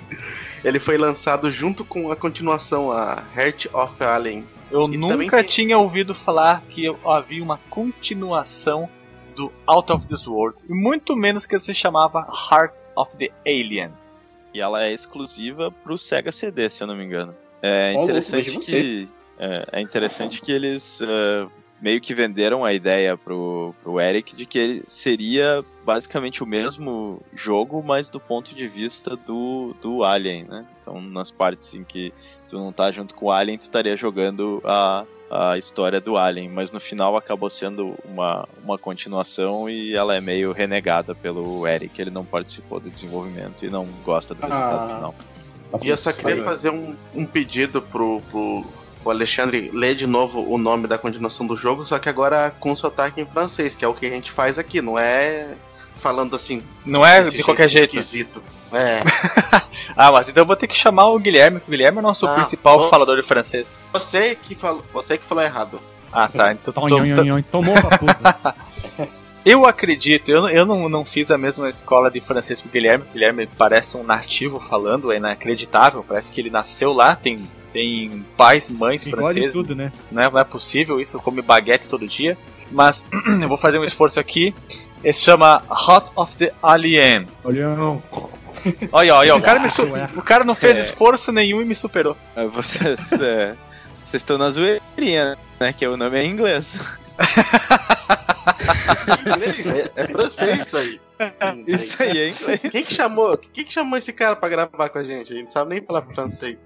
Ele 0.64 0.80
foi 0.80 0.98
lançado 0.98 1.50
junto 1.50 1.84
com 1.84 2.10
a 2.10 2.16
continuação, 2.16 2.90
a 2.90 3.22
Heart 3.36 3.66
of 3.72 4.02
Alien. 4.02 4.46
Eu 4.70 4.92
E 4.92 4.96
nunca 4.96 5.36
tem- 5.38 5.46
tinha 5.46 5.78
ouvido 5.78 6.14
falar 6.14 6.62
que 6.68 6.86
havia 7.04 7.42
uma 7.42 7.58
continuação 7.68 8.88
do 9.36 9.52
Out 9.66 9.92
of 9.92 10.06
This 10.06 10.26
World, 10.26 10.60
e 10.68 10.74
muito 10.74 11.14
menos 11.16 11.46
que 11.46 11.58
se 11.60 11.72
chamava 11.72 12.26
Heart 12.50 12.74
of 12.96 13.16
the 13.16 13.30
Alien. 13.46 13.90
E 14.54 14.60
ela 14.60 14.84
é 14.84 14.92
exclusiva 14.92 15.70
pro 15.70 15.96
Sega 15.96 16.30
CD, 16.30 16.68
se 16.68 16.82
eu 16.82 16.86
não 16.86 16.96
me 16.96 17.04
engano. 17.04 17.34
É 17.62 17.92
interessante 17.92 18.58
que 18.58 19.08
é, 19.38 19.66
é 19.72 19.80
interessante 19.80 20.40
que 20.40 20.52
eles 20.52 21.00
é, 21.00 21.46
meio 21.80 22.00
que 22.00 22.14
venderam 22.14 22.64
a 22.64 22.72
ideia 22.72 23.16
pro, 23.16 23.74
pro 23.82 24.00
Eric 24.00 24.36
de 24.36 24.46
que 24.46 24.58
ele 24.58 24.84
seria 24.86 25.64
basicamente 25.84 26.42
o 26.42 26.46
mesmo 26.46 27.20
jogo, 27.34 27.82
mas 27.82 28.08
do 28.08 28.20
ponto 28.20 28.54
de 28.54 28.68
vista 28.68 29.16
do, 29.16 29.74
do 29.80 30.04
Alien, 30.04 30.44
né? 30.44 30.64
Então, 30.78 31.00
nas 31.00 31.32
partes 31.32 31.74
em 31.74 31.82
que 31.82 32.12
tu 32.48 32.56
não 32.56 32.72
tá 32.72 32.92
junto 32.92 33.16
com 33.16 33.26
o 33.26 33.30
Alien, 33.32 33.58
tu 33.58 33.62
estaria 33.62 33.96
jogando 33.96 34.62
a, 34.64 35.04
a 35.32 35.56
história 35.56 35.98
do 35.98 36.18
Alien, 36.18 36.50
mas 36.50 36.70
no 36.70 36.78
final 36.78 37.16
acabou 37.16 37.48
sendo 37.48 37.94
uma, 38.04 38.46
uma 38.62 38.76
continuação 38.76 39.68
e 39.68 39.94
ela 39.94 40.14
é 40.14 40.20
meio 40.20 40.52
renegada 40.52 41.14
pelo 41.14 41.66
Eric, 41.66 41.98
ele 42.00 42.10
não 42.10 42.24
participou 42.24 42.78
do 42.78 42.90
desenvolvimento 42.90 43.64
e 43.64 43.70
não 43.70 43.86
gosta 44.04 44.34
do 44.34 44.42
resultado 44.42 44.92
Ah. 44.92 44.94
final. 44.96 45.14
E 45.82 45.88
eu 45.88 45.96
só 45.96 46.12
queria 46.12 46.44
fazer 46.44 46.68
um, 46.68 46.94
um 47.14 47.24
pedido 47.24 47.80
pro, 47.80 48.20
pro, 48.30 48.62
pro 49.02 49.10
Alexandre 49.10 49.70
ler 49.72 49.94
de 49.94 50.06
novo 50.06 50.46
o 50.46 50.58
nome 50.58 50.86
da 50.86 50.98
continuação 50.98 51.46
do 51.46 51.56
jogo, 51.56 51.86
só 51.86 51.98
que 51.98 52.10
agora 52.10 52.52
com 52.60 52.76
sotaque 52.76 53.22
em 53.22 53.26
francês, 53.26 53.74
que 53.74 53.82
é 53.82 53.88
o 53.88 53.94
que 53.94 54.04
a 54.04 54.10
gente 54.10 54.30
faz 54.30 54.58
aqui, 54.58 54.82
não 54.82 54.98
é 54.98 55.54
falando 56.02 56.34
assim. 56.36 56.62
Não 56.84 57.06
é 57.06 57.22
desse 57.22 57.36
de 57.36 57.42
qualquer 57.44 57.68
jeito. 57.68 57.96
Esquisito. 57.96 58.42
É. 58.72 59.00
Ah, 59.96 60.10
mas 60.12 60.28
então 60.28 60.42
eu 60.42 60.46
vou 60.46 60.56
ter 60.56 60.66
que 60.66 60.76
chamar 60.76 61.08
o 61.08 61.18
Guilherme, 61.18 61.60
que 61.60 61.66
o 61.66 61.70
Guilherme 61.70 61.98
é 61.98 62.00
o 62.00 62.02
nosso 62.02 62.26
Ah, 62.26 62.34
principal 62.34 62.78
bom. 62.78 62.88
falador 62.88 63.16
de 63.16 63.22
francês. 63.22 63.80
Você 63.92 64.34
que 64.34 64.54
falou, 64.54 64.82
você 64.92 65.18
que 65.18 65.24
falou 65.26 65.42
errado. 65.42 65.80
Ah, 66.12 66.28
tá. 66.28 66.52
Então, 66.52 66.72
Tom, 66.72 66.86
Tomou 67.50 67.74
puta. 67.98 68.54
eu 69.44 69.66
acredito, 69.66 70.30
eu, 70.30 70.48
eu 70.48 70.64
não, 70.64 70.88
não 70.88 71.04
fiz 71.04 71.30
a 71.30 71.36
mesma 71.38 71.68
escola 71.68 72.10
de 72.10 72.20
francês 72.20 72.60
que 72.60 72.68
o 72.68 72.70
Guilherme. 72.70 73.04
O 73.08 73.12
Guilherme 73.12 73.46
parece 73.58 73.96
um 73.96 74.02
nativo 74.04 74.58
falando, 74.60 75.12
é 75.12 75.16
inacreditável. 75.16 76.04
Parece 76.06 76.30
que 76.30 76.40
ele 76.40 76.50
nasceu 76.50 76.92
lá, 76.92 77.16
tem, 77.16 77.46
tem 77.72 78.24
pais, 78.36 78.68
mães 78.70 79.06
Igual 79.06 79.24
franceses. 79.24 79.52
tudo, 79.52 79.74
né? 79.74 79.92
Não 80.10 80.22
é, 80.22 80.30
não 80.30 80.38
é 80.38 80.44
possível 80.44 81.00
isso, 81.00 81.18
come 81.18 81.42
baguete 81.42 81.88
todo 81.88 82.06
dia. 82.06 82.36
Mas 82.70 83.04
eu 83.42 83.48
vou 83.48 83.56
fazer 83.56 83.78
um 83.78 83.84
esforço 83.84 84.18
aqui. 84.20 84.54
Ele 85.02 85.12
se 85.12 85.22
chama 85.22 85.62
Hot 85.68 86.06
of 86.16 86.36
the 86.36 86.52
Alien. 86.62 87.26
Olhão. 87.44 88.02
Olha, 88.92 89.16
olha, 89.16 89.34
o 89.36 89.42
cara, 89.42 89.58
me 89.58 89.68
su- 89.68 89.82
o 90.16 90.22
cara 90.22 90.44
não 90.44 90.54
fez 90.54 90.78
É. 90.78 90.82
esforço 90.82 91.32
nenhum 91.32 91.60
e 91.60 91.64
me 91.64 91.74
superou. 91.74 92.16
É, 92.36 92.44
Vocês 92.46 93.10
é, 93.20 93.54
vocês 94.04 94.20
estão 94.22 94.38
na 94.38 94.50
zoeirinha, 94.50 95.36
né? 95.58 95.72
Que 95.72 95.86
o 95.86 95.96
nome 95.96 96.18
é 96.18 96.24
em 96.24 96.30
inglês. 96.30 96.78
É, 99.96 100.02
é 100.02 100.08
francês 100.08 100.60
isso 100.66 100.76
aí. 100.76 101.00
Isso 101.68 102.02
aí 102.02 102.18
é 102.18 102.28
inglês. 102.30 102.60
Quem 102.70 102.82
que 102.82 102.92
chamou? 102.94 103.38
Quem 103.38 103.64
que 103.64 103.72
chamou 103.72 103.96
esse 103.96 104.12
cara 104.12 104.34
pra 104.34 104.48
gravar 104.48 104.88
com 104.88 104.98
a 104.98 105.04
gente? 105.04 105.32
A 105.32 105.36
gente 105.36 105.44
não 105.44 105.50
sabe 105.52 105.70
nem 105.70 105.80
falar 105.80 106.02
francês. 106.02 106.58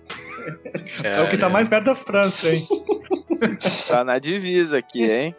É 1.05 1.21
o 1.21 1.29
que 1.29 1.37
tá 1.37 1.49
mais 1.51 1.69
perto 1.69 1.85
da 1.85 1.95
França, 1.95 2.49
hein? 2.49 2.67
Tá 3.89 4.05
na 4.05 4.19
divisa 4.19 4.79
aqui, 4.79 5.05
hein? 5.05 5.35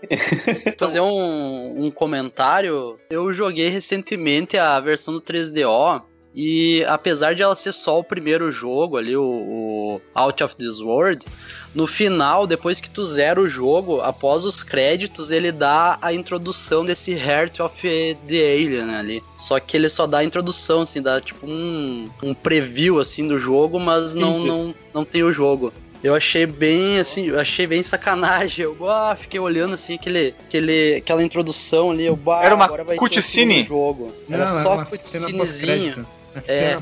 fazer 0.77 0.99
um, 0.99 1.85
um 1.85 1.91
comentário. 1.91 2.99
Eu 3.09 3.33
joguei 3.33 3.69
recentemente 3.69 4.57
a 4.57 4.79
versão 4.79 5.13
do 5.13 5.21
3DO. 5.21 6.03
E 6.39 6.85
apesar 6.85 7.33
de 7.33 7.41
ela 7.41 7.55
ser 7.55 7.73
só 7.73 7.97
o 7.97 8.03
primeiro 8.03 8.51
jogo 8.51 8.95
ali, 8.95 9.17
o, 9.17 9.23
o 9.23 10.01
Out 10.13 10.43
of 10.43 10.55
This 10.55 10.79
World, 10.79 11.25
no 11.73 11.87
final, 11.87 12.45
depois 12.45 12.79
que 12.79 12.89
tu 12.89 13.03
zera 13.05 13.41
o 13.41 13.47
jogo, 13.47 14.01
após 14.01 14.45
os 14.45 14.63
créditos, 14.63 15.31
ele 15.31 15.51
dá 15.51 15.97
a 15.99 16.13
introdução 16.13 16.85
desse 16.85 17.11
Heart 17.13 17.59
of 17.59 17.81
the 18.27 18.53
Alien 18.53 18.95
ali. 18.95 19.23
Só 19.39 19.59
que 19.59 19.75
ele 19.75 19.89
só 19.89 20.05
dá 20.05 20.19
a 20.19 20.23
introdução, 20.23 20.81
assim, 20.81 21.01
dá 21.01 21.19
tipo 21.19 21.47
um, 21.47 22.07
um 22.21 22.33
preview 22.33 22.99
assim 22.99 23.27
do 23.27 23.39
jogo, 23.39 23.79
mas 23.79 24.13
não, 24.13 24.31
Isso. 24.31 24.45
não, 24.45 24.75
não 24.93 25.05
tem 25.05 25.23
o 25.23 25.33
jogo. 25.33 25.73
Eu 26.03 26.13
achei 26.13 26.45
bem, 26.45 26.99
assim, 26.99 27.27
eu 27.27 27.39
achei 27.39 27.65
bem 27.65 27.81
sacanagem. 27.81 28.65
Eu 28.65 28.89
ah, 28.89 29.15
fiquei 29.19 29.39
olhando 29.39 29.73
assim 29.73 29.95
aquele, 29.95 30.35
aquele, 30.45 30.95
aquela 30.95 31.23
introdução 31.23 31.91
ali. 31.91 32.05
Eu, 32.05 32.15
bah, 32.15 32.43
Era 32.43 32.55
uma 32.55 32.65
agora 32.65 32.83
vai 32.83 32.95
ter 32.95 32.99
cutscene? 32.99 33.61
o 33.61 33.63
jogo. 33.63 34.11
Era 34.29 34.45
Não, 34.45 34.61
só 34.61 34.75
pós-crédito. 34.77 35.99
Uma 36.33 36.41
É, 36.47 36.77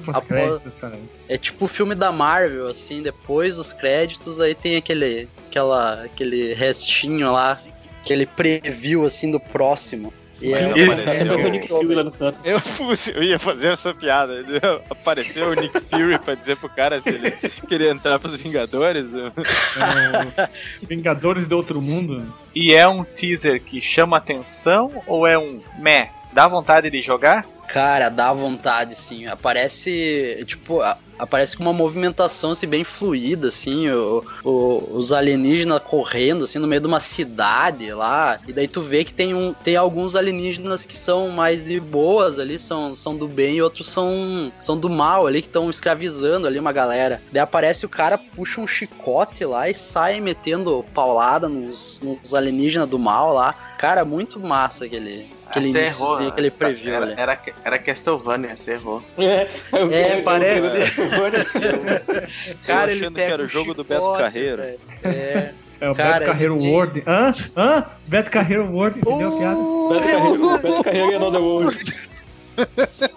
cara. 0.80 1.00
É 1.30 1.38
tipo 1.38 1.66
o 1.66 1.68
filme 1.68 1.96
da 1.96 2.12
Marvel, 2.12 2.68
assim, 2.68 3.02
depois 3.02 3.56
dos 3.56 3.72
créditos, 3.72 4.40
aí 4.40 4.54
tem 4.54 4.76
aquele, 4.76 5.30
aquela, 5.48 6.04
aquele 6.04 6.54
restinho 6.54 7.32
lá, 7.32 7.58
aquele 8.02 8.26
preview, 8.26 9.06
assim, 9.06 9.32
do 9.32 9.40
próximo. 9.40 10.14
E 10.42 10.48
Ele- 10.52 10.92
apareceu. 10.92 11.36
O 11.40 11.50
Nick 11.50 11.68
Fury 11.68 11.96
lá 11.96 12.04
no 12.04 12.12
canto. 12.12 12.42
Eu, 12.44 12.58
eu 13.16 13.24
ia 13.24 13.40
fazer 13.40 13.70
essa 13.70 13.94
piada. 13.94 14.44
Apareceu 14.90 15.50
o 15.50 15.54
Nick 15.54 15.80
Fury 15.82 16.20
pra 16.20 16.36
dizer 16.36 16.58
pro 16.58 16.70
cara 16.70 17.02
se 17.02 17.10
ele 17.10 17.32
queria 17.68 17.90
entrar 17.92 18.20
pros 18.20 18.36
Vingadores. 18.36 19.08
É, 19.16 20.82
os 20.84 20.88
Vingadores 20.88 21.48
do 21.48 21.56
Outro 21.58 21.82
Mundo. 21.82 22.34
E 22.54 22.74
é 22.74 22.88
um 22.88 23.04
teaser 23.04 23.62
que 23.62 23.80
chama 23.82 24.18
atenção 24.18 25.04
ou 25.08 25.26
é 25.28 25.38
um 25.38 25.62
meh? 25.80 26.10
Dá 26.34 26.48
vontade 26.48 26.90
de 26.90 27.02
jogar? 27.02 27.46
Cara, 27.68 28.10
dá 28.10 28.32
vontade, 28.32 28.96
sim. 28.96 29.26
Aparece, 29.28 30.44
tipo, 30.48 30.82
aparece 31.18 31.56
com 31.56 31.64
uma 31.64 31.74
movimentação, 31.74 32.52
assim, 32.52 32.68
bem 32.68 32.84
fluida, 32.84 33.48
assim, 33.48 33.90
o- 33.90 34.24
o- 34.44 34.98
os 34.98 35.12
alienígenas 35.12 35.82
correndo, 35.84 36.44
assim, 36.44 36.60
no 36.60 36.68
meio 36.68 36.82
de 36.82 36.88
uma 36.88 37.00
cidade 37.00 37.92
lá. 37.94 38.40
E 38.48 38.54
daí 38.54 38.68
tu 38.68 38.82
vê 38.82 39.04
que 39.04 39.14
tem, 39.14 39.34
um, 39.34 39.54
tem 39.54 39.76
alguns 39.76 40.16
alienígenas 40.16 40.86
que 40.86 40.96
são 40.96 41.30
mais 41.30 41.64
de 41.64 41.80
boas 41.80 42.38
ali, 42.40 42.60
são, 42.60 42.96
são 42.96 43.16
do 43.16 43.28
bem, 43.28 43.56
e 43.58 43.62
outros 43.62 43.88
são, 43.88 44.52
são 44.60 44.78
do 44.78 44.90
mal 44.90 45.26
ali, 45.26 45.42
que 45.42 45.48
estão 45.48 45.70
escravizando 45.70 46.48
ali 46.48 46.60
uma 46.60 46.72
galera. 46.72 47.22
Daí 47.32 47.42
aparece 47.42 47.86
o 47.86 47.90
cara, 47.90 48.18
puxa 48.18 48.60
um 48.62 48.68
chicote 48.68 49.46
lá 49.46 49.70
e 49.70 49.74
sai 49.74 50.20
metendo 50.20 50.86
paulada 50.94 51.48
nos, 51.48 52.02
nos 52.02 52.34
alienígenas 52.34 52.88
do 52.88 53.00
mal 53.00 53.34
lá. 53.34 53.54
Cara, 53.78 54.04
muito 54.06 54.40
massa 54.40 54.86
aquele, 54.86 55.28
aquele 55.48 55.72
Você 55.72 55.80
início, 55.80 56.04
errou, 56.04 56.16
assim, 56.16 56.28
aquele 56.28 56.52
preview 56.52 56.94
era, 56.94 57.14
era, 57.18 57.40
era 57.64 57.80
Castlevania, 57.80 58.58
você 58.58 58.72
errou. 58.72 59.04
É, 59.18 59.48
eu- 59.74 59.92
É, 59.92 60.20
eu- 60.20 60.24
parece. 60.24 60.78
Cara, 62.66 62.92
ele 62.92 63.02
achando 63.02 63.16
que 63.16 63.22
era 63.22 63.44
o 63.44 63.48
jogo 63.48 63.74
do 63.74 63.84
Beto 63.84 64.14
Carreiro. 64.18 64.62
É. 65.04 65.52
É 65.82 65.90
o 65.90 65.96
Cara, 65.96 66.20
Beto 66.20 66.26
Carreiro 66.32 66.56
ninguém- 66.56 66.74
World. 66.74 67.04
Hã? 67.06 67.34
Hã? 67.58 67.86
Beto 68.08 68.32
Carreiro 68.32 68.66
World, 68.72 69.00
entendeu 69.00 69.28
a 69.36 69.38
piada? 69.38 69.58
Beto 69.90 70.08
Carreiro, 70.08 70.58
Beto 70.62 70.84
Carreiro 70.84 71.12
e 71.12 71.16
Another 71.16 71.42
World. 71.42 72.08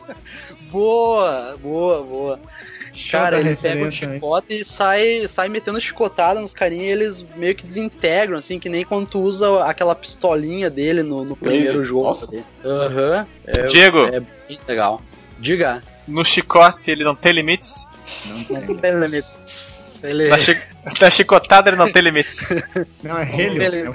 Boa, 0.71 1.57
boa, 1.63 2.03
boa. 2.03 2.41
Cara, 3.11 3.39
ele 3.39 3.57
pega 3.57 3.83
o 3.83 3.85
hein? 3.85 3.91
chicote 3.91 4.61
e 4.61 4.65
sai, 4.65 5.27
sai 5.29 5.49
metendo 5.49 5.81
chicotada 5.81 6.41
nos 6.41 6.55
carinhas 6.55 6.87
e 6.87 6.91
eles 6.91 7.27
meio 7.37 7.55
que 7.55 7.67
desintegram, 7.67 8.39
assim, 8.39 8.59
que 8.59 8.69
nem 8.69 8.85
quando 8.85 9.07
tu 9.07 9.21
usa 9.21 9.65
aquela 9.65 9.95
pistolinha 9.95 10.69
dele 10.69 11.03
no, 11.03 11.25
no 11.25 11.37
primeiro 11.37 11.85
jogo. 11.85 12.05
Nossa. 12.05 12.29
Aham. 12.65 13.27
É, 13.47 13.63
Diego, 13.67 14.05
é 14.05 14.21
bem 14.21 14.59
legal. 14.67 15.01
Diga. 15.39 15.83
no 16.07 16.25
chicote 16.25 16.91
ele 16.91 17.05
não 17.05 17.15
tem 17.15 17.33
limites? 17.33 17.87
Ele... 20.03 20.29
Na, 20.29 20.39
chi... 20.39 20.57
na 21.01 21.11
chicotada 21.11 21.71
ele 21.71 21.77
não 21.77 21.91
tem 21.91 22.03
limites. 22.03 22.49
Não, 23.03 23.19
é 23.19 23.23
Helio. 23.25 23.63
É 23.63 23.91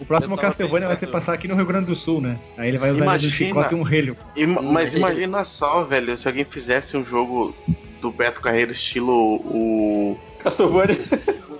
o, 0.00 0.04
próximo 0.04 0.36
Castlevania 0.36 0.88
vai 0.88 0.96
ser 0.96 1.06
passar 1.06 1.32
aqui 1.32 1.48
no 1.48 1.54
Rio 1.54 1.64
Grande 1.66 1.86
do 1.86 1.96
Sul, 1.96 2.20
né? 2.20 2.38
Aí 2.58 2.68
ele 2.68 2.78
vai 2.78 2.90
usar 2.90 3.04
Imagina. 3.04 3.32
um 3.32 3.36
chicote 3.36 3.74
e 3.74 3.76
um 3.76 3.88
Helio. 3.88 4.16
Ima- 4.36 4.62
mas 4.62 4.94
imagina 4.94 5.44
só, 5.44 5.84
velho, 5.84 6.16
se 6.18 6.28
alguém 6.28 6.44
fizesse 6.44 6.96
um 6.96 7.04
jogo 7.04 7.54
do 8.04 8.10
Beto 8.10 8.42
Carreiro 8.42 8.72
estilo 8.72 9.36
o. 9.36 10.18
Castlevania. 10.38 10.98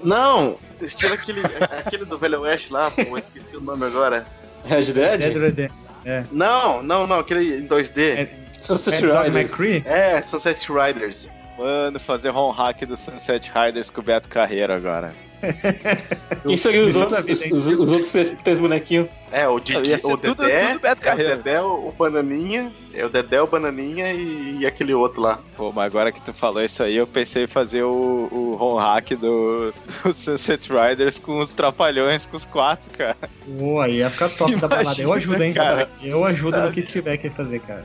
Não! 0.05 0.59
Estilo 0.83 1.15
aquele, 1.15 1.41
aquele 1.71 2.05
do 2.05 2.19
Velho 2.19 2.43
Oeste 2.43 2.71
lá, 2.71 2.91
pô, 2.91 3.01
eu 3.01 3.17
esqueci 3.17 3.57
o 3.57 3.61
nome 3.63 3.87
agora. 3.87 4.27
Red 4.67 4.93
Dead 4.93 5.19
Dead? 5.19 5.37
Red 5.39 5.51
Dead. 5.53 5.71
Não, 6.31 6.83
não, 6.83 7.07
não, 7.07 7.21
aquele 7.21 7.61
em 7.61 7.67
2D. 7.67 7.99
É, 7.99 8.29
Sunset 8.61 9.03
é 9.03 9.23
Riders. 9.23 9.35
McCree? 9.35 9.83
É, 9.87 10.21
Sunset 10.21 10.71
Riders. 10.71 11.27
Mano, 11.59 11.99
fazer 11.99 12.29
home 12.29 12.55
hack 12.55 12.85
do 12.85 12.97
Sunset 12.97 13.51
Riders 13.55 13.91
com 13.91 14.03
o 14.03 14.05
Beto 14.05 14.29
Carreiro 14.29 14.75
agora. 14.75 15.15
Quem 16.47 16.57
seriam 16.57 16.87
os 16.89 16.97
outros, 16.97 17.19
os, 17.25 17.41
os- 17.51 17.67
os 17.67 17.93
outros 17.93 18.11
três, 18.13 18.31
três 18.43 18.59
bonequinhos? 18.59 19.09
É, 19.33 19.49
o 19.49 19.59
Didi, 19.59 19.95
o 20.05 20.17
tudo- 20.17 20.35
Dedé, 20.47 20.69
tudo 20.69 20.81
Beto 20.81 21.09
é 21.09 21.13
o. 21.13 21.17
Dedé, 21.17 21.61
o, 21.61 21.93
Bananinha, 21.99 22.73
é 22.95 23.05
o 23.05 23.09
Dedé, 23.09 23.43
o 23.43 23.47
Bananinha 23.47 24.13
e, 24.13 24.59
e 24.61 24.67
aquele 24.67 24.95
outro 24.95 25.21
lá. 25.23 25.39
Pô, 25.57 25.73
mas 25.73 25.87
agora 25.87 26.13
que 26.13 26.21
tu 26.21 26.33
falou 26.33 26.63
isso 26.63 26.83
aí, 26.83 26.97
eu 26.97 27.07
pensei 27.07 27.45
em 27.45 27.49
fazer 27.49 27.83
o, 27.83 28.29
o 28.31 28.57
home 28.61 28.81
hack 28.81 29.11
do, 29.17 29.73
do 30.05 30.13
Sunset 30.13 30.69
Riders 30.73 31.19
com 31.19 31.39
os 31.41 31.53
trapalhões, 31.55 32.27
com 32.27 32.37
os 32.37 32.45
quatro, 32.45 32.89
cara. 32.97 33.17
Pô, 33.59 33.81
aí 33.81 33.97
ia 33.97 34.11
ficar 34.11 34.29
top 34.29 34.55
da 34.57 34.69
balada. 34.69 35.01
Eu 35.03 35.13
ajudo, 35.13 35.43
hein, 35.43 35.51
Imagina, 35.53 35.65
cara. 35.65 35.91
Eu 36.03 36.25
ajudo 36.25 36.53
Tá. 36.53 36.67
no 36.67 36.73
que 36.73 36.83
tiver 36.83 37.17
que 37.17 37.29
fazer, 37.31 37.59
cara. 37.61 37.85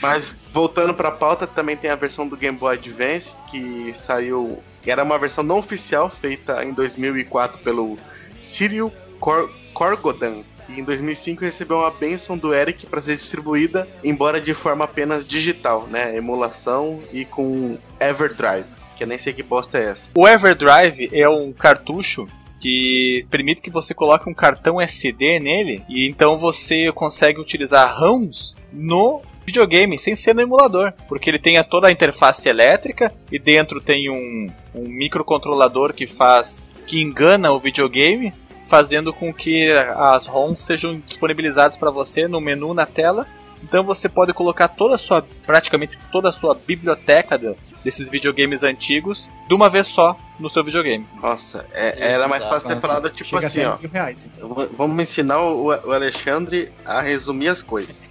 Mas 0.00 0.34
voltando 0.52 0.94
pra 0.94 1.10
pauta, 1.10 1.46
também 1.46 1.76
tem 1.76 1.90
a 1.90 1.96
versão 1.96 2.28
do 2.28 2.36
Game 2.36 2.56
Boy 2.56 2.76
Advance, 2.76 3.34
que 3.50 3.92
saiu. 3.94 4.62
era 4.86 5.02
uma 5.02 5.18
versão 5.18 5.44
não 5.44 5.58
oficial, 5.58 6.08
feita 6.10 6.64
em 6.64 6.72
2004 6.72 7.60
pelo 7.60 7.98
Cyril 8.40 8.92
Cor 9.20 9.50
Corgodan. 9.72 10.42
E 10.68 10.80
em 10.80 10.84
2005 10.84 11.42
recebeu 11.42 11.78
uma 11.78 11.90
benção 11.90 12.36
do 12.36 12.54
Eric 12.54 12.86
para 12.86 13.00
ser 13.00 13.16
distribuída, 13.16 13.88
embora 14.04 14.40
de 14.40 14.52
forma 14.52 14.84
apenas 14.84 15.26
digital, 15.26 15.86
né? 15.86 16.14
Emulação 16.16 17.00
e 17.12 17.24
com 17.24 17.78
Everdrive, 17.98 18.66
que 18.96 19.02
eu 19.04 19.06
nem 19.06 19.18
sei 19.18 19.32
que 19.32 19.42
bosta 19.42 19.78
é 19.78 19.90
essa. 19.90 20.10
O 20.14 20.28
Everdrive 20.28 21.08
é 21.12 21.28
um 21.28 21.52
cartucho 21.52 22.28
que 22.60 23.24
permite 23.30 23.62
que 23.62 23.70
você 23.70 23.94
coloque 23.94 24.28
um 24.28 24.34
cartão 24.34 24.80
SD 24.80 25.38
nele 25.38 25.82
e 25.88 26.08
então 26.08 26.36
você 26.36 26.92
consegue 26.92 27.40
utilizar 27.40 27.98
ROMs 27.98 28.54
no 28.72 29.22
videogame 29.48 29.98
sem 29.98 30.14
ser 30.14 30.34
no 30.34 30.42
emulador, 30.42 30.92
porque 31.08 31.30
ele 31.30 31.38
tem 31.38 31.56
a- 31.56 31.64
toda 31.64 31.88
a 31.88 31.90
interface 31.90 32.48
elétrica 32.48 33.12
e 33.32 33.38
dentro 33.38 33.80
tem 33.80 34.10
um, 34.10 34.46
um 34.74 34.86
microcontrolador 34.88 35.92
que 35.94 36.06
faz 36.06 36.64
que 36.86 37.00
engana 37.00 37.50
o 37.52 37.58
videogame, 37.60 38.32
fazendo 38.66 39.12
com 39.12 39.32
que 39.32 39.70
as 39.96 40.26
ROMs 40.26 40.60
sejam 40.62 41.00
disponibilizadas 41.04 41.76
para 41.76 41.90
você 41.90 42.28
no 42.28 42.40
menu 42.40 42.72
na 42.74 42.84
tela. 42.86 43.26
Então 43.62 43.82
você 43.82 44.08
pode 44.08 44.32
colocar 44.32 44.68
toda 44.68 44.94
a 44.94 44.98
sua, 44.98 45.20
praticamente 45.44 45.98
toda 46.12 46.28
a 46.28 46.32
sua 46.32 46.54
biblioteca 46.54 47.36
desses 47.84 48.08
videogames 48.08 48.62
antigos 48.62 49.28
de 49.48 49.54
uma 49.54 49.68
vez 49.68 49.88
só 49.88 50.16
no 50.38 50.48
seu 50.48 50.62
videogame. 50.62 51.04
Nossa, 51.20 51.66
é- 51.74 52.12
era 52.12 52.28
mais 52.28 52.44
fácil 52.44 52.68
ter 52.68 52.80
falado 52.80 53.10
tipo 53.10 53.28
Chega 53.30 53.46
assim, 53.46 53.64
ó. 53.64 53.76
Vamos 54.76 55.02
ensinar 55.02 55.40
o, 55.40 55.66
o 55.66 55.92
Alexandre 55.92 56.70
a 56.84 57.00
resumir 57.00 57.48
as 57.48 57.60
coisas. 57.62 58.04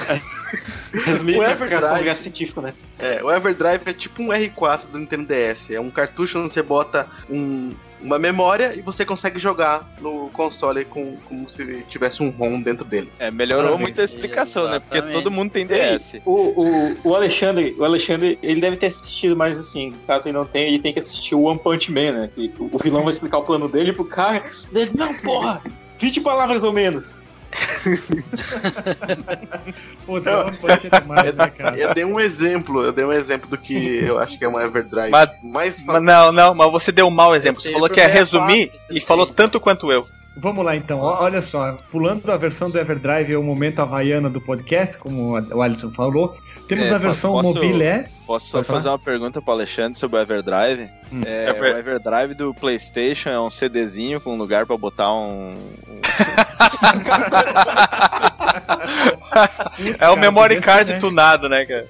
Resumir 1.04 1.38
O 1.38 1.42
é 1.44 1.52
Everdrive. 1.52 1.98
lugar 1.98 2.16
científico, 2.16 2.60
né? 2.60 2.74
É, 2.98 3.22
o 3.22 3.30
Everdrive 3.30 3.82
é 3.86 3.92
tipo 3.92 4.22
um 4.22 4.28
R4 4.28 4.86
do 4.90 4.98
Nintendo 4.98 5.26
DS. 5.26 5.70
É 5.70 5.80
um 5.80 5.90
cartucho 5.90 6.38
onde 6.38 6.52
você 6.52 6.62
bota 6.62 7.06
um- 7.28 7.72
uma 8.02 8.18
memória 8.18 8.74
e 8.74 8.80
você 8.80 9.04
consegue 9.04 9.38
jogar 9.38 9.86
no 10.00 10.30
console 10.30 10.84
com, 10.86 11.16
como 11.28 11.48
se 11.50 11.84
tivesse 11.88 12.22
um 12.22 12.30
ROM 12.30 12.60
dentro 12.60 12.84
dele. 12.84 13.12
É, 13.18 13.30
melhorou 13.30 13.64
Parabéns. 13.72 13.88
muito 13.88 14.00
a 14.00 14.04
explicação, 14.04 14.68
né? 14.68 14.80
Porque 14.80 14.96
Exatamente. 14.96 15.22
todo 15.22 15.30
mundo 15.30 15.50
tem 15.50 15.66
DS. 15.66 16.14
O, 16.24 16.32
o, 16.32 16.96
o 17.04 17.14
Alexandre, 17.14 17.74
o 17.78 17.84
Alexandre, 17.84 18.38
ele 18.42 18.60
deve 18.60 18.76
ter 18.78 18.86
assistido, 18.86 19.36
mas 19.36 19.56
assim, 19.58 19.94
caso 20.06 20.26
ele 20.26 20.36
não 20.38 20.46
tenha, 20.46 20.66
ele 20.66 20.78
tem 20.78 20.92
que 20.94 20.98
assistir 21.00 21.34
o 21.34 21.42
One 21.42 21.58
Punch 21.60 21.92
Man, 21.92 22.12
né? 22.12 22.30
Que 22.34 22.50
o, 22.58 22.70
o 22.72 22.78
vilão 22.82 23.02
vai 23.04 23.12
explicar 23.12 23.38
o 23.38 23.42
plano 23.42 23.68
dele 23.68 23.92
pro 23.92 24.04
cara. 24.06 24.44
Ele, 24.74 24.90
não, 24.96 25.14
porra! 25.18 25.62
20 25.98 26.22
palavras 26.22 26.62
ou 26.62 26.72
menos. 26.72 27.19
Putz, 30.06 30.26
não 30.26 30.52
pode 30.54 30.82
ser 30.82 30.90
demais, 30.90 31.34
né, 31.34 31.48
cara? 31.50 31.76
Eu 31.76 31.94
dei 31.94 32.04
um 32.04 32.18
exemplo, 32.20 32.84
eu 32.84 32.92
dei 32.92 33.04
um 33.04 33.12
exemplo 33.12 33.48
do 33.48 33.58
que 33.58 34.04
eu 34.04 34.18
acho 34.18 34.38
que 34.38 34.44
é 34.44 34.48
uma 34.48 34.60
Mas- 34.60 34.68
Everdrive. 34.68 35.10
Mas, 35.42 35.82
Mas 35.84 36.02
não, 36.02 36.32
não, 36.32 36.54
mas 36.54 36.70
você 36.70 36.92
deu 36.92 37.06
um 37.06 37.10
mau 37.10 37.34
exemplo. 37.34 37.60
Você 37.60 37.72
falou 37.72 37.88
que 37.88 38.00
ia 38.00 38.04
é 38.04 38.08
resumir 38.08 38.72
e 38.90 39.00
falou 39.00 39.26
tanto 39.26 39.60
quanto 39.60 39.90
eu. 39.92 40.06
Vamos 40.36 40.64
lá 40.64 40.76
então, 40.76 41.00
olha 41.00 41.42
só, 41.42 41.76
pulando 41.90 42.22
da 42.22 42.36
versão 42.36 42.70
do 42.70 42.78
Everdrive 42.78 43.32
é 43.32 43.36
o 43.36 43.42
momento 43.42 43.80
havaiana 43.80 44.30
do 44.30 44.40
podcast, 44.40 44.96
como 44.96 45.36
o 45.52 45.60
Alisson 45.60 45.90
falou. 45.90 46.36
Temos 46.68 46.86
É, 46.86 46.94
a 46.94 46.98
versão 46.98 47.32
posso- 47.32 47.54
mobile. 47.54 48.04
Posso 48.24 48.46
só 48.48 48.62
fazer 48.62 48.88
uma 48.88 48.98
pergunta 48.98 49.42
pro 49.42 49.52
Alexandre 49.52 49.98
sobre 49.98 50.18
o 50.18 50.22
Everdrive? 50.22 50.88
Hum. 51.12 51.22
É, 51.26 51.48
Ever- 51.50 51.74
O 51.74 51.78
Everdrive 51.78 52.34
do 52.34 52.54
PlayStation 52.54 53.28
é 53.28 53.40
um 53.40 53.50
CDzinho 53.50 54.20
com 54.20 54.36
lugar 54.36 54.66
pra 54.66 54.76
botar 54.76 55.12
um. 55.12 55.54
É 59.98 60.08
o 60.08 60.14
Cara, 60.14 60.16
memory 60.16 60.60
card 60.60 60.92
né? 60.92 60.98
tunado, 60.98 61.48
né, 61.48 61.64
cara? 61.64 61.86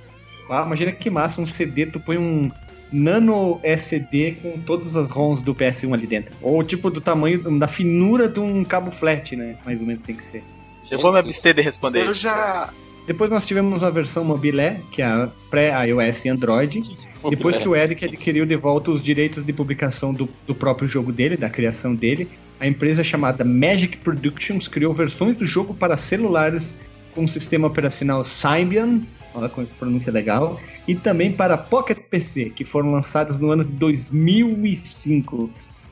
Ah, 0.49 0.63
imagina 0.67 0.93
que 0.93 1.09
massa, 1.09 1.41
um 1.41 1.47
CD, 1.47 1.87
tu 1.87 1.99
põe 2.01 2.19
um 2.19 2.51
nano 2.93 3.61
SD 3.63 4.37
com 4.43 4.59
todas 4.61 4.97
as 4.97 5.11
ROMs 5.11 5.43
do 5.43 5.55
PS1 5.55 5.95
ali 5.95 6.07
dentro. 6.07 6.33
Ou 6.43 6.63
tipo 6.65 6.91
do 6.91 7.01
tamanho, 7.01 7.59
da 7.59 7.69
finura 7.69 8.29
de 8.29 8.41
um 8.41 8.65
cabo 8.65 8.91
flat, 8.91 9.37
né? 9.37 9.57
Mais 9.65 9.81
ou 9.81 9.87
menos 9.87 10.03
tem 10.03 10.17
que 10.17 10.25
ser. 10.25 10.43
Eu 10.91 11.01
vou 11.01 11.13
me 11.13 11.19
abster 11.19 11.55
de 11.55 11.63
responder 11.63 12.01
Eu 12.05 12.13
já. 12.13 12.71
Depois 13.07 13.31
nós 13.31 13.47
tivemos 13.47 13.83
a 13.83 13.91
versão 13.91 14.25
mobile, 14.25 14.77
que 14.93 15.03
é 15.03 15.07
a 15.07 15.29
pré-iOS 15.49 16.25
e 16.25 16.29
Android. 16.29 16.97
Depois 17.29 17.57
que 17.57 17.69
o 17.69 17.75
Eric 17.75 18.05
adquiriu 18.05 18.45
de 18.45 18.57
volta 18.57 18.91
os 18.91 19.03
direitos 19.03 19.45
de 19.45 19.53
publicação 19.53 20.13
do, 20.13 20.29
do 20.47 20.55
próprio 20.55 20.89
jogo 20.89 21.13
dele, 21.13 21.37
da 21.37 21.49
criação 21.49 21.95
dele, 21.95 22.29
a 22.61 22.67
empresa 22.67 23.03
chamada 23.03 23.43
Magic 23.43 23.97
Productions 23.97 24.69
criou 24.69 24.93
versões 24.93 25.37
do 25.39 25.47
jogo 25.47 25.73
para 25.73 25.97
celulares 25.97 26.77
com 27.15 27.25
o 27.25 27.29
sistema 27.29 27.67
operacional 27.67 28.23
Symbian, 28.25 29.01
olha 29.35 29.49
com 29.49 29.65
pronúncia 29.65 30.13
legal, 30.13 30.61
e 30.87 30.95
também 30.95 31.33
para 31.33 31.57
Pocket 31.57 31.99
PC, 31.99 32.51
que 32.51 32.65
foram 32.65 32.93
lançadas 32.93 33.39
no 33.39 33.51
ano 33.51 33.65
de 33.65 33.73
2005. 33.73 35.51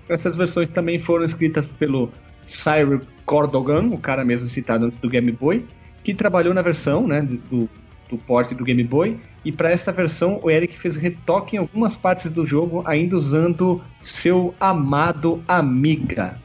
Essas 0.09 0.37
versões 0.37 0.69
também 0.69 1.01
foram 1.01 1.25
escritas 1.25 1.65
pelo 1.65 2.11
Cyril 2.47 3.01
Cordogan, 3.25 3.89
o 3.89 3.99
cara 3.99 4.25
mesmo 4.25 4.47
citado 4.47 4.85
antes 4.85 4.99
do 4.99 5.09
Game 5.09 5.33
Boy, 5.33 5.65
que 6.05 6.15
trabalhou 6.15 6.53
na 6.53 6.63
versão 6.63 7.07
né, 7.07 7.23
do, 7.23 7.69
do 8.11 8.19
port 8.19 8.53
do 8.53 8.65
Game 8.65 8.85
Boy. 8.85 9.19
E 9.45 9.51
para 9.51 9.71
esta 9.71 9.91
versão, 9.91 10.39
o 10.43 10.51
Eric 10.51 10.79
fez 10.79 10.97
retoque 10.97 11.57
em 11.57 11.59
algumas 11.59 11.97
partes 11.97 12.31
do 12.31 12.47
jogo, 12.47 12.83
ainda 12.87 13.17
usando 13.17 13.83
seu 14.01 14.55
amado 14.61 15.43
Amiga. 15.47 16.39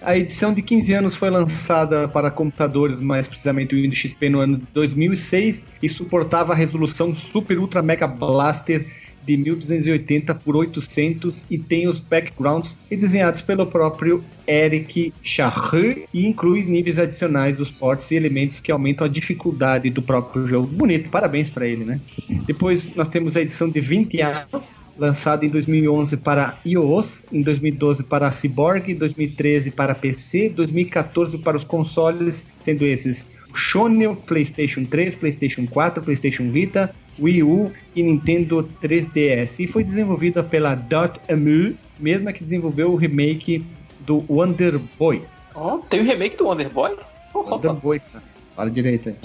A 0.00 0.16
edição 0.16 0.52
de 0.52 0.62
15 0.62 0.92
anos 0.92 1.16
foi 1.16 1.30
lançada 1.30 2.06
para 2.06 2.30
computadores, 2.30 3.00
mais 3.00 3.26
precisamente 3.26 3.74
o 3.74 3.78
Windows 3.78 3.98
XP 3.98 4.28
no 4.28 4.40
ano 4.40 4.58
de 4.58 4.66
2006 4.72 5.62
e 5.82 5.88
suportava 5.88 6.52
a 6.52 6.56
resolução 6.56 7.14
Super 7.14 7.58
Ultra 7.58 7.82
Mega 7.82 8.06
Blaster 8.06 8.86
de 9.26 9.36
1280 9.36 10.34
por 10.36 10.54
800 10.54 11.46
e 11.50 11.58
tem 11.58 11.88
os 11.88 11.98
backgrounds 11.98 12.78
desenhados 12.88 13.42
pelo 13.42 13.66
próprio 13.66 14.22
Eric 14.46 15.12
Charret 15.22 16.06
e 16.14 16.26
inclui 16.26 16.62
níveis 16.62 16.98
adicionais 16.98 17.58
dos 17.58 17.70
ports 17.70 18.10
e 18.12 18.14
elementos 18.14 18.60
que 18.60 18.70
aumentam 18.70 19.04
a 19.04 19.10
dificuldade 19.10 19.90
do 19.90 20.00
próprio 20.00 20.46
jogo. 20.46 20.68
Bonito, 20.68 21.10
parabéns 21.10 21.50
para 21.50 21.66
ele, 21.66 21.84
né? 21.84 22.00
Depois 22.46 22.94
nós 22.94 23.08
temos 23.08 23.36
a 23.36 23.42
edição 23.42 23.68
de 23.68 23.80
20 23.80 24.20
anos 24.22 24.62
lançado 24.98 25.44
em 25.44 25.48
2011 25.48 26.16
para 26.18 26.58
iOS, 26.64 27.26
em 27.32 27.42
2012 27.42 28.02
para 28.04 28.30
Cyborg, 28.32 28.94
2013 28.94 29.70
para 29.70 29.94
PC, 29.94 30.48
2014 30.50 31.38
para 31.38 31.56
os 31.56 31.64
consoles, 31.64 32.46
sendo 32.64 32.84
esses 32.84 33.28
o 33.52 33.58
Sony, 33.58 34.14
PlayStation 34.26 34.84
3, 34.84 35.14
PlayStation 35.14 35.66
4, 35.66 36.02
PlayStation 36.02 36.50
Vita, 36.50 36.94
Wii 37.18 37.42
U 37.42 37.72
e 37.94 38.02
Nintendo 38.02 38.68
3DS. 38.82 39.60
E 39.60 39.66
foi 39.66 39.82
desenvolvida 39.82 40.42
pela 40.42 40.74
Dotemu, 40.74 41.74
mesma 41.98 42.32
que 42.32 42.44
desenvolveu 42.44 42.92
o 42.92 42.96
remake 42.96 43.64
do 44.00 44.22
Wonder 44.28 44.78
Boy. 44.98 45.22
Ó, 45.54 45.78
tem 45.78 46.00
o 46.00 46.04
remake 46.04 46.36
do 46.36 46.46
Wonder 46.46 46.68
Boy? 46.68 46.96
Wonder 47.34 47.72
Boy, 47.72 48.00
cara. 48.00 48.24
Fala 48.54 48.70
direito 48.70 49.08
aí. 49.08 49.16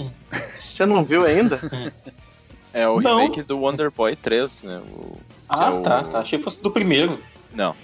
Você 0.54 0.86
não 0.86 1.04
viu 1.04 1.24
ainda? 1.26 1.58
É 2.74 2.88
o 2.88 3.02
Não. 3.02 3.18
remake 3.18 3.42
do 3.42 3.58
Wonder 3.58 3.90
Boy 3.90 4.16
3, 4.16 4.62
né? 4.62 4.80
O- 4.96 5.18
Ah, 5.52 5.68
é 5.68 5.70
o- 5.70 5.82
tá, 5.82 6.02
tá. 6.04 6.18
Achei 6.20 6.38
que 6.38 6.44
fosse 6.44 6.62
do 6.62 6.70
primeiro. 6.70 7.18
Não. 7.54 7.74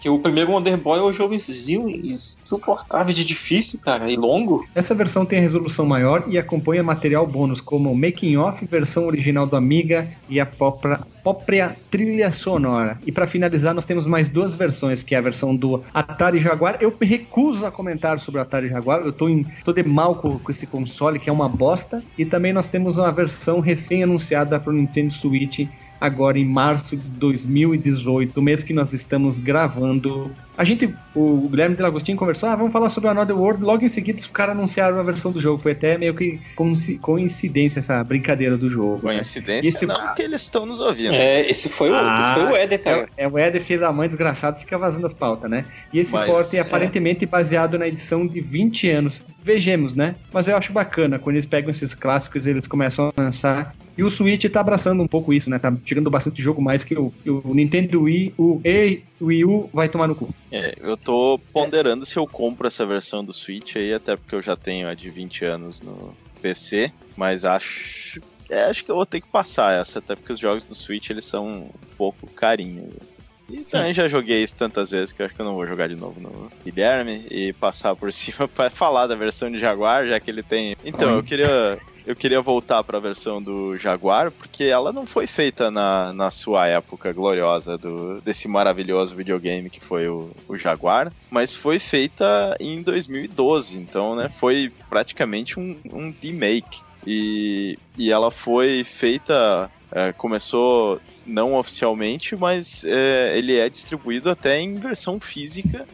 Que 0.00 0.10
o 0.10 0.18
primeiro 0.18 0.52
Wonder 0.52 0.76
Boy 0.76 1.00
é 1.00 1.02
um 1.02 1.12
jogozinho 1.12 1.88
insuportável 1.88 3.12
de 3.12 3.24
difícil, 3.24 3.78
cara, 3.78 4.10
e 4.10 4.14
longo. 4.14 4.64
Essa 4.74 4.94
versão 4.94 5.24
tem 5.26 5.40
resolução 5.40 5.84
maior 5.84 6.24
e 6.28 6.38
acompanha 6.38 6.82
material 6.82 7.26
bônus 7.26 7.60
como 7.60 7.94
Making 7.94 8.36
Off, 8.36 8.64
versão 8.66 9.06
original 9.06 9.46
do 9.46 9.56
Amiga 9.56 10.06
e 10.28 10.38
a 10.38 10.46
própria, 10.46 11.00
própria 11.24 11.76
trilha 11.90 12.30
sonora. 12.30 13.00
E 13.06 13.10
para 13.10 13.26
finalizar, 13.26 13.74
nós 13.74 13.86
temos 13.86 14.06
mais 14.06 14.28
duas 14.28 14.54
versões, 14.54 15.02
que 15.02 15.14
é 15.14 15.18
a 15.18 15.22
versão 15.22 15.56
do 15.56 15.82
Atari 15.92 16.38
Jaguar. 16.38 16.76
Eu 16.80 16.94
me 17.00 17.06
recuso 17.06 17.66
a 17.66 17.72
comentar 17.72 18.20
sobre 18.20 18.38
o 18.38 18.42
Atari 18.42 18.68
Jaguar, 18.68 19.00
eu 19.00 19.12
tô, 19.12 19.28
em, 19.28 19.44
tô 19.64 19.72
de 19.72 19.82
mal 19.82 20.14
com, 20.14 20.38
com 20.38 20.50
esse 20.52 20.66
console, 20.66 21.18
que 21.18 21.28
é 21.28 21.32
uma 21.32 21.48
bosta. 21.48 22.02
E 22.16 22.24
também 22.24 22.52
nós 22.52 22.68
temos 22.68 22.96
uma 22.96 23.10
versão 23.10 23.60
recém-anunciada 23.60 24.60
para 24.60 24.70
o 24.70 24.76
Nintendo 24.76 25.12
Switch 25.12 25.66
agora 26.00 26.38
em 26.38 26.44
março 26.44 26.96
de 26.96 27.02
2018, 27.08 28.40
mês 28.42 28.62
que 28.62 28.72
nós 28.72 28.92
estamos 28.92 29.38
gravando. 29.38 30.30
A 30.58 30.64
gente, 30.64 30.94
o 31.14 31.48
Guilherme 31.50 31.76
de 31.76 31.82
Lagostinho 31.82 32.16
conversou, 32.16 32.48
ah, 32.48 32.56
vamos 32.56 32.72
falar 32.72 32.88
sobre 32.88 33.08
o 33.08 33.10
Another 33.10 33.36
World. 33.36 33.62
Logo 33.62 33.84
em 33.84 33.90
seguida, 33.90 34.18
os 34.18 34.26
caras 34.26 34.56
anunciaram 34.56 34.98
a 34.98 35.02
versão 35.02 35.30
do 35.30 35.38
jogo. 35.38 35.60
Foi 35.62 35.72
até 35.72 35.98
meio 35.98 36.14
que 36.14 36.40
coinci- 36.54 36.98
coincidência 36.98 37.80
essa 37.80 38.02
brincadeira 38.02 38.56
do 38.56 38.66
jogo. 38.68 39.06
né? 39.06 39.14
Coincidência? 39.16 39.68
Esse- 39.68 39.84
Não, 39.84 39.94
porque 40.00 40.22
eles 40.22 40.40
estão 40.42 40.64
nos 40.64 40.80
ouvindo. 40.80 41.12
É, 41.12 41.42
esse 41.50 41.68
foi 41.68 41.90
o, 41.90 41.94
Ah, 41.94 42.18
esse 42.20 42.32
foi 42.40 42.52
o 42.52 42.56
Éder, 42.56 42.82
cara. 42.82 43.08
É, 43.18 43.24
é 43.24 43.28
o 43.28 43.36
Éder, 43.38 43.60
filho 43.60 43.80
da 43.80 43.92
mãe 43.92 44.08
desgraçado, 44.08 44.58
fica 44.58 44.78
vazando 44.78 45.06
as 45.06 45.12
pautas, 45.12 45.50
né? 45.50 45.66
E 45.92 45.98
esse 45.98 46.12
Mas, 46.12 46.26
porte 46.30 46.56
é 46.56 46.60
é. 46.60 46.62
aparentemente 46.62 47.26
baseado 47.26 47.78
na 47.78 47.86
edição 47.86 48.26
de 48.26 48.40
20 48.40 48.88
anos. 48.88 49.20
Vejamos, 49.42 49.94
né? 49.94 50.14
Mas 50.32 50.48
eu 50.48 50.56
acho 50.56 50.72
bacana, 50.72 51.18
quando 51.18 51.36
eles 51.36 51.46
pegam 51.46 51.70
esses 51.70 51.92
clássicos 51.94 52.46
eles 52.46 52.66
começam 52.66 53.12
a 53.14 53.22
lançar. 53.22 53.74
E 53.96 54.04
o 54.04 54.10
Switch 54.10 54.44
tá 54.50 54.60
abraçando 54.60 55.02
um 55.02 55.08
pouco 55.08 55.32
isso, 55.32 55.48
né? 55.48 55.58
Tá 55.58 55.74
tirando 55.84 56.10
bastante 56.10 56.42
jogo 56.42 56.60
mais 56.60 56.84
que 56.84 56.94
o, 56.96 57.12
o 57.26 57.54
Nintendo 57.54 58.02
Wii, 58.02 58.34
o 58.36 58.60
E, 58.64 59.02
o 59.20 59.26
Wii 59.26 59.44
U 59.44 59.70
vai 59.72 59.88
tomar 59.88 60.06
no 60.06 60.14
cu. 60.14 60.28
É, 60.52 60.74
eu 60.80 60.96
tô 60.96 61.40
ponderando 61.52 62.04
se 62.04 62.18
eu 62.18 62.26
compro 62.26 62.66
essa 62.66 62.84
versão 62.84 63.24
do 63.24 63.32
Switch 63.32 63.76
aí, 63.76 63.94
até 63.94 64.14
porque 64.16 64.34
eu 64.34 64.42
já 64.42 64.54
tenho 64.54 64.86
a 64.86 64.94
de 64.94 65.08
20 65.08 65.44
anos 65.44 65.80
no 65.80 66.14
PC, 66.42 66.92
mas 67.16 67.44
acho. 67.44 68.20
é, 68.50 68.64
acho 68.64 68.84
que 68.84 68.90
eu 68.90 68.96
vou 68.96 69.06
ter 69.06 69.22
que 69.22 69.28
passar 69.28 69.80
essa, 69.80 69.98
até 69.98 70.14
porque 70.14 70.32
os 70.32 70.38
jogos 70.38 70.64
do 70.64 70.74
Switch 70.74 71.08
eles 71.08 71.24
são 71.24 71.46
um 71.46 71.70
pouco 71.96 72.28
carinhos. 72.34 73.15
E 73.48 73.64
também 73.64 73.92
já 73.92 74.08
joguei 74.08 74.42
isso 74.42 74.56
tantas 74.56 74.90
vezes 74.90 75.12
que 75.12 75.22
eu 75.22 75.26
acho 75.26 75.34
que 75.34 75.40
eu 75.40 75.46
não 75.46 75.54
vou 75.54 75.66
jogar 75.66 75.88
de 75.88 75.94
novo 75.94 76.20
no 76.20 76.50
Guilherme 76.64 77.26
e 77.30 77.52
passar 77.52 77.94
por 77.94 78.12
cima 78.12 78.48
pra 78.48 78.70
falar 78.70 79.06
da 79.06 79.14
versão 79.14 79.50
de 79.50 79.58
Jaguar, 79.58 80.06
já 80.06 80.18
que 80.18 80.30
ele 80.30 80.42
tem. 80.42 80.74
Então, 80.84 81.14
eu 81.16 81.22
queria. 81.22 81.78
Eu 82.04 82.14
queria 82.14 82.40
voltar 82.40 82.84
pra 82.84 83.00
versão 83.00 83.42
do 83.42 83.76
Jaguar, 83.76 84.30
porque 84.30 84.62
ela 84.62 84.92
não 84.92 85.04
foi 85.04 85.26
feita 85.26 85.72
na, 85.72 86.12
na 86.12 86.30
sua 86.30 86.68
época 86.68 87.12
gloriosa 87.12 87.76
do, 87.76 88.20
desse 88.20 88.46
maravilhoso 88.46 89.16
videogame 89.16 89.68
que 89.68 89.84
foi 89.84 90.08
o, 90.08 90.30
o 90.46 90.56
Jaguar, 90.56 91.12
mas 91.28 91.52
foi 91.52 91.80
feita 91.80 92.56
em 92.60 92.80
2012, 92.80 93.76
então, 93.76 94.14
né, 94.14 94.28
foi 94.38 94.72
praticamente 94.88 95.58
um, 95.58 95.80
um 95.92 96.14
remake. 96.22 96.78
E, 97.04 97.78
e 97.96 98.10
ela 98.10 98.30
foi 98.30 98.82
feita, 98.84 99.70
é, 99.96 100.12
começou 100.12 101.00
não 101.24 101.54
oficialmente, 101.54 102.36
mas 102.36 102.84
é, 102.84 103.34
ele 103.38 103.56
é 103.56 103.66
distribuído 103.66 104.28
até 104.28 104.60
em 104.60 104.74
versão 104.74 105.18
física. 105.18 105.86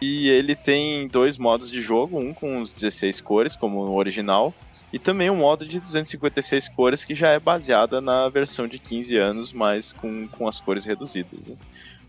E 0.00 0.30
ele 0.30 0.56
tem 0.56 1.06
dois 1.06 1.36
modos 1.36 1.70
de 1.70 1.82
jogo, 1.82 2.18
um 2.18 2.32
com 2.32 2.62
os 2.62 2.72
16 2.72 3.20
cores, 3.20 3.54
como 3.54 3.84
no 3.84 3.92
original, 3.92 4.54
e 4.90 4.98
também 4.98 5.28
um 5.28 5.36
modo 5.36 5.66
de 5.66 5.78
256 5.78 6.68
cores 6.68 7.04
que 7.04 7.14
já 7.14 7.28
é 7.28 7.38
baseada 7.38 8.00
na 8.00 8.26
versão 8.30 8.66
de 8.66 8.78
15 8.78 9.16
anos, 9.18 9.52
mas 9.52 9.92
com, 9.92 10.26
com 10.28 10.48
as 10.48 10.58
cores 10.58 10.86
reduzidas. 10.86 11.46
né? 11.46 11.56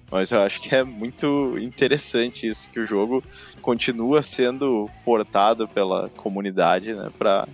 Mas 0.09 0.31
eu 0.31 0.39
acho 0.39 0.61
que 0.61 0.73
é 0.73 0.81
muito 0.81 1.57
interessante 1.59 2.47
isso, 2.47 2.71
que 2.71 2.79
o 2.79 2.87
jogo 2.87 3.21
continua 3.61 4.23
sendo 4.23 4.89
portado 5.03 5.67
pela 5.67 6.09
comunidade 6.09 6.93
né, 6.93 7.11
para 7.19 7.47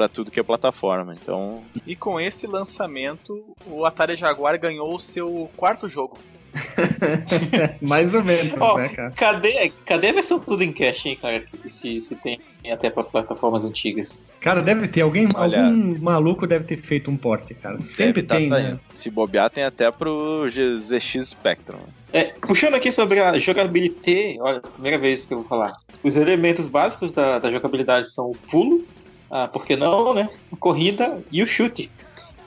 para 0.00 0.08
tudo 0.08 0.30
que 0.30 0.40
é 0.40 0.42
plataforma. 0.42 1.14
Então, 1.20 1.62
E 1.86 1.94
com 1.94 2.18
esse 2.18 2.46
lançamento, 2.46 3.44
o 3.66 3.84
Atari 3.84 4.16
Jaguar 4.16 4.58
ganhou 4.58 4.94
o 4.94 4.98
seu 4.98 5.50
quarto 5.58 5.90
jogo. 5.90 6.16
Mais 7.82 8.14
ou 8.14 8.24
menos, 8.24 8.54
Ó, 8.58 8.76
né, 8.78 8.88
cara? 8.88 9.10
Cadê, 9.10 9.70
cadê 9.84 10.08
a 10.08 10.12
versão 10.14 10.40
tudo 10.40 10.64
em 10.64 10.72
cache, 10.72 11.10
hein, 11.10 11.18
cara? 11.20 11.44
Se, 11.68 12.00
se 12.00 12.14
tem 12.16 12.40
até 12.72 12.88
pra 12.90 13.04
plataformas 13.04 13.64
antigas. 13.64 14.20
Cara, 14.40 14.62
deve 14.62 14.88
ter 14.88 15.02
alguém, 15.02 15.28
Olha- 15.34 15.66
algum 15.66 15.98
maluco 16.00 16.46
deve 16.46 16.64
ter 16.64 16.78
feito 16.78 17.10
um 17.10 17.16
porte, 17.16 17.52
cara. 17.54 17.78
Sempre 17.80 18.22
tá 18.22 18.36
tem, 18.38 18.48
né? 18.48 18.56
saindo. 18.56 18.80
Se 18.94 19.10
bobear, 19.10 19.50
tem 19.50 19.64
até 19.64 19.90
pro 19.90 20.46
GZX 20.48 21.28
Spectrum. 21.28 21.78
É, 22.12 22.24
puxando 22.24 22.74
aqui 22.74 22.90
sobre 22.90 23.20
a 23.20 23.38
jogabilidade, 23.38 24.38
olha, 24.40 24.60
primeira 24.60 24.98
vez 24.98 25.26
que 25.26 25.34
eu 25.34 25.38
vou 25.38 25.46
falar. 25.46 25.74
Os 26.02 26.16
elementos 26.16 26.66
básicos 26.66 27.12
da, 27.12 27.38
da 27.38 27.52
jogabilidade 27.52 28.10
são 28.10 28.30
o 28.30 28.36
pulo, 28.50 28.82
ah, 29.30 29.48
por 29.48 29.64
que 29.64 29.76
não, 29.76 30.14
né? 30.14 30.28
Corrida 30.58 31.22
e 31.30 31.42
o 31.42 31.46
chute. 31.46 31.90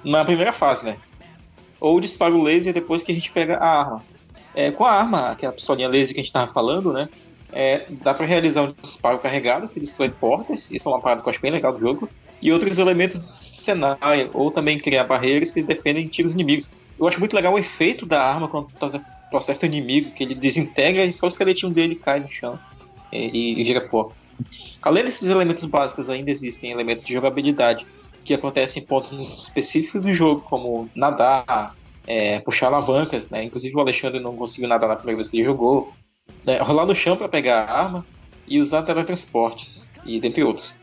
Na 0.03 0.25
primeira 0.25 0.51
fase, 0.51 0.85
né? 0.85 0.97
Ou 1.79 1.97
o 1.97 2.01
disparo 2.01 2.41
laser 2.41 2.73
depois 2.73 3.03
que 3.03 3.11
a 3.11 3.15
gente 3.15 3.31
pega 3.31 3.57
a 3.57 3.79
arma. 3.79 4.03
É, 4.53 4.69
com 4.69 4.83
a 4.85 4.91
arma, 4.91 5.35
que 5.35 5.45
é 5.45 5.49
a 5.49 5.51
pistolinha 5.51 5.87
laser 5.87 6.13
que 6.13 6.19
a 6.19 6.23
gente 6.23 6.33
tava 6.33 6.51
falando, 6.51 6.93
né? 6.93 7.09
é, 7.53 7.85
dá 7.89 8.13
pra 8.13 8.25
realizar 8.25 8.63
um 8.63 8.73
disparo 8.81 9.19
carregado 9.19 9.69
que 9.69 9.79
destrói 9.79 10.09
portas, 10.09 10.69
isso 10.71 10.89
é 10.89 10.91
uma 10.91 10.99
parada 10.99 11.21
que 11.21 11.27
eu 11.27 11.31
acho 11.31 11.39
bem 11.41 11.51
legal 11.51 11.71
do 11.71 11.79
jogo, 11.79 12.09
e 12.41 12.51
outros 12.51 12.77
elementos 12.77 13.19
do 13.19 13.29
cenário, 13.29 14.29
ou 14.33 14.51
também 14.51 14.77
criar 14.77 15.05
barreiras 15.05 15.51
que 15.51 15.61
defendem 15.61 16.07
tiros 16.07 16.33
inimigos. 16.33 16.69
Eu 16.99 17.07
acho 17.07 17.19
muito 17.19 17.35
legal 17.35 17.53
o 17.53 17.59
efeito 17.59 18.05
da 18.05 18.21
arma 18.21 18.49
quando 18.49 18.67
tu 19.29 19.37
acerta 19.37 19.65
o 19.65 19.69
inimigo, 19.69 20.11
que 20.11 20.23
ele 20.23 20.35
desintegra 20.35 21.05
e 21.05 21.13
só 21.13 21.27
o 21.27 21.29
esqueletinho 21.29 21.71
dele 21.71 21.95
cai 21.95 22.19
no 22.19 22.29
chão 22.29 22.59
e, 23.11 23.61
e 23.61 23.63
vira 23.63 23.81
pó. 23.81 24.11
Além 24.83 25.03
desses 25.03 25.29
elementos 25.29 25.65
básicos, 25.65 26.09
ainda 26.09 26.29
existem 26.29 26.71
elementos 26.71 27.05
de 27.05 27.13
jogabilidade 27.13 27.85
que 28.23 28.33
acontecem 28.33 28.83
em 28.83 28.85
pontos 28.85 29.43
específicos 29.43 30.01
do 30.01 30.13
jogo, 30.13 30.41
como 30.41 30.89
nadar, 30.95 31.75
é, 32.05 32.39
puxar 32.39 32.67
alavancas, 32.67 33.29
né? 33.29 33.43
Inclusive 33.43 33.75
o 33.75 33.79
Alexandre 33.79 34.19
não 34.19 34.35
conseguiu 34.35 34.67
nadar 34.67 34.89
na 34.89 34.95
primeira 34.95 35.17
vez 35.17 35.29
que 35.29 35.37
ele 35.37 35.45
jogou. 35.45 35.93
Né? 36.45 36.57
Rolar 36.57 36.85
no 36.85 36.95
chão 36.95 37.15
para 37.15 37.29
pegar 37.29 37.63
a 37.63 37.81
arma 37.83 38.05
e 38.47 38.59
usar 38.59 38.83
teletransportes, 38.83 39.89
e 40.05 40.19
dentre 40.19 40.43
outros. 40.43 40.75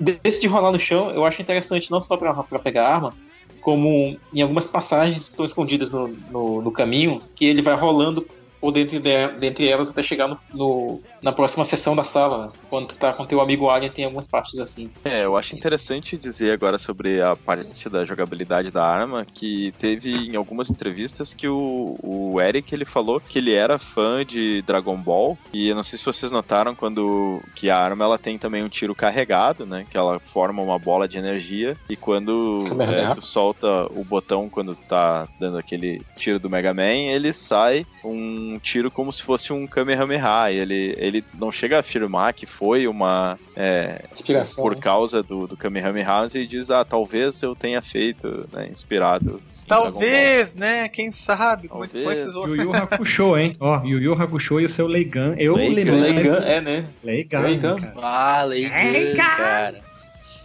Desse 0.00 0.40
de 0.40 0.46
rolar 0.46 0.72
no 0.72 0.80
chão, 0.80 1.10
eu 1.10 1.24
acho 1.24 1.42
interessante 1.42 1.90
não 1.90 2.00
só 2.00 2.16
para 2.16 2.58
pegar 2.58 2.86
a 2.86 2.94
arma, 2.94 3.14
como 3.60 4.16
em 4.32 4.40
algumas 4.40 4.66
passagens 4.66 5.24
que 5.24 5.30
estão 5.30 5.44
escondidas 5.44 5.90
no, 5.90 6.08
no, 6.08 6.62
no 6.62 6.72
caminho, 6.72 7.20
que 7.34 7.44
ele 7.44 7.60
vai 7.60 7.74
rolando 7.74 8.26
ou 8.60 8.72
dentro 8.72 8.98
de, 8.98 9.28
dentre 9.38 9.68
elas 9.68 9.88
até 9.88 10.02
chegar 10.02 10.28
no, 10.28 10.38
no, 10.52 11.00
na 11.22 11.32
próxima 11.32 11.64
sessão 11.64 11.94
da 11.94 12.04
sala, 12.04 12.46
né? 12.46 12.52
quando 12.68 12.88
tu 12.88 12.94
tá 12.96 13.12
com 13.12 13.26
teu 13.26 13.40
amigo 13.40 13.68
Alien, 13.68 13.90
tem 13.90 14.04
algumas 14.04 14.26
partes 14.26 14.58
assim. 14.58 14.90
É, 15.04 15.24
eu 15.24 15.36
acho 15.36 15.56
interessante 15.56 16.16
dizer 16.16 16.52
agora 16.52 16.78
sobre 16.78 17.20
a 17.20 17.36
parte 17.36 17.88
da 17.88 18.04
jogabilidade 18.04 18.70
da 18.70 18.84
arma, 18.84 19.24
que 19.24 19.72
teve 19.78 20.28
em 20.28 20.36
algumas 20.36 20.70
entrevistas 20.70 21.34
que 21.34 21.48
o, 21.48 21.96
o 22.02 22.40
Eric 22.40 22.74
ele 22.74 22.84
falou 22.84 23.20
que 23.20 23.38
ele 23.38 23.52
era 23.52 23.78
fã 23.78 24.24
de 24.24 24.62
Dragon 24.62 24.96
Ball, 24.96 25.38
e 25.52 25.68
eu 25.68 25.76
não 25.76 25.84
sei 25.84 25.98
se 25.98 26.04
vocês 26.04 26.30
notaram 26.30 26.74
quando 26.74 27.40
que 27.54 27.70
a 27.70 27.78
arma 27.78 28.04
ela 28.04 28.18
tem 28.18 28.38
também 28.38 28.62
um 28.62 28.68
tiro 28.68 28.94
carregado, 28.94 29.66
né, 29.66 29.86
que 29.90 29.96
ela 29.96 30.18
forma 30.18 30.62
uma 30.62 30.78
bola 30.78 31.08
de 31.08 31.18
energia, 31.18 31.76
e 31.88 31.96
quando 31.96 32.64
é, 32.80 33.14
tu 33.14 33.20
solta 33.20 33.86
o 33.92 34.04
botão 34.04 34.48
quando 34.48 34.74
tá 34.74 35.28
dando 35.38 35.58
aquele 35.58 36.02
tiro 36.16 36.38
do 36.38 36.50
Mega 36.50 36.72
Man, 36.72 36.82
ele 36.82 37.32
sai 37.32 37.86
um 38.04 38.55
um 38.56 38.58
tiro 38.58 38.90
como 38.90 39.12
se 39.12 39.22
fosse 39.22 39.52
um 39.52 39.66
Kamehameha. 39.66 40.50
Ele, 40.50 40.94
ele 40.98 41.24
não 41.38 41.52
chega 41.52 41.76
a 41.76 41.80
afirmar 41.80 42.32
que 42.32 42.46
foi 42.46 42.86
uma. 42.86 43.38
É, 43.54 44.02
Inspiração. 44.12 44.64
Por 44.64 44.76
causa 44.76 45.22
do, 45.22 45.46
do 45.46 45.56
Kamehameha, 45.56 46.26
e 46.34 46.46
diz: 46.46 46.70
ah, 46.70 46.84
talvez 46.84 47.42
eu 47.42 47.54
tenha 47.54 47.80
feito, 47.82 48.48
né, 48.52 48.68
inspirado. 48.70 49.40
Talvez, 49.66 50.54
né? 50.54 50.88
Quem 50.88 51.10
sabe? 51.10 51.66
Como 51.68 51.84
é 51.84 51.88
que 51.88 52.02
foi 52.02 52.14
esses 52.14 52.34
Yu 52.34 52.56
Yu 52.56 52.74
Hakusho, 52.74 53.36
hein? 53.36 53.56
Ó, 53.58 53.82
Yu 53.84 54.00
Yu 54.00 54.14
Hakusho 54.14 54.60
e 54.60 54.64
o 54.64 54.68
seu 54.68 54.86
Leigan. 54.86 55.34
Eu 55.36 55.56
Leigan, 55.56 55.96
lembrei. 55.96 56.12
Leigan, 56.12 56.36
é, 56.44 56.60
né? 56.60 56.86
Leigan. 57.02 57.40
Leigan. 57.40 57.92
Ah, 57.96 58.44
Leigan, 58.44 59.16
cara. 59.16 59.85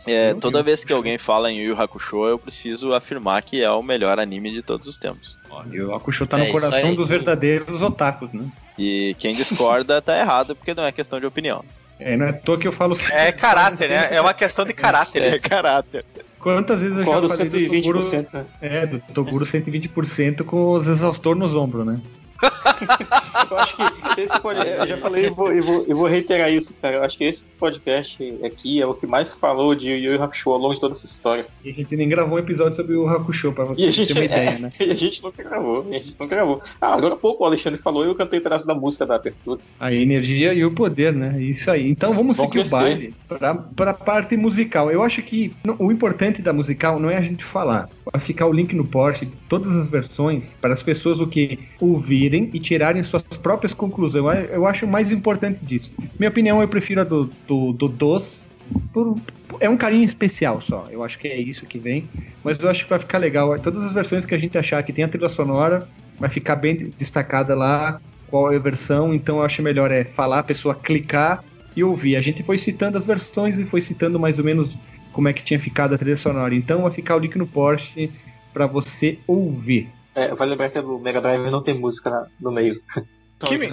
É, 0.07 0.33
toda 0.33 0.63
vez 0.63 0.83
que 0.83 0.91
alguém 0.91 1.17
fala 1.17 1.51
em 1.51 1.59
Yu 1.59 1.69
Yu 1.75 1.81
Hakusho, 1.81 2.25
eu 2.25 2.39
preciso 2.39 2.93
afirmar 2.93 3.43
que 3.43 3.61
é 3.61 3.69
o 3.69 3.83
melhor 3.83 4.19
anime 4.19 4.51
de 4.51 4.61
todos 4.61 4.87
os 4.87 4.97
tempos. 4.97 5.37
Yu 5.67 5.83
Yu 5.89 5.95
Hakusho 5.95 6.25
tá 6.25 6.37
no 6.37 6.43
É, 6.43 6.47
isso 6.47 6.53
coração 6.57 6.89
aí. 6.89 6.95
dos 6.95 7.07
verdadeiros 7.09 7.81
otakus, 7.81 8.31
né? 8.33 8.45
E 8.77 9.15
quem 9.19 9.35
discorda 9.35 10.01
tá 10.01 10.17
errado, 10.17 10.55
porque 10.55 10.73
não 10.73 10.83
é 10.85 10.91
questão 10.91 11.19
de 11.19 11.25
opinião. 11.25 11.63
É, 11.99 12.17
não 12.17 12.25
é 12.25 12.29
à 12.29 12.33
toa 12.33 12.57
que 12.57 12.67
eu 12.67 12.71
falo. 12.71 12.97
É 13.11 13.31
caráter, 13.31 13.89
né? 13.89 14.07
É 14.09 14.19
uma 14.19 14.33
questão 14.33 14.65
de 14.65 14.73
caráter. 14.73 15.21
É 15.21 15.37
caráter. 15.37 16.03
Quantas 16.39 16.81
vezes 16.81 16.97
eu 16.97 17.03
já 17.03 17.05
Concordo 17.05 17.29
falei 17.29 17.49
do 17.49 17.81
Toguro, 17.83 17.99
120%. 17.99 18.33
Né? 18.33 18.45
é, 18.59 18.85
do 18.87 18.99
Toguro 19.13 19.45
120% 19.45 20.43
com 20.43 20.71
os 20.71 20.87
exaustor 20.87 21.35
nos 21.35 21.53
ombros, 21.53 21.85
né? 21.85 21.99
Eu 23.51 23.57
acho 23.59 23.75
que 23.75 23.83
esse 24.17 24.39
podcast, 24.39 24.79
eu 24.79 24.87
já 24.87 24.97
falei 24.97 25.27
e 25.27 25.29
vou, 25.29 25.53
e 25.53 25.61
vou, 25.61 25.85
e 25.87 25.93
vou 25.93 26.07
reiterar 26.07 26.51
isso, 26.51 26.73
cara. 26.81 26.97
Eu 26.97 27.03
acho 27.03 27.17
que 27.17 27.23
esse 27.23 27.43
podcast 27.59 28.17
aqui 28.43 28.81
é 28.81 28.85
o 28.85 28.93
que 28.93 29.05
mais 29.05 29.31
falou 29.31 29.75
de 29.75 29.89
Yu 29.89 30.13
Yu 30.13 30.23
Hakusho 30.23 30.49
ao 30.49 30.57
longo 30.57 30.73
de 30.73 30.79
toda 30.79 30.93
essa 30.93 31.05
história. 31.05 31.45
E 31.63 31.69
a 31.69 31.73
gente 31.73 31.95
nem 31.95 32.09
gravou 32.09 32.35
um 32.35 32.39
episódio 32.39 32.75
sobre 32.75 32.95
o 32.95 33.07
Hakusho, 33.07 33.53
pra 33.53 33.65
você 33.65 33.91
gente, 33.91 34.07
ter 34.07 34.19
uma 34.19 34.25
ideia, 34.25 34.49
é, 34.49 34.59
né? 34.59 34.73
e 34.79 34.91
a 34.91 34.95
gente 34.95 35.23
nunca 35.23 35.43
gravou, 35.43 35.85
a 35.89 35.93
gente 35.93 36.15
não 36.19 36.27
gravou. 36.27 36.61
Ah, 36.81 36.93
agora 36.93 37.13
há 37.13 37.17
pouco 37.17 37.43
o 37.43 37.47
Alexandre 37.47 37.79
falou 37.79 38.05
e 38.05 38.07
eu 38.07 38.15
cantei 38.15 38.39
um 38.39 38.43
pedaço 38.43 38.65
da 38.65 38.73
música 38.73 39.05
da 39.05 39.15
abertura. 39.15 39.59
A 39.79 39.93
energia 39.93 40.53
e 40.53 40.65
o 40.65 40.71
poder, 40.71 41.13
né? 41.13 41.41
Isso 41.41 41.69
aí. 41.69 41.89
Então 41.89 42.13
vamos 42.13 42.37
Vamos 42.37 42.53
seguir 42.53 42.59
o 42.59 42.69
crescer. 42.69 42.75
baile 42.75 43.13
pra, 43.27 43.55
pra 43.55 43.93
parte 43.93 44.35
musical. 44.37 44.91
Eu 44.91 45.03
acho 45.03 45.21
que 45.21 45.53
o 45.77 45.91
importante 45.91 46.41
da 46.41 46.53
musical 46.53 46.99
não 46.99 47.09
é 47.09 47.17
a 47.17 47.21
gente 47.21 47.43
falar. 47.43 47.89
Vai 48.11 48.21
ficar 48.21 48.47
o 48.47 48.53
link 48.53 48.75
no 48.75 48.85
post 48.85 49.25
de 49.25 49.31
todas 49.47 49.71
as 49.75 49.89
versões 49.89 50.55
para 50.59 50.73
as 50.73 50.83
pessoas 50.83 51.19
o 51.19 51.27
que 51.27 51.59
ouvirem 51.79 52.49
e 52.53 52.59
tirarem 52.59 53.03
suas 53.03 53.23
próprias 53.41 53.73
conclusões. 53.73 54.00
Eu, 54.17 54.27
eu 54.27 54.67
acho 54.67 54.85
o 54.85 54.89
mais 54.89 55.11
importante 55.11 55.63
disso. 55.65 55.95
Minha 56.19 56.29
opinião, 56.29 56.61
eu 56.61 56.67
prefiro 56.67 57.01
a 57.01 57.03
do, 57.03 57.29
do, 57.47 57.73
do 57.73 57.87
Dos. 57.87 58.47
por- 58.93 59.17
é 59.59 59.69
um 59.69 59.77
carinho 59.77 60.03
especial 60.03 60.61
só. 60.61 60.85
Eu 60.89 61.03
acho 61.03 61.19
que 61.19 61.27
é 61.27 61.39
isso 61.39 61.65
que 61.65 61.77
vem. 61.77 62.07
Mas 62.43 62.59
eu 62.59 62.69
acho 62.69 62.83
que 62.83 62.89
vai 62.89 62.99
ficar 62.99 63.17
legal. 63.17 63.57
Todas 63.59 63.83
as 63.83 63.93
versões 63.93 64.25
que 64.25 64.33
a 64.33 64.37
gente 64.37 64.57
achar 64.57 64.81
que 64.83 64.93
tem 64.93 65.03
a 65.03 65.07
trilha 65.07 65.29
sonora, 65.29 65.87
vai 66.19 66.29
ficar 66.29 66.55
bem 66.55 66.91
destacada 66.97 67.53
lá 67.55 67.99
qual 68.27 68.51
é 68.51 68.55
a 68.55 68.59
versão, 68.59 69.13
então 69.13 69.39
eu 69.39 69.43
acho 69.43 69.61
melhor 69.61 69.91
é 69.91 70.05
falar, 70.05 70.39
a 70.39 70.43
pessoa 70.43 70.73
clicar 70.73 71.43
e 71.75 71.83
ouvir. 71.83 72.15
A 72.15 72.21
gente 72.21 72.41
foi 72.43 72.57
citando 72.57 72.97
as 72.97 73.05
versões 73.05 73.59
e 73.59 73.65
foi 73.65 73.81
citando 73.81 74.17
mais 74.17 74.39
ou 74.39 74.45
menos 74.45 74.73
como 75.11 75.27
é 75.27 75.33
que 75.33 75.43
tinha 75.43 75.59
ficado 75.59 75.93
a 75.93 75.97
trilha 75.97 76.15
sonora. 76.15 76.55
Então 76.55 76.83
vai 76.83 76.91
ficar 76.91 77.17
o 77.17 77.19
link 77.19 77.37
no 77.37 77.45
post 77.45 78.09
para 78.53 78.65
você 78.65 79.19
ouvir. 79.27 79.89
É, 80.15 80.33
vai 80.33 80.47
lembrar 80.47 80.69
que 80.69 80.81
do 80.81 80.97
Mega 80.97 81.21
Drive 81.21 81.51
não 81.51 81.61
tem 81.61 81.77
música 81.77 82.25
no 82.39 82.51
meio. 82.51 82.75
Que, 83.47 83.57
mi- 83.57 83.69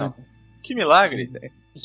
que 0.63 0.75
milagre. 0.75 1.29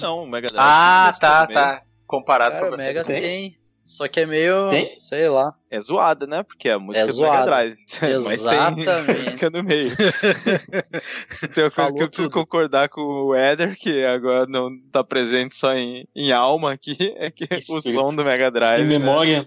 Não, 0.00 0.22
o 0.24 0.26
Mega 0.28 0.48
Drive. 0.48 0.62
Ah, 0.62 1.14
tá, 1.20 1.46
tá. 1.46 1.82
Comparado 2.06 2.52
Cara, 2.52 2.68
com 2.68 2.74
o. 2.74 2.78
Mega 2.78 3.04
tem? 3.04 3.20
tem. 3.20 3.56
Só 3.86 4.08
que 4.08 4.20
é 4.20 4.26
meio. 4.26 4.70
Tem? 4.70 4.98
Sei 4.98 5.28
lá. 5.28 5.52
É 5.70 5.78
zoada, 5.78 6.26
né? 6.26 6.42
Porque 6.42 6.70
a 6.70 6.78
música 6.78 7.04
É 7.04 7.08
é 7.08 7.12
do. 7.12 7.20
Mega 7.20 7.44
Drive. 7.44 7.76
Mas 8.00 8.24
tem 8.24 8.32
Exatamente. 8.32 9.18
música 9.24 9.50
no 9.50 9.62
meio. 9.62 9.90
Se 11.30 11.46
tem 11.48 11.64
uma 11.64 11.70
coisa 11.70 11.70
Falou 11.70 11.94
que 11.94 12.02
eu 12.02 12.08
preciso 12.08 12.28
tudo. 12.28 12.32
concordar 12.40 12.88
com 12.88 13.02
o 13.02 13.36
Eder, 13.36 13.76
que 13.78 14.02
agora 14.04 14.46
não 14.46 14.70
tá 14.90 15.04
presente 15.04 15.54
só 15.54 15.74
em, 15.74 16.08
em 16.16 16.32
alma 16.32 16.72
aqui, 16.72 16.96
é 17.18 17.30
que 17.30 17.46
o 17.52 17.80
som 17.82 18.14
do 18.14 18.24
Mega 18.24 18.50
Drive. 18.50 18.80
Em 18.82 18.88
né? 18.88 18.98
memória. 18.98 19.44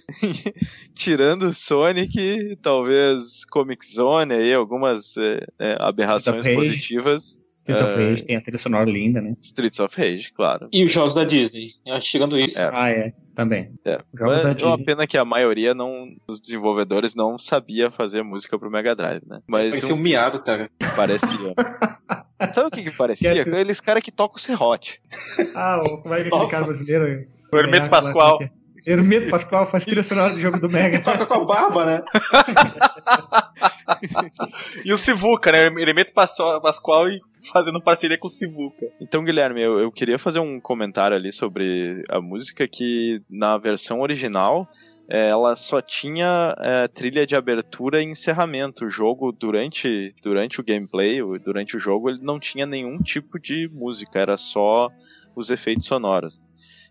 Tirando 0.93 1.43
o 1.47 1.53
Sonic, 1.53 2.57
talvez 2.61 3.43
Comic 3.45 3.85
Zone 3.91 4.33
aí, 4.35 4.53
algumas 4.53 5.15
é, 5.17 5.77
aberrações 5.79 6.45
positivas. 6.47 7.41
Street 7.71 7.81
of 7.81 7.99
É. 8.01 8.09
Rage 8.09 8.23
tem 8.23 8.35
a 8.35 8.41
trilha 8.41 8.57
sonora 8.57 8.89
linda, 8.89 9.21
né? 9.21 9.35
Streets 9.41 9.79
of 9.79 9.95
Rage, 9.99 10.31
claro. 10.31 10.69
E 10.71 10.83
os 10.85 10.91
jogos 10.91 11.15
da 11.15 11.23
Disney. 11.23 11.71
Eu 11.85 11.93
acho 11.95 12.01
que 12.05 12.11
chegando 12.11 12.37
isso. 12.37 12.59
É. 12.59 12.69
Ah, 12.73 12.89
é, 12.89 13.13
também. 13.35 13.71
É. 13.85 13.99
Jogos 14.17 14.37
da 14.37 14.43
Mas 14.53 14.61
é 14.61 14.65
uma 14.65 14.83
pena 14.83 15.05
que 15.07 15.17
a 15.17 15.25
maioria 15.25 15.73
não, 15.73 16.09
dos 16.27 16.39
desenvolvedores 16.41 17.13
não 17.15 17.37
sabia 17.37 17.91
fazer 17.91 18.23
música 18.23 18.57
pro 18.57 18.71
Mega 18.71 18.95
Drive, 18.95 19.21
né? 19.27 19.39
Mas 19.47 19.69
Parecia 19.71 19.93
um 19.95 19.97
miado, 19.97 20.41
cara. 20.43 20.69
parecia. 20.95 21.53
Sabe 22.53 22.67
o 22.67 22.71
que 22.71 22.83
que 22.83 22.91
parecia? 22.91 23.33
Que 23.33 23.39
é- 23.39 23.41
Aqueles 23.41 23.81
caras 23.81 24.03
que 24.03 24.11
tocam 24.11 24.35
o 24.35 24.39
serrote. 24.39 25.01
Ah, 25.55 25.79
o, 25.81 26.01
como 26.01 26.13
é 26.13 26.23
que 26.23 26.29
é 26.29 26.35
aquele 26.35 26.51
cara 26.51 26.65
brasileiro? 26.65 27.27
O 27.51 27.57
Hermeto 27.57 27.87
É, 27.87 27.89
lá, 27.89 27.89
Pascoal. 27.89 28.39
É 28.85 28.89
é? 28.89 28.93
Hermeto 28.93 29.29
Pascoal 29.29 29.65
faz 29.65 29.85
trilha 29.85 30.03
sonora 30.03 30.33
do 30.33 30.39
jogo 30.39 30.59
do 30.59 30.69
Mega. 30.69 31.01
Toca 31.01 31.25
com 31.25 31.33
a 31.33 31.45
barba, 31.45 31.85
né? 31.85 32.03
E 34.83 34.91
o 34.91 34.97
Sivuca, 34.97 35.51
né? 35.51 35.63
Hermeto 35.81 36.13
Pascoal 36.13 36.61
Pascoal 36.61 37.09
e 37.09 37.19
fazendo 37.51 37.81
parceria 37.81 38.17
com 38.17 38.27
o 38.27 38.29
Sivuca. 38.29 38.85
Então, 38.99 39.23
Guilherme, 39.23 39.61
eu, 39.61 39.79
eu 39.79 39.91
queria 39.91 40.19
fazer 40.19 40.39
um 40.39 40.59
comentário 40.59 41.15
ali 41.15 41.31
sobre 41.31 42.03
a 42.09 42.19
música 42.19 42.67
que 42.67 43.21
na 43.29 43.57
versão 43.57 44.01
original 44.01 44.67
eh, 45.09 45.29
ela 45.29 45.55
só 45.55 45.81
tinha 45.81 46.53
eh, 46.59 46.87
trilha 46.89 47.25
de 47.25 47.35
abertura 47.35 48.01
e 48.01 48.05
encerramento. 48.05 48.85
O 48.85 48.89
jogo, 48.89 49.31
durante, 49.31 50.13
durante 50.21 50.59
o 50.59 50.63
gameplay, 50.63 51.19
durante 51.39 51.77
o 51.77 51.79
jogo, 51.79 52.09
ele 52.09 52.19
não 52.21 52.39
tinha 52.39 52.65
nenhum 52.65 53.01
tipo 53.01 53.39
de 53.39 53.69
música, 53.69 54.19
era 54.19 54.37
só 54.37 54.89
os 55.35 55.49
efeitos 55.49 55.85
sonoros. 55.85 56.37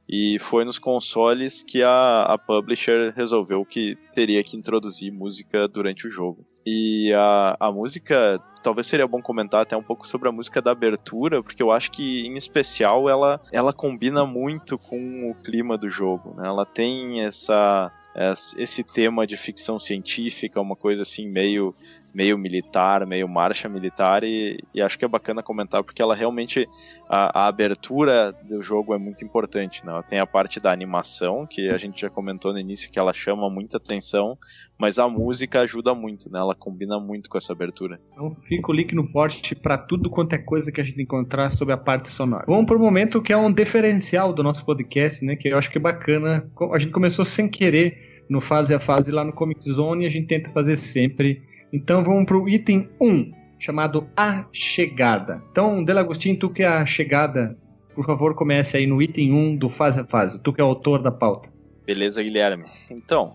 E 0.08 0.38
foi 0.38 0.64
nos 0.64 0.78
consoles 0.78 1.62
que 1.62 1.82
a, 1.82 2.22
a 2.22 2.38
publisher 2.38 3.12
resolveu 3.16 3.64
que 3.64 3.96
teria 4.14 4.42
que 4.44 4.56
introduzir 4.56 5.12
música 5.12 5.66
durante 5.66 6.06
o 6.06 6.10
jogo. 6.10 6.46
E 6.64 7.12
a, 7.14 7.56
a 7.60 7.72
música, 7.72 8.40
talvez 8.62 8.86
seria 8.88 9.06
bom 9.06 9.22
comentar 9.22 9.62
até 9.62 9.76
um 9.76 9.82
pouco 9.82 10.06
sobre 10.06 10.28
a 10.28 10.32
música 10.32 10.60
da 10.60 10.72
abertura, 10.72 11.42
porque 11.42 11.62
eu 11.62 11.70
acho 11.70 11.90
que, 11.92 12.26
em 12.26 12.36
especial, 12.36 13.08
ela, 13.08 13.40
ela 13.52 13.72
combina 13.72 14.24
muito 14.26 14.76
com 14.76 15.30
o 15.30 15.34
clima 15.42 15.78
do 15.78 15.88
jogo. 15.90 16.34
Né? 16.36 16.46
Ela 16.46 16.64
tem 16.66 17.20
essa, 17.24 17.92
es- 18.16 18.54
esse 18.58 18.82
tema 18.82 19.26
de 19.26 19.36
ficção 19.36 19.78
científica, 19.78 20.60
uma 20.60 20.74
coisa 20.76 21.02
assim 21.02 21.28
meio 21.28 21.72
meio 22.16 22.38
militar, 22.38 23.06
meio 23.06 23.28
marcha 23.28 23.68
militar 23.68 24.24
e, 24.24 24.58
e 24.72 24.80
acho 24.80 24.98
que 24.98 25.04
é 25.04 25.08
bacana 25.08 25.42
comentar 25.42 25.84
porque 25.84 26.00
ela 26.00 26.14
realmente 26.14 26.66
a, 27.10 27.42
a 27.42 27.46
abertura 27.46 28.32
do 28.32 28.62
jogo 28.62 28.94
é 28.94 28.98
muito 28.98 29.22
importante, 29.22 29.84
né? 29.84 30.02
Tem 30.08 30.18
a 30.18 30.26
parte 30.26 30.58
da 30.58 30.72
animação 30.72 31.46
que 31.46 31.68
a 31.68 31.76
gente 31.76 32.00
já 32.00 32.08
comentou 32.08 32.54
no 32.54 32.58
início 32.58 32.90
que 32.90 32.98
ela 32.98 33.12
chama 33.12 33.50
muita 33.50 33.76
atenção, 33.76 34.38
mas 34.78 34.98
a 34.98 35.06
música 35.06 35.60
ajuda 35.60 35.94
muito, 35.94 36.32
né? 36.32 36.38
Ela 36.38 36.54
combina 36.54 36.98
muito 36.98 37.28
com 37.28 37.36
essa 37.36 37.52
abertura. 37.52 38.00
Então 38.14 38.34
fica 38.48 38.72
o 38.72 38.74
link 38.74 38.94
no 38.94 39.12
post 39.12 39.54
para 39.54 39.76
tudo 39.76 40.08
quanto 40.08 40.32
é 40.32 40.38
coisa 40.38 40.72
que 40.72 40.80
a 40.80 40.84
gente 40.84 41.02
encontrar 41.02 41.50
sobre 41.50 41.74
a 41.74 41.76
parte 41.76 42.08
sonora. 42.08 42.44
Vamos 42.46 42.64
para 42.64 42.78
o 42.78 42.80
momento 42.80 43.20
que 43.20 43.30
é 43.30 43.36
um 43.36 43.52
diferencial 43.52 44.32
do 44.32 44.42
nosso 44.42 44.64
podcast, 44.64 45.22
né? 45.22 45.36
Que 45.36 45.48
eu 45.48 45.58
acho 45.58 45.70
que 45.70 45.76
é 45.76 45.80
bacana. 45.82 46.50
A 46.72 46.78
gente 46.78 46.92
começou 46.92 47.26
sem 47.26 47.46
querer 47.46 48.24
no 48.26 48.40
fase 48.40 48.74
a 48.74 48.80
fase 48.80 49.10
lá 49.10 49.22
no 49.22 49.34
Comic 49.34 49.70
Zone 49.70 50.04
e 50.04 50.06
a 50.06 50.10
gente 50.10 50.28
tenta 50.28 50.48
fazer 50.48 50.78
sempre. 50.78 51.42
Então 51.76 52.02
vamos 52.02 52.24
para 52.24 52.38
o 52.38 52.48
item 52.48 52.88
1, 52.98 53.32
chamado 53.58 54.08
A 54.16 54.46
Chegada. 54.50 55.42
Então, 55.50 55.84
Delagostinho, 55.84 56.38
tu 56.38 56.48
que 56.48 56.62
é 56.62 56.66
a 56.66 56.86
chegada, 56.86 57.54
por 57.94 58.06
favor, 58.06 58.34
comece 58.34 58.78
aí 58.78 58.86
no 58.86 59.02
item 59.02 59.30
1 59.30 59.56
do 59.56 59.68
fase 59.68 60.00
a 60.00 60.04
fase. 60.06 60.38
Tu 60.38 60.54
que 60.54 60.60
é 60.62 60.64
o 60.64 60.68
autor 60.68 61.02
da 61.02 61.10
pauta. 61.10 61.50
Beleza, 61.84 62.22
Guilherme. 62.22 62.64
Então, 62.90 63.34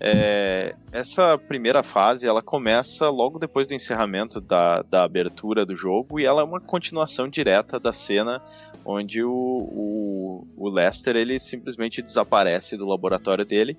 é, 0.00 0.74
essa 0.90 1.36
primeira 1.36 1.82
fase 1.82 2.26
ela 2.26 2.40
começa 2.40 3.10
logo 3.10 3.38
depois 3.38 3.66
do 3.66 3.74
encerramento 3.74 4.40
da, 4.40 4.80
da 4.80 5.04
abertura 5.04 5.66
do 5.66 5.76
jogo 5.76 6.18
e 6.18 6.24
ela 6.24 6.40
é 6.40 6.44
uma 6.44 6.60
continuação 6.60 7.28
direta 7.28 7.78
da 7.78 7.92
cena 7.92 8.42
onde 8.84 9.22
o, 9.22 9.30
o, 9.30 10.46
o 10.56 10.68
Lester 10.70 11.16
ele 11.16 11.38
simplesmente 11.38 12.00
desaparece 12.00 12.78
do 12.78 12.86
laboratório 12.86 13.44
dele 13.44 13.76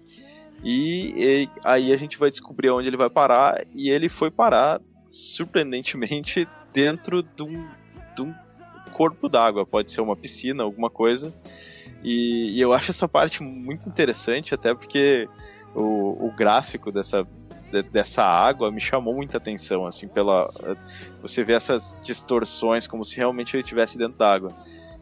e, 0.63 1.13
e 1.15 1.49
aí 1.63 1.93
a 1.93 1.97
gente 1.97 2.17
vai 2.17 2.31
descobrir 2.31 2.69
onde 2.69 2.87
ele 2.87 2.97
vai 2.97 3.09
parar 3.09 3.65
e 3.73 3.89
ele 3.89 4.09
foi 4.09 4.31
parar 4.31 4.81
surpreendentemente 5.07 6.47
dentro 6.73 7.21
de 7.23 7.43
um, 7.43 7.67
de 8.15 8.23
um 8.23 8.33
corpo 8.91 9.29
d'água, 9.29 9.65
pode 9.65 9.91
ser 9.91 10.01
uma 10.01 10.15
piscina, 10.15 10.63
alguma 10.63 10.89
coisa. 10.89 11.33
E, 12.03 12.51
e 12.57 12.61
eu 12.61 12.73
acho 12.73 12.91
essa 12.91 13.07
parte 13.07 13.43
muito 13.43 13.87
interessante, 13.89 14.53
até 14.53 14.73
porque 14.73 15.29
o, 15.73 16.27
o 16.27 16.31
gráfico 16.31 16.91
dessa, 16.91 17.27
de- 17.71 17.83
dessa 17.83 18.23
água 18.23 18.71
me 18.71 18.79
chamou 18.81 19.13
muita 19.13 19.37
atenção, 19.37 19.85
assim, 19.85 20.07
pela 20.07 20.49
você 21.21 21.43
vê 21.43 21.53
essas 21.53 21.95
distorções 22.03 22.87
como 22.87 23.03
se 23.03 23.17
realmente 23.17 23.55
ele 23.55 23.63
estivesse 23.63 23.97
dentro 23.97 24.17
d'água. 24.17 24.51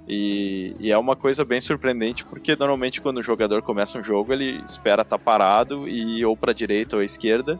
E, 0.07 0.75
e 0.80 0.91
é 0.91 0.97
uma 0.97 1.15
coisa 1.15 1.45
bem 1.45 1.61
surpreendente 1.61 2.25
porque 2.25 2.57
normalmente 2.57 2.99
quando 2.99 3.19
o 3.19 3.23
jogador 3.23 3.61
começa 3.61 3.97
um 3.97 4.03
jogo 4.03 4.34
ele 4.34 4.61
espera 4.65 5.01
estar 5.01 5.17
parado 5.17 5.88
e 5.88 6.25
ou 6.25 6.35
para 6.35 6.53
direita 6.53 6.95
ou 6.95 7.01
à 7.01 7.05
esquerda. 7.05 7.59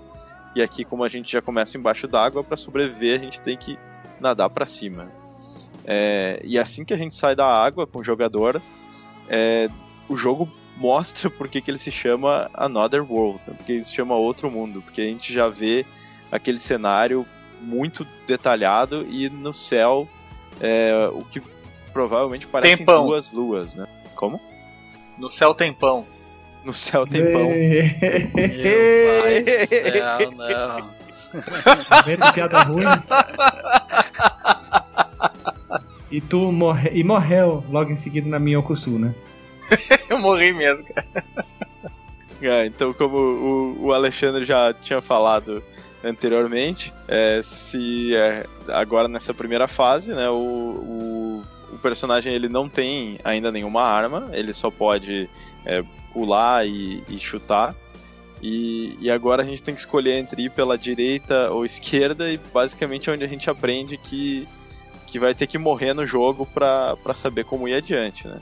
E 0.56 0.62
aqui 0.62 0.84
como 0.84 1.04
a 1.04 1.10
gente 1.10 1.32
já 1.32 1.42
começa 1.42 1.78
embaixo 1.78 2.08
d'água 2.08 2.44
para 2.44 2.58
sobreviver 2.58 3.20
a 3.20 3.24
gente 3.24 3.42
tem 3.42 3.58
que 3.58 3.78
nadar 4.20 4.50
para 4.50 4.66
cima. 4.66 5.10
É, 5.86 6.42
e 6.44 6.58
assim 6.58 6.86
que 6.86 6.94
a 6.94 6.98
gente 6.98 7.16
sai 7.16 7.36
da 7.36 7.46
água 7.46 7.86
com 7.86 8.00
o 8.00 8.04
jogador, 8.04 8.62
é, 9.30 9.70
o 10.08 10.16
jogo 10.16 10.50
mostra 10.78 11.30
porque 11.30 11.62
que 11.62 11.72
ele 11.72 11.78
se 11.78 11.92
chama 11.92 12.50
Another 12.54 13.04
World, 13.10 13.40
porque 13.46 13.74
ele 13.74 13.84
se 13.84 13.94
chama 13.94 14.16
Outro 14.16 14.50
Mundo, 14.50 14.82
porque 14.82 15.02
a 15.02 15.06
gente 15.06 15.34
já 15.34 15.48
vê 15.48 15.86
aquele 16.32 16.60
cenário 16.60 17.26
muito 17.62 18.06
detalhado 18.28 19.06
e 19.10 19.30
no 19.30 19.54
céu 19.54 20.08
é, 20.60 21.10
o 21.14 21.24
que 21.24 21.42
provavelmente 21.94 22.48
parecem 22.48 22.78
Tempão. 22.78 23.06
duas 23.06 23.32
luas, 23.32 23.76
né? 23.76 23.88
Como? 24.16 24.42
No 25.18 25.30
céu 25.30 25.54
tem 25.54 25.72
pão. 25.72 26.06
No 26.66 26.74
céu 26.74 27.06
tem 27.06 27.32
pão. 27.32 27.50
Meu 27.50 29.22
pai 29.22 29.68
céu, 29.68 30.32
não. 30.32 30.90
Vendo 32.06 32.26
que 32.26 32.34
piada 32.34 32.64
ruim. 32.64 32.86
E 36.12 36.22
tu 36.22 36.52
morre, 36.52 36.92
e 36.94 37.04
morreu 37.04 37.64
logo 37.70 37.92
em 37.92 37.96
seguida 37.96 38.30
na 38.30 38.40
minha 38.40 38.60
Okusu, 38.60 39.00
né? 39.00 39.14
Eu 40.10 40.20
morri 40.20 40.54
mesmo, 40.54 40.86
cara. 40.86 41.26
É, 42.42 42.66
então, 42.66 42.94
como 42.94 43.18
o, 43.18 43.86
o 43.86 43.94
Alexandre 43.94 44.44
já 44.44 44.74
tinha 44.74 45.02
falado 45.02 45.64
anteriormente, 46.04 46.94
é, 47.08 47.42
se 47.42 48.14
é, 48.14 48.46
agora 48.68 49.08
nessa 49.08 49.34
primeira 49.34 49.68
fase, 49.68 50.14
né, 50.14 50.30
o, 50.30 50.34
o, 50.36 51.44
o 51.74 51.78
personagem 51.80 52.34
ele 52.34 52.48
não 52.48 52.70
tem 52.70 53.20
ainda 53.24 53.52
nenhuma 53.52 53.84
arma, 53.84 54.30
ele 54.34 54.54
só 54.54 54.70
pode 54.70 55.30
é, 55.66 55.84
pular 56.12 56.68
e, 56.68 57.04
e 57.08 57.20
chutar. 57.20 57.76
E, 58.42 58.98
e 59.00 59.10
agora 59.10 59.42
a 59.42 59.46
gente 59.46 59.64
tem 59.64 59.74
que 59.74 59.80
escolher 59.80 60.20
entre 60.20 60.44
ir 60.44 60.52
pela 60.52 60.78
direita 60.78 61.50
ou 61.50 61.66
esquerda, 61.66 62.30
e 62.30 62.38
basicamente 62.38 63.10
é 63.10 63.14
onde 63.14 63.24
a 63.24 63.28
gente 63.28 63.50
aprende 63.50 63.98
que, 63.98 64.48
que 65.08 65.18
vai 65.18 65.34
ter 65.34 65.48
que 65.48 65.58
morrer 65.58 65.94
no 65.94 66.06
jogo 66.06 66.46
para 66.46 66.98
saber 67.16 67.46
como 67.46 67.68
ir 67.68 67.76
adiante, 67.76 68.28
né? 68.28 68.40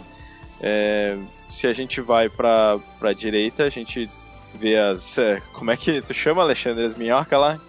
É, 0.59 1.17
se 1.49 1.67
a 1.67 1.73
gente 1.73 2.01
vai 2.01 2.29
pra, 2.29 2.79
pra 2.99 3.13
direita, 3.13 3.63
a 3.63 3.69
gente 3.69 4.09
vê 4.53 4.77
as. 4.77 5.17
é, 5.17 5.41
como 5.53 5.71
é 5.71 5.77
que 5.77 6.01
tu 6.01 6.13
chama, 6.13 6.41
Alexandre? 6.41 6.85
As 6.85 6.95
minhocas 6.95 7.39
lá? 7.39 7.59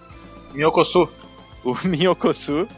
Minhocosu. 0.52 1.08
O 1.64 1.74
Minhocosu, 1.86 2.68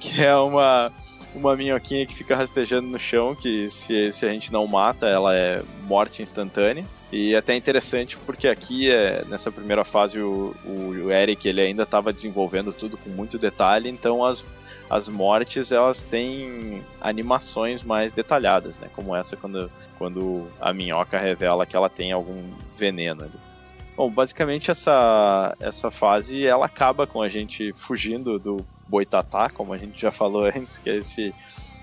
que 0.00 0.22
é 0.22 0.34
uma, 0.36 0.92
uma 1.34 1.56
minhoquinha 1.56 2.06
que 2.06 2.14
fica 2.14 2.36
rastejando 2.36 2.88
no 2.88 2.98
chão, 2.98 3.34
que 3.34 3.70
se, 3.70 4.12
se 4.12 4.26
a 4.26 4.28
gente 4.30 4.52
não 4.52 4.66
mata, 4.66 5.06
ela 5.06 5.34
é 5.34 5.62
morte 5.86 6.22
instantânea. 6.22 6.84
E 7.10 7.34
é 7.34 7.38
até 7.38 7.56
interessante 7.56 8.16
porque 8.18 8.48
aqui, 8.48 8.90
é, 8.90 9.24
nessa 9.28 9.50
primeira 9.50 9.84
fase, 9.84 10.20
o, 10.20 10.54
o, 10.64 11.10
Eric 11.10 11.48
ele 11.48 11.60
ainda 11.60 11.84
estava 11.84 12.12
desenvolvendo 12.12 12.72
tudo 12.72 12.98
com 12.98 13.08
muito 13.08 13.38
detalhe, 13.38 13.88
então 13.88 14.22
as, 14.22 14.44
as 14.90 15.08
mortes 15.08 15.72
elas 15.72 16.02
têm 16.02 16.82
animações 17.00 17.82
mais 17.82 18.12
detalhadas, 18.12 18.78
né? 18.78 18.88
Como 18.94 19.16
essa 19.16 19.36
quando, 19.36 19.70
quando 19.96 20.46
a 20.60 20.72
minhoca 20.74 21.18
revela 21.18 21.64
que 21.64 21.74
ela 21.74 21.88
tem 21.88 22.12
algum 22.12 22.42
veneno 22.76 23.24
ali. 23.24 23.48
Bom, 23.96 24.10
basicamente 24.10 24.70
essa, 24.70 25.56
essa 25.58 25.90
fase 25.90 26.46
ela 26.46 26.66
acaba 26.66 27.06
com 27.06 27.22
a 27.22 27.28
gente 27.28 27.72
fugindo 27.72 28.38
do 28.38 28.58
boitatá, 28.88 29.50
como 29.50 29.72
a 29.72 29.78
gente 29.78 30.00
já 30.00 30.10
falou 30.10 30.46
antes, 30.46 30.78
que 30.78 30.88
é 30.88 30.96
esse 30.96 31.34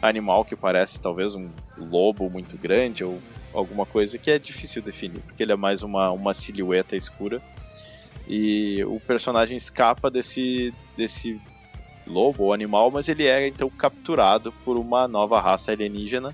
animal 0.02 0.44
que 0.44 0.56
parece 0.56 1.00
talvez 1.00 1.36
um 1.36 1.50
lobo 1.78 2.30
muito 2.30 2.58
grande 2.58 3.04
ou 3.04 3.20
alguma 3.54 3.86
coisa 3.86 4.18
que 4.18 4.30
é 4.30 4.38
difícil 4.38 4.82
definir, 4.82 5.22
porque 5.22 5.44
ele 5.44 5.52
é 5.52 5.56
mais 5.56 5.84
uma, 5.84 6.12
uma 6.12 6.34
silhueta 6.34 6.96
escura. 6.96 7.42
E 8.28 8.84
o 8.86 9.00
personagem 9.00 9.56
escapa 9.56 10.10
desse, 10.10 10.74
desse 10.98 11.40
lobo 12.08 12.46
ou 12.46 12.54
animal, 12.54 12.90
mas 12.92 13.08
ele 13.08 13.26
é 13.26 13.48
então 13.48 13.70
capturado 13.70 14.52
por 14.64 14.78
uma 14.78 15.08
nova 15.08 15.40
raça 15.40 15.72
alienígena. 15.72 16.34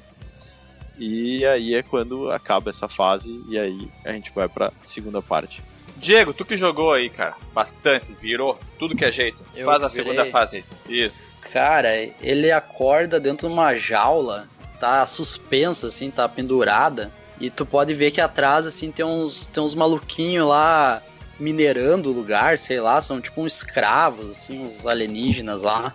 E 0.98 1.45
aí 1.45 1.73
é 1.76 1.81
quando 1.81 2.31
acaba 2.31 2.69
essa 2.69 2.88
fase 2.88 3.43
e 3.49 3.57
aí 3.57 3.89
a 4.06 4.11
gente 4.11 4.31
vai 4.31 4.48
pra 4.48 4.72
segunda 4.81 5.22
parte. 5.22 5.61
Diego, 5.97 6.34
tu 6.34 6.43
que 6.45 6.57
jogou 6.57 6.91
aí, 6.93 7.09
cara, 7.09 7.35
bastante, 7.53 8.05
virou 8.22 8.59
tudo 8.80 8.95
que 8.95 9.05
é 9.05 9.11
jeito. 9.11 9.38
Eu 9.55 9.65
Faz 9.65 9.84
a 9.84 9.88
virei. 9.88 10.03
segunda 10.13 10.31
fase. 10.31 10.63
Isso. 10.89 11.30
Cara, 11.51 11.89
ele 12.22 12.51
acorda 12.51 13.19
dentro 13.19 13.47
de 13.47 13.53
uma 13.53 13.76
jaula, 13.76 14.47
tá 14.80 15.05
suspensa, 15.05 15.88
assim, 15.88 16.09
tá 16.09 16.27
pendurada. 16.27 17.11
E 17.39 17.49
tu 17.49 17.65
pode 17.65 17.93
ver 17.93 18.11
que 18.11 18.22
atrás, 18.22 18.65
assim, 18.68 18.91
tem 18.91 19.05
uns, 19.05 19.47
tem 19.47 19.61
uns 19.63 19.73
maluquinhos 19.76 20.47
lá 20.47 21.01
minerando 21.39 22.09
o 22.09 22.13
lugar, 22.13 22.57
sei 22.59 22.80
lá, 22.80 23.01
são 23.01 23.19
tipo 23.19 23.41
uns 23.41 23.55
escravos, 23.57 24.30
assim, 24.30 24.63
uns 24.63 24.85
alienígenas 24.85 25.63
lá. 25.63 25.93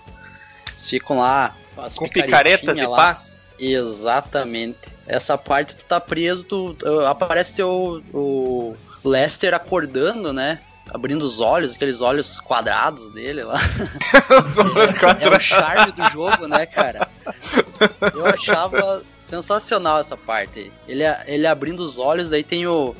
Eles 0.70 0.88
ficam 0.90 1.18
lá 1.20 1.54
com 1.74 1.82
as 1.82 1.94
Com 1.94 2.08
picaretas 2.08 2.76
e 2.76 2.84
lá. 2.86 2.96
pás. 2.96 3.40
Exatamente. 3.58 4.78
Essa 5.06 5.38
parte 5.38 5.76
tu 5.76 5.84
tá 5.84 6.00
preso, 6.00 6.44
tu, 6.44 6.74
tu- 6.74 7.00
aparece 7.06 7.56
teu, 7.56 8.02
o 8.12 8.74
Lester 9.06 9.54
acordando, 9.54 10.32
né? 10.32 10.60
Abrindo 10.92 11.22
os 11.22 11.40
olhos, 11.40 11.74
aqueles 11.74 12.00
olhos 12.00 12.38
quadrados 12.38 13.10
dele 13.10 13.42
lá. 13.42 13.58
É 15.20 15.28
o 15.28 15.40
charme 15.40 15.92
do 15.92 16.08
jogo, 16.10 16.46
né, 16.46 16.64
cara? 16.66 17.08
Eu 18.14 18.26
achava 18.26 19.02
sensacional 19.20 19.98
essa 19.98 20.16
parte. 20.16 20.60
aí. 20.60 20.72
Ele, 20.86 21.02
ele 21.26 21.46
abrindo 21.46 21.80
os 21.80 21.98
olhos, 21.98 22.30
daí 22.30 22.44
tem 22.44 22.66
o, 22.66 22.94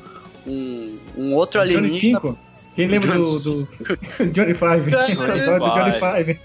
um, 0.45 0.99
um 1.15 1.33
outro 1.33 1.61
Johnny 1.61 1.75
alienígena. 1.75 2.19
5. 2.19 2.39
Quem 2.75 2.87
lembra 2.87 3.11
do, 3.13 3.39
do 3.39 3.67
Johnny 4.31 4.53
Five? 4.53 4.91
Johnny 4.91 5.15
do 5.59 5.69
Johnny 5.73 5.93
Five. 5.99 6.25
Five. 6.25 6.39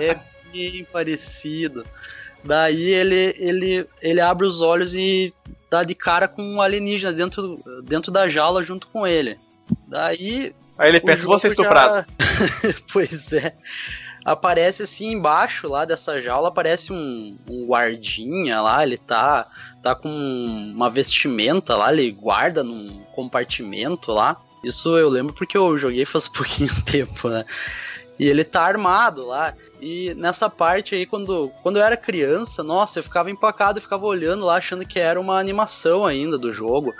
É 0.00 0.18
bem 0.52 0.86
parecido. 0.92 1.84
Daí 2.42 2.92
ele, 2.92 3.34
ele, 3.38 3.86
ele 4.02 4.20
abre 4.20 4.46
os 4.46 4.60
olhos 4.60 4.94
e 4.94 5.32
dá 5.74 5.82
de 5.82 5.94
cara 5.94 6.28
com 6.28 6.40
um 6.42 6.60
alienígena 6.62 7.12
dentro, 7.12 7.60
dentro 7.84 8.12
da 8.12 8.28
jaula 8.28 8.62
junto 8.62 8.86
com 8.86 9.04
ele. 9.06 9.38
Daí 9.88 10.54
Aí 10.78 10.88
ele 10.88 11.00
pensa, 11.00 11.22
jogo 11.22 11.36
estuprado. 11.46 12.06
já- 12.20 12.74
pois 12.92 13.32
é. 13.32 13.54
aparece 14.24 14.84
assim 14.84 15.12
embaixo 15.12 15.68
lá 15.68 15.84
dessa 15.84 16.20
jaula, 16.20 16.48
aparece 16.48 16.92
um, 16.92 17.36
um 17.50 17.66
guardinha 17.66 18.60
lá, 18.60 18.82
ele 18.84 18.96
tá, 18.96 19.46
tá 19.82 19.94
com 19.94 20.08
uma 20.08 20.88
vestimenta 20.88 21.76
lá, 21.76 21.92
ele 21.92 22.10
guarda 22.12 22.62
num 22.62 23.02
compartimento 23.12 24.12
lá. 24.12 24.40
Isso 24.62 24.96
eu 24.96 25.08
lembro 25.10 25.34
porque 25.34 25.56
eu 25.58 25.76
joguei 25.76 26.04
faz 26.06 26.26
pouquinho 26.30 26.72
tempo, 26.84 27.28
né? 27.28 27.44
E 28.18 28.28
ele 28.28 28.44
tá 28.44 28.62
armado 28.62 29.26
lá. 29.26 29.54
E 29.80 30.14
nessa 30.14 30.48
parte 30.48 30.94
aí, 30.94 31.04
quando, 31.04 31.50
quando 31.62 31.78
eu 31.78 31.82
era 31.82 31.96
criança, 31.96 32.62
nossa, 32.62 32.98
eu 32.98 33.02
ficava 33.02 33.30
empacado 33.30 33.78
e 33.78 33.82
ficava 33.82 34.06
olhando 34.06 34.44
lá, 34.44 34.56
achando 34.56 34.86
que 34.86 34.98
era 34.98 35.20
uma 35.20 35.38
animação 35.38 36.06
ainda 36.06 36.38
do 36.38 36.52
jogo. 36.52 36.92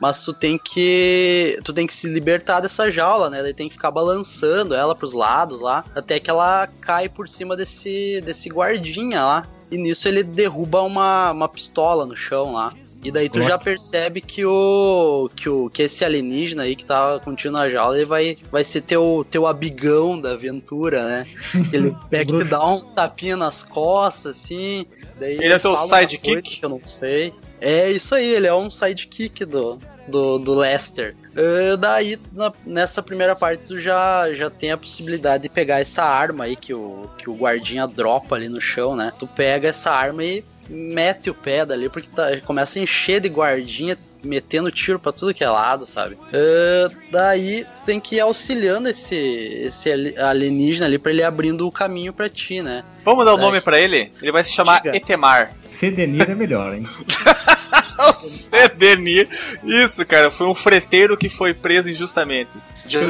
Mas 0.00 0.24
tu 0.24 0.32
tem 0.32 0.58
que. 0.58 1.58
Tu 1.64 1.72
tem 1.72 1.86
que 1.86 1.94
se 1.94 2.08
libertar 2.08 2.60
dessa 2.60 2.90
jaula, 2.90 3.28
né? 3.28 3.42
Daí 3.42 3.54
tem 3.54 3.68
que 3.68 3.74
ficar 3.74 3.90
balançando 3.90 4.74
ela 4.74 4.94
pros 4.94 5.12
lados 5.12 5.60
lá, 5.60 5.84
até 5.94 6.20
que 6.20 6.30
ela 6.30 6.68
cai 6.80 7.08
por 7.08 7.28
cima 7.28 7.56
desse, 7.56 8.20
desse 8.24 8.48
guardinha 8.48 9.24
lá. 9.24 9.48
E 9.70 9.76
nisso 9.76 10.08
ele 10.08 10.22
derruba 10.22 10.82
uma, 10.82 11.30
uma 11.30 11.48
pistola 11.48 12.04
no 12.04 12.16
chão 12.16 12.52
lá. 12.52 12.74
E 13.02 13.10
daí 13.10 13.28
tu 13.30 13.38
Loki. 13.38 13.48
já 13.48 13.56
percebe 13.58 14.20
que 14.20 14.44
o 14.44 15.30
que 15.34 15.48
o 15.48 15.70
que 15.70 15.82
esse 15.84 16.04
alienígena 16.04 16.64
aí 16.64 16.76
que 16.76 16.84
tá 16.84 17.18
contigo 17.24 17.52
na 17.52 17.68
jaula, 17.70 17.96
ele 17.96 18.04
vai 18.04 18.36
vai 18.52 18.62
ser 18.62 18.82
teu 18.82 19.26
teu 19.30 19.46
abigão 19.46 20.20
da 20.20 20.32
aventura, 20.32 21.04
né? 21.06 21.26
Ele 21.72 21.96
pega 22.10 22.34
e 22.34 22.38
te 22.38 22.44
dá 22.44 22.64
um 22.66 22.80
tapinha 22.92 23.36
nas 23.36 23.62
costas 23.62 24.36
assim, 24.38 24.84
daí 25.18 25.36
Ele 25.36 25.54
é 25.54 25.58
teu 25.58 25.74
sidekick? 25.76 26.58
eu 26.62 26.68
não 26.68 26.80
sei. 26.86 27.32
É 27.60 27.90
isso 27.90 28.14
aí, 28.14 28.26
ele 28.26 28.46
é 28.46 28.54
um 28.54 28.70
sidekick 28.70 29.44
do 29.46 29.78
do, 30.08 30.38
do 30.38 30.54
Lester. 30.54 31.14
Ah, 31.36 31.76
daí, 31.76 32.18
na- 32.32 32.52
nessa 32.66 33.00
primeira 33.00 33.36
parte, 33.36 33.66
tu 33.66 33.78
já, 33.78 34.32
já 34.32 34.50
tem 34.50 34.72
a 34.72 34.76
possibilidade 34.76 35.44
de 35.44 35.48
pegar 35.48 35.78
essa 35.80 36.02
arma 36.02 36.44
aí 36.44 36.56
que 36.56 36.74
o, 36.74 37.08
que 37.16 37.30
o 37.30 37.34
guardinha 37.34 37.86
dropa 37.86 38.34
ali 38.34 38.48
no 38.48 38.60
chão, 38.60 38.96
né? 38.96 39.12
Tu 39.16 39.26
pega 39.28 39.68
essa 39.68 39.92
arma 39.92 40.24
e 40.24 40.44
mete 40.70 41.28
o 41.28 41.34
pé 41.34 41.66
dali, 41.66 41.88
porque 41.88 42.08
tá, 42.08 42.36
começa 42.44 42.78
a 42.78 42.82
encher 42.82 43.20
de 43.20 43.28
guardinha, 43.28 43.98
metendo 44.22 44.70
tiro 44.70 44.98
pra 44.98 45.12
tudo 45.12 45.32
que 45.34 45.42
é 45.42 45.48
lado, 45.48 45.86
sabe? 45.86 46.16
Ah, 46.32 46.88
daí, 47.10 47.64
tu 47.74 47.82
tem 47.82 47.98
que 47.98 48.16
ir 48.16 48.20
auxiliando 48.20 48.88
esse, 48.88 49.16
esse 49.16 49.90
ali- 49.90 50.16
alienígena 50.18 50.86
ali 50.86 50.98
pra 50.98 51.10
ele 51.10 51.22
abrindo 51.22 51.66
o 51.66 51.72
caminho 51.72 52.12
pra 52.12 52.28
ti, 52.28 52.62
né? 52.62 52.84
Vamos 53.04 53.24
dar 53.24 53.34
o 53.34 53.38
É. 53.38 53.40
nome 53.40 53.60
pra 53.60 53.78
ele? 53.78 54.12
Ele 54.22 54.32
vai 54.32 54.44
se 54.44 54.52
chamar 54.52 54.82
Diga. 54.82 54.96
Etemar. 54.96 55.52
Cedenir 55.70 56.30
é 56.30 56.34
melhor, 56.34 56.74
hein? 56.74 56.86
Cedenir. 58.50 59.28
Isso, 59.64 60.04
cara, 60.04 60.30
foi 60.30 60.46
um 60.46 60.54
freteiro 60.54 61.16
que 61.16 61.28
foi 61.28 61.54
preso 61.54 61.88
injustamente. 61.88 62.50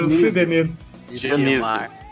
Cedenir. 0.08 0.70
Dionísio. 1.10 1.64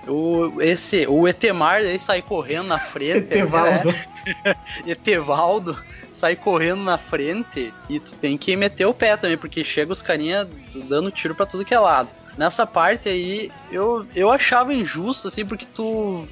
O, 0.08 0.60
esse, 0.62 1.06
o 1.06 1.28
Etemar 1.28 1.80
ele 1.80 1.98
sai 1.98 2.22
correndo 2.22 2.68
na 2.68 2.78
frente. 2.78 3.18
Etevaldo. 3.18 3.92
né? 3.92 4.54
Etevaldo 4.86 5.76
sai 6.12 6.34
correndo 6.34 6.82
na 6.82 6.98
frente 6.98 7.72
e 7.88 8.00
tu 8.00 8.14
tem 8.16 8.36
que 8.36 8.56
meter 8.56 8.86
o 8.86 8.94
pé 8.94 9.16
também, 9.16 9.38
porque 9.38 9.62
chega 9.62 9.92
os 9.92 10.02
carinha 10.02 10.48
dando 10.88 11.10
tiro 11.10 11.34
pra 11.34 11.46
tudo 11.46 11.64
que 11.64 11.74
é 11.74 11.78
lado. 11.78 12.10
Nessa 12.36 12.66
parte 12.66 13.08
aí, 13.08 13.50
eu, 13.70 14.06
eu 14.14 14.30
achava 14.30 14.72
injusto, 14.72 15.28
assim, 15.28 15.44
porque 15.44 15.66
tu. 15.66 16.26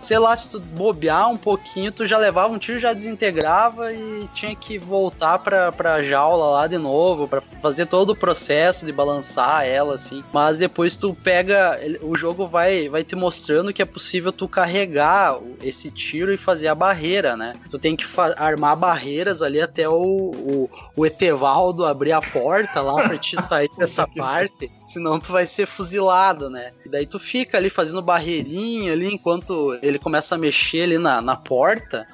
Sei 0.00 0.18
lá, 0.18 0.36
se 0.36 0.50
tu 0.50 0.60
bobear 0.60 1.28
um 1.28 1.36
pouquinho, 1.36 1.90
tu 1.90 2.06
já 2.06 2.16
levava 2.18 2.52
um 2.52 2.58
tiro, 2.58 2.78
já 2.78 2.92
desintegrava 2.92 3.92
e 3.92 4.28
tinha 4.32 4.54
que 4.54 4.78
voltar 4.78 5.38
pra, 5.38 5.72
pra 5.72 6.02
jaula 6.02 6.46
lá 6.50 6.66
de 6.66 6.78
novo, 6.78 7.26
pra 7.26 7.40
fazer 7.40 7.86
todo 7.86 8.10
o 8.10 8.16
processo 8.16 8.86
de 8.86 8.92
balançar 8.92 9.66
ela, 9.66 9.96
assim. 9.96 10.22
Mas 10.32 10.58
depois 10.58 10.96
tu 10.96 11.14
pega. 11.14 11.78
O 12.02 12.16
jogo 12.16 12.46
vai, 12.46 12.88
vai 12.88 13.02
te 13.02 13.16
mostrando 13.16 13.72
que 13.72 13.82
é 13.82 13.84
possível 13.84 14.32
tu 14.32 14.48
carregar 14.48 15.38
esse 15.62 15.90
tiro 15.90 16.32
e 16.32 16.36
fazer 16.36 16.68
a 16.68 16.74
barreira, 16.74 17.36
né? 17.36 17.54
Tu 17.70 17.78
tem 17.78 17.96
que 17.96 18.06
armar 18.36 18.76
barreiras 18.76 19.42
ali 19.42 19.60
até 19.60 19.88
o, 19.88 19.94
o, 19.94 20.70
o 20.96 21.06
Etevaldo 21.06 21.84
abrir 21.84 22.12
a 22.12 22.20
porta 22.20 22.80
lá 22.80 22.94
pra 22.94 23.18
te 23.18 23.40
sair 23.42 23.70
dessa 23.76 24.06
parte. 24.16 24.70
Senão 24.88 25.20
tu 25.20 25.32
vai 25.32 25.46
ser 25.46 25.66
fuzilado, 25.66 26.48
né? 26.48 26.72
E 26.82 26.88
daí 26.88 27.04
tu 27.04 27.18
fica 27.18 27.58
ali 27.58 27.68
fazendo 27.68 28.00
barreirinha 28.00 28.94
ali 28.94 29.12
enquanto 29.12 29.78
ele 29.82 29.98
começa 29.98 30.34
a 30.34 30.38
mexer 30.38 30.84
ali 30.84 30.96
na, 30.96 31.20
na 31.20 31.36
porta. 31.36 32.06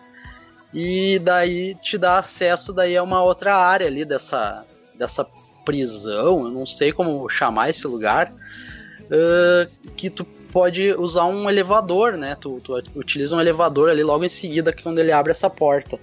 E 0.72 1.20
daí 1.20 1.76
te 1.76 1.96
dá 1.96 2.18
acesso 2.18 2.72
daí 2.72 2.96
a 2.96 3.02
uma 3.04 3.22
outra 3.22 3.56
área 3.56 3.86
ali 3.86 4.04
dessa, 4.04 4.64
dessa 4.98 5.24
prisão, 5.64 6.46
eu 6.46 6.50
não 6.50 6.66
sei 6.66 6.90
como 6.90 7.28
chamar 7.28 7.70
esse 7.70 7.86
lugar, 7.86 8.34
ah, 9.08 9.68
que 9.96 10.10
tu 10.10 10.24
pode 10.24 10.94
usar 10.94 11.26
um 11.26 11.48
elevador, 11.48 12.16
né? 12.16 12.36
Tu, 12.40 12.60
tu 12.60 12.74
utiliza 12.96 13.36
um 13.36 13.40
elevador 13.40 13.88
ali 13.88 14.02
logo 14.02 14.24
em 14.24 14.28
seguida 14.28 14.72
quando 14.72 14.98
ele 14.98 15.12
abre 15.12 15.30
essa 15.30 15.48
porta. 15.48 15.96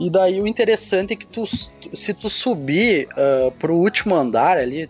E 0.00 0.08
daí 0.08 0.40
o 0.40 0.46
interessante 0.46 1.12
é 1.12 1.16
que 1.16 1.26
tu, 1.26 1.46
se 1.92 2.14
tu 2.14 2.30
subir 2.30 3.08
ah, 3.14 3.52
pro 3.58 3.74
último 3.74 4.14
andar 4.14 4.56
ali 4.56 4.88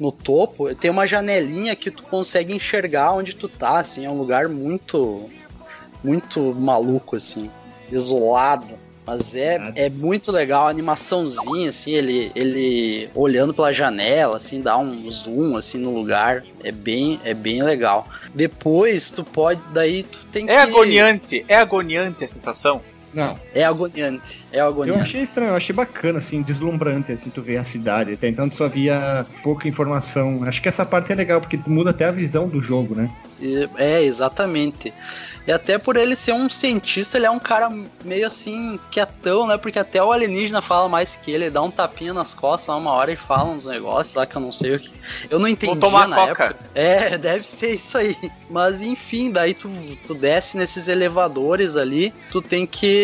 no 0.00 0.10
topo, 0.10 0.74
tem 0.74 0.90
uma 0.90 1.06
janelinha 1.06 1.76
que 1.76 1.90
tu 1.90 2.02
consegue 2.02 2.54
enxergar 2.54 3.12
onde 3.12 3.36
tu 3.36 3.48
tá, 3.48 3.78
assim, 3.78 4.06
é 4.06 4.10
um 4.10 4.16
lugar 4.16 4.48
muito 4.48 5.30
muito 6.02 6.54
maluco 6.54 7.16
assim, 7.16 7.50
isolado. 7.92 8.78
Mas 9.06 9.34
é, 9.34 9.72
é 9.74 9.90
muito 9.90 10.30
legal 10.30 10.66
a 10.66 10.70
animaçãozinha, 10.70 11.70
assim, 11.70 11.90
ele, 11.90 12.30
ele 12.34 13.10
olhando 13.14 13.52
pela 13.52 13.72
janela, 13.72 14.36
assim, 14.36 14.60
dá 14.60 14.78
um 14.78 15.10
zoom, 15.10 15.56
assim, 15.56 15.78
no 15.78 15.92
lugar. 15.92 16.44
É 16.62 16.70
bem, 16.70 17.18
é 17.24 17.34
bem 17.34 17.60
legal. 17.62 18.06
Depois, 18.32 19.10
tu 19.10 19.24
pode, 19.24 19.60
daí 19.72 20.04
tu 20.04 20.26
tem 20.26 20.46
que... 20.46 20.52
É 20.52 20.60
agoniante, 20.60 21.44
é 21.48 21.56
agoniante 21.56 22.22
a 22.24 22.28
sensação. 22.28 22.80
Não, 23.12 23.38
É 23.54 23.64
agoniante, 23.64 24.44
é 24.52 24.60
eu 24.60 24.66
agoniante. 24.68 25.00
achei 25.00 25.22
estranho, 25.22 25.50
eu 25.50 25.56
achei 25.56 25.74
bacana, 25.74 26.18
assim, 26.18 26.42
deslumbrante, 26.42 27.12
assim, 27.12 27.28
tu 27.30 27.42
ver 27.42 27.56
a 27.56 27.64
cidade. 27.64 28.12
Até 28.12 28.28
então 28.28 28.48
tu 28.48 28.54
só 28.56 28.68
via 28.68 29.26
pouca 29.42 29.68
informação. 29.68 30.44
Acho 30.44 30.62
que 30.62 30.68
essa 30.68 30.84
parte 30.84 31.12
é 31.12 31.14
legal, 31.14 31.40
porque 31.40 31.58
muda 31.66 31.90
até 31.90 32.04
a 32.06 32.10
visão 32.10 32.48
do 32.48 32.60
jogo, 32.60 32.94
né? 32.94 33.10
É, 33.78 34.02
exatamente. 34.02 34.92
E 35.46 35.50
até 35.50 35.78
por 35.78 35.96
ele 35.96 36.14
ser 36.14 36.32
um 36.34 36.48
cientista, 36.50 37.16
ele 37.16 37.24
é 37.24 37.30
um 37.30 37.38
cara 37.38 37.72
meio 38.04 38.26
assim, 38.26 38.78
quietão, 38.90 39.46
né? 39.46 39.56
Porque 39.56 39.78
até 39.78 40.00
o 40.02 40.12
alienígena 40.12 40.60
fala 40.60 40.88
mais 40.88 41.16
que 41.16 41.30
ele, 41.32 41.44
ele 41.44 41.50
dá 41.50 41.62
um 41.62 41.70
tapinha 41.70 42.12
nas 42.12 42.34
costas 42.34 42.68
lá 42.68 42.76
uma 42.76 42.92
hora 42.92 43.10
e 43.10 43.16
fala 43.16 43.50
uns 43.50 43.64
negócios 43.64 44.14
lá 44.14 44.26
que 44.26 44.36
eu 44.36 44.42
não 44.42 44.52
sei 44.52 44.74
o 44.76 44.78
que. 44.78 44.92
Eu 45.30 45.38
não 45.38 45.48
entendi 45.48 45.72
Vou 45.72 45.80
tomar 45.80 46.06
na 46.06 46.16
coca. 46.16 46.44
época. 46.44 46.56
É, 46.74 47.16
deve 47.18 47.46
ser 47.46 47.74
isso 47.74 47.96
aí. 47.96 48.14
Mas 48.50 48.82
enfim, 48.82 49.30
daí 49.30 49.54
tu, 49.54 49.70
tu 50.06 50.14
desce 50.14 50.58
nesses 50.58 50.86
elevadores 50.86 51.74
ali, 51.76 52.12
tu 52.30 52.42
tem 52.42 52.66
que 52.66 52.99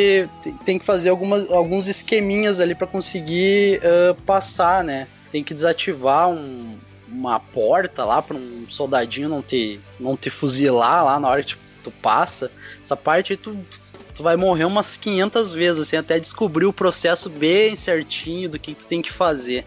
tem- 0.65 0.79
que 0.79 0.85
fazer 0.85 1.09
algumas, 1.11 1.51
alguns 1.51 1.89
esqueminhas 1.89 2.61
ali 2.61 2.75
pra 2.75 2.87
conseguir 2.87 3.81
ah, 3.83 4.17
passar, 4.25 4.85
né? 4.85 5.07
Tem 5.33 5.43
que 5.43 5.55
desativar 5.55 6.29
um, 6.29 6.79
uma 7.09 7.39
porta 7.39 8.05
lá 8.05 8.21
pra 8.23 8.37
um 8.37 8.67
soldadinho 8.69 9.29
não 9.29 9.43
te, 9.43 9.81
não 9.99 10.17
te 10.17 10.31
fuzilar 10.31 11.05
lá 11.05 11.21
na 11.21 11.29
hora 11.29 11.43
que 11.43 11.55
tu, 11.55 11.59
tu 11.85 11.91
passa. 11.91 12.51
Essa 12.83 12.97
parte 12.97 13.37
tu, 13.37 13.57
tu 14.15 14.23
vai 14.23 14.37
morrer 14.37 14.65
umas 14.65 14.97
500 14.97 15.53
vezes, 15.53 15.83
assim, 15.83 15.97
até 15.97 16.19
descobrir 16.19 16.67
o 16.67 16.73
processo 16.73 17.29
bem 17.29 17.77
certinho 17.77 18.49
do 18.49 18.59
que 18.59 18.75
tu 18.75 18.87
tem 18.87 19.03
que 19.03 19.13
fazer. 19.13 19.65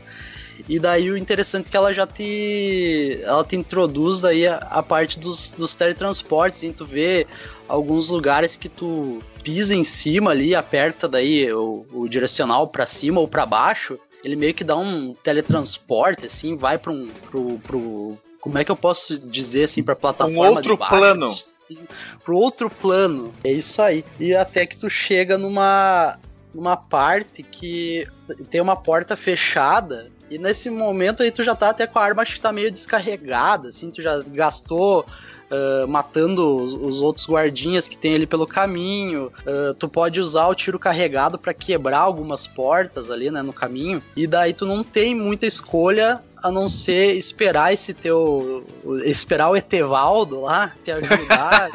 E 0.67 0.79
daí 0.79 1.09
o 1.09 1.17
interessante 1.17 1.67
é 1.67 1.71
que 1.71 1.77
ela 1.77 1.93
já 1.93 2.05
te. 2.05 3.19
Ela 3.23 3.43
te 3.43 3.55
introduz 3.55 4.25
aí 4.25 4.45
a, 4.45 4.57
a 4.57 4.83
parte 4.83 5.17
dos, 5.19 5.51
dos 5.51 5.75
teletransportes, 5.75 6.59
assim, 6.59 6.73
tu 6.73 6.85
vê 6.85 7.25
alguns 7.67 8.09
lugares 8.09 8.57
que 8.57 8.67
tu 8.67 9.21
pisa 9.43 9.75
em 9.75 9.83
cima 9.83 10.31
ali, 10.31 10.53
aperta 10.55 11.07
daí 11.07 11.51
o, 11.51 11.85
o 11.91 12.07
direcional 12.07 12.67
pra 12.67 12.85
cima 12.85 13.19
ou 13.19 13.27
pra 13.27 13.45
baixo, 13.45 13.99
ele 14.23 14.35
meio 14.35 14.53
que 14.53 14.63
dá 14.63 14.75
um 14.75 15.13
teletransporte, 15.23 16.25
assim, 16.25 16.55
vai 16.55 16.77
pra 16.77 16.91
um. 16.91 17.07
Pro, 17.29 17.59
pro, 17.59 18.17
como 18.41 18.57
é 18.57 18.63
que 18.63 18.71
eu 18.71 18.75
posso 18.75 19.19
dizer 19.19 19.65
assim, 19.65 19.83
pra 19.83 19.95
plataforma 19.95 20.41
Um 20.41 20.55
outro 20.55 20.73
de 20.73 20.79
baixo, 20.79 20.95
plano. 20.95 21.27
assim, 21.31 21.77
pro 22.23 22.37
outro 22.37 22.69
plano. 22.69 23.33
É 23.43 23.51
isso 23.51 23.81
aí. 23.81 24.05
E 24.19 24.33
até 24.35 24.65
que 24.65 24.77
tu 24.77 24.89
chega 24.89 25.37
numa 25.37 26.17
numa 26.53 26.75
parte 26.75 27.43
que 27.43 28.07
tem 28.49 28.59
uma 28.59 28.75
porta 28.75 29.15
fechada 29.15 30.11
e 30.31 30.39
nesse 30.39 30.67
momento 30.69 31.21
aí 31.21 31.29
tu 31.29 31.43
já 31.43 31.53
tá 31.53 31.69
até 31.69 31.85
com 31.85 31.99
a 31.99 32.03
arma 32.03 32.23
acho 32.23 32.35
que 32.35 32.41
tá 32.41 32.51
meio 32.51 32.71
descarregada, 32.71 33.69
assim, 33.69 33.91
tu 33.91 34.01
já 34.01 34.19
gastou 34.27 35.05
ah, 35.51 35.85
matando 35.87 36.55
os, 36.55 36.73
os 36.73 37.01
outros 37.01 37.27
guardinhas 37.27 37.89
que 37.89 37.97
tem 37.97 38.15
ali 38.15 38.27
pelo 38.27 38.45
caminho. 38.45 39.31
ah, 39.45 39.75
tu 39.77 39.87
pode 39.87 40.19
usar 40.19 40.47
o 40.47 40.55
tiro 40.55 40.79
carregado 40.79 41.37
pra 41.37 41.53
quebrar 41.53 41.99
algumas 41.99 42.45
portas 42.45 43.09
ali, 43.09 43.31
né, 43.31 43.41
no 43.41 43.53
caminho. 43.53 44.01
E 44.15 44.27
daí 44.27 44.53
tu 44.53 44.65
não 44.65 44.83
tem 44.83 45.15
muita 45.15 45.45
escolha 45.45 46.21
a 46.41 46.49
não 46.49 46.69
ser 46.69 47.15
esperar 47.15 47.73
esse 47.73 47.93
teu. 47.93 48.65
esperar 49.03 49.49
o 49.49 49.57
Etevaldo 49.57 50.41
lá 50.41 50.71
te 50.83 50.91
ajudar. 50.91 51.69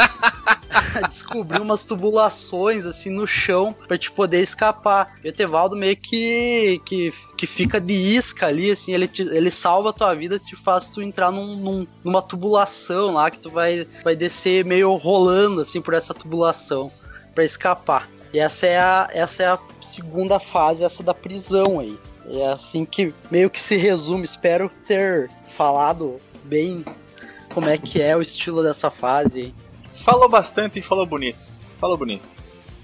A 0.94 1.00
descobrir 1.08 1.60
umas 1.60 1.84
tubulações 1.84 2.84
assim 2.86 3.10
no 3.10 3.26
chão 3.26 3.74
pra 3.86 3.96
te 3.98 4.10
poder 4.10 4.40
escapar. 4.40 5.14
E 5.22 5.26
o 5.26 5.30
Etevaldo 5.30 5.76
meio 5.76 5.96
que, 5.96 6.80
que, 6.84 7.12
que 7.36 7.46
fica 7.46 7.80
de 7.80 7.92
isca 7.94 8.46
ali, 8.46 8.70
assim, 8.70 8.92
ele, 8.92 9.06
te- 9.08 9.22
ele 9.22 9.50
salva 9.50 9.90
a 9.90 9.92
tua 9.92 10.14
vida, 10.14 10.38
te 10.38 10.56
faz 10.56 10.88
tu 10.90 11.02
entrar 11.02 11.30
num, 11.30 11.56
num- 11.56 11.86
numa 12.02 12.22
tubulação 12.22 13.14
lá 13.14 13.30
que 13.30 13.38
tu 13.38 13.50
vai, 13.50 13.86
vai 14.02 14.16
descer 14.16 14.64
meio 14.64 14.94
rolando 14.94 15.60
assim 15.60 15.80
por 15.80 15.94
essa 15.94 16.12
tubulação 16.14 16.90
pra 17.34 17.44
escapar. 17.44 18.08
E 18.32 18.38
essa 18.38 18.66
é 18.66 18.78
a, 18.78 19.08
essa 19.12 19.42
é 19.42 19.46
a 19.46 19.58
segunda 19.80 20.40
fase, 20.40 20.82
essa 20.84 21.02
da 21.02 21.14
prisão 21.14 21.78
aí. 21.80 21.98
É 22.26 22.48
assim 22.48 22.84
que 22.84 23.12
meio 23.30 23.50
que 23.50 23.60
se 23.60 23.76
resume. 23.76 24.24
Espero 24.24 24.70
ter 24.88 25.30
falado 25.56 26.20
bem 26.44 26.84
como 27.52 27.68
é 27.68 27.76
que 27.78 28.00
é 28.02 28.16
o 28.16 28.22
estilo 28.22 28.62
dessa 28.62 28.90
fase. 28.90 29.54
Falou 30.02 30.28
bastante 30.28 30.78
e 30.78 30.82
falou 30.82 31.06
bonito. 31.06 31.48
Falou 31.78 31.96
bonito. 31.96 32.34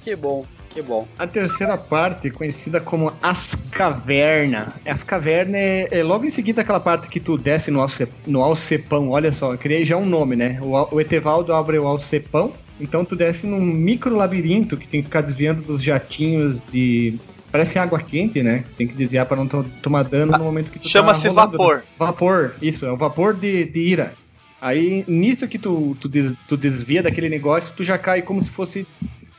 Que 0.04 0.16
bom, 0.16 0.44
que 0.70 0.80
bom. 0.80 1.06
A 1.18 1.26
terceira 1.26 1.76
parte, 1.76 2.30
conhecida 2.30 2.80
como 2.80 3.12
As 3.22 3.54
Cavernas. 3.70 4.68
As 4.86 5.02
Cavernas 5.02 5.60
é, 5.60 5.88
é 5.90 6.02
logo 6.02 6.24
em 6.24 6.30
seguida 6.30 6.62
aquela 6.62 6.80
parte 6.80 7.08
que 7.08 7.20
tu 7.20 7.36
desce 7.36 7.70
no, 7.70 7.80
alce, 7.80 8.08
no 8.26 8.42
Alcepão. 8.42 9.10
Olha 9.10 9.32
só, 9.32 9.52
eu 9.52 9.58
criei 9.58 9.84
já 9.84 9.96
um 9.96 10.06
nome, 10.06 10.36
né? 10.36 10.58
O, 10.62 10.94
o 10.94 11.00
Etevaldo 11.00 11.52
abre 11.52 11.78
o 11.78 11.86
Alcepão. 11.86 12.52
Então 12.80 13.04
tu 13.04 13.14
desce 13.14 13.46
num 13.46 13.60
micro 13.60 14.14
labirinto 14.16 14.76
que 14.76 14.86
tem 14.88 15.02
que 15.02 15.08
ficar 15.08 15.20
desviando 15.22 15.60
dos 15.62 15.82
jatinhos 15.82 16.62
de. 16.72 17.18
Parece 17.52 17.78
água 17.80 17.98
quente, 17.98 18.42
né? 18.44 18.64
Tem 18.76 18.86
que 18.86 18.94
desviar 18.94 19.26
para 19.26 19.36
não 19.36 19.46
to- 19.48 19.66
tomar 19.82 20.04
dano 20.04 20.32
no 20.38 20.44
momento 20.44 20.70
que 20.70 20.78
tu 20.78 20.88
Chama-se 20.88 21.24
tá 21.24 21.28
rolando, 21.30 21.52
né? 21.52 21.58
vapor. 21.58 21.82
Vapor, 21.98 22.54
isso, 22.62 22.86
é 22.86 22.92
o 22.92 22.96
vapor 22.96 23.34
de, 23.34 23.64
de 23.64 23.80
ira. 23.80 24.14
Aí, 24.60 25.04
nisso 25.08 25.48
que 25.48 25.58
tu, 25.58 25.96
tu, 26.00 26.08
des- 26.08 26.34
tu 26.48 26.56
desvia 26.56 27.02
daquele 27.02 27.28
negócio, 27.28 27.74
tu 27.74 27.82
já 27.84 27.98
cai 27.98 28.22
como 28.22 28.42
se 28.42 28.50
fosse. 28.50 28.86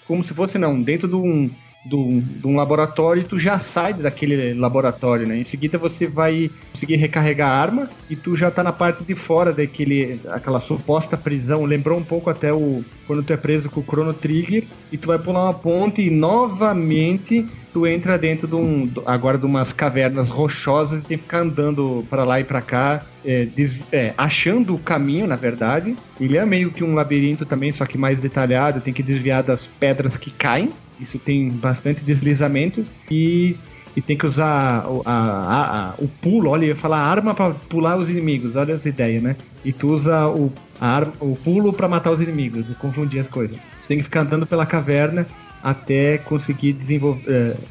Como 0.07 0.26
se 0.26 0.34
fosse, 0.34 0.57
não, 0.57 0.81
dentro 0.81 1.07
de 1.07 1.15
um, 1.15 1.49
um, 1.95 2.19
de 2.19 2.47
um 2.47 2.55
laboratório 2.55 3.21
e 3.23 3.25
tu 3.25 3.39
já 3.39 3.57
sai 3.59 3.93
daquele 3.93 4.53
laboratório, 4.53 5.27
né? 5.27 5.37
Em 5.39 5.43
seguida 5.45 5.77
você 5.77 6.07
vai 6.07 6.49
conseguir 6.71 6.95
recarregar 6.97 7.49
a 7.49 7.55
arma 7.59 7.89
e 8.09 8.15
tu 8.15 8.35
já 8.35 8.51
tá 8.51 8.61
na 8.63 8.71
parte 8.71 9.03
de 9.03 9.15
fora 9.15 9.51
daquele. 9.51 10.19
aquela 10.29 10.59
suposta 10.59 11.17
prisão. 11.17 11.63
Lembrou 11.65 11.97
um 11.97 12.03
pouco 12.03 12.29
até 12.29 12.53
o. 12.53 12.83
quando 13.07 13.23
tu 13.23 13.33
é 13.33 13.37
preso 13.37 13.69
com 13.69 13.81
o 13.81 13.83
Chrono 13.83 14.13
Trigger 14.13 14.67
e 14.91 14.97
tu 14.97 15.07
vai 15.07 15.17
pular 15.19 15.43
uma 15.45 15.53
ponte 15.53 16.01
e 16.01 16.09
novamente 16.09 17.45
tu 17.73 17.87
entra 17.87 18.17
dentro 18.17 18.47
de 18.47 18.55
um, 18.55 18.85
do- 18.85 19.03
agora 19.07 19.37
de 19.37 19.45
umas 19.45 19.71
cavernas 19.73 20.29
rochosas 20.29 21.01
e 21.03 21.05
tem 21.05 21.17
que 21.17 21.23
ficar 21.23 21.39
andando 21.39 22.05
pra 22.09 22.23
lá 22.25 22.39
e 22.39 22.43
pra 22.43 22.61
cá, 22.61 23.05
é, 23.23 23.45
des- 23.45 23.83
é, 23.91 24.13
achando 24.17 24.75
o 24.75 24.79
caminho, 24.79 25.25
na 25.27 25.35
verdade. 25.35 25.95
Ele 26.19 26.37
é 26.37 26.45
meio 26.45 26.71
que 26.71 26.83
um 26.83 26.93
labirinto 26.93 27.45
também, 27.45 27.71
só 27.71 27.85
que 27.85 27.97
mais 27.97 28.19
detalhado, 28.19 28.81
tem 28.81 28.93
que 28.93 29.01
desviar 29.03 29.41
das 29.43 29.65
pedras 29.65 30.17
que 30.17 30.31
caem. 30.31 30.69
Isso 31.01 31.17
tem 31.19 31.49
bastante 31.49 32.03
deslizamentos 32.03 32.87
e, 33.09 33.55
e 33.95 34.01
tem 34.01 34.15
que 34.17 34.25
usar 34.25 34.85
o, 34.87 35.01
a, 35.03 35.11
a- 35.11 35.89
a- 35.89 35.93
o 35.97 36.07
pulo, 36.07 36.49
olha, 36.51 36.65
eu 36.65 36.69
ia 36.69 36.75
falar 36.75 36.99
arma 36.99 37.33
pra 37.33 37.49
pular 37.51 37.97
os 37.97 38.09
inimigos, 38.09 38.55
olha 38.55 38.75
as 38.75 38.85
ideias, 38.85 39.21
né? 39.23 39.35
E 39.65 39.73
tu 39.73 39.89
usa 39.89 40.27
o, 40.27 40.51
arma, 40.79 41.11
o 41.19 41.35
pulo 41.35 41.73
pra 41.73 41.87
matar 41.87 42.11
os 42.11 42.21
inimigos, 42.21 42.69
eu 42.69 42.75
confundi 42.75 43.17
as 43.19 43.27
coisas. 43.27 43.57
Tu 43.57 43.87
tem 43.87 43.97
que 43.97 44.03
ficar 44.03 44.21
andando 44.21 44.45
pela 44.45 44.65
caverna 44.65 45.25
até 45.63 46.17
conseguir 46.19 46.73
desenvolver. 46.73 47.23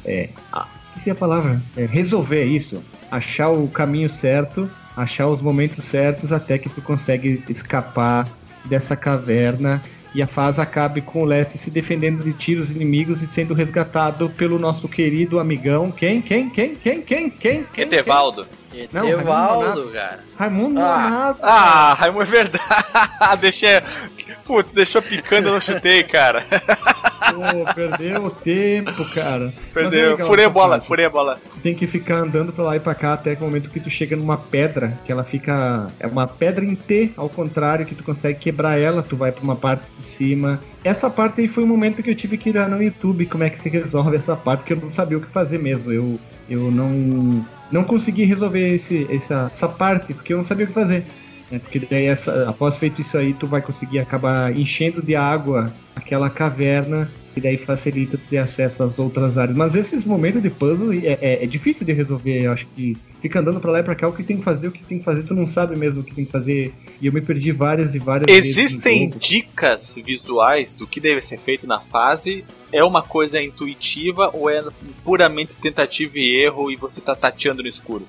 É, 0.05 0.13
é, 0.23 0.29
ah, 0.51 0.67
esqueci 0.89 1.09
a 1.09 1.15
palavra. 1.15 1.61
É, 1.77 1.85
resolver 1.85 2.43
isso. 2.45 2.81
Achar 3.09 3.49
o 3.49 3.67
caminho 3.67 4.09
certo, 4.09 4.69
achar 4.95 5.27
os 5.27 5.41
momentos 5.41 5.83
certos 5.83 6.31
até 6.33 6.57
que 6.57 6.69
tu 6.69 6.81
consegue 6.81 7.43
escapar 7.49 8.27
dessa 8.65 8.95
caverna. 8.95 9.81
E 10.13 10.21
a 10.21 10.27
fase 10.27 10.59
acabe 10.59 11.01
com 11.01 11.21
o 11.21 11.25
Leste 11.25 11.57
se 11.57 11.71
defendendo 11.71 12.21
de 12.23 12.33
tiros 12.33 12.69
inimigos 12.69 13.21
e 13.21 13.27
sendo 13.27 13.53
resgatado 13.53 14.29
pelo 14.29 14.59
nosso 14.59 14.87
querido 14.89 15.39
amigão. 15.39 15.89
Quem? 15.91 16.21
Quem? 16.21 16.49
Quem? 16.49 16.75
Quem? 16.75 17.01
Quem? 17.01 17.29
Quem? 17.29 17.63
quem? 17.73 17.83
Etevaldo. 17.85 18.45
Não, 18.91 19.07
Etevaldo, 19.07 19.89
cara. 19.91 20.19
Raimundo 20.37 20.81
Ah. 20.81 21.09
Nonato. 21.09 21.39
Ah, 21.43 21.93
Raimundo, 21.93 22.23
é 22.23 22.25
verdade. 22.25 22.63
Deixei. 23.39 23.81
Putz, 24.45 24.71
deixou 24.73 25.01
picando, 25.01 25.47
eu 25.49 25.53
não 25.53 25.61
chutei, 25.61 26.03
cara. 26.03 26.43
Pô, 27.33 27.73
perdeu 27.73 28.25
o 28.25 28.31
tempo, 28.31 29.05
cara. 29.13 29.53
É 29.69 29.73
Perdeu. 29.73 30.11
legal 30.11 30.27
Furei 30.27 30.45
a 30.45 30.49
bola, 30.49 30.81
furei 30.81 31.05
a 31.05 31.09
bola. 31.09 31.39
Tu 31.55 31.59
tem 31.61 31.73
que 31.75 31.87
ficar 31.87 32.17
andando 32.17 32.51
pra 32.51 32.63
lá 32.63 32.75
e 32.75 32.79
pra 32.79 32.93
cá 32.95 33.13
até 33.13 33.33
o 33.33 33.39
momento 33.41 33.69
que 33.69 33.79
tu 33.79 33.89
chega 33.89 34.15
numa 34.15 34.37
pedra, 34.37 34.97
que 35.05 35.11
ela 35.11 35.23
fica. 35.23 35.87
É 35.99 36.07
uma 36.07 36.27
pedra 36.27 36.63
em 36.65 36.75
T, 36.75 37.11
ao 37.15 37.29
contrário, 37.29 37.85
que 37.85 37.95
tu 37.95 38.03
consegue 38.03 38.39
quebrar 38.39 38.77
ela, 38.79 39.01
tu 39.01 39.15
vai 39.15 39.31
pra 39.31 39.43
uma 39.43 39.55
parte 39.55 39.83
de 39.97 40.03
cima. 40.03 40.59
Essa 40.83 41.09
parte 41.09 41.41
aí 41.41 41.47
foi 41.47 41.63
o 41.63 41.67
momento 41.67 42.01
que 42.01 42.09
eu 42.09 42.15
tive 42.15 42.37
que 42.37 42.49
ir 42.49 42.55
lá 42.55 42.67
no 42.67 42.81
YouTube, 42.81 43.25
como 43.27 43.43
é 43.43 43.49
que 43.49 43.59
se 43.59 43.69
resolve 43.69 44.15
essa 44.15 44.35
parte, 44.35 44.61
porque 44.61 44.73
eu 44.73 44.77
não 44.77 44.91
sabia 44.91 45.17
o 45.17 45.21
que 45.21 45.27
fazer 45.29 45.59
mesmo. 45.59 45.91
Eu, 45.91 46.19
eu 46.49 46.71
não. 46.71 47.45
Não 47.71 47.83
consegui 47.85 48.25
resolver 48.25 48.75
esse, 48.75 49.07
essa, 49.09 49.49
essa 49.49 49.67
parte, 49.67 50.13
porque 50.13 50.33
eu 50.33 50.37
não 50.37 50.43
sabia 50.43 50.65
o 50.65 50.67
que 50.67 50.73
fazer. 50.73 51.05
né? 51.49 51.57
Porque 51.59 51.79
daí, 51.79 52.05
essa, 52.07 52.49
após 52.49 52.75
feito 52.75 52.99
isso 52.99 53.17
aí, 53.17 53.33
tu 53.33 53.47
vai 53.47 53.61
conseguir 53.61 53.99
acabar 53.99 54.51
enchendo 54.57 55.01
de 55.01 55.15
água 55.15 55.71
aquela 55.95 56.29
caverna 56.29 57.09
e 57.35 57.39
daí 57.41 57.57
facilita 57.57 58.19
ter 58.29 58.37
acesso 58.37 58.83
às 58.83 58.99
outras 58.99 59.37
áreas. 59.37 59.55
Mas 59.57 59.75
esses 59.75 60.03
momentos 60.05 60.41
de 60.41 60.49
puzzle 60.49 60.91
é, 60.93 61.17
é- 61.21 61.43
é 61.43 61.45
difícil 61.45 61.85
de 61.85 61.93
resolver. 61.93 62.43
Eu 62.43 62.51
acho 62.51 62.67
que 62.75 62.97
fica 63.21 63.39
andando 63.39 63.59
pra 63.59 63.71
lá 63.71 63.79
e 63.79 63.83
pra 63.83 63.95
cá 63.95 64.07
o 64.07 64.13
que 64.13 64.23
tem 64.23 64.37
que 64.37 64.43
fazer, 64.43 64.67
o 64.67 64.71
que 64.71 64.83
tem 64.83 64.99
que 64.99 65.03
fazer, 65.05 65.23
tu 65.23 65.33
não 65.33 65.47
sabe 65.47 65.77
mesmo 65.77 66.01
o 66.01 66.03
que 66.03 66.13
tem 66.13 66.25
que 66.25 66.31
fazer. 66.31 66.73
E 67.01 67.07
eu 67.07 67.13
me 67.13 67.21
perdi 67.21 67.51
várias 67.51 67.95
e 67.95 67.99
várias 67.99 68.27
Existem 68.35 69.09
dicas 69.17 69.95
visuais 70.03 70.73
do 70.73 70.85
que 70.85 70.99
deve 70.99 71.21
ser 71.21 71.37
feito 71.37 71.65
na 71.65 71.79
fase? 71.79 72.43
É 72.71 72.83
uma 72.83 73.01
coisa 73.01 73.41
intuitiva 73.41 74.29
ou 74.33 74.49
é 74.49 74.63
puramente 75.03 75.53
tentativa 75.61 76.17
e 76.17 76.41
erro 76.43 76.71
e 76.71 76.75
você 76.75 76.99
tá 77.01 77.15
tateando 77.15 77.61
no 77.63 77.67
escuro? 77.69 78.05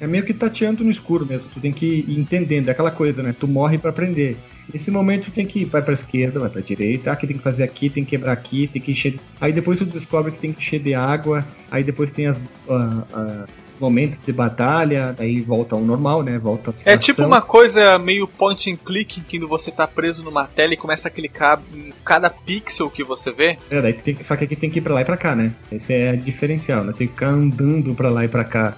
É 0.00 0.06
meio 0.06 0.24
que 0.24 0.32
tateando 0.32 0.82
no 0.82 0.90
escuro 0.90 1.26
mesmo. 1.26 1.48
Tu 1.52 1.60
tem 1.60 1.72
que 1.72 1.86
ir 1.86 2.18
entendendo. 2.18 2.68
É 2.68 2.72
aquela 2.72 2.90
coisa, 2.90 3.22
né? 3.22 3.34
Tu 3.38 3.46
morre 3.46 3.76
pra 3.76 3.90
aprender. 3.90 4.36
Nesse 4.72 4.90
momento 4.90 5.30
tem 5.30 5.46
que 5.46 5.60
ir, 5.60 5.64
vai 5.64 5.82
pra 5.82 5.94
esquerda, 5.94 6.40
vai 6.40 6.50
pra 6.50 6.60
direita, 6.60 7.14
que 7.16 7.26
tem 7.26 7.36
que 7.36 7.42
fazer 7.42 7.64
aqui, 7.64 7.90
tem 7.90 8.04
que 8.04 8.10
quebrar 8.10 8.32
aqui, 8.32 8.66
tem 8.66 8.80
que 8.80 8.92
encher. 8.92 9.18
Aí 9.40 9.52
depois 9.52 9.78
tu 9.78 9.84
descobre 9.84 10.32
que 10.32 10.38
tem 10.38 10.52
que 10.52 10.60
encher 10.60 10.80
de 10.80 10.94
água, 10.94 11.44
aí 11.70 11.82
depois 11.82 12.10
tem 12.10 12.26
as 12.26 12.40
ah, 12.68 13.04
ah, 13.12 13.44
momentos 13.80 14.20
de 14.24 14.32
batalha, 14.32 15.14
daí 15.16 15.40
volta 15.40 15.74
ao 15.74 15.80
normal, 15.80 16.22
né? 16.22 16.38
Volta 16.38 16.74
É 16.84 16.96
tipo 16.96 17.22
uma 17.22 17.40
coisa 17.40 17.98
meio 17.98 18.28
point 18.28 18.70
and 18.70 18.76
click, 18.76 19.22
que 19.22 19.38
você 19.40 19.70
tá 19.70 19.86
preso 19.86 20.22
numa 20.22 20.46
tela 20.46 20.74
e 20.74 20.76
começa 20.76 21.08
a 21.08 21.10
clicar 21.10 21.60
em 21.74 21.92
cada 22.04 22.28
pixel 22.28 22.90
que 22.90 23.02
você 23.02 23.32
vê. 23.32 23.58
É, 23.70 23.80
daí 23.80 23.94
tem 23.94 24.22
Só 24.22 24.36
que 24.36 24.44
aqui 24.44 24.54
tem 24.54 24.70
que 24.70 24.78
ir 24.78 24.82
pra 24.82 24.94
lá 24.94 25.00
e 25.00 25.04
pra 25.04 25.16
cá, 25.16 25.34
né? 25.34 25.52
Esse 25.72 25.94
é 25.94 26.12
diferencial, 26.14 26.84
né? 26.84 26.92
Tem 26.96 27.06
que 27.06 27.14
ficar 27.14 27.28
andando 27.28 27.94
pra 27.94 28.10
lá 28.10 28.24
e 28.24 28.28
pra 28.28 28.44
cá. 28.44 28.76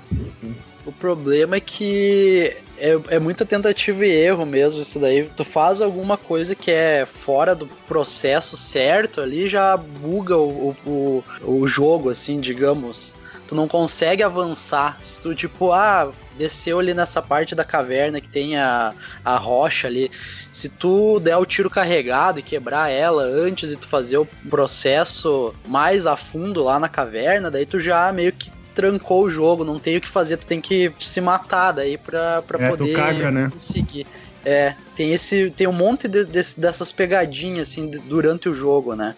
O 0.84 0.90
problema 0.90 1.56
é 1.56 1.60
que 1.60 2.56
é, 2.76 2.98
é 3.10 3.18
muita 3.20 3.46
tentativa 3.46 4.04
e 4.04 4.10
erro 4.10 4.44
mesmo 4.44 4.82
isso 4.82 4.98
daí. 4.98 5.30
Tu 5.36 5.44
faz 5.44 5.80
alguma 5.80 6.16
coisa 6.16 6.54
que 6.56 6.70
é 6.70 7.06
fora 7.06 7.54
do 7.54 7.66
processo 7.86 8.56
certo 8.56 9.20
ali, 9.20 9.48
já 9.48 9.76
buga 9.76 10.36
o, 10.36 10.74
o, 10.84 11.24
o, 11.44 11.66
jogo, 11.68 12.10
assim, 12.10 12.40
digamos. 12.40 13.14
Tu 13.46 13.54
não 13.54 13.68
consegue 13.68 14.24
avançar. 14.24 14.98
Se 15.04 15.20
tu, 15.20 15.32
tipo, 15.34 15.70
ah, 15.70 16.10
desceu 16.36 16.80
ali 16.80 16.92
nessa 16.92 17.22
parte 17.22 17.54
da 17.54 17.64
caverna 17.64 18.20
que 18.20 18.28
tem 18.28 18.56
a, 18.56 18.92
a 19.24 19.36
rocha 19.36 19.86
ali. 19.86 20.10
Se 20.50 20.68
tu 20.68 21.20
der 21.20 21.36
o 21.36 21.46
tiro 21.46 21.70
carregado 21.70 22.40
e 22.40 22.42
quebrar 22.42 22.90
ela 22.90 23.22
antes 23.22 23.70
de 23.70 23.76
tu 23.76 23.86
fazer 23.86 24.18
o 24.18 24.26
processo 24.50 25.54
mais 25.68 26.06
a 26.06 26.16
fundo 26.16 26.64
lá 26.64 26.80
na 26.80 26.88
caverna, 26.88 27.50
daí 27.50 27.66
tu 27.66 27.78
já 27.78 28.12
meio 28.12 28.32
que 28.32 28.50
trancou 28.74 29.24
o 29.24 29.30
jogo, 29.30 29.64
não 29.64 29.78
tem 29.78 29.96
o 29.96 30.00
que 30.00 30.08
fazer, 30.08 30.36
tu 30.36 30.46
tem 30.46 30.60
que 30.60 30.92
se 30.98 31.20
matar 31.20 31.72
daí 31.72 31.96
pra, 31.98 32.42
pra 32.42 32.64
É, 32.64 32.68
poder 32.70 32.94
caga, 32.94 33.30
né? 33.30 33.48
conseguir. 33.52 34.06
É, 34.44 34.74
tem 34.96 35.12
esse. 35.12 35.50
Tem 35.50 35.66
um 35.68 35.72
monte 35.72 36.08
de- 36.08 36.24
desse- 36.24 36.58
dessas 36.58 36.90
pegadinhas 36.90 37.68
assim 37.70 37.88
de- 37.88 37.98
durante 37.98 38.48
o 38.48 38.54
jogo, 38.54 38.94
né? 38.96 39.14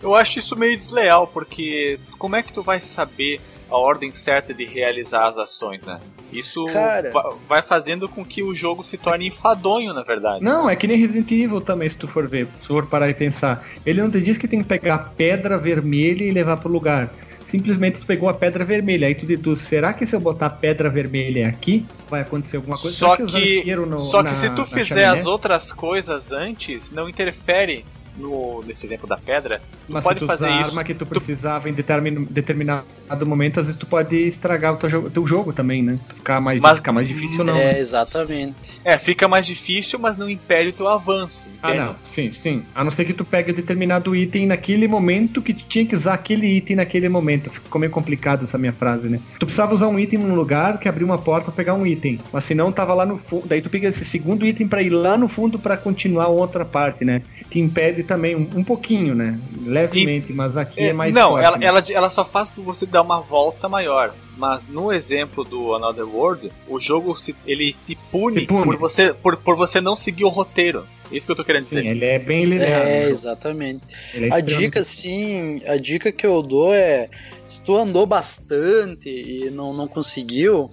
Eu 0.00 0.14
acho 0.14 0.38
isso 0.38 0.54
meio 0.56 0.76
desleal, 0.76 1.26
porque 1.26 1.98
como 2.18 2.36
é 2.36 2.42
que 2.42 2.52
tu 2.52 2.62
vai 2.62 2.80
saber 2.80 3.40
a 3.68 3.76
ordem 3.76 4.12
certa 4.12 4.54
de 4.54 4.64
realizar 4.64 5.26
as 5.26 5.36
ações, 5.36 5.84
né? 5.84 5.98
Isso 6.32 6.64
Cara. 6.66 7.10
va- 7.10 7.34
vai 7.48 7.62
fazendo 7.62 8.08
com 8.08 8.24
que 8.24 8.42
o 8.42 8.54
jogo 8.54 8.84
se 8.84 8.96
torne 8.96 9.26
enfadonho, 9.26 9.92
na 9.92 10.02
verdade. 10.02 10.44
Não, 10.44 10.68
é 10.70 10.76
que 10.76 10.86
nem 10.86 10.96
Resident 10.98 11.30
Evil 11.32 11.60
também, 11.60 11.88
se 11.88 11.96
tu 11.96 12.06
for 12.06 12.28
ver, 12.28 12.46
se 12.60 12.68
for 12.68 12.86
parar 12.86 13.08
e 13.10 13.14
pensar. 13.14 13.66
Ele 13.84 14.00
não 14.00 14.10
te 14.10 14.20
diz 14.20 14.36
que 14.38 14.46
tem 14.46 14.60
que 14.60 14.66
pegar 14.68 14.94
a 14.94 14.98
pedra 14.98 15.58
vermelha 15.58 16.22
e 16.24 16.30
levar 16.30 16.58
pro 16.58 16.70
lugar. 16.70 17.10
Simplesmente 17.48 17.98
tu 18.00 18.04
pegou 18.04 18.28
a 18.28 18.34
pedra 18.34 18.62
vermelha, 18.62 19.06
aí 19.06 19.14
tu 19.14 19.24
deduz, 19.24 19.60
será 19.60 19.94
que 19.94 20.04
se 20.04 20.14
eu 20.14 20.20
botar 20.20 20.46
a 20.46 20.50
pedra 20.50 20.90
vermelha 20.90 21.48
aqui, 21.48 21.86
vai 22.10 22.20
acontecer 22.20 22.58
alguma 22.58 22.76
coisa? 22.76 22.94
Só 22.94 23.16
Será 23.16 23.26
que, 23.26 23.38
isqueiro 23.56 23.86
no- 23.86 23.96
só 23.98 24.18
que 24.22 24.28
na- 24.28 24.36
se 24.36 24.50
tu 24.50 24.66
fizer 24.66 24.84
chaminé? 24.84 25.06
as 25.20 25.24
outras 25.24 25.72
coisas 25.72 26.30
antes, 26.30 26.90
não 26.90 27.08
interfere 27.08 27.86
no, 28.18 28.62
nesse 28.66 28.84
exemplo 28.86 29.06
da 29.08 29.16
pedra, 29.16 29.60
tu 29.86 29.92
Mas 29.92 30.04
pode 30.04 30.18
se 30.18 30.24
tu 30.24 30.26
fazer 30.26 30.46
usar 30.46 30.60
isso. 30.60 30.70
arma 30.70 30.84
que 30.84 30.94
tu 30.94 31.06
precisava 31.06 31.68
em 31.68 31.72
determin- 31.72 32.26
determinado 32.28 32.84
momento, 33.24 33.60
às 33.60 33.66
vezes 33.66 33.78
tu 33.78 33.86
pode 33.86 34.16
estragar 34.16 34.74
o 34.74 34.76
teu 34.76 34.90
jogo, 34.90 35.10
teu 35.10 35.26
jogo 35.26 35.52
também, 35.52 35.82
né? 35.82 35.98
Ficar 36.16 36.40
mais, 36.40 36.60
Mas- 36.60 36.76
ficar 36.78 36.92
mais 36.92 37.06
difícil 37.06 37.44
não. 37.44 37.54
É, 37.56 37.78
exatamente. 37.78 38.80
É, 38.84 38.98
fica 38.98 39.26
mais 39.28 39.46
difícil, 39.46 39.98
mas 39.98 40.16
não 40.16 40.28
impede 40.28 40.70
o 40.70 40.72
teu 40.72 40.88
avanço. 40.88 41.46
Ah, 41.62 41.70
entende? 41.70 41.84
não. 41.86 41.96
Sim, 42.06 42.32
sim. 42.32 42.62
A 42.74 42.84
não 42.84 42.90
ser 42.90 43.04
que 43.04 43.12
tu 43.12 43.24
pegue 43.24 43.52
determinado 43.52 44.14
item 44.14 44.46
naquele 44.46 44.86
momento 44.88 45.40
que 45.42 45.54
tu 45.54 45.64
tinha 45.68 45.84
que 45.86 45.94
usar 45.94 46.14
aquele 46.14 46.46
item 46.46 46.76
naquele 46.76 47.08
momento. 47.08 47.50
Ficou 47.50 47.78
meio 47.80 47.90
complicado 47.92 48.44
essa 48.44 48.58
minha 48.58 48.72
frase, 48.72 49.08
né? 49.08 49.20
Tu 49.38 49.46
precisava 49.46 49.74
usar 49.74 49.88
um 49.88 49.98
item 49.98 50.18
num 50.18 50.34
lugar 50.34 50.78
que 50.78 50.88
abriu 50.88 51.06
uma 51.06 51.18
porta 51.18 51.46
pra 51.46 51.54
pegar 51.54 51.74
um 51.74 51.86
item. 51.86 52.18
Mas 52.32 52.44
se 52.44 52.54
não, 52.54 52.70
tava 52.72 52.94
lá 52.94 53.06
no 53.06 53.16
fundo. 53.18 53.46
Daí 53.46 53.60
tu 53.62 53.70
pega 53.70 53.88
esse 53.88 54.04
segundo 54.04 54.46
item 54.46 54.66
pra 54.68 54.82
ir 54.82 54.90
lá 54.90 55.16
no 55.16 55.28
fundo 55.28 55.58
pra 55.58 55.76
continuar 55.76 56.28
outra 56.28 56.64
parte, 56.64 57.04
né? 57.04 57.22
Te 57.50 57.58
impede 57.58 58.02
também 58.08 58.34
um, 58.34 58.48
um 58.56 58.64
pouquinho, 58.64 59.14
né? 59.14 59.38
Levemente, 59.64 60.32
mas 60.32 60.56
aqui 60.56 60.80
é, 60.80 60.86
É, 60.88 60.92
mais 60.92 61.14
não, 61.14 61.30
forte, 61.30 61.46
ela, 61.46 61.58
né? 61.58 61.66
ela, 61.66 61.84
ela 61.90 62.10
só 62.10 62.24
faz 62.24 62.50
você 62.56 62.86
dar 62.86 63.02
uma 63.02 63.20
volta 63.20 63.68
maior. 63.68 64.12
Mas 64.36 64.66
no 64.68 64.92
exemplo 64.92 65.44
do 65.44 65.74
Another 65.74 66.08
World, 66.08 66.50
o 66.68 66.80
jogo 66.80 67.16
se, 67.16 67.34
ele 67.44 67.76
te 67.86 67.96
pune, 68.10 68.42
Te 68.42 68.46
pune. 68.46 68.64
Por, 68.64 68.76
você, 68.76 69.12
por, 69.12 69.36
por 69.36 69.56
você 69.56 69.80
não 69.80 69.96
seguir 69.96 70.24
o 70.24 70.28
roteiro. 70.28 70.86
É 71.10 71.16
Isso 71.16 71.26
que 71.26 71.32
eu 71.32 71.36
tô 71.36 71.44
querendo 71.44 71.64
dizer. 71.64 71.82
Sim, 71.82 71.88
ele 71.88 72.04
é 72.04 72.18
bem 72.18 72.44
linear. 72.44 72.82
É, 72.82 72.84
né? 72.84 73.10
exatamente. 73.10 73.82
É 74.14 74.32
A 74.32 74.40
dica, 74.40 74.84
sim, 74.84 75.60
a 75.66 75.76
dica 75.76 76.12
que 76.12 76.26
eu 76.26 76.40
dou 76.42 76.72
é: 76.72 77.08
se 77.46 77.62
tu 77.62 77.76
andou 77.76 78.06
bastante 78.06 79.08
e 79.08 79.50
não, 79.50 79.72
não 79.72 79.88
conseguiu, 79.88 80.70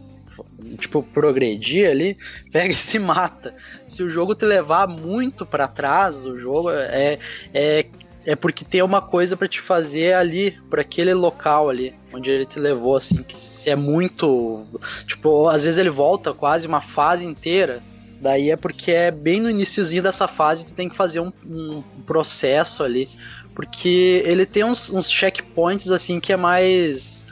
tipo, 0.78 1.04
progredir 1.04 1.90
ali, 1.90 2.18
pega 2.52 2.72
e 2.72 2.76
se 2.78 3.00
mata. 3.00 3.54
Se 3.88 4.04
o 4.04 4.10
jogo 4.10 4.36
te 4.36 4.46
levar 4.46 4.88
muito 4.88 5.46
pra 5.46 5.68
trás, 5.68 6.26
o 6.26 6.38
jogo 6.38 6.70
é. 6.72 7.20
é 7.54 7.86
é 8.28 8.36
porque 8.36 8.66
tem 8.66 8.82
uma 8.82 9.02
coisa 9.02 9.38
pra 9.38 9.48
te 9.48 9.62
fazer 9.62 10.14
ali, 10.14 10.52
por 10.68 10.80
aquele 10.80 11.14
local 11.14 11.70
ali, 11.70 11.94
onde 12.12 12.32
ele 12.32 12.46
te 12.46 12.60
levou, 12.60 12.96
assim, 12.96 13.18
que 13.18 13.38
se 13.38 13.70
é 13.70 13.76
muito. 13.76 14.66
Tipo, 15.06 15.48
às 15.48 15.64
vezes 15.64 15.78
ele 15.78 15.92
volta 15.92 16.34
quase 16.34 16.66
uma 16.66 16.82
fase 16.82 17.26
inteira. 17.26 17.84
Daí 18.20 18.50
é 18.50 18.56
porque 18.56 18.92
é 18.92 19.12
bem 19.12 19.40
no 19.40 19.50
iniciozinho 19.50 20.02
dessa 20.02 20.28
fase 20.28 20.66
tu 20.66 20.74
tem 20.74 20.90
que 20.90 20.96
fazer 20.96 21.20
um, 21.20 21.32
um 21.46 21.84
processo 22.08 22.82
ali. 22.82 23.08
Porque 23.54 24.24
ele 24.26 24.46
tem 24.46 24.64
uns, 24.64 24.90
uns 24.90 25.10
checkpoints 25.10 25.92
assim 25.92 26.20
que 26.20 26.34
é 26.34 26.38
mais. 26.38 27.24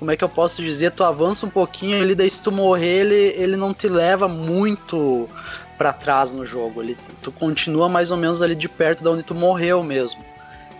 Como 0.00 0.10
é 0.10 0.16
que 0.16 0.24
eu 0.24 0.28
posso 0.30 0.62
dizer? 0.62 0.92
Tu 0.92 1.04
avança 1.04 1.44
um 1.44 1.50
pouquinho 1.50 2.00
ali, 2.02 2.14
daí 2.14 2.30
se 2.30 2.42
tu 2.42 2.50
morrer, 2.50 3.00
ele, 3.00 3.34
ele 3.36 3.54
não 3.54 3.74
te 3.74 3.86
leva 3.86 4.26
muito 4.26 5.28
pra 5.76 5.92
trás 5.92 6.32
no 6.32 6.42
jogo. 6.42 6.82
Ele, 6.82 6.96
tu 7.22 7.30
continua 7.30 7.86
mais 7.86 8.10
ou 8.10 8.16
menos 8.16 8.40
ali 8.40 8.54
de 8.54 8.66
perto 8.66 9.02
de 9.02 9.08
onde 9.10 9.22
tu 9.22 9.34
morreu 9.34 9.82
mesmo. 9.82 10.24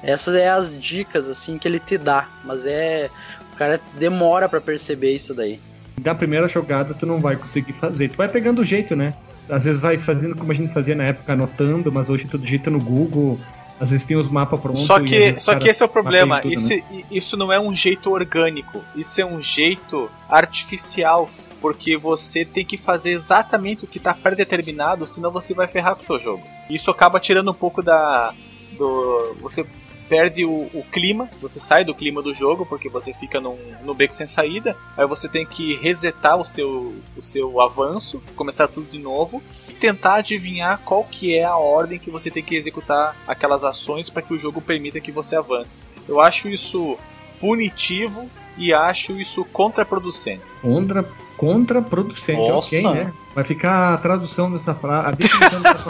Essas 0.02 0.34
é 0.34 0.48
as 0.48 0.80
dicas 0.80 1.28
assim 1.28 1.58
que 1.58 1.68
ele 1.68 1.78
te 1.78 1.98
dá, 1.98 2.26
mas 2.42 2.64
é 2.64 3.10
o 3.52 3.56
cara 3.56 3.78
demora 3.98 4.48
pra 4.48 4.58
perceber 4.58 5.12
isso 5.12 5.34
daí. 5.34 5.60
da 6.00 6.14
primeira 6.14 6.48
jogada 6.48 6.94
tu 6.94 7.04
não 7.04 7.20
vai 7.20 7.36
conseguir 7.36 7.74
fazer. 7.74 8.08
Tu 8.08 8.16
vai 8.16 8.26
pegando 8.26 8.62
o 8.62 8.64
jeito, 8.64 8.96
né? 8.96 9.12
Às 9.50 9.66
vezes 9.66 9.82
vai 9.82 9.98
fazendo 9.98 10.34
como 10.34 10.50
a 10.50 10.54
gente 10.54 10.72
fazia 10.72 10.94
na 10.94 11.04
época, 11.04 11.34
anotando, 11.34 11.92
mas 11.92 12.08
hoje 12.08 12.26
tu 12.26 12.38
digita 12.38 12.70
no 12.70 12.80
Google. 12.80 13.38
Às 13.80 13.90
vezes 13.90 14.04
tem 14.04 14.16
os 14.16 14.28
mapas 14.28 14.60
prontos. 14.60 14.82
Só 14.82 15.00
que, 15.00 15.40
só 15.40 15.54
que 15.58 15.68
esse 15.68 15.82
é 15.82 15.86
o 15.86 15.88
problema. 15.88 16.42
tudo, 16.42 16.52
Isso, 16.52 16.84
isso 17.10 17.36
não 17.36 17.50
é 17.50 17.58
um 17.58 17.74
jeito 17.74 18.10
orgânico. 18.10 18.84
Isso 18.94 19.18
é 19.20 19.24
um 19.24 19.40
jeito 19.40 20.10
artificial. 20.28 21.30
Porque 21.62 21.96
você 21.96 22.44
tem 22.44 22.64
que 22.64 22.78
fazer 22.78 23.10
exatamente 23.10 23.84
o 23.84 23.86
que 23.86 23.98
está 23.98 24.14
predeterminado, 24.14 25.06
senão 25.06 25.30
você 25.30 25.52
vai 25.52 25.66
ferrar 25.66 25.94
com 25.94 26.00
o 26.00 26.04
seu 26.04 26.18
jogo. 26.18 26.42
Isso 26.70 26.90
acaba 26.90 27.20
tirando 27.20 27.50
um 27.50 27.54
pouco 27.54 27.82
da. 27.82 28.32
do. 28.78 29.36
Você 29.40 29.66
perde 30.10 30.44
o, 30.44 30.68
o 30.74 30.84
clima, 30.90 31.30
você 31.40 31.60
sai 31.60 31.84
do 31.84 31.94
clima 31.94 32.20
do 32.20 32.34
jogo, 32.34 32.66
porque 32.66 32.88
você 32.88 33.14
fica 33.14 33.38
num, 33.38 33.56
no 33.84 33.94
beco 33.94 34.14
sem 34.14 34.26
saída. 34.26 34.76
Aí 34.96 35.06
você 35.06 35.28
tem 35.28 35.46
que 35.46 35.76
resetar 35.76 36.36
o 36.36 36.44
seu, 36.44 36.96
o 37.16 37.22
seu 37.22 37.60
avanço, 37.60 38.20
começar 38.34 38.66
tudo 38.66 38.90
de 38.90 38.98
novo 38.98 39.40
e 39.68 39.72
tentar 39.72 40.16
adivinhar 40.16 40.80
qual 40.84 41.04
que 41.04 41.36
é 41.36 41.44
a 41.44 41.54
ordem 41.54 41.96
que 41.96 42.10
você 42.10 42.28
tem 42.28 42.42
que 42.42 42.56
executar 42.56 43.16
aquelas 43.24 43.62
ações 43.62 44.10
para 44.10 44.20
que 44.20 44.34
o 44.34 44.38
jogo 44.38 44.60
permita 44.60 44.98
que 45.00 45.12
você 45.12 45.36
avance. 45.36 45.78
Eu 46.08 46.20
acho 46.20 46.48
isso 46.48 46.98
punitivo 47.38 48.28
e 48.58 48.72
acho 48.72 49.12
isso 49.12 49.44
contraproducente. 49.44 50.42
Contra, 50.60 51.04
contraproducente, 51.36 52.50
Nossa. 52.50 52.76
ok, 52.76 52.94
né? 52.94 53.12
Vai 53.32 53.44
ficar 53.44 53.94
a 53.94 53.98
tradução 53.98 54.50
dessa 54.50 54.74
frase, 54.74 55.06
a 55.06 55.10
definição 55.12 55.62
dessa 55.62 55.84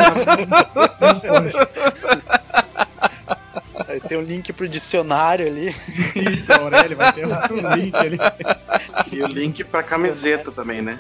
palavra. 1.25 1.71
Aí 3.91 4.01
tem 4.01 4.17
um 4.17 4.23
link 4.23 4.53
pro 4.53 4.69
dicionário 4.69 5.47
ali. 5.47 5.75
Isso, 6.15 6.53
Aurélio, 6.53 6.97
vai 6.97 7.13
ter 7.13 7.27
um 7.27 7.75
link 7.75 7.95
ali. 7.97 8.19
E 9.11 9.23
o 9.23 9.27
link 9.27 9.65
pra 9.65 9.83
camiseta 9.83 10.53
também, 10.53 10.81
né? 10.81 10.97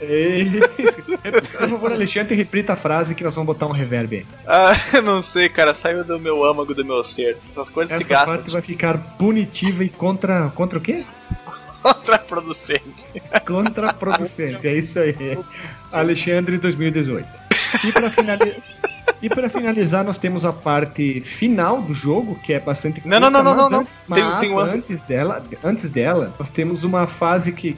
Isso. 0.00 1.02
Por 1.02 1.68
favor, 1.68 1.92
Alexandre, 1.92 2.36
repita 2.36 2.74
a 2.74 2.76
frase 2.76 3.16
que 3.16 3.24
nós 3.24 3.34
vamos 3.34 3.48
botar 3.48 3.66
um 3.66 3.72
reverb 3.72 4.18
aí. 4.18 4.26
Ah, 4.46 4.72
não 5.02 5.20
sei, 5.20 5.48
cara, 5.48 5.74
saiu 5.74 6.04
do 6.04 6.20
meu 6.20 6.44
âmago, 6.44 6.72
do 6.72 6.84
meu 6.84 7.02
ser. 7.02 7.36
Essas 7.50 7.68
coisas 7.68 7.96
se 7.96 8.04
Essa 8.04 8.08
gastam 8.08 8.36
parte 8.36 8.50
vai 8.50 8.62
ficar 8.62 8.96
punitiva 9.18 9.82
e 9.82 9.88
contra. 9.88 10.50
Contra 10.50 10.78
o 10.78 10.80
quê? 10.80 11.04
contraproducente. 11.82 13.06
Contraproducente, 13.44 14.68
é 14.68 14.74
isso 14.74 15.00
aí. 15.00 15.16
Alexandre 15.92 16.58
2018. 16.58 17.28
E 17.84 17.92
para 17.92 18.10
finalizar. 18.10 18.97
E 19.22 19.28
para 19.28 19.48
finalizar, 19.50 20.04
nós 20.04 20.18
temos 20.18 20.44
a 20.44 20.52
parte 20.52 21.20
final 21.20 21.80
do 21.82 21.92
jogo, 21.94 22.36
que 22.42 22.52
é 22.52 22.60
bastante 22.60 23.00
Não, 23.04 23.18
não, 23.18 23.30
não, 23.30 23.42
não, 23.42 23.54
não, 23.56 23.70
não. 23.70 23.80
antes- 23.80 23.94
Tem- 24.12 24.24
mas 24.24 24.40
tem 24.40 24.50
um 24.50 24.58
anf- 24.60 24.74
antes 24.74 25.02
dela, 25.02 25.44
antes 25.64 25.90
dela, 25.90 26.34
nós 26.38 26.48
temos 26.50 26.84
uma 26.84 27.06
fase 27.06 27.52
que 27.52 27.76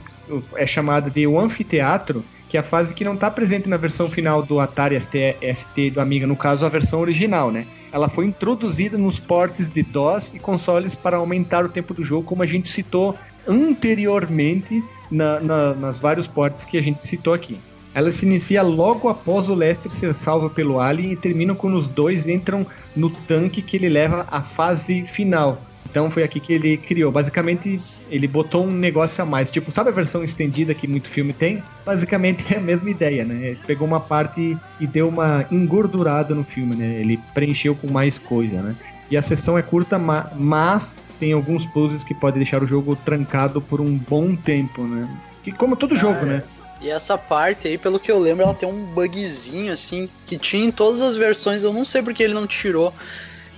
é 0.56 0.66
chamada 0.66 1.10
de 1.10 1.26
o 1.26 1.40
anfiteatro, 1.40 2.24
que 2.48 2.56
é 2.56 2.60
a 2.60 2.64
fase 2.64 2.92
que 2.94 3.04
não 3.04 3.14
está 3.14 3.30
presente 3.30 3.68
na 3.68 3.76
versão 3.76 4.08
final 4.10 4.42
do 4.42 4.58
Atari 4.60 5.00
ST, 5.00 5.36
ST 5.54 5.90
do 5.90 6.00
Amiga, 6.00 6.26
no 6.26 6.36
caso 6.36 6.66
a 6.66 6.68
versão 6.68 7.00
original, 7.00 7.50
né? 7.50 7.64
Ela 7.92 8.08
foi 8.08 8.26
introduzida 8.26 8.96
nos 8.98 9.18
portes 9.20 9.68
de 9.68 9.82
DOS 9.82 10.32
e 10.34 10.38
consoles 10.38 10.94
para 10.94 11.16
aumentar 11.16 11.64
o 11.64 11.68
tempo 11.68 11.94
do 11.94 12.04
jogo, 12.04 12.24
como 12.24 12.42
a 12.42 12.46
gente 12.46 12.68
citou 12.68 13.16
anteriormente 13.46 14.82
na- 15.10 15.40
na- 15.40 15.74
nas 15.74 15.98
vários 15.98 16.26
portes 16.28 16.64
que 16.64 16.76
a 16.78 16.82
gente 16.82 17.06
citou 17.06 17.32
aqui. 17.34 17.58
Ela 17.94 18.12
se 18.12 18.24
inicia 18.24 18.62
logo 18.62 19.08
após 19.08 19.48
o 19.48 19.54
Lester 19.54 19.90
ser 19.90 20.14
salvo 20.14 20.48
pelo 20.48 20.78
Alien 20.80 21.12
e 21.12 21.16
termina 21.16 21.54
quando 21.54 21.74
os 21.76 21.88
dois 21.88 22.26
entram 22.28 22.64
no 22.94 23.10
tanque 23.10 23.62
que 23.62 23.76
ele 23.76 23.88
leva 23.88 24.26
à 24.30 24.42
fase 24.42 25.04
final. 25.06 25.60
Então 25.90 26.08
foi 26.08 26.22
aqui 26.22 26.38
que 26.38 26.52
ele 26.52 26.76
criou. 26.76 27.10
Basicamente, 27.10 27.80
ele 28.08 28.28
botou 28.28 28.64
um 28.64 28.70
negócio 28.70 29.20
a 29.22 29.26
mais. 29.26 29.50
Tipo, 29.50 29.72
sabe 29.72 29.88
a 29.90 29.92
versão 29.92 30.22
estendida 30.22 30.72
que 30.72 30.86
muito 30.86 31.08
filme 31.08 31.32
tem? 31.32 31.64
Basicamente 31.84 32.54
é 32.54 32.58
a 32.58 32.60
mesma 32.60 32.88
ideia, 32.90 33.24
né? 33.24 33.48
Ele 33.48 33.58
pegou 33.66 33.88
uma 33.88 33.98
parte 33.98 34.56
e 34.78 34.86
deu 34.86 35.08
uma 35.08 35.44
engordurada 35.50 36.32
no 36.32 36.44
filme, 36.44 36.76
né? 36.76 36.86
Ele 37.00 37.18
preencheu 37.34 37.74
com 37.74 37.88
mais 37.88 38.18
coisa, 38.18 38.62
né? 38.62 38.76
E 39.10 39.16
a 39.16 39.22
sessão 39.22 39.58
é 39.58 39.62
curta, 39.62 39.98
ma- 39.98 40.30
mas 40.36 40.96
tem 41.18 41.32
alguns 41.32 41.66
puzzles 41.66 42.04
que 42.04 42.14
podem 42.14 42.38
deixar 42.38 42.62
o 42.62 42.66
jogo 42.68 42.94
trancado 42.94 43.60
por 43.60 43.80
um 43.80 43.96
bom 43.96 44.36
tempo, 44.36 44.82
né? 44.84 45.08
Que 45.42 45.50
como 45.50 45.74
todo 45.74 45.96
jogo, 45.96 46.24
né? 46.24 46.44
E 46.80 46.88
essa 46.88 47.18
parte 47.18 47.68
aí, 47.68 47.76
pelo 47.76 48.00
que 48.00 48.10
eu 48.10 48.18
lembro, 48.18 48.44
ela 48.44 48.54
tem 48.54 48.68
um 48.68 48.84
bugzinho 48.84 49.72
assim 49.72 50.08
que 50.24 50.38
tinha 50.38 50.64
em 50.64 50.70
todas 50.70 51.00
as 51.00 51.16
versões. 51.16 51.62
Eu 51.62 51.72
não 51.72 51.84
sei 51.84 52.02
porque 52.02 52.22
ele 52.22 52.34
não 52.34 52.46
tirou. 52.46 52.94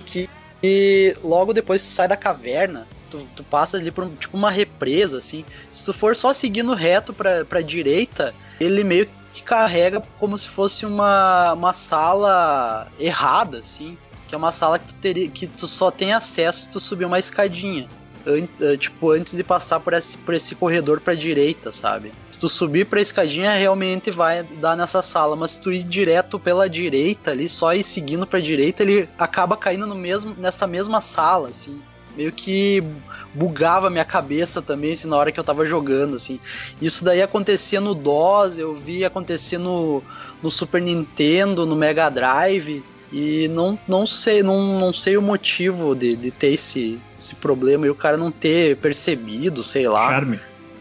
Que 0.05 0.29
e 0.61 1.15
logo 1.21 1.53
depois 1.53 1.85
tu 1.85 1.91
sai 1.91 2.07
da 2.07 2.15
caverna, 2.15 2.87
tu, 3.11 3.27
tu 3.35 3.43
passa 3.43 3.75
ali 3.75 3.91
por 3.91 4.09
tipo 4.17 4.37
uma 4.37 4.49
represa 4.49 5.17
assim. 5.17 5.43
Se 5.71 5.83
tu 5.83 5.93
for 5.93 6.15
só 6.15 6.33
seguindo 6.33 6.73
reto 6.73 7.13
pra, 7.13 7.43
pra 7.43 7.61
direita, 7.61 8.33
ele 8.59 8.83
meio 8.83 9.09
que 9.33 9.43
carrega 9.43 10.01
como 10.19 10.37
se 10.37 10.47
fosse 10.47 10.85
uma, 10.85 11.53
uma 11.53 11.73
sala 11.73 12.87
errada, 12.99 13.59
assim. 13.59 13.97
Que 14.27 14.35
é 14.35 14.37
uma 14.37 14.51
sala 14.51 14.79
que 14.79 14.87
tu 14.87 14.95
teria 14.95 15.29
que 15.29 15.47
tu 15.47 15.67
só 15.67 15.91
tem 15.91 16.13
acesso 16.13 16.61
se 16.61 16.69
tu 16.69 16.79
subir 16.79 17.05
uma 17.05 17.19
escadinha. 17.19 17.87
An- 18.25 18.47
eh, 18.61 18.77
tipo, 18.77 19.11
antes 19.11 19.35
de 19.35 19.43
passar 19.43 19.79
por 19.79 19.93
esse, 19.93 20.17
por 20.17 20.33
esse 20.33 20.55
corredor 20.55 21.01
pra 21.01 21.13
direita, 21.13 21.71
sabe? 21.71 22.11
Se 22.31 22.39
tu 22.39 22.47
subir 22.49 22.85
pra 22.85 23.01
escadinha, 23.01 23.53
realmente 23.53 24.09
vai 24.11 24.43
dar 24.43 24.75
nessa 24.75 25.01
sala. 25.01 25.35
Mas 25.35 25.51
se 25.51 25.61
tu 25.61 25.71
ir 25.71 25.83
direto 25.83 26.39
pela 26.39 26.69
direita 26.69 27.31
ali, 27.31 27.47
só 27.49 27.73
ir 27.73 27.83
seguindo 27.83 28.25
pra 28.25 28.39
direita, 28.39 28.83
ele 28.83 29.07
acaba 29.17 29.57
caindo 29.57 29.85
no 29.85 29.95
mesmo, 29.95 30.35
nessa 30.37 30.65
mesma 30.65 31.01
sala, 31.01 31.49
assim. 31.49 31.81
Meio 32.15 32.31
que 32.31 32.83
bugava 33.33 33.89
minha 33.89 34.05
cabeça 34.05 34.61
também, 34.61 34.93
assim, 34.93 35.07
na 35.07 35.17
hora 35.17 35.31
que 35.31 35.39
eu 35.39 35.43
tava 35.43 35.65
jogando, 35.65 36.15
assim. 36.15 36.39
Isso 36.81 37.03
daí 37.03 37.21
acontecia 37.21 37.81
no 37.81 37.95
DOS, 37.95 38.57
eu 38.59 38.75
vi 38.75 39.03
acontecer 39.03 39.57
no, 39.57 40.03
no 40.41 40.51
Super 40.51 40.81
Nintendo, 40.81 41.65
no 41.65 41.75
Mega 41.75 42.09
Drive. 42.09 42.83
E 43.13 43.47
não, 43.49 43.77
não 43.87 44.07
sei, 44.07 44.41
não, 44.41 44.79
não 44.79 44.91
sei 44.91 45.15
o 45.17 45.21
motivo 45.21 45.95
de, 45.95 46.15
de 46.15 46.31
ter 46.31 46.47
esse, 46.53 46.99
esse 47.17 47.35
problema 47.35 47.85
e 47.85 47.89
o 47.91 47.95
cara 47.95 48.17
não 48.17 48.31
ter 48.31 48.75
percebido, 48.77 49.63
sei 49.63 49.87
lá. 49.87 50.09
Charme. 50.09 50.39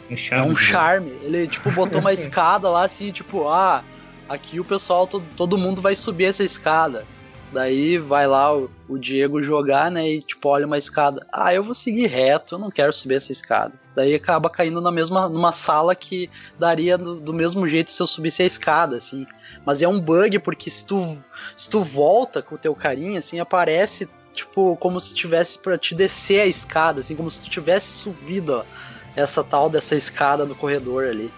É 0.09 0.15
É 0.15 0.17
charme. 0.17 0.51
um 0.51 0.57
charme. 0.57 1.13
Ele, 1.21 1.47
tipo, 1.47 1.71
botou 1.73 2.01
uma 2.01 2.13
escada 2.15 2.71
lá 2.71 2.85
assim, 2.87 3.13
tipo, 3.13 3.47
ah, 3.49 3.85
aqui 4.27 4.59
o 4.59 4.65
pessoal, 4.65 5.07
todo, 5.07 5.25
todo 5.37 5.59
mundo 5.59 5.83
vai 5.83 5.95
subir 5.95 6.25
essa 6.25 6.43
escada. 6.43 7.05
Daí 7.53 7.99
vai 7.99 8.27
lá 8.27 8.57
o, 8.57 8.71
o 8.89 8.99
Diego 8.99 9.43
jogar, 9.43 9.91
né? 9.91 10.09
E 10.09 10.23
tipo, 10.23 10.49
olha 10.49 10.67
uma 10.67 10.79
escada. 10.79 11.27
Ah, 11.31 11.53
eu 11.53 11.63
vou 11.63 11.75
seguir 11.75 12.07
reto, 12.07 12.55
eu 12.55 12.59
não 12.59 12.71
quero 12.71 12.93
subir 12.93 13.17
essa 13.17 13.31
escada. 13.31 13.75
Daí 13.95 14.15
acaba 14.15 14.49
caindo 14.49 14.81
na 14.81 14.91
mesma 14.91 15.29
numa 15.29 15.53
sala 15.53 15.95
que 15.95 16.31
daria 16.59 16.97
do, 16.97 17.21
do 17.21 17.35
mesmo 17.35 17.69
jeito 17.69 17.91
se 17.91 18.01
eu 18.01 18.07
subisse 18.07 18.43
a 18.43 18.47
escada, 18.47 18.97
assim. 18.97 19.27
Mas 19.67 19.83
é 19.83 19.89
um 19.89 20.01
bug 20.01 20.39
porque 20.39 20.71
se 20.71 20.87
tu, 20.87 21.23
se 21.55 21.69
tu 21.69 21.83
volta 21.83 22.41
com 22.41 22.55
o 22.55 22.59
teu 22.59 22.75
carinha, 22.75 23.19
assim, 23.19 23.39
aparece 23.39 24.09
tipo 24.33 24.75
como 24.79 24.99
se 24.99 25.13
tivesse 25.13 25.59
para 25.59 25.77
te 25.77 25.95
descer 25.95 26.41
a 26.41 26.47
escada, 26.47 27.01
assim, 27.01 27.15
como 27.15 27.31
se 27.31 27.45
tu 27.45 27.51
tivesse 27.51 27.91
subido 27.93 28.55
ó, 28.55 28.65
essa 29.15 29.45
tal 29.45 29.69
dessa 29.69 29.95
escada 29.95 30.47
no 30.47 30.55
corredor 30.55 31.05
ali. 31.05 31.31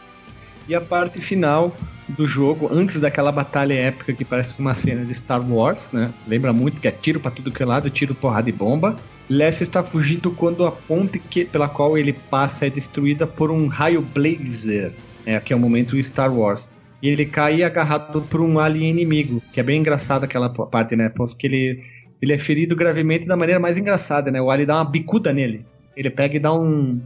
E 0.68 0.76
a 0.76 0.80
parte 0.80 1.20
final 1.20 1.74
do 2.08 2.26
jogo, 2.26 2.68
antes 2.72 3.00
daquela 3.00 3.32
batalha 3.32 3.74
épica 3.74 4.12
que 4.12 4.24
parece 4.24 4.54
uma 4.58 4.74
cena 4.74 5.04
de 5.04 5.14
Star 5.14 5.40
Wars, 5.40 5.90
né? 5.92 6.12
Lembra 6.26 6.52
muito 6.52 6.80
que 6.80 6.88
é 6.88 6.90
tiro 6.90 7.18
para 7.18 7.30
tudo 7.30 7.50
que 7.50 7.62
é 7.62 7.66
lado, 7.66 7.88
tiro, 7.90 8.14
porrada 8.14 8.48
e 8.48 8.52
bomba. 8.52 8.96
Lester 9.28 9.66
está 9.66 9.82
fugindo 9.82 10.30
quando 10.30 10.66
a 10.66 10.72
ponte 10.72 11.18
que, 11.18 11.44
pela 11.44 11.68
qual 11.68 11.96
ele 11.96 12.12
passa 12.12 12.66
é 12.66 12.70
destruída 12.70 13.26
por 13.26 13.50
um 13.50 13.66
raio 13.68 14.02
blazer, 14.02 14.92
é, 15.24 15.40
que 15.40 15.52
é 15.52 15.56
o 15.56 15.58
momento 15.58 16.00
Star 16.02 16.32
Wars. 16.32 16.68
E 17.00 17.08
ele 17.08 17.24
cai 17.24 17.62
agarrado 17.62 18.20
por 18.22 18.40
um 18.40 18.58
alien 18.58 18.90
inimigo, 18.90 19.42
que 19.52 19.60
é 19.60 19.62
bem 19.62 19.80
engraçado 19.80 20.24
aquela 20.24 20.48
parte, 20.48 20.94
né? 20.96 21.08
Porque 21.08 21.46
ele, 21.46 21.82
ele 22.20 22.32
é 22.32 22.38
ferido 22.38 22.76
gravemente 22.76 23.26
da 23.26 23.36
maneira 23.36 23.60
mais 23.60 23.78
engraçada, 23.78 24.30
né? 24.30 24.40
O 24.40 24.50
alien 24.50 24.66
dá 24.66 24.76
uma 24.76 24.84
bicuda 24.84 25.32
nele. 25.32 25.64
Ele 25.96 26.10
pega 26.10 26.36
e 26.36 26.40
dá 26.40 26.52
um, 26.52 27.00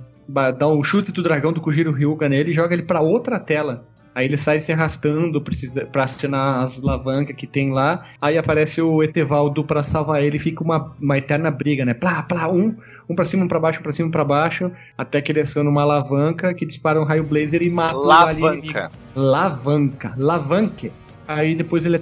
dá 0.59 0.69
um 0.69 0.83
chute 0.83 1.13
do 1.13 1.23
dragão 1.23 1.53
do 1.53 1.61
Kujiro 1.61 1.93
Ryuga 1.93 2.29
nele 2.29 2.51
e 2.51 2.55
joga 2.55 2.75
ele 2.75 2.83
para 2.83 3.01
outra 3.01 3.39
tela. 3.39 3.87
Aí 4.19 4.25
ele 4.25 4.37
sai 4.37 4.59
se 4.59 4.73
arrastando 4.73 5.41
precisa, 5.41 5.87
pra 5.87 6.03
acionar 6.03 6.65
as 6.65 6.83
alavancas 6.83 7.37
que 7.37 7.47
tem 7.47 7.71
lá. 7.71 8.05
Aí 8.21 8.37
aparece 8.37 8.83
o 8.83 9.01
Etevaldo 9.01 9.63
pra 9.63 9.85
salvar 9.85 10.25
ele. 10.25 10.41
Fica 10.41 10.65
uma, 10.65 10.91
uma 11.01 11.17
eterna 11.17 11.53
briga, 11.53 11.85
né? 11.85 11.95
Plá, 11.95 12.25
plá, 12.25 12.49
um, 12.49 12.75
um 13.09 13.15
pra 13.15 13.25
cima, 13.25 13.45
um 13.45 13.49
pra 13.49 13.61
baixo, 13.61 13.79
um 13.79 13.83
pra 13.85 13.93
cima, 13.93 14.09
um 14.09 14.11
pra 14.11 14.25
baixo. 14.25 14.73
Até 14.99 15.23
que 15.23 15.31
ele 15.31 15.39
aciona 15.43 15.71
uma 15.71 15.83
alavanca 15.83 16.53
que 16.53 16.67
dispara 16.67 17.01
um 17.01 17.05
raio 17.05 17.23
blazer 17.23 17.63
e 17.63 17.71
mata 17.71 17.97
Lavanca. 17.97 18.91
o 19.15 19.21
Lavanca. 19.21 20.15
Lavanque. 20.17 20.91
Aí 21.29 21.55
depois 21.55 21.85
ele 21.85 21.97
é 21.97 22.01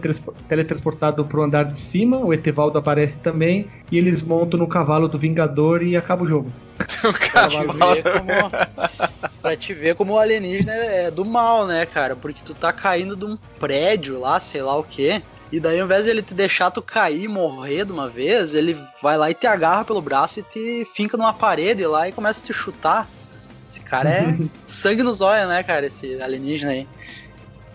teletransportado 0.49 1.25
pro 1.25 1.43
andar 1.43 1.65
de 1.65 1.77
cima, 1.77 2.17
o 2.19 2.33
Etevaldo 2.33 2.79
aparece 2.79 3.19
também, 3.19 3.67
e 3.91 3.99
eles 3.99 4.23
montam 4.23 4.57
no 4.57 4.69
cavalo 4.69 5.09
do 5.09 5.19
Vingador 5.19 5.83
e 5.83 5.97
acaba 5.97 6.23
o 6.23 6.29
jogo. 6.29 6.53
o 7.03 7.13
Pra 7.13 7.49
te, 7.49 7.57
cavalo. 7.57 7.95
ver 7.95 8.03
como, 8.05 8.51
pra 9.43 9.57
te 9.57 9.75
ver 9.75 9.95
como 9.97 10.13
o 10.13 10.19
alienígena 10.21 10.73
é 10.73 11.11
do 11.11 11.25
mal, 11.25 11.67
né, 11.67 11.85
cara? 11.85 12.15
Porque 12.15 12.41
tu 12.45 12.55
tá 12.55 12.73
caindo 12.73 13.17
de 13.17 13.25
um 13.25 13.37
prédio 13.59 14.21
lá, 14.21 14.39
sei 14.39 14.63
lá 14.63 14.77
o 14.79 14.85
quê. 14.85 15.21
E 15.51 15.59
daí, 15.59 15.81
ao 15.81 15.87
invés 15.87 16.05
de 16.05 16.11
ele 16.11 16.23
te 16.23 16.33
deixar 16.33 16.71
tu 16.71 16.81
cair 16.81 17.25
e 17.25 17.29
morrer 17.29 17.85
de 17.85 17.91
uma 17.91 18.09
vez, 18.09 18.55
ele 18.55 18.79
vai 19.03 19.17
lá 19.17 19.29
e 19.29 19.35
te 19.35 19.49
agarra 19.49 19.85
pelo 19.85 20.01
braço 20.01 20.39
e 20.39 20.43
te 20.45 20.87
finca 20.95 21.17
numa 21.17 21.33
parede 21.33 21.85
lá 21.85 22.09
e 22.09 22.13
começa 22.13 22.41
a 22.43 22.47
te 22.47 22.53
chutar. 22.53 23.09
Esse 23.69 23.81
cara 23.81 24.09
é 24.09 24.37
sangue 24.65 25.03
nos 25.03 25.21
olhos, 25.21 25.49
né, 25.49 25.65
cara? 25.65 25.87
Esse 25.87 26.21
alienígena 26.23 26.71
aí. 26.71 26.87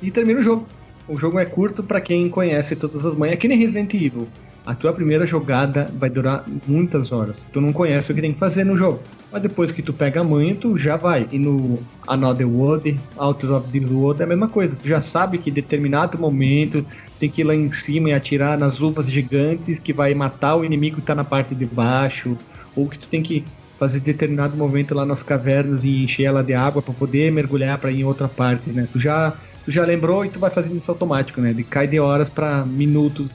E 0.01 0.09
termina 0.09 0.39
o 0.39 0.43
jogo. 0.43 0.65
O 1.11 1.17
jogo 1.17 1.37
é 1.37 1.45
curto 1.45 1.83
pra 1.83 1.99
quem 1.99 2.29
conhece 2.29 2.73
todas 2.73 3.05
as 3.05 3.17
manhas, 3.17 3.33
é 3.33 3.37
que 3.37 3.45
nem 3.45 3.57
Resident 3.57 3.93
Evil. 3.93 4.29
A 4.65 4.73
tua 4.73 4.93
primeira 4.93 5.27
jogada 5.27 5.91
vai 5.99 6.09
durar 6.09 6.45
muitas 6.65 7.11
horas. 7.11 7.45
Tu 7.51 7.59
não 7.59 7.73
conhece 7.73 8.09
o 8.09 8.15
que 8.15 8.21
tem 8.21 8.31
que 8.31 8.39
fazer 8.39 8.63
no 8.63 8.77
jogo. 8.77 9.01
Mas 9.29 9.41
depois 9.41 9.73
que 9.73 9.81
tu 9.81 9.91
pega 9.91 10.21
a 10.21 10.23
manha, 10.23 10.55
tu 10.55 10.77
já 10.77 10.95
vai. 10.95 11.27
E 11.29 11.37
no 11.37 11.79
Another 12.07 12.47
World, 12.47 12.97
Out 13.17 13.45
of 13.45 13.77
the 13.77 13.85
World 13.85 14.21
é 14.21 14.23
a 14.23 14.27
mesma 14.27 14.47
coisa. 14.47 14.73
Tu 14.81 14.87
já 14.87 15.01
sabe 15.01 15.37
que 15.37 15.49
em 15.49 15.53
determinado 15.53 16.17
momento 16.17 16.85
tem 17.19 17.29
que 17.29 17.41
ir 17.41 17.43
lá 17.43 17.53
em 17.53 17.69
cima 17.73 18.07
e 18.07 18.13
atirar 18.13 18.57
nas 18.57 18.79
uvas 18.79 19.11
gigantes 19.11 19.79
que 19.79 19.91
vai 19.91 20.13
matar 20.13 20.55
o 20.55 20.63
inimigo 20.63 20.95
que 20.95 21.01
tá 21.01 21.13
na 21.13 21.25
parte 21.25 21.53
de 21.53 21.65
baixo. 21.65 22.37
Ou 22.73 22.87
que 22.87 22.97
tu 22.97 23.07
tem 23.09 23.21
que 23.21 23.43
fazer 23.77 23.99
determinado 23.99 24.55
momento 24.55 24.95
lá 24.95 25.05
nas 25.05 25.23
cavernas 25.23 25.83
e 25.83 26.05
encher 26.05 26.23
ela 26.23 26.41
de 26.41 26.53
água 26.53 26.81
para 26.81 26.93
poder 26.93 27.33
mergulhar 27.33 27.77
para 27.79 27.91
ir 27.91 27.99
em 27.99 28.05
outra 28.05 28.29
parte, 28.29 28.69
né? 28.69 28.87
Tu 28.93 28.99
já 28.99 29.33
tu 29.65 29.71
já 29.71 29.85
lembrou 29.85 30.25
e 30.25 30.29
tu 30.29 30.39
vai 30.39 30.49
fazendo 30.49 30.77
isso 30.77 30.91
automático, 30.91 31.41
né? 31.41 31.53
De 31.53 31.63
cai 31.63 31.87
de 31.87 31.99
horas 31.99 32.29
para 32.29 32.65
minutos 32.65 33.29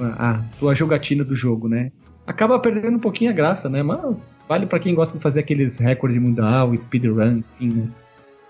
a, 0.00 0.40
tua 0.58 0.74
jogatina 0.74 1.24
do 1.24 1.34
jogo, 1.36 1.68
né? 1.68 1.90
Acaba 2.26 2.58
perdendo 2.58 2.96
um 2.96 3.00
pouquinho 3.00 3.30
a 3.30 3.34
graça, 3.34 3.68
né? 3.68 3.82
Mas 3.82 4.32
vale 4.48 4.66
para 4.66 4.78
quem 4.78 4.94
gosta 4.94 5.16
de 5.16 5.22
fazer 5.22 5.40
aqueles 5.40 5.78
recordes 5.78 6.20
mundial, 6.20 6.74
speedrun, 6.76 7.42
enfim, 7.58 7.74
né? 7.74 7.88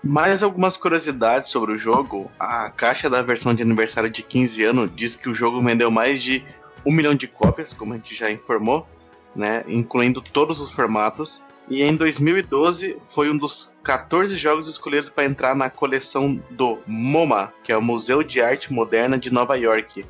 Mais 0.03 0.43
algumas 0.43 0.77
curiosidades 0.77 1.49
sobre 1.49 1.73
o 1.73 1.77
jogo. 1.77 2.29
A 2.39 2.69
caixa 2.69 3.09
da 3.09 3.21
versão 3.21 3.53
de 3.53 3.63
aniversário 3.63 4.09
de 4.09 4.21
15 4.21 4.63
anos 4.63 4.91
diz 4.95 5.15
que 5.15 5.27
o 5.27 5.33
jogo 5.33 5.59
vendeu 5.61 5.89
mais 5.89 6.21
de 6.21 6.43
um 6.85 6.93
milhão 6.93 7.15
de 7.15 7.27
cópias, 7.27 7.73
como 7.73 7.93
a 7.93 7.97
gente 7.97 8.13
já 8.13 8.31
informou, 8.31 8.87
né? 9.35 9.63
Incluindo 9.67 10.21
todos 10.21 10.61
os 10.61 10.69
formatos. 10.69 11.43
E 11.69 11.81
em 11.81 11.95
2012 11.95 12.97
foi 13.07 13.29
um 13.29 13.37
dos 13.37 13.71
14 13.83 14.37
jogos 14.37 14.67
escolhidos 14.67 15.09
para 15.09 15.25
entrar 15.25 15.55
na 15.55 15.69
coleção 15.69 16.41
do 16.51 16.79
MoMA, 16.85 17.51
que 17.63 17.71
é 17.71 17.77
o 17.77 17.81
Museu 17.81 18.21
de 18.21 18.39
Arte 18.39 18.71
Moderna 18.71 19.17
de 19.17 19.33
Nova 19.33 19.55
York. 19.55 20.05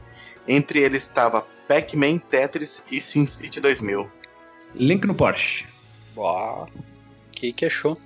Entre 0.47 0.79
eles 0.79 1.03
estava 1.03 1.45
Pac-Man, 1.67 2.17
Tetris 2.17 2.83
e 2.91 2.99
SimCity 2.99 3.59
2000. 3.61 4.09
Link 4.75 5.05
no 5.05 5.15
Porsche. 5.15 5.65
Boa. 6.13 6.67
Que 7.31 7.53
que 7.53 7.65
achou? 7.65 7.99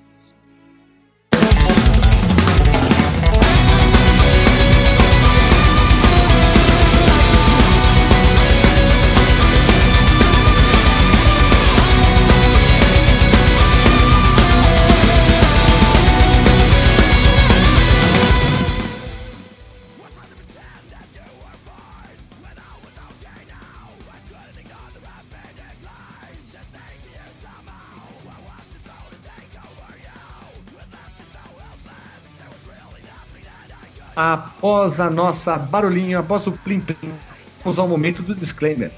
Após 34.21 34.99
a 34.99 35.09
nossa 35.09 35.57
barulhinho, 35.57 36.19
após 36.19 36.45
o 36.45 36.51
plim 36.51 36.81
plim, 36.81 37.13
vamos 37.63 37.79
ao 37.79 37.87
momento 37.87 38.21
do 38.21 38.35
disclaimer. 38.35 38.91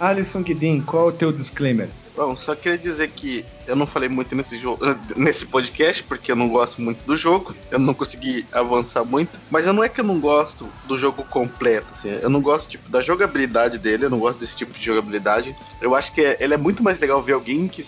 Alisson 0.00 0.40
Guidin, 0.40 0.80
qual 0.80 1.04
é 1.04 1.08
o 1.08 1.12
teu 1.12 1.30
disclaimer? 1.30 1.90
Bom, 2.16 2.34
só 2.34 2.54
queria 2.54 2.78
dizer 2.78 3.10
que 3.10 3.44
eu 3.66 3.76
não 3.76 3.86
falei 3.86 4.08
muito 4.08 4.34
nesse, 4.34 4.56
jogo, 4.56 4.82
nesse 5.14 5.44
podcast, 5.44 6.02
porque 6.02 6.32
eu 6.32 6.36
não 6.36 6.48
gosto 6.48 6.80
muito 6.80 7.04
do 7.04 7.18
jogo, 7.18 7.54
eu 7.70 7.78
não 7.78 7.92
consegui 7.92 8.46
avançar 8.50 9.04
muito, 9.04 9.38
mas 9.50 9.66
não 9.66 9.84
é 9.84 9.90
que 9.90 10.00
eu 10.00 10.04
não 10.06 10.18
gosto 10.18 10.66
do 10.88 10.96
jogo 10.96 11.22
completo, 11.24 11.88
assim, 11.92 12.08
eu 12.08 12.30
não 12.30 12.40
gosto 12.40 12.70
tipo, 12.70 12.88
da 12.88 13.02
jogabilidade 13.02 13.76
dele, 13.78 14.06
eu 14.06 14.10
não 14.10 14.18
gosto 14.18 14.40
desse 14.40 14.56
tipo 14.56 14.72
de 14.72 14.82
jogabilidade. 14.82 15.54
Eu 15.82 15.94
acho 15.94 16.14
que 16.14 16.22
é, 16.22 16.38
ele 16.40 16.54
é 16.54 16.56
muito 16.56 16.82
mais 16.82 16.98
legal 16.98 17.22
ver 17.22 17.34
alguém 17.34 17.68
que, 17.68 17.84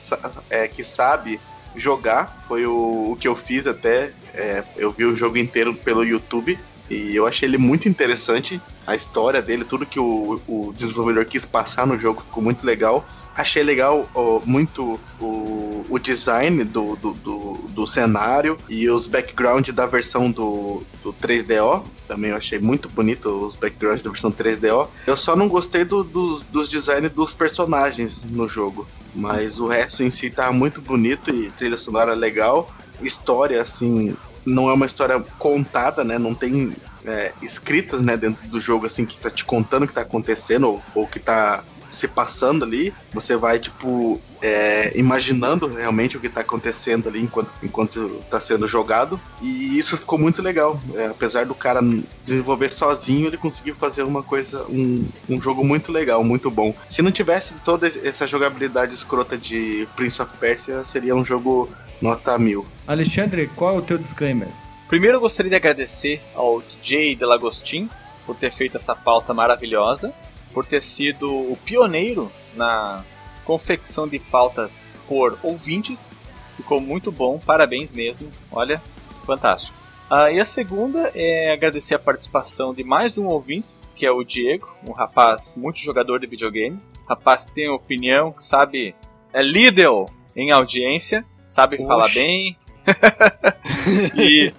é, 0.51 0.69
que 0.69 0.85
sabe 0.85 1.41
jogar, 1.75 2.45
foi 2.47 2.67
o, 2.67 3.13
o 3.13 3.17
que 3.19 3.27
eu 3.27 3.35
fiz 3.35 3.67
até, 3.67 4.13
é, 4.35 4.63
eu 4.77 4.91
vi 4.91 5.07
o 5.07 5.17
jogo 5.17 5.39
inteiro 5.39 5.75
pelo 5.75 6.05
YouTube, 6.05 6.59
e 6.89 7.15
eu 7.17 7.27
achei 7.27 7.49
ele 7.49 7.59
muito 7.59 7.89
interessante, 7.89 8.61
a 8.87 8.95
história 8.95 9.41
dele, 9.41 9.65
tudo 9.65 9.87
que 9.87 9.99
o, 9.99 10.43
o 10.47 10.73
desenvolvedor 10.75 11.25
quis 11.27 11.47
passar 11.47 11.87
no 11.87 11.99
jogo 11.99 12.21
ficou 12.23 12.43
muito 12.43 12.67
legal. 12.67 13.09
Achei 13.35 13.63
legal 13.63 14.11
ó, 14.15 14.43
muito 14.45 15.01
o, 15.19 15.87
o 15.89 15.99
design 15.99 16.65
do, 16.65 16.95
do, 16.97 17.15
do, 17.15 17.69
do 17.73 17.87
cenário 17.87 18.61
e 18.69 18.89
os 18.91 19.07
backgrounds 19.07 19.75
da 19.75 19.87
versão 19.87 20.31
do, 20.31 20.87
do 21.03 21.15
3DO. 21.15 21.91
Também 22.07 22.31
eu 22.31 22.37
achei 22.37 22.59
muito 22.59 22.89
bonito 22.91 23.29
os 23.47 23.57
backgrounds 23.57 24.03
da 24.03 24.11
versão 24.11 24.31
3DO. 24.31 24.91
Eu 25.07 25.17
só 25.17 25.35
não 25.35 25.49
gostei 25.49 25.85
do, 25.85 26.05
dos- 26.05 26.43
dos 26.45 26.69
designs 26.69 27.11
dos 27.11 27.33
personagens 27.35 28.23
no 28.23 28.47
jogo. 28.47 28.87
Mas 29.15 29.59
o 29.59 29.67
resto 29.67 30.03
em 30.03 30.11
si 30.11 30.31
tá 30.31 30.53
muito 30.53 30.83
bonito 30.83 31.31
e 31.31 31.51
trilha 31.53 31.79
sonora 31.79 32.15
legal. 32.15 32.69
História, 33.01 33.63
assim, 33.63 34.17
não 34.47 34.69
é 34.69 34.73
uma 34.73 34.87
história 34.87 35.25
contada, 35.39 36.05
né? 36.05 36.19
Não 36.19 36.35
tem 36.35 36.73
é, 37.05 37.33
escritas, 37.43 38.01
né, 38.01 38.17
dentro 38.17 38.47
do 38.49 38.61
jogo, 38.61 38.87
assim, 38.87 39.05
que 39.05 39.19
tá 39.19 39.31
te 39.31 39.45
contando 39.45 39.85
o 39.85 39.87
que 39.87 39.95
tá 39.95 40.03
acontecendo 40.03 40.69
ou, 40.69 40.83
ou 40.95 41.07
que 41.07 41.21
tá 41.21 41.65
se 41.95 42.09
passando 42.09 42.65
ali. 42.65 42.93
Você 43.13 43.37
vai, 43.37 43.59
tipo, 43.59 44.21
é, 44.43 44.93
imaginando 44.99 45.69
realmente 45.69 46.17
o 46.17 46.21
que 46.21 46.29
tá 46.29 46.41
acontecendo 46.41 47.09
ali 47.09 47.23
enquanto, 47.23 47.51
enquanto 47.63 48.21
tá 48.29 48.41
sendo 48.41 48.67
jogado. 48.67 49.19
E 49.41 49.79
isso 49.79 49.97
ficou 49.97 50.19
muito 50.19 50.43
legal. 50.43 50.81
É, 50.95 51.07
apesar 51.07 51.47
do 51.47 51.55
cara 51.55 51.81
desenvolver 52.25 52.73
sozinho, 52.73 53.29
ele 53.29 53.39
conseguiu 53.39 53.75
fazer 53.75 54.03
uma 54.03 54.23
coisa, 54.23 54.65
um, 54.69 55.07
um 55.29 55.41
jogo 55.41 55.65
muito 55.65 55.93
legal, 55.93 56.23
muito 56.25 56.51
bom. 56.51 56.75
Se 56.89 57.01
não 57.01 57.13
tivesse 57.13 57.55
toda 57.65 57.87
essa 57.87 58.27
jogabilidade 58.27 58.95
escrota 58.95 59.39
de 59.39 59.89
Prince 59.95 60.21
of 60.21 60.37
Persia, 60.39 60.85
seria 60.85 61.15
um 61.15 61.25
jogo 61.25 61.71
nota 62.01 62.39
mil. 62.39 62.65
Alexandre, 62.87 63.49
qual 63.57 63.75
é 63.75 63.79
o 63.79 63.83
teu 63.83 63.99
disclaimer? 63.99 64.49
Primeiro 64.89 65.17
eu 65.17 65.21
gostaria 65.21 65.51
de 65.51 65.57
agradecer 65.57 66.21
ao 66.35 66.61
DJ 66.61 67.17
Delagostin 67.17 67.89
por 68.27 68.37
ter 68.37 68.53
feito 68.53 68.77
essa 68.77 68.95
pauta 68.95 69.33
maravilhosa. 69.35 70.13
por 70.53 70.65
ter 70.65 70.81
sido 70.81 71.29
o 71.29 71.59
pioneiro 71.65 72.31
na 72.55 73.05
confecção 73.45 74.07
de 74.07 74.21
pautas 74.21 74.89
por 75.09 75.37
ouvintes. 75.43 76.15
Ficou 76.57 76.81
muito 76.81 77.11
bom, 77.11 77.41
parabéns 77.41 77.93
mesmo. 77.93 78.31
Olha, 78.53 78.81
fantástico. 79.27 79.77
Ah, 80.09 80.31
e 80.31 80.39
a 80.39 80.45
segunda 80.45 81.11
é 81.15 81.53
agradecer 81.53 81.95
a 81.95 81.99
participação 81.99 82.73
de 82.73 82.85
mais 82.85 83.19
um 83.19 83.27
ouvinte, 83.27 83.75
que 83.97 84.07
é 84.07 84.11
o 84.13 84.23
Diego, 84.23 84.69
um 84.89 84.93
rapaz 84.93 85.57
muito 85.57 85.81
jogador 85.81 86.21
de 86.21 86.27
videogame. 86.29 86.79
Rapaz 87.09 87.43
que 87.45 87.53
tem 87.53 87.69
opinião, 87.69 88.31
que 88.31 88.43
sabe. 88.45 88.95
É 89.33 89.43
líder 89.43 89.91
em 90.37 90.53
audiência, 90.53 91.25
sabe 91.55 91.77
Oxe. 91.77 91.87
falar 91.87 92.09
bem. 92.09 92.57
e 94.19 94.53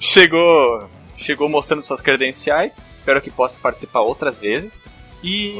chegou, 0.00 0.90
chegou 1.16 1.48
mostrando 1.48 1.84
suas 1.84 2.00
credenciais. 2.00 2.88
Espero 2.92 3.22
que 3.22 3.30
possa 3.30 3.58
participar 3.60 4.00
outras 4.00 4.40
vezes. 4.40 4.84
E 5.22 5.54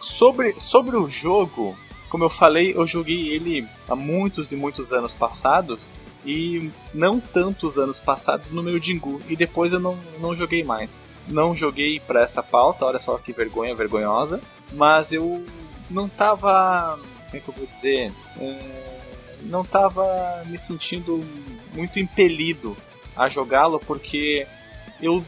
sobre, 0.00 0.58
sobre 0.58 0.96
o 0.96 1.08
jogo, 1.08 1.78
como 2.08 2.24
eu 2.24 2.30
falei, 2.30 2.74
eu 2.74 2.84
joguei 2.84 3.28
ele 3.28 3.64
há 3.88 3.94
muitos 3.94 4.50
e 4.50 4.56
muitos 4.56 4.92
anos 4.92 5.14
passados. 5.14 5.92
E 6.26 6.70
não 6.92 7.20
tantos 7.20 7.78
anos 7.78 8.00
passados 8.00 8.50
no 8.50 8.62
meu 8.62 8.82
Jingu. 8.82 9.20
E 9.28 9.36
depois 9.36 9.72
eu 9.72 9.78
não, 9.78 9.96
não 10.18 10.34
joguei 10.34 10.64
mais. 10.64 10.98
Não 11.28 11.54
joguei 11.54 12.00
para 12.00 12.22
essa 12.22 12.42
pauta, 12.42 12.84
olha 12.84 12.98
só 12.98 13.16
que 13.18 13.32
vergonha 13.32 13.74
vergonhosa. 13.74 14.40
Mas 14.72 15.12
eu 15.12 15.44
não 15.88 16.08
tava. 16.08 16.98
Como 17.26 17.36
é 17.36 17.40
que 17.40 17.48
eu 17.48 17.54
vou 17.54 17.66
dizer? 17.66 18.10
É, 18.40 18.93
não 19.44 19.64
tava 19.64 20.42
me 20.46 20.58
sentindo 20.58 21.24
muito 21.74 21.98
impelido 21.98 22.76
a 23.16 23.28
jogá-lo 23.28 23.78
porque 23.78 24.46
eu. 25.00 25.24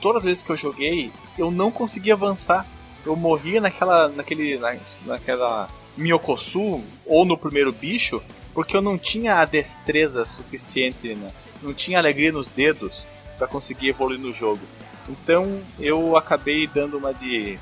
Todas 0.00 0.20
as 0.20 0.24
vezes 0.26 0.42
que 0.42 0.50
eu 0.50 0.56
joguei, 0.56 1.10
eu 1.36 1.50
não 1.50 1.70
conseguia 1.70 2.14
avançar. 2.14 2.66
Eu 3.04 3.16
morria 3.16 3.60
naquela. 3.60 4.08
naquele. 4.08 4.58
na- 4.58 4.76
naquela. 5.06 5.68
Miyokosu 5.96 6.80
ou 7.04 7.24
no 7.24 7.36
primeiro 7.36 7.72
bicho, 7.72 8.22
porque 8.54 8.76
eu 8.76 8.80
não 8.80 8.96
tinha 8.96 9.40
a 9.40 9.44
destreza 9.44 10.24
suficiente, 10.24 11.12
né? 11.16 11.32
não 11.60 11.74
tinha 11.74 11.98
alegria 11.98 12.30
nos 12.30 12.46
dedos 12.46 13.04
para 13.36 13.48
conseguir 13.48 13.88
evoluir 13.88 14.20
no 14.20 14.32
jogo. 14.32 14.60
Então 15.08 15.60
eu 15.80 16.16
acabei 16.16 16.68
dando 16.68 16.98
uma 16.98 17.12
de, 17.12 17.58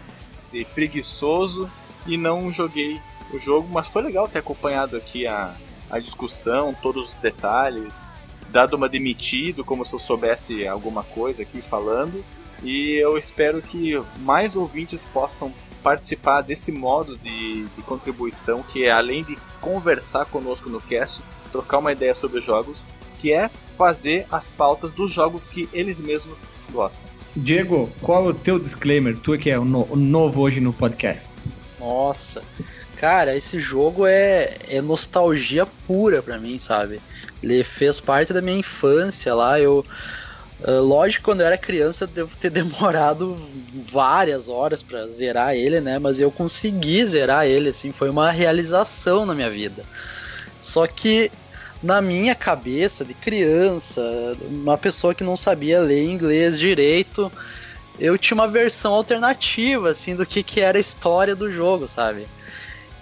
de 0.52 0.66
preguiçoso 0.66 1.70
e 2.06 2.18
não 2.18 2.52
joguei 2.52 3.00
o 3.32 3.38
jogo, 3.38 3.66
mas 3.72 3.86
foi 3.88 4.02
legal 4.02 4.28
ter 4.28 4.40
acompanhado 4.40 4.98
aqui 4.98 5.26
a, 5.26 5.54
a 5.90 5.98
discussão, 5.98 6.74
todos 6.82 7.10
os 7.10 7.14
detalhes, 7.16 8.08
dado 8.50 8.74
uma 8.76 8.88
demitido, 8.88 9.64
como 9.64 9.84
se 9.84 9.92
eu 9.94 9.98
soubesse 9.98 10.66
alguma 10.66 11.02
coisa 11.02 11.42
aqui 11.42 11.60
falando. 11.60 12.24
E 12.62 12.92
eu 12.94 13.18
espero 13.18 13.60
que 13.60 14.00
mais 14.20 14.56
ouvintes 14.56 15.04
possam 15.04 15.52
participar 15.82 16.40
desse 16.40 16.72
modo 16.72 17.16
de, 17.16 17.64
de 17.64 17.82
contribuição, 17.82 18.62
que 18.62 18.84
é 18.84 18.90
além 18.90 19.22
de 19.22 19.36
conversar 19.60 20.24
conosco 20.26 20.68
no 20.68 20.80
cast, 20.80 21.22
trocar 21.52 21.78
uma 21.78 21.92
ideia 21.92 22.14
sobre 22.14 22.38
os 22.38 22.44
jogos, 22.44 22.88
que 23.18 23.32
é 23.32 23.48
fazer 23.76 24.26
as 24.32 24.48
pautas 24.48 24.90
dos 24.92 25.12
jogos 25.12 25.48
que 25.50 25.68
eles 25.72 26.00
mesmos 26.00 26.48
gostam. 26.72 27.00
Diego, 27.36 27.90
qual 28.00 28.24
é 28.24 28.28
o 28.30 28.34
teu 28.34 28.58
disclaimer? 28.58 29.16
Tu 29.18 29.36
que 29.38 29.50
é 29.50 29.58
o, 29.58 29.64
no- 29.64 29.86
o 29.90 29.96
novo 29.96 30.40
hoje 30.40 30.58
no 30.58 30.72
podcast. 30.72 31.30
Nossa, 31.78 32.42
cara, 32.96 33.36
esse 33.36 33.60
jogo 33.60 34.06
é, 34.06 34.56
é 34.68 34.80
nostalgia 34.80 35.66
pura 35.86 36.22
pra 36.22 36.38
mim, 36.38 36.58
sabe? 36.58 37.00
Ele 37.42 37.62
fez 37.62 38.00
parte 38.00 38.32
da 38.32 38.42
minha 38.42 38.58
infância 38.58 39.34
lá. 39.34 39.60
Eu, 39.60 39.84
ah, 40.64 40.80
lógico, 40.80 41.24
quando 41.24 41.42
eu 41.42 41.46
era 41.46 41.58
criança, 41.58 42.06
devo 42.06 42.34
ter 42.36 42.50
demorado 42.50 43.36
várias 43.90 44.48
horas 44.48 44.82
pra 44.82 45.06
zerar 45.06 45.54
ele, 45.54 45.80
né? 45.80 45.98
Mas 45.98 46.18
eu 46.20 46.30
consegui 46.30 47.04
zerar 47.06 47.46
ele, 47.46 47.68
assim, 47.68 47.92
foi 47.92 48.10
uma 48.10 48.30
realização 48.30 49.26
na 49.26 49.34
minha 49.34 49.50
vida. 49.50 49.84
Só 50.60 50.86
que 50.86 51.30
na 51.82 52.00
minha 52.00 52.34
cabeça 52.34 53.04
de 53.04 53.14
criança, 53.14 54.00
uma 54.50 54.78
pessoa 54.78 55.14
que 55.14 55.22
não 55.22 55.36
sabia 55.36 55.80
ler 55.80 56.04
inglês 56.04 56.58
direito, 56.58 57.30
eu 57.98 58.16
tinha 58.18 58.34
uma 58.34 58.48
versão 58.48 58.92
alternativa, 58.92 59.90
assim, 59.90 60.16
do 60.16 60.26
que, 60.26 60.42
que 60.42 60.60
era 60.60 60.78
a 60.78 60.80
história 60.80 61.36
do 61.36 61.50
jogo, 61.50 61.86
sabe? 61.86 62.26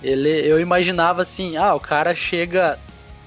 Ele, 0.04 0.28
eu 0.28 0.60
imaginava 0.60 1.22
assim, 1.22 1.56
ah, 1.56 1.74
o 1.74 1.80
cara 1.80 2.14
chega 2.14 2.78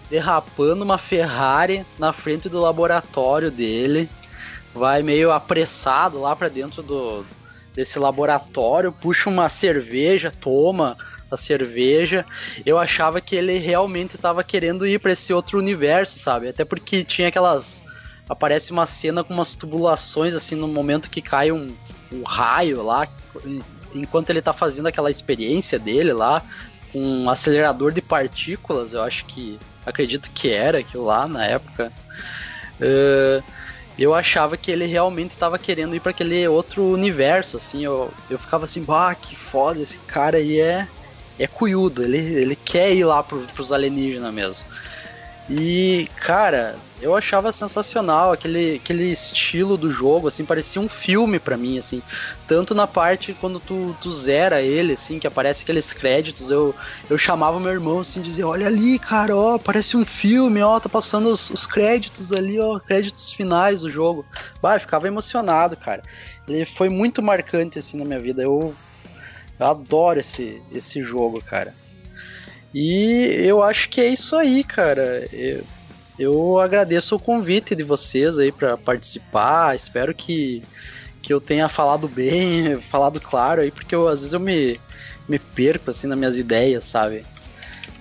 derrapando 0.09 0.83
uma 0.83 0.97
Ferrari 0.97 1.85
na 1.97 2.13
frente 2.13 2.47
do 2.47 2.61
laboratório 2.61 3.49
dele, 3.49 4.09
vai 4.73 5.01
meio 5.01 5.31
apressado 5.31 6.21
lá 6.21 6.35
pra 6.35 6.47
dentro 6.47 6.81
do 6.81 7.25
desse 7.73 7.99
laboratório, 7.99 8.91
puxa 8.91 9.29
uma 9.29 9.49
cerveja, 9.49 10.31
toma 10.31 10.97
a 11.29 11.37
cerveja. 11.37 12.25
Eu 12.65 12.79
achava 12.79 13.21
que 13.21 13.35
ele 13.35 13.59
realmente 13.59 14.15
estava 14.15 14.43
querendo 14.43 14.87
ir 14.87 14.99
pra 14.99 15.11
esse 15.11 15.31
outro 15.31 15.59
universo, 15.59 16.17
sabe? 16.17 16.47
Até 16.49 16.65
porque 16.65 17.03
tinha 17.03 17.27
aquelas 17.27 17.83
aparece 18.27 18.71
uma 18.71 18.87
cena 18.87 19.23
com 19.23 19.33
umas 19.33 19.53
tubulações 19.53 20.33
assim 20.33 20.55
no 20.55 20.67
momento 20.67 21.09
que 21.09 21.21
cai 21.21 21.51
um, 21.51 21.73
um 22.11 22.23
raio 22.23 22.83
lá, 22.83 23.07
enquanto 23.99 24.29
ele 24.29 24.41
tá 24.41 24.53
fazendo 24.53 24.87
aquela 24.87 25.11
experiência 25.11 25.77
dele 25.77 26.13
lá, 26.13 26.43
um 26.93 27.29
acelerador 27.29 27.91
de 27.91 28.01
partículas, 28.01 28.93
eu 28.93 29.01
acho 29.01 29.25
que 29.25 29.59
acredito 29.85 30.31
que 30.31 30.49
era 30.49 30.79
aquilo 30.79 31.05
lá 31.05 31.27
na 31.27 31.45
época. 31.45 31.91
Eh, 32.79 33.41
eu 33.97 34.13
achava 34.13 34.55
que 34.55 34.69
ele 34.69 34.85
realmente 34.85 35.31
estava 35.31 35.57
querendo 35.57 35.95
ir 35.95 35.99
para 35.99 36.11
aquele 36.11 36.47
outro 36.47 36.83
universo, 36.83 37.57
assim, 37.57 37.83
eu, 37.83 38.13
eu 38.29 38.37
ficava 38.37 38.65
assim, 38.65 38.83
bah, 38.83 39.15
que 39.15 39.35
foda, 39.35 39.81
esse 39.81 39.97
cara 39.99 40.37
aí 40.37 40.59
é, 40.59 40.87
é 41.39 41.47
cuiudo, 41.47 42.03
ele, 42.03 42.17
ele 42.17 42.55
quer 42.55 42.93
ir 42.93 43.05
lá 43.05 43.23
pro, 43.23 43.39
pros 43.55 43.71
alienígenas 43.71 44.31
mesmo. 44.31 44.67
E, 45.49 46.09
cara, 46.17 46.75
eu 46.99 47.15
achava 47.15 47.53
sensacional 47.53 48.31
aquele, 48.31 48.75
aquele 48.75 49.11
estilo 49.11 49.77
do 49.77 49.91
jogo, 49.91 50.27
assim, 50.27 50.43
parecia 50.43 50.81
um 50.81 50.89
filme 50.89 51.39
pra 51.39 51.55
mim, 51.55 51.77
assim. 51.77 52.01
Tanto 52.47 52.73
na 52.73 52.87
parte 52.87 53.33
quando 53.33 53.59
tu, 53.59 53.95
tu 54.01 54.11
zera 54.11 54.61
ele, 54.61 54.93
assim, 54.93 55.19
que 55.19 55.27
aparece 55.27 55.63
aqueles 55.63 55.93
créditos, 55.93 56.49
eu, 56.49 56.73
eu 57.09 57.17
chamava 57.17 57.59
meu 57.59 57.71
irmão, 57.71 57.99
assim, 57.99 58.21
dizia, 58.21 58.47
olha 58.47 58.67
ali, 58.67 58.97
cara, 58.97 59.35
ó, 59.35 59.57
parece 59.59 59.95
um 59.95 60.05
filme, 60.05 60.61
ó, 60.61 60.79
tá 60.79 60.89
passando 60.89 61.29
os, 61.29 61.51
os 61.51 61.67
créditos 61.67 62.31
ali, 62.31 62.59
ó, 62.59 62.79
créditos 62.79 63.31
finais 63.31 63.81
do 63.81 63.89
jogo. 63.89 64.25
Bah, 64.61 64.79
ficava 64.79 65.07
emocionado, 65.07 65.77
cara. 65.77 66.01
Ele 66.47 66.65
foi 66.65 66.89
muito 66.89 67.21
marcante, 67.21 67.77
assim, 67.77 67.97
na 67.97 68.05
minha 68.05 68.19
vida. 68.19 68.41
Eu, 68.41 68.73
eu 69.59 69.65
adoro 69.67 70.19
esse, 70.19 70.61
esse 70.71 71.03
jogo, 71.03 71.43
cara. 71.43 71.73
E 72.73 73.41
eu 73.43 73.61
acho 73.61 73.89
que 73.89 74.01
é 74.01 74.07
isso 74.07 74.35
aí, 74.35 74.63
cara. 74.63 75.25
Eu, 75.31 75.63
eu 76.19 76.59
agradeço 76.59 77.15
o 77.15 77.19
convite 77.19 77.75
de 77.75 77.83
vocês 77.83 78.37
aí 78.37 78.51
para 78.51 78.77
participar. 78.77 79.75
Espero 79.75 80.13
que, 80.13 80.63
que 81.21 81.33
eu 81.33 81.39
tenha 81.39 81.69
falado 81.69 82.07
bem, 82.07 82.79
falado 82.89 83.19
claro 83.19 83.61
aí, 83.61 83.71
porque 83.71 83.93
eu, 83.93 84.07
às 84.07 84.21
vezes 84.21 84.33
eu 84.33 84.39
me, 84.39 84.79
me 85.27 85.37
perco 85.37 85.91
assim 85.91 86.07
nas 86.07 86.17
minhas 86.17 86.37
ideias, 86.37 86.85
sabe? 86.85 87.23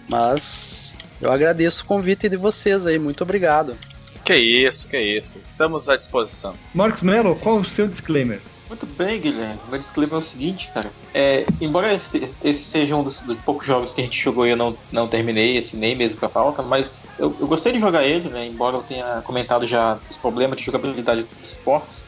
Mas 0.09 0.95
eu 1.21 1.31
agradeço 1.31 1.83
o 1.83 1.87
convite 1.87 2.29
de 2.29 2.37
vocês 2.37 2.87
aí. 2.87 2.99
Muito 2.99 3.23
obrigado. 3.23 3.77
Que 4.25 4.37
isso, 4.37 4.89
que 4.89 4.99
isso. 4.99 5.39
Estamos 5.47 5.89
à 5.89 5.97
disposição. 5.97 6.55
Marcos 6.75 7.03
Melo, 7.03 7.35
qual 7.39 7.59
o 7.59 7.65
seu 7.65 7.87
disclaimer? 7.87 8.41
Muito 8.69 8.85
bem, 8.85 9.21
Guilherme. 9.21 9.61
Meu 9.69 9.79
disclaimer 9.79 10.17
é 10.17 10.19
o 10.19 10.23
seguinte, 10.23 10.71
cara. 10.75 10.91
É, 11.15 11.47
embora 11.61 11.93
esse, 11.93 12.35
esse 12.43 12.65
seja 12.65 12.97
um 12.97 13.05
dos, 13.05 13.21
dos 13.21 13.39
poucos 13.41 13.67
jogos 13.67 13.93
que 13.93 14.01
a 14.01 14.05
gente 14.05 14.21
jogou 14.21 14.47
e 14.47 14.51
eu 14.51 14.57
não, 14.57 14.77
não 14.91 15.07
terminei, 15.07 15.57
assim, 15.57 15.77
nem 15.77 15.95
mesmo 15.95 16.19
com 16.19 16.27
a 16.27 16.29
pauta, 16.29 16.63
mas 16.63 16.99
eu, 17.19 17.35
eu 17.39 17.47
gostei 17.47 17.73
de 17.73 17.79
jogar 17.79 18.05
ele, 18.05 18.29
né? 18.29 18.47
Embora 18.47 18.77
eu 18.77 18.83
tenha 18.83 19.23
comentado 19.23 19.67
já 19.67 19.99
os 20.11 20.17
problemas 20.17 20.59
de 20.59 20.65
jogabilidade 20.65 21.25
dos 21.43 21.57
portos. 21.59 22.05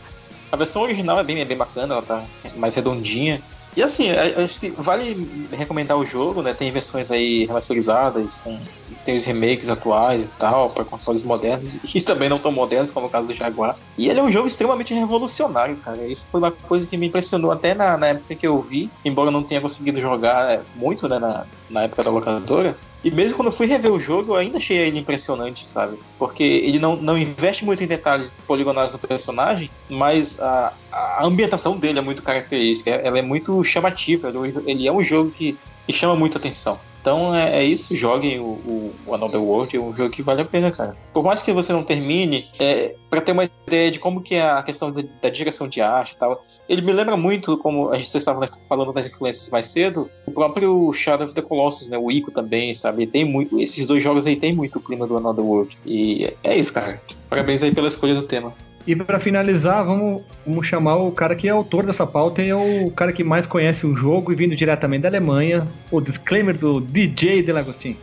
A 0.50 0.56
versão 0.56 0.82
original 0.82 1.18
é 1.20 1.24
bem, 1.24 1.40
é 1.40 1.44
bem 1.44 1.56
bacana, 1.56 1.94
ela 1.94 2.02
tá 2.02 2.24
mais 2.56 2.74
redondinha. 2.74 3.40
E 3.76 3.82
assim, 3.82 4.10
acho 4.10 4.58
que 4.58 4.70
vale 4.70 5.48
recomendar 5.52 5.96
o 5.96 6.04
jogo, 6.04 6.42
né? 6.42 6.52
Tem 6.52 6.70
versões 6.72 7.10
aí 7.10 7.46
remasterizadas, 7.46 8.36
com, 8.38 8.58
tem 9.04 9.14
os 9.14 9.24
remakes 9.24 9.70
atuais 9.70 10.24
e 10.24 10.28
tal, 10.28 10.70
para 10.70 10.84
consoles 10.84 11.22
modernos, 11.22 11.78
e 11.94 12.00
também 12.00 12.28
não 12.28 12.38
tão 12.38 12.50
modernos, 12.50 12.90
como 12.90 13.06
o 13.06 13.10
caso 13.10 13.28
do 13.28 13.34
Jaguar. 13.34 13.76
E 13.96 14.08
ele 14.08 14.20
é 14.20 14.22
um 14.22 14.30
jogo 14.30 14.48
extremamente 14.48 14.92
revolucionário, 14.92 15.76
cara. 15.76 16.06
Isso 16.06 16.26
foi 16.30 16.40
uma 16.40 16.50
coisa 16.50 16.86
que 16.86 16.96
me 16.96 17.06
impressionou 17.06 17.52
até 17.52 17.74
na, 17.74 17.96
na 17.96 18.08
época 18.08 18.34
que 18.34 18.46
eu 18.46 18.60
vi, 18.60 18.90
embora 19.04 19.28
eu 19.28 19.32
não 19.32 19.42
tenha 19.42 19.60
conseguido 19.60 20.00
jogar 20.00 20.50
é, 20.50 20.60
muito, 20.74 21.08
né, 21.08 21.18
na, 21.18 21.46
na 21.70 21.82
época 21.84 22.02
da 22.02 22.10
locadora. 22.10 22.76
E 23.04 23.10
mesmo 23.10 23.36
quando 23.36 23.46
eu 23.46 23.52
fui 23.52 23.66
rever 23.66 23.92
o 23.92 24.00
jogo, 24.00 24.32
eu 24.32 24.36
ainda 24.36 24.58
achei 24.58 24.76
ele 24.76 24.98
impressionante, 24.98 25.68
sabe? 25.70 25.98
Porque 26.18 26.42
ele 26.42 26.78
não, 26.78 26.96
não 26.96 27.16
investe 27.16 27.64
muito 27.64 27.82
em 27.82 27.86
detalhes 27.86 28.32
poligonais 28.46 28.92
no 28.92 28.98
personagem, 28.98 29.70
mas 29.88 30.38
a, 30.40 30.72
a 30.92 31.24
ambientação 31.24 31.76
dele 31.76 32.00
é 32.00 32.02
muito 32.02 32.22
característica. 32.22 32.90
Ela 32.90 33.20
é 33.20 33.22
muito 33.22 33.62
chamativa. 33.62 34.28
Ele, 34.28 34.54
ele 34.66 34.88
é 34.88 34.92
um 34.92 35.00
jogo 35.00 35.30
que, 35.30 35.56
que 35.86 35.92
chama 35.92 36.16
muita 36.16 36.38
atenção. 36.38 36.78
Então 37.08 37.34
é, 37.34 37.60
é 37.60 37.64
isso, 37.64 37.96
joguem 37.96 38.38
o, 38.38 38.92
o, 39.06 39.14
Another 39.14 39.40
World, 39.40 39.74
é 39.74 39.80
um 39.80 39.96
jogo 39.96 40.10
que 40.10 40.20
vale 40.20 40.42
a 40.42 40.44
pena, 40.44 40.70
cara. 40.70 40.94
Por 41.10 41.24
mais 41.24 41.40
que 41.40 41.50
você 41.54 41.72
não 41.72 41.82
termine, 41.82 42.46
é, 42.58 42.94
para 43.08 43.22
ter 43.22 43.32
uma 43.32 43.48
ideia 43.66 43.90
de 43.90 43.98
como 43.98 44.20
que 44.20 44.34
é 44.34 44.46
a 44.46 44.62
questão 44.62 44.92
da, 44.92 45.02
da 45.22 45.30
direção 45.30 45.66
de 45.66 45.80
arte 45.80 46.12
e 46.12 46.16
tal, 46.18 46.44
ele 46.68 46.82
me 46.82 46.92
lembra 46.92 47.16
muito, 47.16 47.56
como 47.56 47.88
a 47.88 47.96
gente 47.96 48.10
vocês 48.10 48.20
estavam 48.20 48.46
falando 48.68 48.92
das 48.92 49.06
influências 49.06 49.48
mais 49.48 49.64
cedo, 49.68 50.10
o 50.26 50.32
próprio 50.32 50.92
Shadow 50.92 51.26
of 51.26 51.34
the 51.34 51.40
Colossus, 51.40 51.88
né? 51.88 51.96
O 51.96 52.10
Ico 52.10 52.30
também, 52.30 52.74
sabe? 52.74 53.06
Tem 53.06 53.24
muito, 53.24 53.58
esses 53.58 53.86
dois 53.86 54.02
jogos 54.02 54.26
aí 54.26 54.36
tem 54.36 54.52
muito 54.52 54.78
o 54.78 54.82
clima 54.82 55.06
do 55.06 55.16
Another 55.16 55.42
World. 55.42 55.78
E 55.86 56.30
é 56.44 56.58
isso, 56.58 56.74
cara. 56.74 57.00
Parabéns 57.30 57.62
aí 57.62 57.74
pela 57.74 57.88
escolha 57.88 58.14
do 58.14 58.24
tema. 58.24 58.52
E 58.88 58.96
para 58.96 59.20
finalizar, 59.20 59.84
vamos, 59.84 60.22
vamos 60.46 60.66
chamar 60.66 60.96
o 60.96 61.12
cara 61.12 61.36
que 61.36 61.46
é 61.46 61.50
autor 61.50 61.84
dessa 61.84 62.06
pauta 62.06 62.42
e 62.42 62.48
é 62.48 62.54
o 62.56 62.90
cara 62.92 63.12
que 63.12 63.22
mais 63.22 63.44
conhece 63.44 63.86
o 63.86 63.94
jogo 63.94 64.32
e 64.32 64.34
vindo 64.34 64.56
diretamente 64.56 65.02
da 65.02 65.08
Alemanha, 65.08 65.66
o 65.90 66.00
disclaimer 66.00 66.56
do 66.56 66.80
DJ 66.80 67.42
Delagostin. 67.42 67.98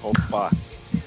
Opa! 0.00 0.52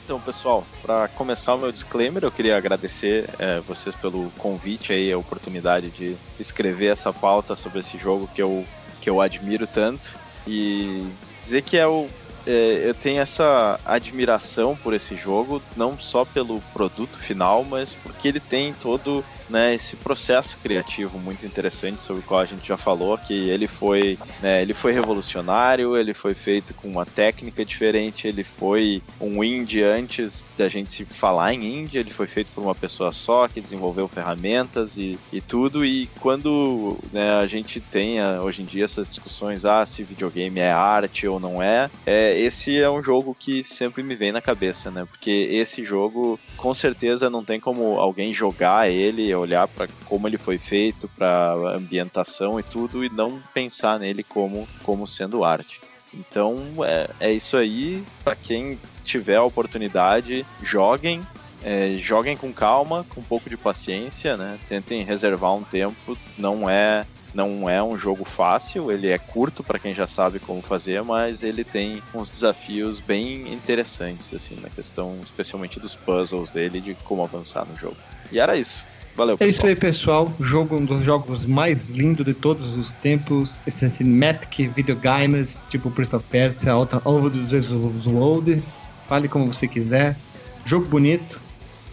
Então, 0.04 0.20
pessoal, 0.20 0.68
para 0.82 1.08
começar 1.08 1.54
o 1.56 1.58
meu 1.58 1.72
disclaimer, 1.72 2.22
eu 2.22 2.32
queria 2.34 2.58
agradecer 2.58 3.30
é, 3.40 3.62
vocês 3.62 3.96
pelo 3.96 4.30
convite 4.32 4.92
aí, 4.92 5.10
a 5.10 5.18
oportunidade 5.18 5.90
de 5.90 6.18
escrever 6.38 6.88
essa 6.88 7.14
pauta 7.14 7.56
sobre 7.56 7.80
esse 7.80 7.98
jogo 7.98 8.30
que 8.36 8.42
eu, 8.42 8.66
que 9.00 9.10
eu 9.10 9.22
admiro 9.22 9.66
tanto 9.66 10.18
e 10.46 11.08
dizer 11.42 11.62
que 11.62 11.78
é 11.78 11.88
o 11.88 12.10
é, 12.46 12.84
eu 12.86 12.94
tenho 12.94 13.22
essa 13.22 13.80
admiração 13.86 14.76
por 14.76 14.94
esse 14.94 15.16
jogo, 15.16 15.62
não 15.76 15.98
só 15.98 16.26
pelo 16.26 16.62
produto 16.74 17.20
final, 17.20 17.64
mas 17.64 17.96
porque 17.96 18.28
ele 18.28 18.40
tem 18.40 18.74
todo 18.74 19.24
né, 19.54 19.76
esse 19.76 19.96
processo 19.96 20.58
criativo 20.58 21.20
muito 21.20 21.46
interessante 21.46 22.02
sobre 22.02 22.24
o 22.24 22.26
qual 22.26 22.40
a 22.40 22.46
gente 22.46 22.68
já 22.68 22.76
falou, 22.76 23.20
que 23.20 23.50
ele 23.50 23.68
foi, 23.68 24.18
né, 24.42 24.64
ele 24.64 24.74
foi 24.74 24.92
revolucionário, 24.92 25.96
ele 25.96 26.16
foi 26.16 26.34
feito 26.34 26.74
com 26.74 26.88
uma 26.88 27.06
técnica 27.06 27.64
diferente, 27.64 28.28
ele 28.28 28.44
foi 28.44 29.04
um 29.22 29.44
indie 29.44 29.84
antes 29.84 30.44
da 30.58 30.68
gente 30.68 30.92
se 30.92 31.06
falar 31.06 31.54
em 31.54 31.82
indie, 31.82 32.00
ele 32.00 32.10
foi 32.10 32.26
feito 32.26 32.48
por 32.56 32.64
uma 32.64 32.74
pessoa 32.74 33.12
só 33.12 33.48
que 33.48 33.62
desenvolveu 33.62 34.08
ferramentas 34.08 34.98
e, 34.98 35.20
e 35.32 35.40
tudo, 35.40 35.86
e 35.86 36.10
quando 36.20 36.98
né, 37.12 37.34
a 37.36 37.46
gente 37.46 37.80
tem 37.80 38.24
hoje 38.44 38.64
em 38.64 38.66
dia 38.66 38.86
essas 38.86 39.08
discussões, 39.08 39.66
ah, 39.66 39.86
se 39.86 40.04
videogame 40.04 40.60
é 40.60 40.72
arte 40.72 41.28
ou 41.28 41.40
não 41.40 41.62
é, 41.62 41.92
é, 42.08 42.40
esse 42.40 42.82
é 42.82 42.90
um 42.90 43.04
jogo 43.04 43.36
que 43.38 43.64
sempre 43.64 44.02
me 44.02 44.16
vem 44.16 44.32
na 44.32 44.42
cabeça, 44.42 44.90
né, 44.90 45.06
porque 45.06 45.48
esse 45.52 45.86
jogo 45.86 46.40
com 46.58 46.74
certeza 46.74 47.30
não 47.30 47.44
tem 47.44 47.60
como 47.60 48.00
alguém 48.00 48.34
jogar 48.34 48.90
ele 48.90 49.43
olhar 49.44 49.68
para 49.68 49.88
como 50.06 50.28
ele 50.28 50.38
foi 50.38 50.58
feito, 50.58 51.08
para 51.08 51.54
ambientação 51.76 52.60
e 52.60 52.64
tudo, 52.64 53.04
e 53.04 53.10
não 53.10 53.42
pensar 53.54 54.00
nele 54.00 54.24
como, 54.24 54.68
como 54.84 55.08
sendo 55.08 55.44
arte. 55.44 55.80
Então 56.14 56.56
é, 56.84 57.10
é 57.20 57.32
isso 57.32 57.58
aí. 57.58 58.04
Para 58.24 58.36
quem 58.36 58.80
tiver 59.04 59.38
a 59.38 59.44
oportunidade, 59.44 60.46
joguem. 60.62 61.22
É, 61.66 61.96
joguem 61.98 62.36
com 62.36 62.52
calma, 62.52 63.06
com 63.08 63.22
um 63.22 63.24
pouco 63.24 63.50
de 63.50 63.56
paciência, 63.56 64.36
né? 64.36 64.60
Tentem 64.68 65.04
reservar 65.04 65.54
um 65.54 65.64
tempo. 65.64 66.18
Não 66.38 66.70
é 66.70 67.06
não 67.34 67.68
é 67.68 67.82
um 67.82 67.98
jogo 67.98 68.24
fácil, 68.24 68.92
ele 68.92 69.08
é 69.08 69.18
curto 69.18 69.64
para 69.64 69.80
quem 69.80 69.94
já 69.94 70.06
sabe 70.06 70.40
como 70.40 70.62
fazer, 70.62 71.02
mas 71.04 71.42
ele 71.42 71.64
tem 71.64 72.02
uns 72.14 72.30
desafios 72.30 73.00
bem 73.00 73.52
interessantes 73.52 74.34
assim 74.34 74.56
na 74.56 74.70
questão, 74.70 75.20
especialmente 75.24 75.80
dos 75.80 75.96
puzzles 75.96 76.52
dele 76.52 76.80
de 76.80 76.94
como 77.04 77.24
avançar 77.24 77.66
no 77.66 77.76
jogo. 77.76 77.98
E 78.32 78.40
era 78.40 78.56
isso. 78.56 78.86
Valeu, 79.16 79.38
pessoal. 79.38 79.48
É 79.48 79.52
isso 79.52 79.66
aí, 79.68 79.76
pessoal. 79.76 80.34
Jogo 80.40 80.76
um 80.76 80.86
dos 80.86 81.04
jogos 81.04 81.46
mais 81.46 81.92
lindos 81.92 82.26
de 82.26 82.34
todos 82.34 82.78
os 82.78 82.90
tempos. 82.90 83.62
Esse 83.66 83.88
Cinematic 83.90 84.70
Videogames, 84.74 85.64
tipo 85.70 85.92
Prince 85.92 86.16
of 86.16 86.26
Persia, 86.30 86.72
Alta 86.72 87.02
Over 87.06 87.32
the 87.32 88.10
World. 88.10 88.64
Fale 89.08 89.28
como 89.28 89.54
você 89.54 89.68
quiser. 89.68 90.18
Jogo 90.66 90.88
bonito. 90.88 91.40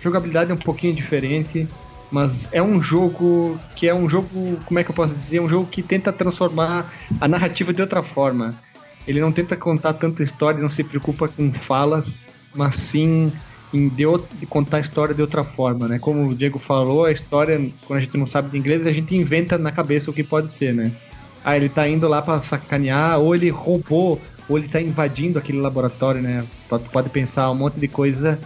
Jogabilidade 0.01 0.51
é 0.51 0.55
um 0.55 0.59
pouquinho 0.59 0.94
diferente. 0.94 1.68
Mas 2.10 2.48
é 2.52 2.60
um 2.60 2.82
jogo 2.82 3.59
que 3.76 3.86
é 3.86 3.94
um 3.94 4.09
jogo, 4.09 4.59
como 4.64 4.80
é 4.80 4.84
que 4.84 4.90
eu 4.90 4.94
posso 4.94 5.14
dizer? 5.14 5.36
É 5.36 5.42
um 5.42 5.48
jogo 5.48 5.66
que 5.66 5.82
tenta 5.82 6.12
transformar 6.12 6.92
a 7.20 7.28
narrativa 7.28 7.72
de 7.72 7.82
outra 7.82 8.02
forma. 8.02 8.55
Ele 9.06 9.20
não 9.20 9.30
tenta 9.30 9.56
contar 9.56 9.92
tanta 9.92 10.22
história, 10.22 10.60
não 10.60 10.68
se 10.68 10.82
preocupa 10.82 11.28
com 11.28 11.52
falas, 11.52 12.18
mas 12.55 12.76
sim 12.76 13.30
em 13.72 13.88
de, 13.88 14.05
outro, 14.05 14.28
de 14.36 14.47
contar 14.47 14.78
a 14.78 14.80
história 14.80 15.14
de 15.14 15.22
outra 15.22 15.44
forma, 15.44 15.86
né? 15.86 15.98
Como 15.98 16.28
o 16.28 16.34
Diego 16.34 16.59
falou, 16.59 17.05
a 17.05 17.12
história, 17.12 17.70
quando 17.86 17.98
a 17.98 18.02
gente 18.02 18.16
não 18.16 18.26
sabe 18.26 18.51
de 18.51 18.59
inglês, 18.59 18.86
a 18.86 18.92
gente 18.92 19.14
inventa 19.14 19.56
na 19.56 19.70
cabeça 19.70 20.10
o 20.10 20.14
que 20.14 20.24
pode 20.24 20.51
ser, 20.51 20.74
né? 20.74 20.90
Ah, 21.44 21.56
ele 21.56 21.68
tá 21.68 21.88
indo 21.88 22.06
lá 22.09 22.20
para 22.20 22.38
sacanear, 22.40 23.18
ou 23.18 23.34
ele 23.34 23.48
roubou, 23.48 24.20
ou 24.48 24.59
ele 24.59 24.68
tá 24.68 24.80
invadindo 24.80 25.38
aquele 25.38 25.59
laboratório, 25.59 26.20
né? 26.20 26.44
Pode, 26.92 27.09
pensar 27.09 27.51
um 27.51 27.55
monte 27.55 27.78
de 27.78 27.88
coisa 27.88 28.38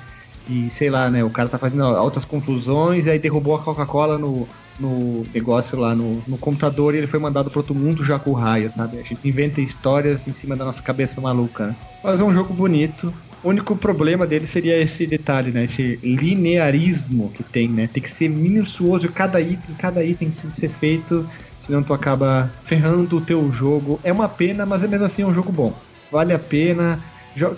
e 0.49 0.69
sei 0.71 0.91
lá, 0.91 1.09
né? 1.09 1.25
O 1.25 1.31
cara 1.31 1.49
tá 1.49 1.59
fazendo 1.59 1.83
altas 1.83 2.25
confusões 2.25 3.07
e 3.07 3.11
aí 3.11 3.19
derrubou 3.19 3.55
a 3.55 3.59
Coca-Cola 3.59 4.19
no, 4.19 4.47
no 4.79 5.25
negócio 5.33 5.79
lá 5.79 5.95
no, 5.95 6.23
no 6.27 6.37
computador 6.37 6.95
e 6.95 6.99
ele 6.99 7.07
foi 7.07 7.19
mandado 7.19 7.51
para 7.51 7.59
outro 7.59 7.75
mundo 7.75 8.05
já 8.05 8.19
com 8.19 8.33
raio, 8.33 8.71
sabe? 8.77 8.99
A 8.99 9.03
gente 9.03 9.27
inventa 9.27 9.61
histórias 9.61 10.29
em 10.29 10.33
cima 10.33 10.55
da 10.55 10.65
nossa 10.65 10.83
cabeça 10.83 11.21
maluca. 11.21 11.69
Né? 11.69 11.77
Mas 12.03 12.21
é 12.21 12.25
um 12.25 12.33
jogo 12.33 12.53
bonito, 12.53 13.13
o 13.45 13.51
único 13.51 13.77
problema 13.77 14.27
dele 14.27 14.47
seria 14.47 14.81
esse 14.81 15.07
detalhe, 15.07 15.51
né? 15.51 15.65
Esse 15.65 16.01
linearismo 16.03 17.31
que 17.31 17.43
tem, 17.43 17.69
né? 17.69 17.87
Tem 17.93 18.03
que 18.03 18.11
ser 18.11 18.29
minucioso 18.29 19.09
cada 19.11 19.39
item, 19.41 19.75
cada 19.79 20.03
item 20.03 20.31
tem 20.31 20.51
que 20.51 20.57
ser 20.57 20.71
feito, 20.71 21.29
senão 21.59 21.83
tu 21.83 21.93
acaba 21.93 22.51
ferrando 22.65 23.19
o 23.19 23.21
teu 23.21 23.53
jogo. 23.53 24.01
É 24.03 24.11
uma 24.11 24.29
pena, 24.29 24.65
mas 24.65 24.83
é 24.83 24.89
mesmo 24.89 25.05
assim 25.05 25.23
é 25.23 25.27
um 25.27 25.35
jogo 25.35 25.53
bom. 25.53 25.75
Vale 26.11 26.33
a 26.33 26.39
pena. 26.39 26.99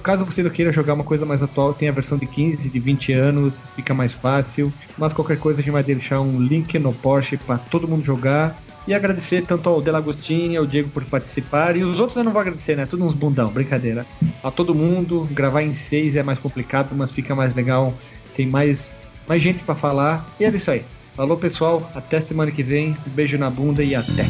Caso 0.02 0.24
você 0.24 0.48
queira 0.50 0.72
jogar 0.72 0.94
uma 0.94 1.04
coisa 1.04 1.24
mais 1.24 1.42
atual, 1.42 1.72
tem 1.72 1.88
a 1.88 1.92
versão 1.92 2.18
de 2.18 2.26
15, 2.26 2.68
de 2.68 2.80
20 2.80 3.12
anos, 3.12 3.54
fica 3.76 3.94
mais 3.94 4.12
fácil. 4.12 4.72
Mas 4.98 5.12
qualquer 5.12 5.38
coisa 5.38 5.60
a 5.60 5.62
gente 5.62 5.72
vai 5.72 5.84
deixar 5.84 6.20
um 6.20 6.40
link 6.40 6.76
no 6.78 6.92
Porsche 6.92 7.36
para 7.36 7.58
todo 7.58 7.86
mundo 7.86 8.04
jogar. 8.04 8.60
E 8.86 8.94
agradecer 8.94 9.44
tanto 9.44 9.68
ao 9.68 9.82
Delagostinho 9.82 10.52
e 10.52 10.56
ao 10.56 10.66
Diego 10.66 10.88
por 10.90 11.04
participar. 11.04 11.76
E 11.76 11.82
os 11.82 11.98
outros 11.98 12.16
eu 12.16 12.24
não 12.24 12.32
vou 12.32 12.40
agradecer, 12.40 12.76
né? 12.76 12.86
Tudo 12.86 13.04
uns 13.04 13.14
bundão, 13.14 13.50
brincadeira. 13.50 14.06
A 14.42 14.50
todo 14.50 14.74
mundo, 14.74 15.28
gravar 15.32 15.62
em 15.62 15.74
seis 15.74 16.14
é 16.14 16.22
mais 16.22 16.38
complicado, 16.38 16.94
mas 16.94 17.10
fica 17.10 17.34
mais 17.34 17.54
legal. 17.54 17.92
Tem 18.36 18.46
mais, 18.46 18.96
mais 19.26 19.42
gente 19.42 19.64
para 19.64 19.74
falar. 19.74 20.28
E 20.38 20.44
é 20.44 20.48
isso 20.50 20.70
aí. 20.70 20.84
Falou, 21.14 21.36
pessoal. 21.36 21.90
Até 21.94 22.20
semana 22.20 22.50
que 22.50 22.62
vem. 22.62 22.96
Um 23.06 23.10
beijo 23.10 23.36
na 23.36 23.50
bunda 23.50 23.82
e 23.82 23.94
até. 23.94 24.26